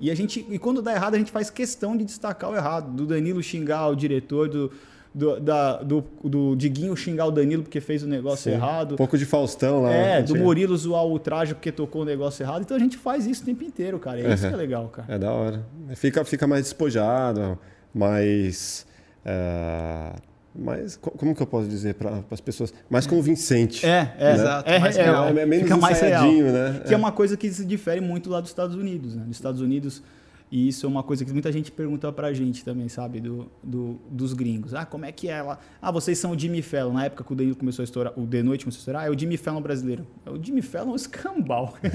E, 0.00 0.10
a 0.10 0.14
gente, 0.14 0.46
e 0.50 0.58
quando 0.58 0.82
dá 0.82 0.92
errado, 0.92 1.14
a 1.14 1.18
gente 1.18 1.30
faz 1.30 1.48
questão 1.50 1.96
de 1.96 2.04
destacar 2.04 2.50
o 2.50 2.54
errado. 2.56 2.90
Do 2.92 3.06
Danilo 3.06 3.42
xingar 3.42 3.88
o 3.88 3.94
diretor, 3.96 4.48
do, 4.48 4.70
do, 5.14 5.40
da, 5.40 5.82
do, 5.82 6.04
do 6.22 6.54
Diguinho 6.54 6.94
xingar 6.94 7.26
o 7.26 7.30
Danilo 7.30 7.62
porque 7.62 7.80
fez 7.80 8.02
o 8.02 8.06
negócio 8.06 8.50
Sim. 8.50 8.56
errado. 8.56 8.92
Um 8.92 8.96
pouco 8.96 9.16
de 9.16 9.24
Faustão 9.24 9.82
lá. 9.82 9.90
É, 9.92 10.18
do 10.22 10.32
Antiga- 10.32 10.44
Murilo 10.44 10.76
zoar 10.76 11.04
o 11.06 11.18
traje 11.18 11.54
porque 11.54 11.72
tocou 11.72 12.02
o 12.02 12.04
negócio 12.04 12.42
errado. 12.42 12.60
Então 12.62 12.76
a 12.76 12.80
gente 12.80 12.98
faz 12.98 13.26
isso 13.26 13.42
o 13.42 13.46
tempo 13.46 13.64
inteiro, 13.64 13.98
cara. 13.98 14.20
É 14.20 14.34
isso 14.34 14.44
Uhum. 14.44 14.50
que 14.50 14.54
é 14.54 14.58
legal, 14.58 14.88
cara. 14.88 15.14
É 15.14 15.18
da 15.18 15.32
hora. 15.32 15.64
Fica, 15.94 16.24
fica 16.24 16.46
mais 16.46 16.64
despojado, 16.64 17.58
mais. 17.94 18.86
é, 19.24 20.12
mais 20.58 20.96
co- 20.96 21.10
como 21.12 21.34
que 21.34 21.42
eu 21.42 21.46
posso 21.46 21.68
dizer 21.68 21.94
para 21.94 22.22
as 22.30 22.40
pessoas? 22.40 22.72
Mais 22.90 23.06
convincente. 23.06 23.84
É, 23.86 24.14
é, 24.18 24.32
Exato, 24.34 24.70
é, 24.70 24.78
mais 24.78 24.96
é, 24.96 25.02
real. 25.04 25.24
é, 25.26 25.30
É 25.30 25.46
menos 25.46 25.64
fica 25.64 25.76
mais 25.76 26.00
real. 26.00 26.24
né? 26.32 26.82
Que 26.86 26.94
é. 26.94 26.96
uma 26.96 27.12
coisa 27.12 27.36
que 27.36 27.50
se 27.50 27.64
difere 27.64 28.00
muito 28.00 28.30
lá 28.30 28.40
dos 28.40 28.50
Estados 28.50 28.76
Unidos, 28.76 29.14
né? 29.14 29.24
Nos 29.26 29.36
Estados 29.36 29.60
Unidos, 29.60 30.02
e 30.50 30.68
isso 30.68 30.86
é 30.86 30.88
uma 30.88 31.02
coisa 31.02 31.24
que 31.24 31.32
muita 31.32 31.50
gente 31.50 31.72
pergunta 31.72 32.12
pra 32.12 32.32
gente 32.32 32.64
também, 32.64 32.88
sabe? 32.88 33.20
Do, 33.20 33.50
do- 33.64 33.98
dos 34.08 34.32
gringos. 34.32 34.74
Ah, 34.74 34.86
como 34.86 35.04
é 35.04 35.10
que 35.10 35.28
é 35.28 35.42
lá? 35.42 35.58
Ah, 35.82 35.90
vocês 35.90 36.16
são 36.18 36.30
o 36.30 36.38
Jimmy 36.38 36.62
Fallon. 36.62 36.92
Na 36.92 37.04
época 37.06 37.24
que 37.24 37.32
o 37.32 37.34
Danilo 37.34 37.56
começou 37.56 37.82
a 37.82 37.84
estourar, 37.84 38.12
o 38.16 38.24
The 38.24 38.44
Noite 38.44 38.64
começou 38.64 38.78
a 38.78 38.82
estourar, 38.82 39.02
ah, 39.02 39.06
é 39.06 39.10
o 39.10 39.18
Jimmy 39.18 39.36
Fallon 39.36 39.60
brasileiro. 39.60 40.06
É 40.24 40.30
O 40.30 40.40
Jimmy 40.40 40.62
Fallon 40.62 40.90
é 40.90 40.92
um 40.92 40.96
escambau. 40.96 41.74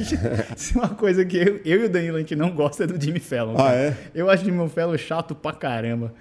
Isso 0.58 0.78
é 0.78 0.82
uma 0.82 0.90
coisa 0.90 1.24
que 1.24 1.38
eu, 1.38 1.62
eu 1.64 1.82
e 1.84 1.86
o 1.86 1.90
Danilo 1.90 2.18
a 2.18 2.20
gente 2.20 2.36
não 2.36 2.52
gosta 2.52 2.84
é 2.84 2.88
do 2.88 3.02
Jimmy 3.02 3.20
Fallon. 3.22 3.56
Ah, 3.58 3.74
é? 3.74 3.96
Eu 4.14 4.30
acho 4.30 4.44
o 4.44 4.46
Jimmy 4.46 4.68
Fallon 4.68 4.98
chato 4.98 5.34
pra 5.34 5.54
caramba. 5.54 6.14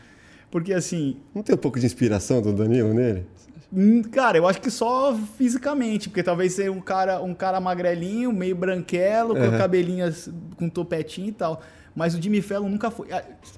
Porque 0.51 0.73
assim, 0.73 1.17
Não 1.35 1.43
tem 1.43 1.55
um 1.55 1.59
pouco 1.59 1.79
de 1.79 1.87
inspiração 1.87 2.43
do 2.43 2.53
Danilo 2.53 2.93
nele? 2.93 3.27
Hum, 3.73 4.03
Cara, 4.03 4.37
eu 4.37 4.49
acho 4.49 4.61
que 4.61 4.71
só 4.71 5.17
fisicamente, 5.39 6.09
porque 6.09 6.23
talvez 6.25 6.55
seja 6.55 6.73
um 6.73 6.81
cara, 6.81 7.21
um 7.23 7.33
cara 7.35 7.61
magrelinho, 7.61 8.33
meio 8.33 8.57
branquelo, 8.57 9.35
com 9.35 9.43
Uhum. 9.43 9.59
cabelinho 9.59 10.13
com 10.57 10.69
topetinho 10.69 11.29
e 11.29 11.33
tal. 11.33 11.63
Mas 11.95 12.15
o 12.15 12.21
Jimmy 12.23 12.41
Fallon 12.43 12.69
nunca 12.69 12.91
foi. 12.91 13.09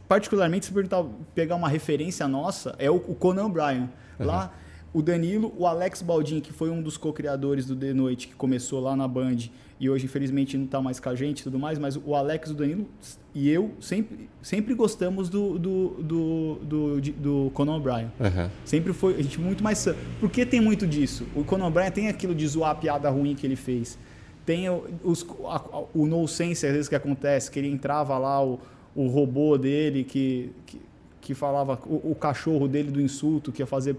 Particularmente, 0.09 0.66
se 0.66 0.73
perguntar, 0.73 1.05
pegar 1.35 1.55
uma 1.55 1.69
referência 1.69 2.27
nossa, 2.28 2.74
é 2.78 2.90
o, 2.90 2.98
Conan 2.98 3.47
O'Brien. 3.47 3.89
Lá, 4.19 4.52
o 4.94 5.01
Danilo, 5.01 5.52
o 5.56 5.66
Alex 5.66 6.02
Baldin, 6.02 6.40
que 6.40 6.52
foi 6.52 6.69
um 6.70 6.82
dos 6.82 6.97
co-criadores 6.97 7.64
do 7.66 7.74
The 7.74 7.93
Noite, 7.94 8.28
que 8.28 8.35
começou 8.35 8.78
lá 8.81 8.94
na 8.94 9.09
Band 9.09 9.36
e 9.81 9.89
hoje, 9.90 10.05
infelizmente, 10.05 10.56
não 10.59 10.66
tá 10.66 10.81
mais 10.82 11.01
com 11.01 11.09
a 11.09 11.14
gente 11.14 11.40
e 11.40 11.43
tudo 11.44 11.59
mais, 11.59 11.78
mas 11.78 11.97
o 11.97 12.14
Alex, 12.14 12.51
o 12.51 12.55
Danilo 12.55 12.86
e 13.35 13.48
eu 13.48 13.70
sempre, 13.81 14.28
sempre 14.43 14.74
gostamos 14.74 15.28
do, 15.31 15.59
do, 15.59 15.89
do, 16.02 16.55
do, 16.62 17.01
do 17.01 17.51
Conan 17.55 17.77
O'Brien. 17.77 18.12
Aham. 18.20 18.51
Sempre 18.64 18.93
foi 18.93 19.14
a 19.14 19.23
gente 19.23 19.40
muito 19.40 19.64
mais. 19.64 19.89
Por 20.20 20.31
que 20.31 20.44
tem 20.44 20.60
muito 20.60 20.86
disso? 20.86 21.27
O 21.35 21.43
Conan 21.43 21.66
O'Brien 21.66 21.90
tem 21.90 22.09
aquilo 22.09 22.35
de 22.35 22.47
zoar 22.47 22.70
a 22.73 22.74
piada 22.74 23.09
ruim 23.10 23.35
que 23.35 23.47
ele 23.47 23.56
fez. 23.56 23.98
Tem 24.44 24.69
o- 24.69 24.85
os, 25.02 25.24
a- 25.47 25.56
a- 25.56 25.85
o 25.94 26.06
nonsense, 26.06 26.66
às 26.66 26.73
vezes, 26.73 26.89
que 26.89 26.94
acontece, 26.94 27.51
que 27.51 27.59
ele 27.59 27.69
entrava 27.69 28.19
lá, 28.19 28.44
o, 28.44 28.60
o 28.94 29.06
robô 29.09 29.56
dele 29.56 30.05
que, 30.05 30.51
que, 30.66 30.81
que 31.20 31.35
falava, 31.35 31.78
o, 31.86 32.10
o 32.10 32.14
cachorro 32.14 32.69
dele 32.69 32.90
do 32.90 33.01
insulto, 33.01 33.51
que 33.51 33.62
ia 33.62 33.66
fazer 33.66 33.97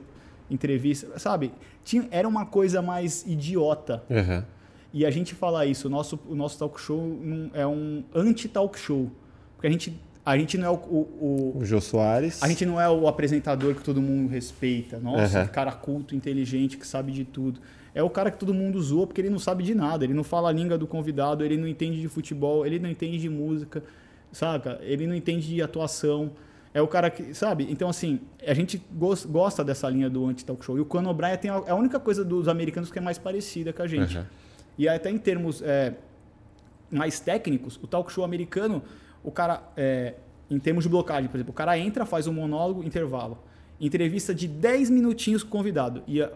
entrevista, 0.54 1.18
sabe? 1.20 1.52
Tinha, 1.84 2.08
era 2.12 2.28
uma 2.28 2.46
coisa 2.46 2.82
mais 2.82 3.26
idiota. 3.28 4.04
Aham. 4.10 4.46
E 4.94 5.06
a 5.06 5.10
gente 5.12 5.34
fala 5.34 5.66
isso, 5.66 5.88
o 5.88 5.90
nosso, 5.90 6.20
o 6.30 6.36
nosso 6.36 6.58
talk 6.60 6.80
show 6.80 7.18
é 7.54 7.66
um 7.66 8.04
anti-talk 8.14 8.78
show. 8.78 9.10
Porque 9.56 9.66
a 9.66 9.70
gente, 9.72 10.00
a 10.24 10.38
gente 10.38 10.56
não 10.58 10.68
é 10.68 10.70
o- 10.70 10.74
o- 10.76 11.54
o, 11.56 11.58
O 11.62 11.66
Jô 11.66 11.82
Soares. 11.82 12.44
a 12.44 12.48
gente 12.48 12.64
não 12.66 12.80
é 12.80 12.88
o 12.88 13.08
apresentador 13.08 13.74
que 13.74 13.82
todo 13.84 14.00
mundo 14.02 14.30
respeita. 14.30 15.00
Nossa, 15.00 15.40
Aham. 15.40 15.48
cara 15.48 15.72
culto, 15.72 16.16
inteligente, 16.16 16.78
que 16.78 16.86
sabe 16.86 17.12
de 17.12 17.26
tudo. 17.26 17.60
É 17.96 18.04
o 18.04 18.10
cara 18.10 18.30
que 18.30 18.38
todo 18.38 18.54
mundo 18.54 18.80
zoa 18.82 19.08
porque 19.08 19.20
ele 19.22 19.30
não 19.32 19.40
sabe 19.40 19.64
de 19.64 19.74
nada. 19.74 20.04
Ele 20.04 20.14
não 20.14 20.24
fala 20.24 20.50
a 20.50 20.52
língua 20.52 20.78
do 20.78 20.86
convidado, 20.86 21.44
ele 21.44 21.58
não 21.58 21.68
entende 21.68 22.00
de 22.00 22.08
futebol, 22.08 22.64
ele 22.66 22.78
não 22.80 22.90
entende 22.90 23.18
de 23.18 23.30
música, 23.30 23.84
saca? 24.32 24.80
Ele 24.84 25.08
não 25.08 25.16
entende 25.16 25.48
de 25.48 25.62
atuação. 25.62 26.32
É 26.74 26.82
o 26.82 26.88
cara 26.88 27.10
que, 27.10 27.34
sabe? 27.36 27.68
Então, 27.70 27.88
assim, 27.88 28.20
a 28.46 28.54
gente 28.54 28.82
gos- 28.92 29.26
gosta 29.26 29.64
dessa 29.64 29.88
linha 29.90 30.10
do 30.10 30.26
anti-talk 30.26 30.66
show. 30.66 30.76
E 30.78 30.82
o 30.82 30.86
Conan 30.86 31.10
O'Brien 31.12 31.38
tem 31.38 31.52
a, 31.52 31.62
é 31.68 31.72
a 31.72 31.76
única 31.76 32.00
coisa 32.00 32.26
dos 32.26 32.48
americanos 32.48 32.92
que 32.92 32.98
é 32.98 33.02
mais 33.02 33.18
parecida 33.20 33.72
com 33.72 33.84
a 33.84 33.88
gente. 33.88 34.18
Aham. 34.18 34.26
E 34.78 34.90
até 34.90 35.12
em 35.12 35.20
termos 35.20 35.62
é, 35.62 35.94
mais 36.90 37.20
técnicos, 37.20 37.80
o 37.82 37.86
talk 37.86 38.12
show 38.12 38.24
americano, 38.24 38.82
o 39.24 39.32
cara, 39.32 39.62
é, 39.78 40.16
em 40.50 40.58
termos 40.60 40.84
de 40.84 40.90
blocagem, 40.90 41.30
por 41.30 41.38
exemplo, 41.38 41.52
o 41.52 41.56
cara 41.56 41.78
entra, 41.78 42.06
faz 42.08 42.26
um 42.26 42.34
monólogo, 42.34 42.84
intervalo. 42.84 43.38
Entrevista 43.80 44.34
de 44.34 44.48
10 44.48 44.90
minutinhos 44.90 45.44
com 45.44 45.50
o 45.50 45.52
convidado. 45.52 46.02
E 46.08 46.24
ah, 46.24 46.32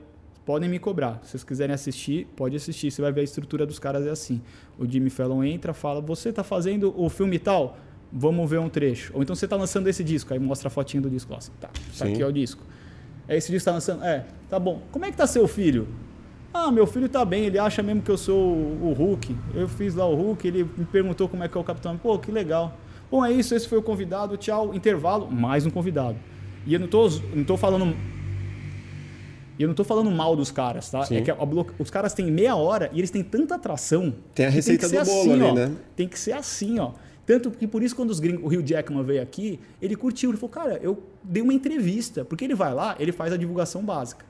podem 0.45 0.69
me 0.69 0.77
cobrar. 0.77 1.19
Se 1.23 1.31
vocês 1.31 1.43
quiserem 1.43 1.73
assistir, 1.73 2.27
pode 2.35 2.55
assistir. 2.55 2.91
Você 2.91 3.01
vai 3.01 3.11
ver 3.11 3.21
a 3.21 3.23
estrutura 3.23 3.65
dos 3.65 3.79
caras 3.79 4.05
é 4.05 4.11
assim. 4.11 4.39
O 4.77 4.85
Jimmy 4.85 5.09
Fallon 5.09 5.43
entra, 5.43 5.73
fala: 5.73 5.99
Você 6.01 6.31
tá 6.31 6.43
fazendo 6.43 6.93
o 6.95 7.09
filme 7.09 7.39
tal? 7.39 7.77
Vamos 8.11 8.49
ver 8.49 8.59
um 8.59 8.69
trecho. 8.69 9.11
Ou 9.13 9.21
então 9.21 9.35
você 9.35 9.47
tá 9.47 9.55
lançando 9.55 9.87
esse 9.87 10.03
disco. 10.03 10.33
Aí 10.33 10.39
mostra 10.39 10.67
a 10.67 10.71
fotinha 10.71 11.01
do 11.01 11.09
disco. 11.09 11.33
Assim, 11.35 11.51
tá, 11.59 11.69
Sim. 11.91 12.13
aqui 12.13 12.21
é 12.21 12.25
o 12.25 12.31
disco. 12.31 12.63
É 13.27 13.35
esse 13.35 13.51
disco 13.51 13.63
que 13.63 13.65
tá 13.65 13.73
lançando? 13.73 14.03
É, 14.03 14.25
tá 14.49 14.57
bom. 14.59 14.81
Como 14.91 15.05
é 15.05 15.11
que 15.11 15.17
tá 15.17 15.27
seu 15.27 15.47
filho? 15.47 15.87
Ah, 16.53 16.71
meu 16.71 16.87
filho 16.87 17.07
tá 17.07 17.23
bem, 17.23 17.45
ele 17.45 17.59
acha 17.59 17.83
mesmo 17.83 18.01
que 18.01 18.09
eu 18.09 18.17
sou 18.17 18.39
o, 18.39 18.89
o 18.89 18.93
Hulk. 18.93 19.35
Eu 19.53 19.67
fiz 19.67 19.93
lá 19.93 20.07
o 20.07 20.15
Hulk, 20.15 20.47
ele 20.47 20.63
me 20.63 20.85
perguntou 20.85 21.27
como 21.27 21.43
é 21.43 21.47
que 21.47 21.57
é 21.57 21.61
o 21.61 21.63
Capitão. 21.63 21.97
Pô, 21.97 22.17
que 22.17 22.31
legal. 22.31 22.75
Bom, 23.11 23.23
é 23.23 23.31
isso, 23.31 23.53
esse 23.53 23.67
foi 23.67 23.77
o 23.77 23.81
convidado, 23.81 24.35
tchau, 24.37 24.73
intervalo, 24.73 25.29
mais 25.31 25.65
um 25.65 25.69
convidado. 25.69 26.17
E 26.65 26.73
eu 26.73 26.79
não 26.79 26.87
tô, 26.87 27.09
não 27.33 27.43
tô 27.43 27.55
falando. 27.55 27.95
E 29.57 29.63
eu 29.63 29.67
não 29.67 29.75
tô 29.75 29.83
falando 29.83 30.11
mal 30.11 30.35
dos 30.35 30.51
caras, 30.51 30.89
tá? 30.89 31.03
Sim. 31.03 31.17
É 31.17 31.21
que 31.21 31.31
os 31.79 31.89
caras 31.89 32.13
têm 32.13 32.29
meia 32.29 32.55
hora 32.55 32.89
e 32.93 32.99
eles 32.99 33.09
têm 33.09 33.23
tanta 33.23 33.55
atração. 33.55 34.13
Tem 34.35 34.45
a 34.45 34.49
receita 34.49 34.87
do 34.87 35.05
bolo 35.05 35.33
ali, 35.33 35.41
ó. 35.41 35.53
né? 35.53 35.71
Tem 35.95 36.07
que 36.07 36.19
ser 36.19 36.33
assim, 36.33 36.79
ó. 36.79 36.91
Tanto 37.27 37.51
que 37.51 37.67
por 37.67 37.83
isso, 37.83 37.95
quando 37.95 38.09
os 38.09 38.19
gringos, 38.19 38.43
o 38.43 38.47
Rio 38.47 38.65
Jackman 38.65 39.03
veio 39.03 39.21
aqui, 39.21 39.59
ele 39.79 39.95
curtiu. 39.95 40.31
Ele 40.31 40.37
falou, 40.37 40.49
cara, 40.49 40.79
eu 40.81 41.03
dei 41.23 41.43
uma 41.43 41.53
entrevista. 41.53 42.25
Porque 42.25 42.43
ele 42.45 42.55
vai 42.55 42.73
lá, 42.73 42.95
ele 42.97 43.11
faz 43.11 43.31
a 43.33 43.37
divulgação 43.37 43.83
básica. 43.83 44.25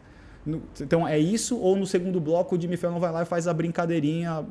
Então 0.81 1.07
é 1.07 1.19
isso, 1.19 1.57
ou 1.59 1.75
no 1.75 1.85
segundo 1.85 2.19
bloco 2.21 2.55
o 2.55 2.59
Jimmy 2.61 2.75
Fallon 2.77 2.99
vai 2.99 3.11
lá 3.11 3.21
e 3.21 3.25
faz 3.25 3.47
a 3.49 3.53
brincadeirinha, 3.53 4.45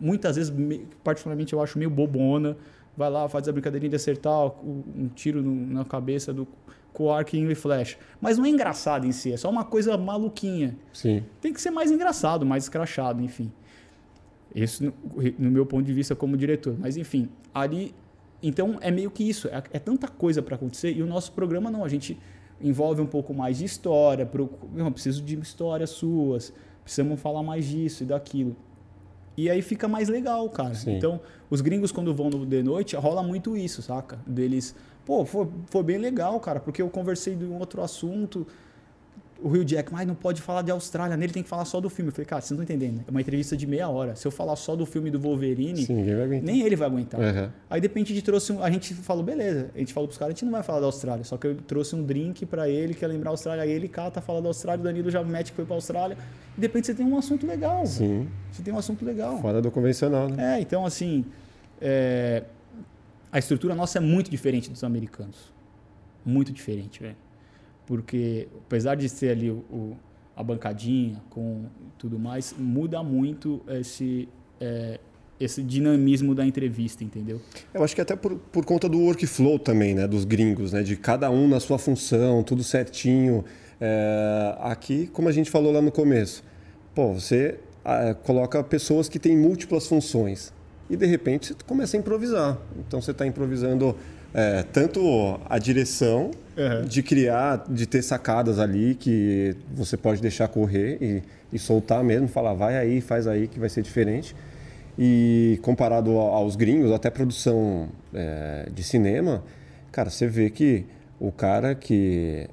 muitas 0.00 0.34
vezes, 0.34 0.50
me- 0.50 0.86
particularmente 1.04 1.52
eu 1.52 1.62
acho 1.62 1.78
meio 1.78 1.88
bobona, 1.88 2.56
vai 2.96 3.08
lá, 3.08 3.28
faz 3.28 3.48
a 3.48 3.52
brincadeirinha 3.52 3.90
de 3.90 3.94
acertar 3.96 4.44
um 4.64 5.08
tiro 5.14 5.40
na 5.42 5.84
cabeça 5.84 6.32
do 6.34 6.48
com 6.92 7.04
o 7.04 7.12
arquinho 7.12 7.48
e 7.50 7.54
flecha. 7.54 7.96
Mas 8.20 8.38
não 8.38 8.44
é 8.44 8.48
engraçado 8.48 9.06
em 9.06 9.12
si, 9.12 9.32
é 9.32 9.36
só 9.36 9.48
uma 9.48 9.64
coisa 9.64 9.96
maluquinha. 9.96 10.76
Sim. 10.92 11.22
Tem 11.40 11.52
que 11.52 11.60
ser 11.60 11.70
mais 11.70 11.92
engraçado, 11.92 12.44
mais 12.44 12.64
escrachado, 12.64 13.22
enfim. 13.22 13.52
Isso 14.56 14.84
no, 14.84 14.92
no 15.38 15.50
meu 15.50 15.66
ponto 15.66 15.84
de 15.84 15.92
vista 15.92 16.16
como 16.16 16.36
diretor. 16.36 16.74
Mas 16.78 16.96
enfim, 16.96 17.28
ali. 17.52 17.94
Então 18.42 18.78
é 18.80 18.90
meio 18.90 19.10
que 19.10 19.22
isso. 19.28 19.48
É, 19.48 19.62
é 19.72 19.78
tanta 19.78 20.08
coisa 20.08 20.40
para 20.42 20.56
acontecer 20.56 20.92
e 20.92 21.02
o 21.02 21.06
nosso 21.06 21.32
programa 21.32 21.70
não. 21.70 21.84
A 21.84 21.88
gente 21.88 22.18
envolve 22.60 23.02
um 23.02 23.06
pouco 23.06 23.34
mais 23.34 23.58
de 23.58 23.66
história. 23.66 24.24
Pro, 24.24 24.50
não, 24.74 24.90
preciso 24.90 25.22
de 25.22 25.38
histórias 25.38 25.90
suas. 25.90 26.52
Precisamos 26.82 27.20
falar 27.20 27.42
mais 27.42 27.66
disso 27.66 28.02
e 28.02 28.06
daquilo. 28.06 28.56
E 29.36 29.50
aí 29.50 29.60
fica 29.60 29.86
mais 29.86 30.08
legal, 30.08 30.48
cara. 30.48 30.74
Sim. 30.74 30.96
Então, 30.96 31.20
os 31.50 31.60
gringos, 31.60 31.92
quando 31.92 32.14
vão 32.14 32.30
The 32.30 32.62
Noite, 32.62 32.96
rola 32.96 33.22
muito 33.22 33.56
isso, 33.56 33.82
saca? 33.82 34.18
Deles, 34.26 34.74
pô, 35.04 35.26
foi, 35.26 35.46
foi 35.66 35.82
bem 35.82 35.98
legal, 35.98 36.40
cara, 36.40 36.58
porque 36.58 36.80
eu 36.80 36.88
conversei 36.88 37.34
de 37.34 37.44
um 37.44 37.58
outro 37.58 37.82
assunto. 37.82 38.46
O 39.42 39.50
Rio 39.50 39.64
Jack, 39.64 39.92
mas 39.92 40.06
não 40.06 40.14
pode 40.14 40.40
falar 40.40 40.62
de 40.62 40.70
Austrália, 40.70 41.14
nele 41.16 41.30
tem 41.32 41.42
que 41.42 41.48
falar 41.48 41.66
só 41.66 41.78
do 41.80 41.90
filme. 41.90 42.08
Eu 42.08 42.12
falei, 42.14 42.24
cara, 42.26 42.40
vocês 42.40 42.56
não 42.56 42.62
estão 42.64 42.74
entendendo. 42.74 43.04
É 43.06 43.10
uma 43.10 43.20
entrevista 43.20 43.54
de 43.54 43.66
meia 43.66 43.86
hora. 43.88 44.16
Se 44.16 44.26
eu 44.26 44.30
falar 44.30 44.56
só 44.56 44.74
do 44.74 44.86
filme 44.86 45.10
do 45.10 45.20
Wolverine, 45.20 45.84
Sim, 45.84 46.02
nem 46.42 46.62
ele 46.62 46.74
vai 46.74 46.88
aguentar. 46.88 47.20
Aham. 47.20 47.52
Aí 47.68 47.80
de 47.80 47.86
repente 47.86 48.12
a 48.12 48.14
gente 48.14 48.24
trouxe 48.24 48.50
um, 48.52 48.62
a 48.62 48.70
gente 48.70 48.94
falou, 48.94 49.22
beleza, 49.22 49.70
a 49.74 49.78
gente 49.78 49.92
falou 49.92 50.08
pros 50.08 50.18
caras, 50.18 50.32
a 50.32 50.34
gente 50.34 50.44
não 50.46 50.52
vai 50.52 50.62
falar 50.62 50.80
da 50.80 50.86
Austrália, 50.86 51.22
só 51.22 51.36
que 51.36 51.46
eu 51.48 51.54
trouxe 51.56 51.94
um 51.94 52.02
drink 52.02 52.46
pra 52.46 52.66
ele, 52.68 52.94
que 52.94 53.04
é 53.04 53.08
lembrar 53.08 53.30
a 53.30 53.32
Austrália, 53.34 53.62
aí 53.62 53.70
ele 53.70 53.88
cata, 53.88 54.20
fala 54.22 54.40
da 54.40 54.48
Austrália, 54.48 54.80
o 54.80 54.84
Danilo 54.84 55.10
já 55.10 55.22
mete 55.22 55.50
que 55.50 55.56
foi 55.56 55.66
pra 55.66 55.74
Austrália, 55.74 56.16
e 56.56 56.60
de 56.60 56.66
repente 56.66 56.86
você 56.86 56.94
tem 56.94 57.04
um 57.04 57.18
assunto 57.18 57.46
legal. 57.46 57.84
Sim, 57.86 58.26
Você 58.50 58.62
tem 58.62 58.72
um 58.72 58.78
assunto 58.78 59.04
legal. 59.04 59.38
fora 59.40 59.60
do 59.60 59.70
convencional, 59.70 60.28
né? 60.30 60.56
É, 60.56 60.60
então 60.62 60.86
assim, 60.86 61.26
é, 61.80 62.42
a 63.30 63.38
estrutura 63.38 63.74
nossa 63.74 63.98
é 63.98 64.00
muito 64.00 64.30
diferente 64.30 64.70
dos 64.70 64.82
americanos. 64.82 65.52
Muito 66.24 66.52
diferente, 66.52 67.00
velho. 67.02 67.16
Porque 67.86 68.48
apesar 68.66 68.96
de 68.96 69.08
ser 69.08 69.30
ali 69.30 69.50
o, 69.50 69.96
a 70.34 70.42
bancadinha 70.42 71.22
com 71.30 71.64
tudo 71.96 72.18
mais, 72.18 72.54
muda 72.58 73.02
muito 73.02 73.62
esse, 73.68 74.28
é, 74.60 74.98
esse 75.40 75.62
dinamismo 75.62 76.34
da 76.34 76.44
entrevista, 76.44 77.04
entendeu? 77.04 77.40
Eu 77.72 77.82
acho 77.82 77.94
que 77.94 78.00
até 78.00 78.16
por, 78.16 78.36
por 78.36 78.64
conta 78.64 78.88
do 78.88 78.98
workflow 78.98 79.58
também, 79.58 79.94
né? 79.94 80.06
Dos 80.06 80.24
gringos, 80.24 80.72
né? 80.72 80.82
De 80.82 80.96
cada 80.96 81.30
um 81.30 81.48
na 81.48 81.60
sua 81.60 81.78
função, 81.78 82.42
tudo 82.42 82.62
certinho. 82.64 83.44
É, 83.80 84.56
aqui, 84.60 85.06
como 85.06 85.28
a 85.28 85.32
gente 85.32 85.50
falou 85.50 85.72
lá 85.72 85.80
no 85.80 85.92
começo, 85.92 86.42
pô, 86.94 87.14
você 87.14 87.58
ah, 87.84 88.14
coloca 88.14 88.62
pessoas 88.64 89.08
que 89.08 89.18
têm 89.18 89.36
múltiplas 89.36 89.86
funções 89.86 90.52
e 90.88 90.96
de 90.96 91.06
repente 91.06 91.48
você 91.48 91.54
começa 91.66 91.96
a 91.96 92.00
improvisar. 92.00 92.58
Então 92.78 93.00
você 93.00 93.10
está 93.10 93.26
improvisando 93.26 93.96
é, 94.38 94.62
tanto 94.62 95.00
a 95.48 95.58
direção 95.58 96.30
Uhum. 96.58 96.86
de 96.86 97.02
criar, 97.02 97.66
de 97.68 97.84
ter 97.86 98.00
sacadas 98.00 98.58
ali 98.58 98.94
que 98.94 99.54
você 99.74 99.94
pode 99.94 100.22
deixar 100.22 100.48
correr 100.48 100.96
e, 101.02 101.22
e 101.52 101.58
soltar 101.58 102.02
mesmo, 102.02 102.28
falar 102.28 102.54
vai 102.54 102.78
aí, 102.78 103.02
faz 103.02 103.26
aí 103.26 103.46
que 103.46 103.60
vai 103.60 103.68
ser 103.68 103.82
diferente. 103.82 104.34
E 104.98 105.58
comparado 105.60 106.12
aos 106.16 106.56
gringos, 106.56 106.90
até 106.92 107.10
produção 107.10 107.88
é, 108.14 108.70
de 108.74 108.82
cinema, 108.82 109.42
cara, 109.92 110.08
você 110.08 110.26
vê 110.26 110.48
que 110.48 110.86
o 111.20 111.30
cara 111.30 111.74
que 111.74 112.48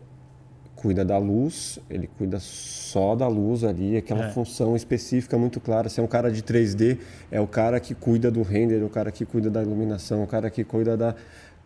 cuida 0.75 1.05
da 1.05 1.17
luz, 1.17 1.79
ele 1.89 2.09
cuida 2.17 2.39
só 2.41 3.15
da 3.15 3.29
luz 3.29 3.63
ali, 3.63 3.95
aquela 3.95 4.25
É. 4.25 4.29
função 4.31 4.75
específica 4.75 5.37
muito 5.37 5.61
clara. 5.61 5.87
Se 5.87 6.01
é 6.01 6.03
um 6.03 6.07
cara 6.07 6.29
de 6.29 6.43
3D, 6.43 6.97
é 7.31 7.39
o 7.39 7.47
cara 7.47 7.79
que 7.79 7.95
cuida 7.95 8.29
do 8.29 8.41
render, 8.41 8.83
o 8.83 8.89
cara 8.89 9.09
que 9.13 9.23
cuida 9.23 9.49
da 9.49 9.61
iluminação, 9.63 10.21
o 10.23 10.27
cara 10.27 10.49
que 10.49 10.65
cuida 10.65 10.97
da. 10.97 11.15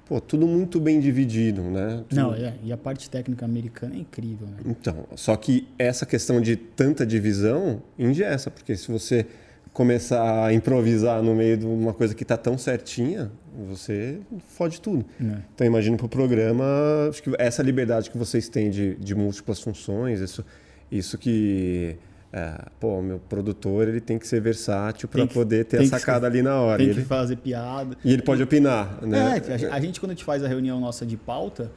Pô, 0.08 0.22
tudo 0.22 0.48
muito 0.48 0.80
bem 0.80 1.00
dividido, 1.00 1.62
né? 1.64 2.04
Tudo- 2.08 2.20
Não, 2.22 2.34
é, 2.34 2.54
e 2.64 2.72
a 2.72 2.78
parte 2.78 3.10
técnica 3.10 3.46
americana 3.46 3.96
é 3.96 4.00
incrível, 4.00 4.48
né? 4.48 4.58
então, 4.66 5.06
só 5.16 5.36
que 5.36 5.68
essa 5.78 6.06
questão 6.06 6.40
de 6.40 6.56
tanta 6.56 7.06
divisão 7.06 7.82
engessa, 8.00 8.50
porque 8.50 8.76
se 8.78 8.90
você 8.90 9.26
começar 9.74 10.46
a 10.46 10.54
improvisar 10.54 11.22
no 11.22 11.36
meio 11.36 11.58
de 11.58 11.66
uma 11.66 11.94
coisa 11.94 12.16
que 12.16 12.24
está 12.24 12.36
tão 12.38 12.58
certinha, 12.58 13.30
você 13.68 14.18
fode 14.48 14.82
tudo. 14.82 15.06
É. 15.22 15.40
Então, 15.54 15.68
imagino 15.68 15.98
para 15.98 16.06
o 16.06 16.10
programa, 16.10 16.64
acho 17.10 17.22
que 17.22 17.32
essa 17.38 17.62
liberdade 17.62 18.10
que 18.10 18.18
vocês 18.18 18.48
têm 18.50 18.70
de, 18.72 18.96
de 18.96 19.14
múltiplas 19.14 19.60
funções, 19.60 20.20
isso, 20.20 20.44
isso 20.92 21.18
que. 21.18 21.96
É, 22.38 22.66
pô, 22.80 23.02
meu 23.02 23.20
produtor 23.20 23.88
ele 23.88 24.00
tem 24.02 24.20
que 24.20 24.28
ser 24.28 24.40
versátil 24.42 25.08
para 25.10 25.26
que- 25.26 25.34
poder 25.34 25.66
ter 25.66 25.78
a 25.78 25.80
que 25.80 25.88
sacada 25.88 26.22
ser- 26.22 26.34
ali 26.34 26.42
na 26.42 26.60
hora. 26.62 26.78
Tem 26.78 26.88
E 26.88 26.94
que 26.94 27.00
ele, 27.00 27.06
fazer 27.06 27.38
piada. 27.38 27.98
e 28.04 28.14
ele 28.14 28.22
pode 28.22 28.44
opinar, 28.44 29.02
né? 29.06 29.42
É, 29.48 29.54
a 29.54 29.58
gen- 29.58 29.70
a 29.72 29.80
gente 29.80 30.00
quando 30.00 30.12
a 30.12 30.14
gente 30.14 30.24
faz 30.24 30.44
a 30.44 30.48
reunião 30.48 30.80
nossa 30.80 31.06
de 31.06 31.18
pauta, 31.18 31.72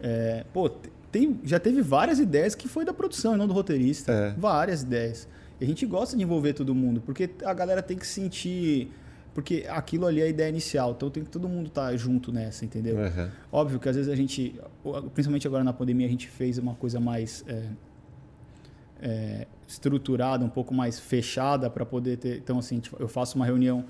é, 0.00 0.44
pô, 0.52 0.68
te- 0.68 0.90
tem, 1.10 1.40
já 1.44 1.58
teve 1.58 1.80
várias 1.80 2.18
ideias 2.18 2.54
que 2.54 2.68
foi 2.68 2.84
da 2.84 2.92
produção 2.92 3.34
e 3.34 3.38
não 3.38 3.46
do 3.46 3.54
roteirista. 3.54 4.12
É. 4.12 4.34
Várias 4.38 4.82
ideias. 4.82 5.26
E 5.60 5.64
a 5.64 5.66
gente 5.66 5.86
gosta 5.86 6.16
de 6.16 6.22
envolver 6.22 6.52
todo 6.52 6.74
mundo, 6.74 7.00
porque 7.00 7.30
a 7.44 7.54
galera 7.54 7.82
tem 7.82 7.96
que 7.96 8.06
sentir. 8.06 8.90
Porque 9.32 9.64
aquilo 9.68 10.06
ali 10.06 10.20
é 10.20 10.24
a 10.24 10.28
ideia 10.28 10.48
inicial, 10.48 10.92
então 10.96 11.10
tem 11.10 11.24
que 11.24 11.30
todo 11.30 11.48
mundo 11.48 11.66
estar 11.66 11.96
junto 11.96 12.30
nessa, 12.30 12.64
entendeu? 12.64 12.96
Aham. 13.00 13.30
Óbvio 13.50 13.80
que 13.80 13.88
às 13.88 13.96
vezes 13.96 14.08
a 14.12 14.14
gente, 14.14 14.54
principalmente 15.12 15.44
agora 15.46 15.64
na 15.64 15.72
pandemia, 15.72 16.06
a 16.06 16.10
gente 16.10 16.28
fez 16.28 16.56
uma 16.56 16.74
coisa 16.76 17.00
mais 17.00 17.44
é, 17.48 17.62
é, 19.02 19.46
estruturada, 19.66 20.44
um 20.44 20.48
pouco 20.48 20.74
mais 20.74 20.98
fechada 20.98 21.68
para 21.70 21.84
poder 21.84 22.16
ter. 22.18 22.38
Então, 22.38 22.58
assim, 22.58 22.80
tipo, 22.80 22.96
eu 23.00 23.08
faço 23.08 23.36
uma 23.36 23.46
reunião 23.46 23.84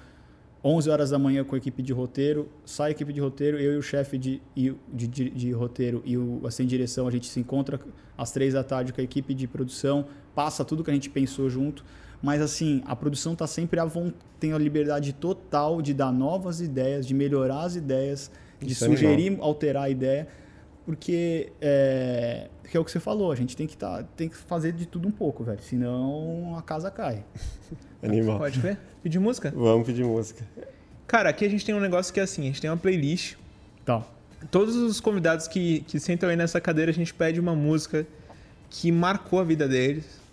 11 0.64 0.88
horas 0.88 1.10
da 1.10 1.18
manhã 1.18 1.44
com 1.44 1.54
a 1.54 1.58
equipe 1.58 1.82
de 1.82 1.92
roteiro, 1.92 2.48
sai 2.64 2.88
a 2.88 2.90
equipe 2.92 3.12
de 3.12 3.20
roteiro, 3.20 3.58
eu 3.58 3.74
e 3.74 3.76
o 3.76 3.82
chefe 3.82 4.16
de, 4.16 4.40
de, 4.56 4.74
de, 5.06 5.30
de 5.30 5.52
roteiro 5.52 6.02
e 6.06 6.16
o 6.16 6.40
assim, 6.46 6.64
direção, 6.64 7.06
a 7.06 7.10
gente 7.10 7.26
se 7.26 7.38
encontra 7.38 7.78
às 8.16 8.32
três 8.32 8.54
da 8.54 8.64
tarde 8.64 8.90
com 8.90 9.00
a 9.00 9.04
equipe 9.04 9.34
de 9.34 9.46
produção, 9.46 10.06
passa 10.34 10.64
tudo 10.64 10.82
que 10.82 10.90
a 10.90 10.94
gente 10.94 11.10
pensou 11.10 11.50
junto. 11.50 11.84
Mas 12.22 12.40
assim, 12.40 12.82
a 12.86 12.96
produção 12.96 13.34
está 13.34 13.46
sempre 13.46 13.78
à 13.78 13.84
vontade, 13.84 14.16
tem 14.40 14.54
a 14.54 14.58
liberdade 14.58 15.12
total 15.12 15.82
de 15.82 15.92
dar 15.92 16.10
novas 16.10 16.62
ideias, 16.62 17.06
de 17.06 17.12
melhorar 17.12 17.64
as 17.64 17.76
ideias, 17.76 18.30
de 18.58 18.72
Isso 18.72 18.86
é 18.86 18.88
sugerir, 18.88 19.36
alterar 19.40 19.84
a 19.84 19.90
ideia, 19.90 20.26
porque 20.84 21.52
é, 21.60 22.48
que 22.70 22.76
é 22.76 22.80
o 22.80 22.84
que 22.84 22.90
você 22.90 23.00
falou, 23.00 23.32
a 23.32 23.34
gente 23.34 23.56
tem 23.56 23.66
que, 23.66 23.76
tá, 23.76 24.02
tem 24.16 24.28
que 24.28 24.36
fazer 24.36 24.72
de 24.72 24.86
tudo 24.86 25.08
um 25.08 25.10
pouco, 25.10 25.44
velho, 25.44 25.62
senão 25.62 26.54
a 26.58 26.62
casa 26.62 26.90
cai. 26.90 27.24
Animal. 28.02 28.38
Pode 28.38 28.60
ver? 28.60 28.78
Pedir 29.02 29.18
música? 29.18 29.52
Vamos 29.54 29.86
pedir 29.86 30.04
música. 30.04 30.46
Cara, 31.06 31.30
aqui 31.30 31.44
a 31.44 31.48
gente 31.48 31.64
tem 31.64 31.74
um 31.74 31.80
negócio 31.80 32.12
que 32.12 32.20
é 32.20 32.22
assim, 32.22 32.42
a 32.42 32.46
gente 32.46 32.60
tem 32.60 32.68
uma 32.68 32.76
playlist. 32.76 33.36
Tá. 33.84 34.02
Todos 34.50 34.76
os 34.76 35.00
convidados 35.00 35.48
que, 35.48 35.80
que 35.80 35.98
sentam 35.98 36.28
aí 36.28 36.36
nessa 36.36 36.60
cadeira, 36.60 36.90
a 36.90 36.94
gente 36.94 37.14
pede 37.14 37.40
uma 37.40 37.54
música 37.54 38.06
que 38.68 38.90
marcou 38.90 39.40
a 39.40 39.44
vida 39.44 39.66
deles. 39.68 40.23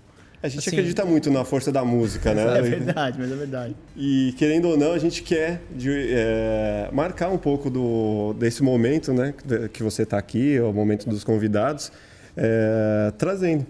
A 0.43 0.47
gente 0.47 0.59
Assim- 0.59 0.69
acredita 0.71 1.05
muito 1.05 1.29
na 1.29 1.45
força 1.45 1.71
da 1.71 1.85
música, 1.85 2.33
né? 2.33 2.43
É 2.57 2.61
verdade, 2.61 3.17
mas 3.19 3.31
é 3.31 3.35
verdade. 3.35 3.75
E 3.95 4.33
querendo 4.37 4.69
ou 4.69 4.77
não, 4.77 4.91
a 4.93 4.97
gente 4.97 5.21
quer 5.21 5.61
de, 5.69 5.89
é, 6.09 6.89
marcar 6.91 7.29
um 7.29 7.37
pouco 7.37 7.69
do, 7.69 8.33
desse 8.39 8.63
momento, 8.63 9.13
né? 9.13 9.33
Que 9.71 9.83
você 9.83 10.01
está 10.03 10.17
aqui, 10.17 10.59
o 10.59 10.73
momento 10.73 11.07
dos 11.07 11.23
convidados, 11.23 11.91
é, 12.35 13.11
trazendo 13.17 13.65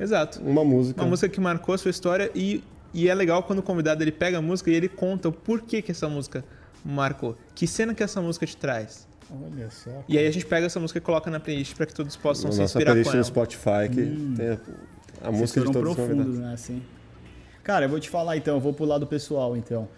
Exato. 0.00 0.40
uma 0.42 0.64
música. 0.64 1.00
Uma 1.00 1.10
música 1.10 1.28
que 1.28 1.40
marcou 1.40 1.74
a 1.74 1.78
sua 1.78 1.90
história 1.90 2.30
e, 2.34 2.62
e 2.92 3.08
é 3.08 3.14
legal 3.14 3.42
quando 3.44 3.60
o 3.60 3.62
convidado 3.62 4.02
ele 4.02 4.12
pega 4.12 4.38
a 4.38 4.42
música 4.42 4.70
e 4.70 4.74
ele 4.74 4.88
conta 4.88 5.28
o 5.28 5.32
porquê 5.32 5.80
que 5.80 5.92
essa 5.92 6.08
música 6.08 6.44
marcou. 6.84 7.36
Que 7.54 7.66
cena 7.68 7.94
que 7.94 8.02
essa 8.02 8.20
música 8.20 8.44
te 8.46 8.56
traz. 8.56 9.06
Olha 9.30 9.68
só. 9.70 10.04
E 10.08 10.16
aí 10.18 10.26
a 10.26 10.30
gente 10.30 10.46
pega 10.46 10.66
essa 10.66 10.78
música 10.80 10.98
e 10.98 11.02
coloca 11.02 11.30
na 11.30 11.38
playlist 11.40 11.74
para 11.76 11.86
que 11.86 11.94
todos 11.94 12.14
possam 12.16 12.46
na 12.46 12.52
se 12.52 12.60
nossa 12.60 12.78
inspirar 12.78 12.92
playlist 12.92 13.10
com 13.10 13.16
no 13.16 13.18
ela. 13.18 13.24
Spotify, 13.24 13.88
que 13.92 14.00
Hum. 14.00 14.34
tem 14.36 14.58
a, 15.22 15.30
Vocês 15.30 15.40
música 15.40 15.60
de 15.60 15.72
todos 15.72 15.90
os 15.90 15.96
profundos, 15.96 16.38
né? 16.38 16.52
Assim. 16.52 16.82
Cara, 17.62 17.86
eu 17.86 17.88
vou 17.88 17.98
te 18.00 18.08
falar 18.08 18.36
então, 18.36 18.54
eu 18.54 18.60
vou 18.60 18.72
pro 18.72 18.84
lado 18.84 19.06
pessoal 19.06 19.56
então. 19.56 19.88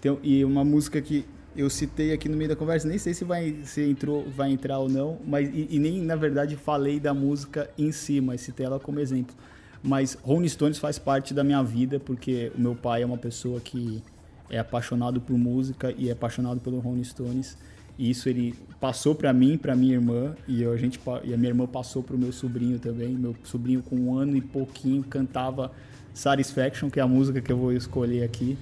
Tem- 0.00 0.18
e 0.22 0.44
uma 0.44 0.64
música 0.64 1.00
que 1.00 1.26
eu 1.56 1.68
citei 1.70 2.12
aqui 2.12 2.28
no 2.28 2.36
meio 2.36 2.50
da 2.50 2.56
conversa, 2.56 2.86
nem 2.86 2.98
sei 2.98 3.14
se 3.14 3.24
vai 3.24 3.56
se 3.64 3.82
entrou, 3.82 4.28
vai 4.30 4.50
entrar 4.50 4.78
ou 4.78 4.88
não, 4.88 5.18
mas 5.26 5.48
e, 5.48 5.68
e 5.70 5.78
nem 5.78 6.02
na 6.02 6.14
verdade 6.14 6.54
falei 6.54 7.00
da 7.00 7.14
música 7.14 7.68
em 7.78 7.90
si, 7.90 8.20
mas 8.20 8.42
citei 8.42 8.66
ela 8.66 8.78
como 8.78 9.00
exemplo. 9.00 9.34
Mas 9.82 10.18
Rolling 10.22 10.48
Stones 10.48 10.78
faz 10.78 10.98
parte 10.98 11.32
da 11.32 11.42
minha 11.42 11.62
vida 11.62 11.98
porque 11.98 12.52
o 12.56 12.60
meu 12.60 12.74
pai 12.74 13.02
é 13.02 13.06
uma 13.06 13.18
pessoa 13.18 13.60
que 13.60 14.02
é 14.50 14.58
apaixonado 14.58 15.20
por 15.20 15.36
música 15.36 15.94
e 15.96 16.08
é 16.08 16.12
apaixonado 16.12 16.60
pelo 16.60 16.78
Rolling 16.78 17.04
Stones. 17.04 17.56
E 17.98 18.10
isso 18.10 18.28
ele 18.28 18.54
passou 18.80 19.14
para 19.14 19.32
mim, 19.32 19.56
para 19.56 19.74
minha 19.74 19.94
irmã, 19.94 20.34
e 20.46 20.62
eu, 20.62 20.72
a 20.72 20.76
gente 20.76 21.00
e 21.24 21.32
a 21.32 21.36
minha 21.36 21.50
irmã 21.50 21.66
passou 21.66 22.02
para 22.02 22.14
o 22.14 22.18
meu 22.18 22.32
sobrinho 22.32 22.78
também. 22.78 23.08
Meu 23.08 23.34
sobrinho 23.42 23.82
com 23.82 23.96
um 23.96 24.14
ano 24.14 24.36
e 24.36 24.40
pouquinho 24.40 25.02
cantava 25.02 25.72
Satisfaction, 26.12 26.90
que 26.90 27.00
é 27.00 27.02
a 27.02 27.06
música 27.06 27.40
que 27.40 27.50
eu 27.50 27.56
vou 27.56 27.72
escolher 27.72 28.22
aqui. 28.22 28.56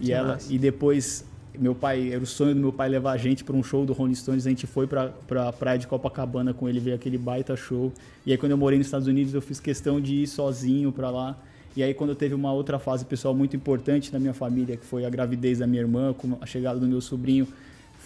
E 0.00 0.06
Que 0.06 0.12
ela 0.12 0.34
massa. 0.34 0.52
e 0.52 0.58
depois 0.58 1.24
meu 1.58 1.74
pai, 1.74 2.12
era 2.12 2.22
o 2.22 2.26
sonho 2.26 2.54
do 2.54 2.60
meu 2.60 2.72
pai 2.72 2.88
levar 2.88 3.12
a 3.12 3.16
gente 3.16 3.42
para 3.44 3.54
um 3.54 3.62
show 3.62 3.84
do 3.84 3.92
Rolling 3.92 4.14
Stones, 4.14 4.46
a 4.46 4.50
gente 4.50 4.66
foi 4.66 4.86
para 4.86 5.08
pra 5.26 5.52
praia 5.52 5.78
de 5.78 5.86
Copacabana 5.86 6.54
com 6.54 6.68
ele, 6.68 6.80
ver 6.80 6.92
aquele 6.92 7.18
baita 7.18 7.56
show. 7.56 7.92
E 8.24 8.32
aí 8.32 8.38
quando 8.38 8.52
eu 8.52 8.58
morei 8.58 8.78
nos 8.78 8.86
Estados 8.86 9.06
Unidos, 9.06 9.34
eu 9.34 9.42
fiz 9.42 9.60
questão 9.60 10.00
de 10.00 10.22
ir 10.22 10.26
sozinho 10.26 10.92
para 10.92 11.10
lá. 11.10 11.38
E 11.76 11.82
aí 11.82 11.92
quando 11.92 12.14
teve 12.14 12.34
uma 12.34 12.52
outra 12.52 12.78
fase 12.78 13.04
pessoal 13.04 13.34
muito 13.34 13.56
importante 13.56 14.12
na 14.12 14.18
minha 14.18 14.34
família, 14.34 14.76
que 14.76 14.84
foi 14.84 15.04
a 15.04 15.10
gravidez 15.10 15.58
da 15.58 15.66
minha 15.66 15.82
irmã, 15.82 16.12
com 16.12 16.38
a 16.40 16.46
chegada 16.46 16.78
do 16.78 16.86
meu 16.86 17.00
sobrinho, 17.00 17.46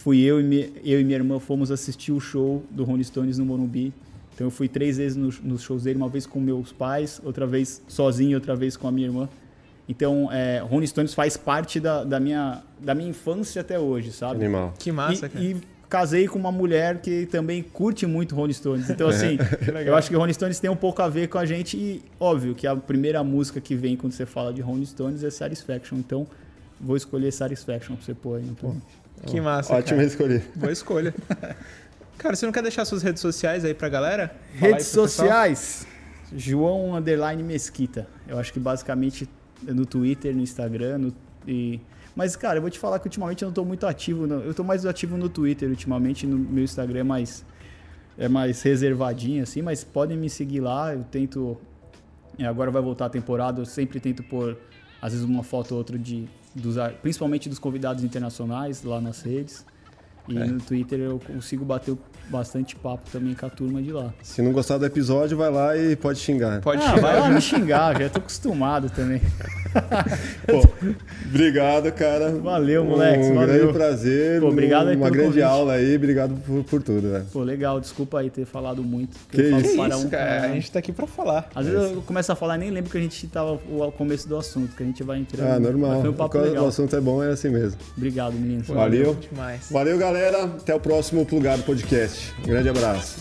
fui 0.04 0.20
eu 0.20 0.38
e, 0.38 0.42
mi- 0.44 0.70
eu 0.84 1.00
e 1.00 1.04
minha 1.04 1.16
irmã 1.16 1.40
fomos 1.40 1.70
assistir 1.70 2.12
o 2.12 2.20
show 2.20 2.62
do 2.70 2.84
Rolling 2.84 3.02
Stones 3.04 3.38
no 3.38 3.44
Morumbi. 3.46 3.90
Então 4.34 4.46
eu 4.46 4.50
fui 4.50 4.68
três 4.68 4.98
vezes 4.98 5.16
nos, 5.16 5.40
nos 5.40 5.62
shows 5.62 5.84
dele, 5.84 5.96
uma 5.96 6.08
vez 6.10 6.26
com 6.26 6.38
meus 6.40 6.72
pais, 6.72 7.20
outra 7.24 7.46
vez 7.46 7.80
sozinho, 7.88 8.36
outra 8.36 8.54
vez 8.54 8.76
com 8.76 8.86
a 8.86 8.92
minha 8.92 9.06
irmã. 9.08 9.28
Então, 9.88 10.28
é, 10.32 10.58
Rolling 10.60 10.86
Stones 10.86 11.14
faz 11.14 11.36
parte 11.36 11.78
da, 11.80 12.04
da 12.04 12.18
minha, 12.20 12.62
da 12.80 12.94
minha 12.94 13.08
infância 13.10 13.60
até 13.60 13.78
hoje, 13.78 14.12
sabe? 14.12 14.44
Animal. 14.44 14.74
Que 14.78 14.90
massa, 14.92 15.26
e, 15.26 15.28
cara. 15.28 15.44
e 15.44 15.56
casei 15.88 16.26
com 16.26 16.38
uma 16.38 16.50
mulher 16.50 17.00
que 17.00 17.26
também 17.26 17.62
curte 17.62 18.06
muito 18.06 18.34
Rolling 18.34 18.52
Stones. 18.54 18.90
Então, 18.90 19.08
assim, 19.08 19.38
eu 19.86 19.94
acho 19.94 20.08
que 20.10 20.16
Rolling 20.16 20.32
Stones 20.32 20.58
tem 20.58 20.70
um 20.70 20.76
pouco 20.76 21.00
a 21.02 21.08
ver 21.08 21.28
com 21.28 21.38
a 21.38 21.46
gente. 21.46 21.76
E 21.76 22.02
óbvio 22.18 22.54
que 22.54 22.66
a 22.66 22.74
primeira 22.74 23.22
música 23.22 23.60
que 23.60 23.74
vem 23.74 23.94
quando 23.96 24.12
você 24.12 24.26
fala 24.26 24.52
de 24.52 24.60
Rolling 24.62 24.86
Stones 24.86 25.22
é 25.22 25.30
Satisfaction. 25.30 25.96
Então, 25.98 26.26
vou 26.80 26.96
escolher 26.96 27.30
Satisfaction 27.30 27.94
pra 27.94 28.04
você 28.04 28.14
pôr 28.14 28.38
aí 28.38 28.44
no 28.44 28.54
play. 28.54 28.72
Que 29.26 29.40
massa, 29.40 29.74
Ótimo 29.74 29.96
cara. 29.96 30.06
escolher. 30.08 30.44
Boa 30.54 30.72
escolha. 30.72 31.14
Cara, 32.18 32.36
você 32.36 32.46
não 32.46 32.52
quer 32.52 32.62
deixar 32.62 32.84
suas 32.84 33.02
redes 33.02 33.20
sociais 33.20 33.64
aí 33.64 33.74
pra 33.74 33.88
galera? 33.88 34.28
Falar 34.58 34.72
Redes 34.72 34.86
pessoal? 34.86 35.08
sociais, 35.08 35.86
João 36.34 36.94
Underline 36.94 37.42
Mesquita. 37.42 38.06
Eu 38.26 38.38
acho 38.38 38.52
que 38.52 38.60
basicamente 38.60 39.28
no 39.62 39.84
Twitter, 39.84 40.34
no 40.34 40.40
Instagram, 40.40 40.98
no, 40.98 41.14
e... 41.46 41.80
Mas, 42.14 42.36
cara, 42.36 42.58
eu 42.58 42.62
vou 42.62 42.70
te 42.70 42.78
falar 42.78 43.00
que 43.00 43.06
ultimamente 43.08 43.42
eu 43.42 43.48
não 43.48 43.52
tô 43.52 43.64
muito 43.64 43.84
ativo. 43.86 44.26
Não. 44.26 44.38
Eu 44.40 44.54
tô 44.54 44.62
mais 44.62 44.86
ativo 44.86 45.16
no 45.16 45.28
Twitter 45.28 45.68
ultimamente, 45.68 46.26
no 46.26 46.38
meu 46.38 46.62
Instagram 46.62 47.00
é 47.00 47.02
mais, 47.02 47.44
é 48.16 48.28
mais 48.28 48.62
reservadinho, 48.62 49.42
assim, 49.42 49.60
mas 49.62 49.82
podem 49.82 50.16
me 50.16 50.30
seguir 50.30 50.60
lá. 50.60 50.94
Eu 50.94 51.02
tento. 51.10 51.58
é, 52.38 52.46
Agora 52.46 52.70
vai 52.70 52.80
voltar 52.80 53.06
a 53.06 53.10
temporada, 53.10 53.60
eu 53.60 53.66
sempre 53.66 53.98
tento 53.98 54.22
pôr, 54.22 54.56
às 55.02 55.12
vezes, 55.12 55.26
uma 55.26 55.42
foto 55.42 55.72
ou 55.72 55.78
outra 55.78 55.98
de. 55.98 56.28
Dos, 56.54 56.76
principalmente 57.02 57.48
dos 57.48 57.58
convidados 57.58 58.04
internacionais 58.04 58.82
lá 58.82 59.00
nas 59.00 59.22
redes. 59.22 59.64
E 60.28 60.38
É. 60.38 60.44
no 60.46 60.58
Twitter 60.60 60.98
eu 61.00 61.20
consigo 61.26 61.64
bater 61.64 61.94
bastante 62.30 62.74
papo 62.76 63.02
também 63.12 63.34
com 63.34 63.44
a 63.44 63.50
turma 63.50 63.82
de 63.82 63.92
lá. 63.92 64.12
Se 64.22 64.40
não 64.40 64.52
gostar 64.52 64.78
do 64.78 64.86
episódio, 64.86 65.36
vai 65.36 65.50
lá 65.50 65.76
e 65.76 65.94
pode 65.96 66.18
xingar. 66.18 66.60
Pode 66.62 66.82
Ah, 66.82 66.88
chegar. 66.94 67.00
vai 67.02 67.20
lá 67.20 67.28
me 67.28 67.40
xingar, 67.42 68.00
já 68.00 68.08
tô 68.08 68.18
acostumado 68.20 68.88
também. 68.88 69.20
Pô, 70.46 70.66
obrigado, 71.28 71.92
cara. 71.92 72.30
Valeu, 72.30 72.84
moleques, 72.84 73.26
Um 73.28 73.34
valeu. 73.34 73.56
grande 73.58 73.72
prazer. 73.72 74.40
Pô, 74.40 74.48
obrigado 74.48 74.88
aí 74.88 74.96
Uma 74.96 75.04
pelo 75.06 75.14
grande 75.14 75.28
convite. 75.40 75.42
aula 75.42 75.72
aí. 75.74 75.96
Obrigado 75.96 76.34
por, 76.46 76.64
por 76.64 76.82
tudo, 76.82 77.10
velho. 77.10 77.26
Pô, 77.32 77.42
legal, 77.42 77.80
desculpa 77.80 78.20
aí 78.20 78.30
ter 78.30 78.46
falado 78.46 78.82
muito. 78.82 79.16
Que 79.30 79.40
eu 79.42 79.50
falo 79.50 79.62
isso, 79.62 79.76
para 79.76 79.88
Isso, 79.96 80.06
um 80.06 80.08
cara. 80.10 80.24
caralho. 80.26 80.52
A 80.52 80.54
gente 80.54 80.70
tá 80.72 80.78
aqui 80.78 80.92
pra 80.92 81.06
falar. 81.06 81.48
Às 81.54 81.66
vezes 81.66 81.92
eu 81.92 82.02
começo 82.02 82.32
a 82.32 82.36
falar 82.36 82.56
e 82.56 82.60
nem 82.60 82.70
lembro 82.70 82.90
que 82.90 82.96
a 82.96 83.00
gente 83.00 83.26
tava 83.26 83.52
o 83.52 83.92
começo 83.92 84.26
do 84.28 84.36
assunto, 84.38 84.74
que 84.74 84.82
a 84.82 84.86
gente 84.86 85.02
vai 85.02 85.18
entrando. 85.18 85.48
Ah, 85.50 85.58
normal. 85.60 85.90
Mas 85.90 86.00
foi 86.00 86.10
um 86.10 86.14
papo 86.14 86.38
legal. 86.38 86.64
o 86.64 86.68
assunto 86.68 86.96
é 86.96 87.00
bom, 87.00 87.22
é 87.22 87.28
assim 87.30 87.50
mesmo. 87.50 87.78
Obrigado, 87.96 88.32
meninos. 88.34 88.66
Valeu. 88.68 89.14
Demais. 89.30 89.68
Valeu, 89.70 89.98
galera. 89.98 90.13
Até 90.60 90.74
o 90.74 90.80
próximo 90.80 91.24
Plugado 91.26 91.62
Podcast. 91.62 92.32
Grande 92.44 92.68
abraço. 92.68 93.18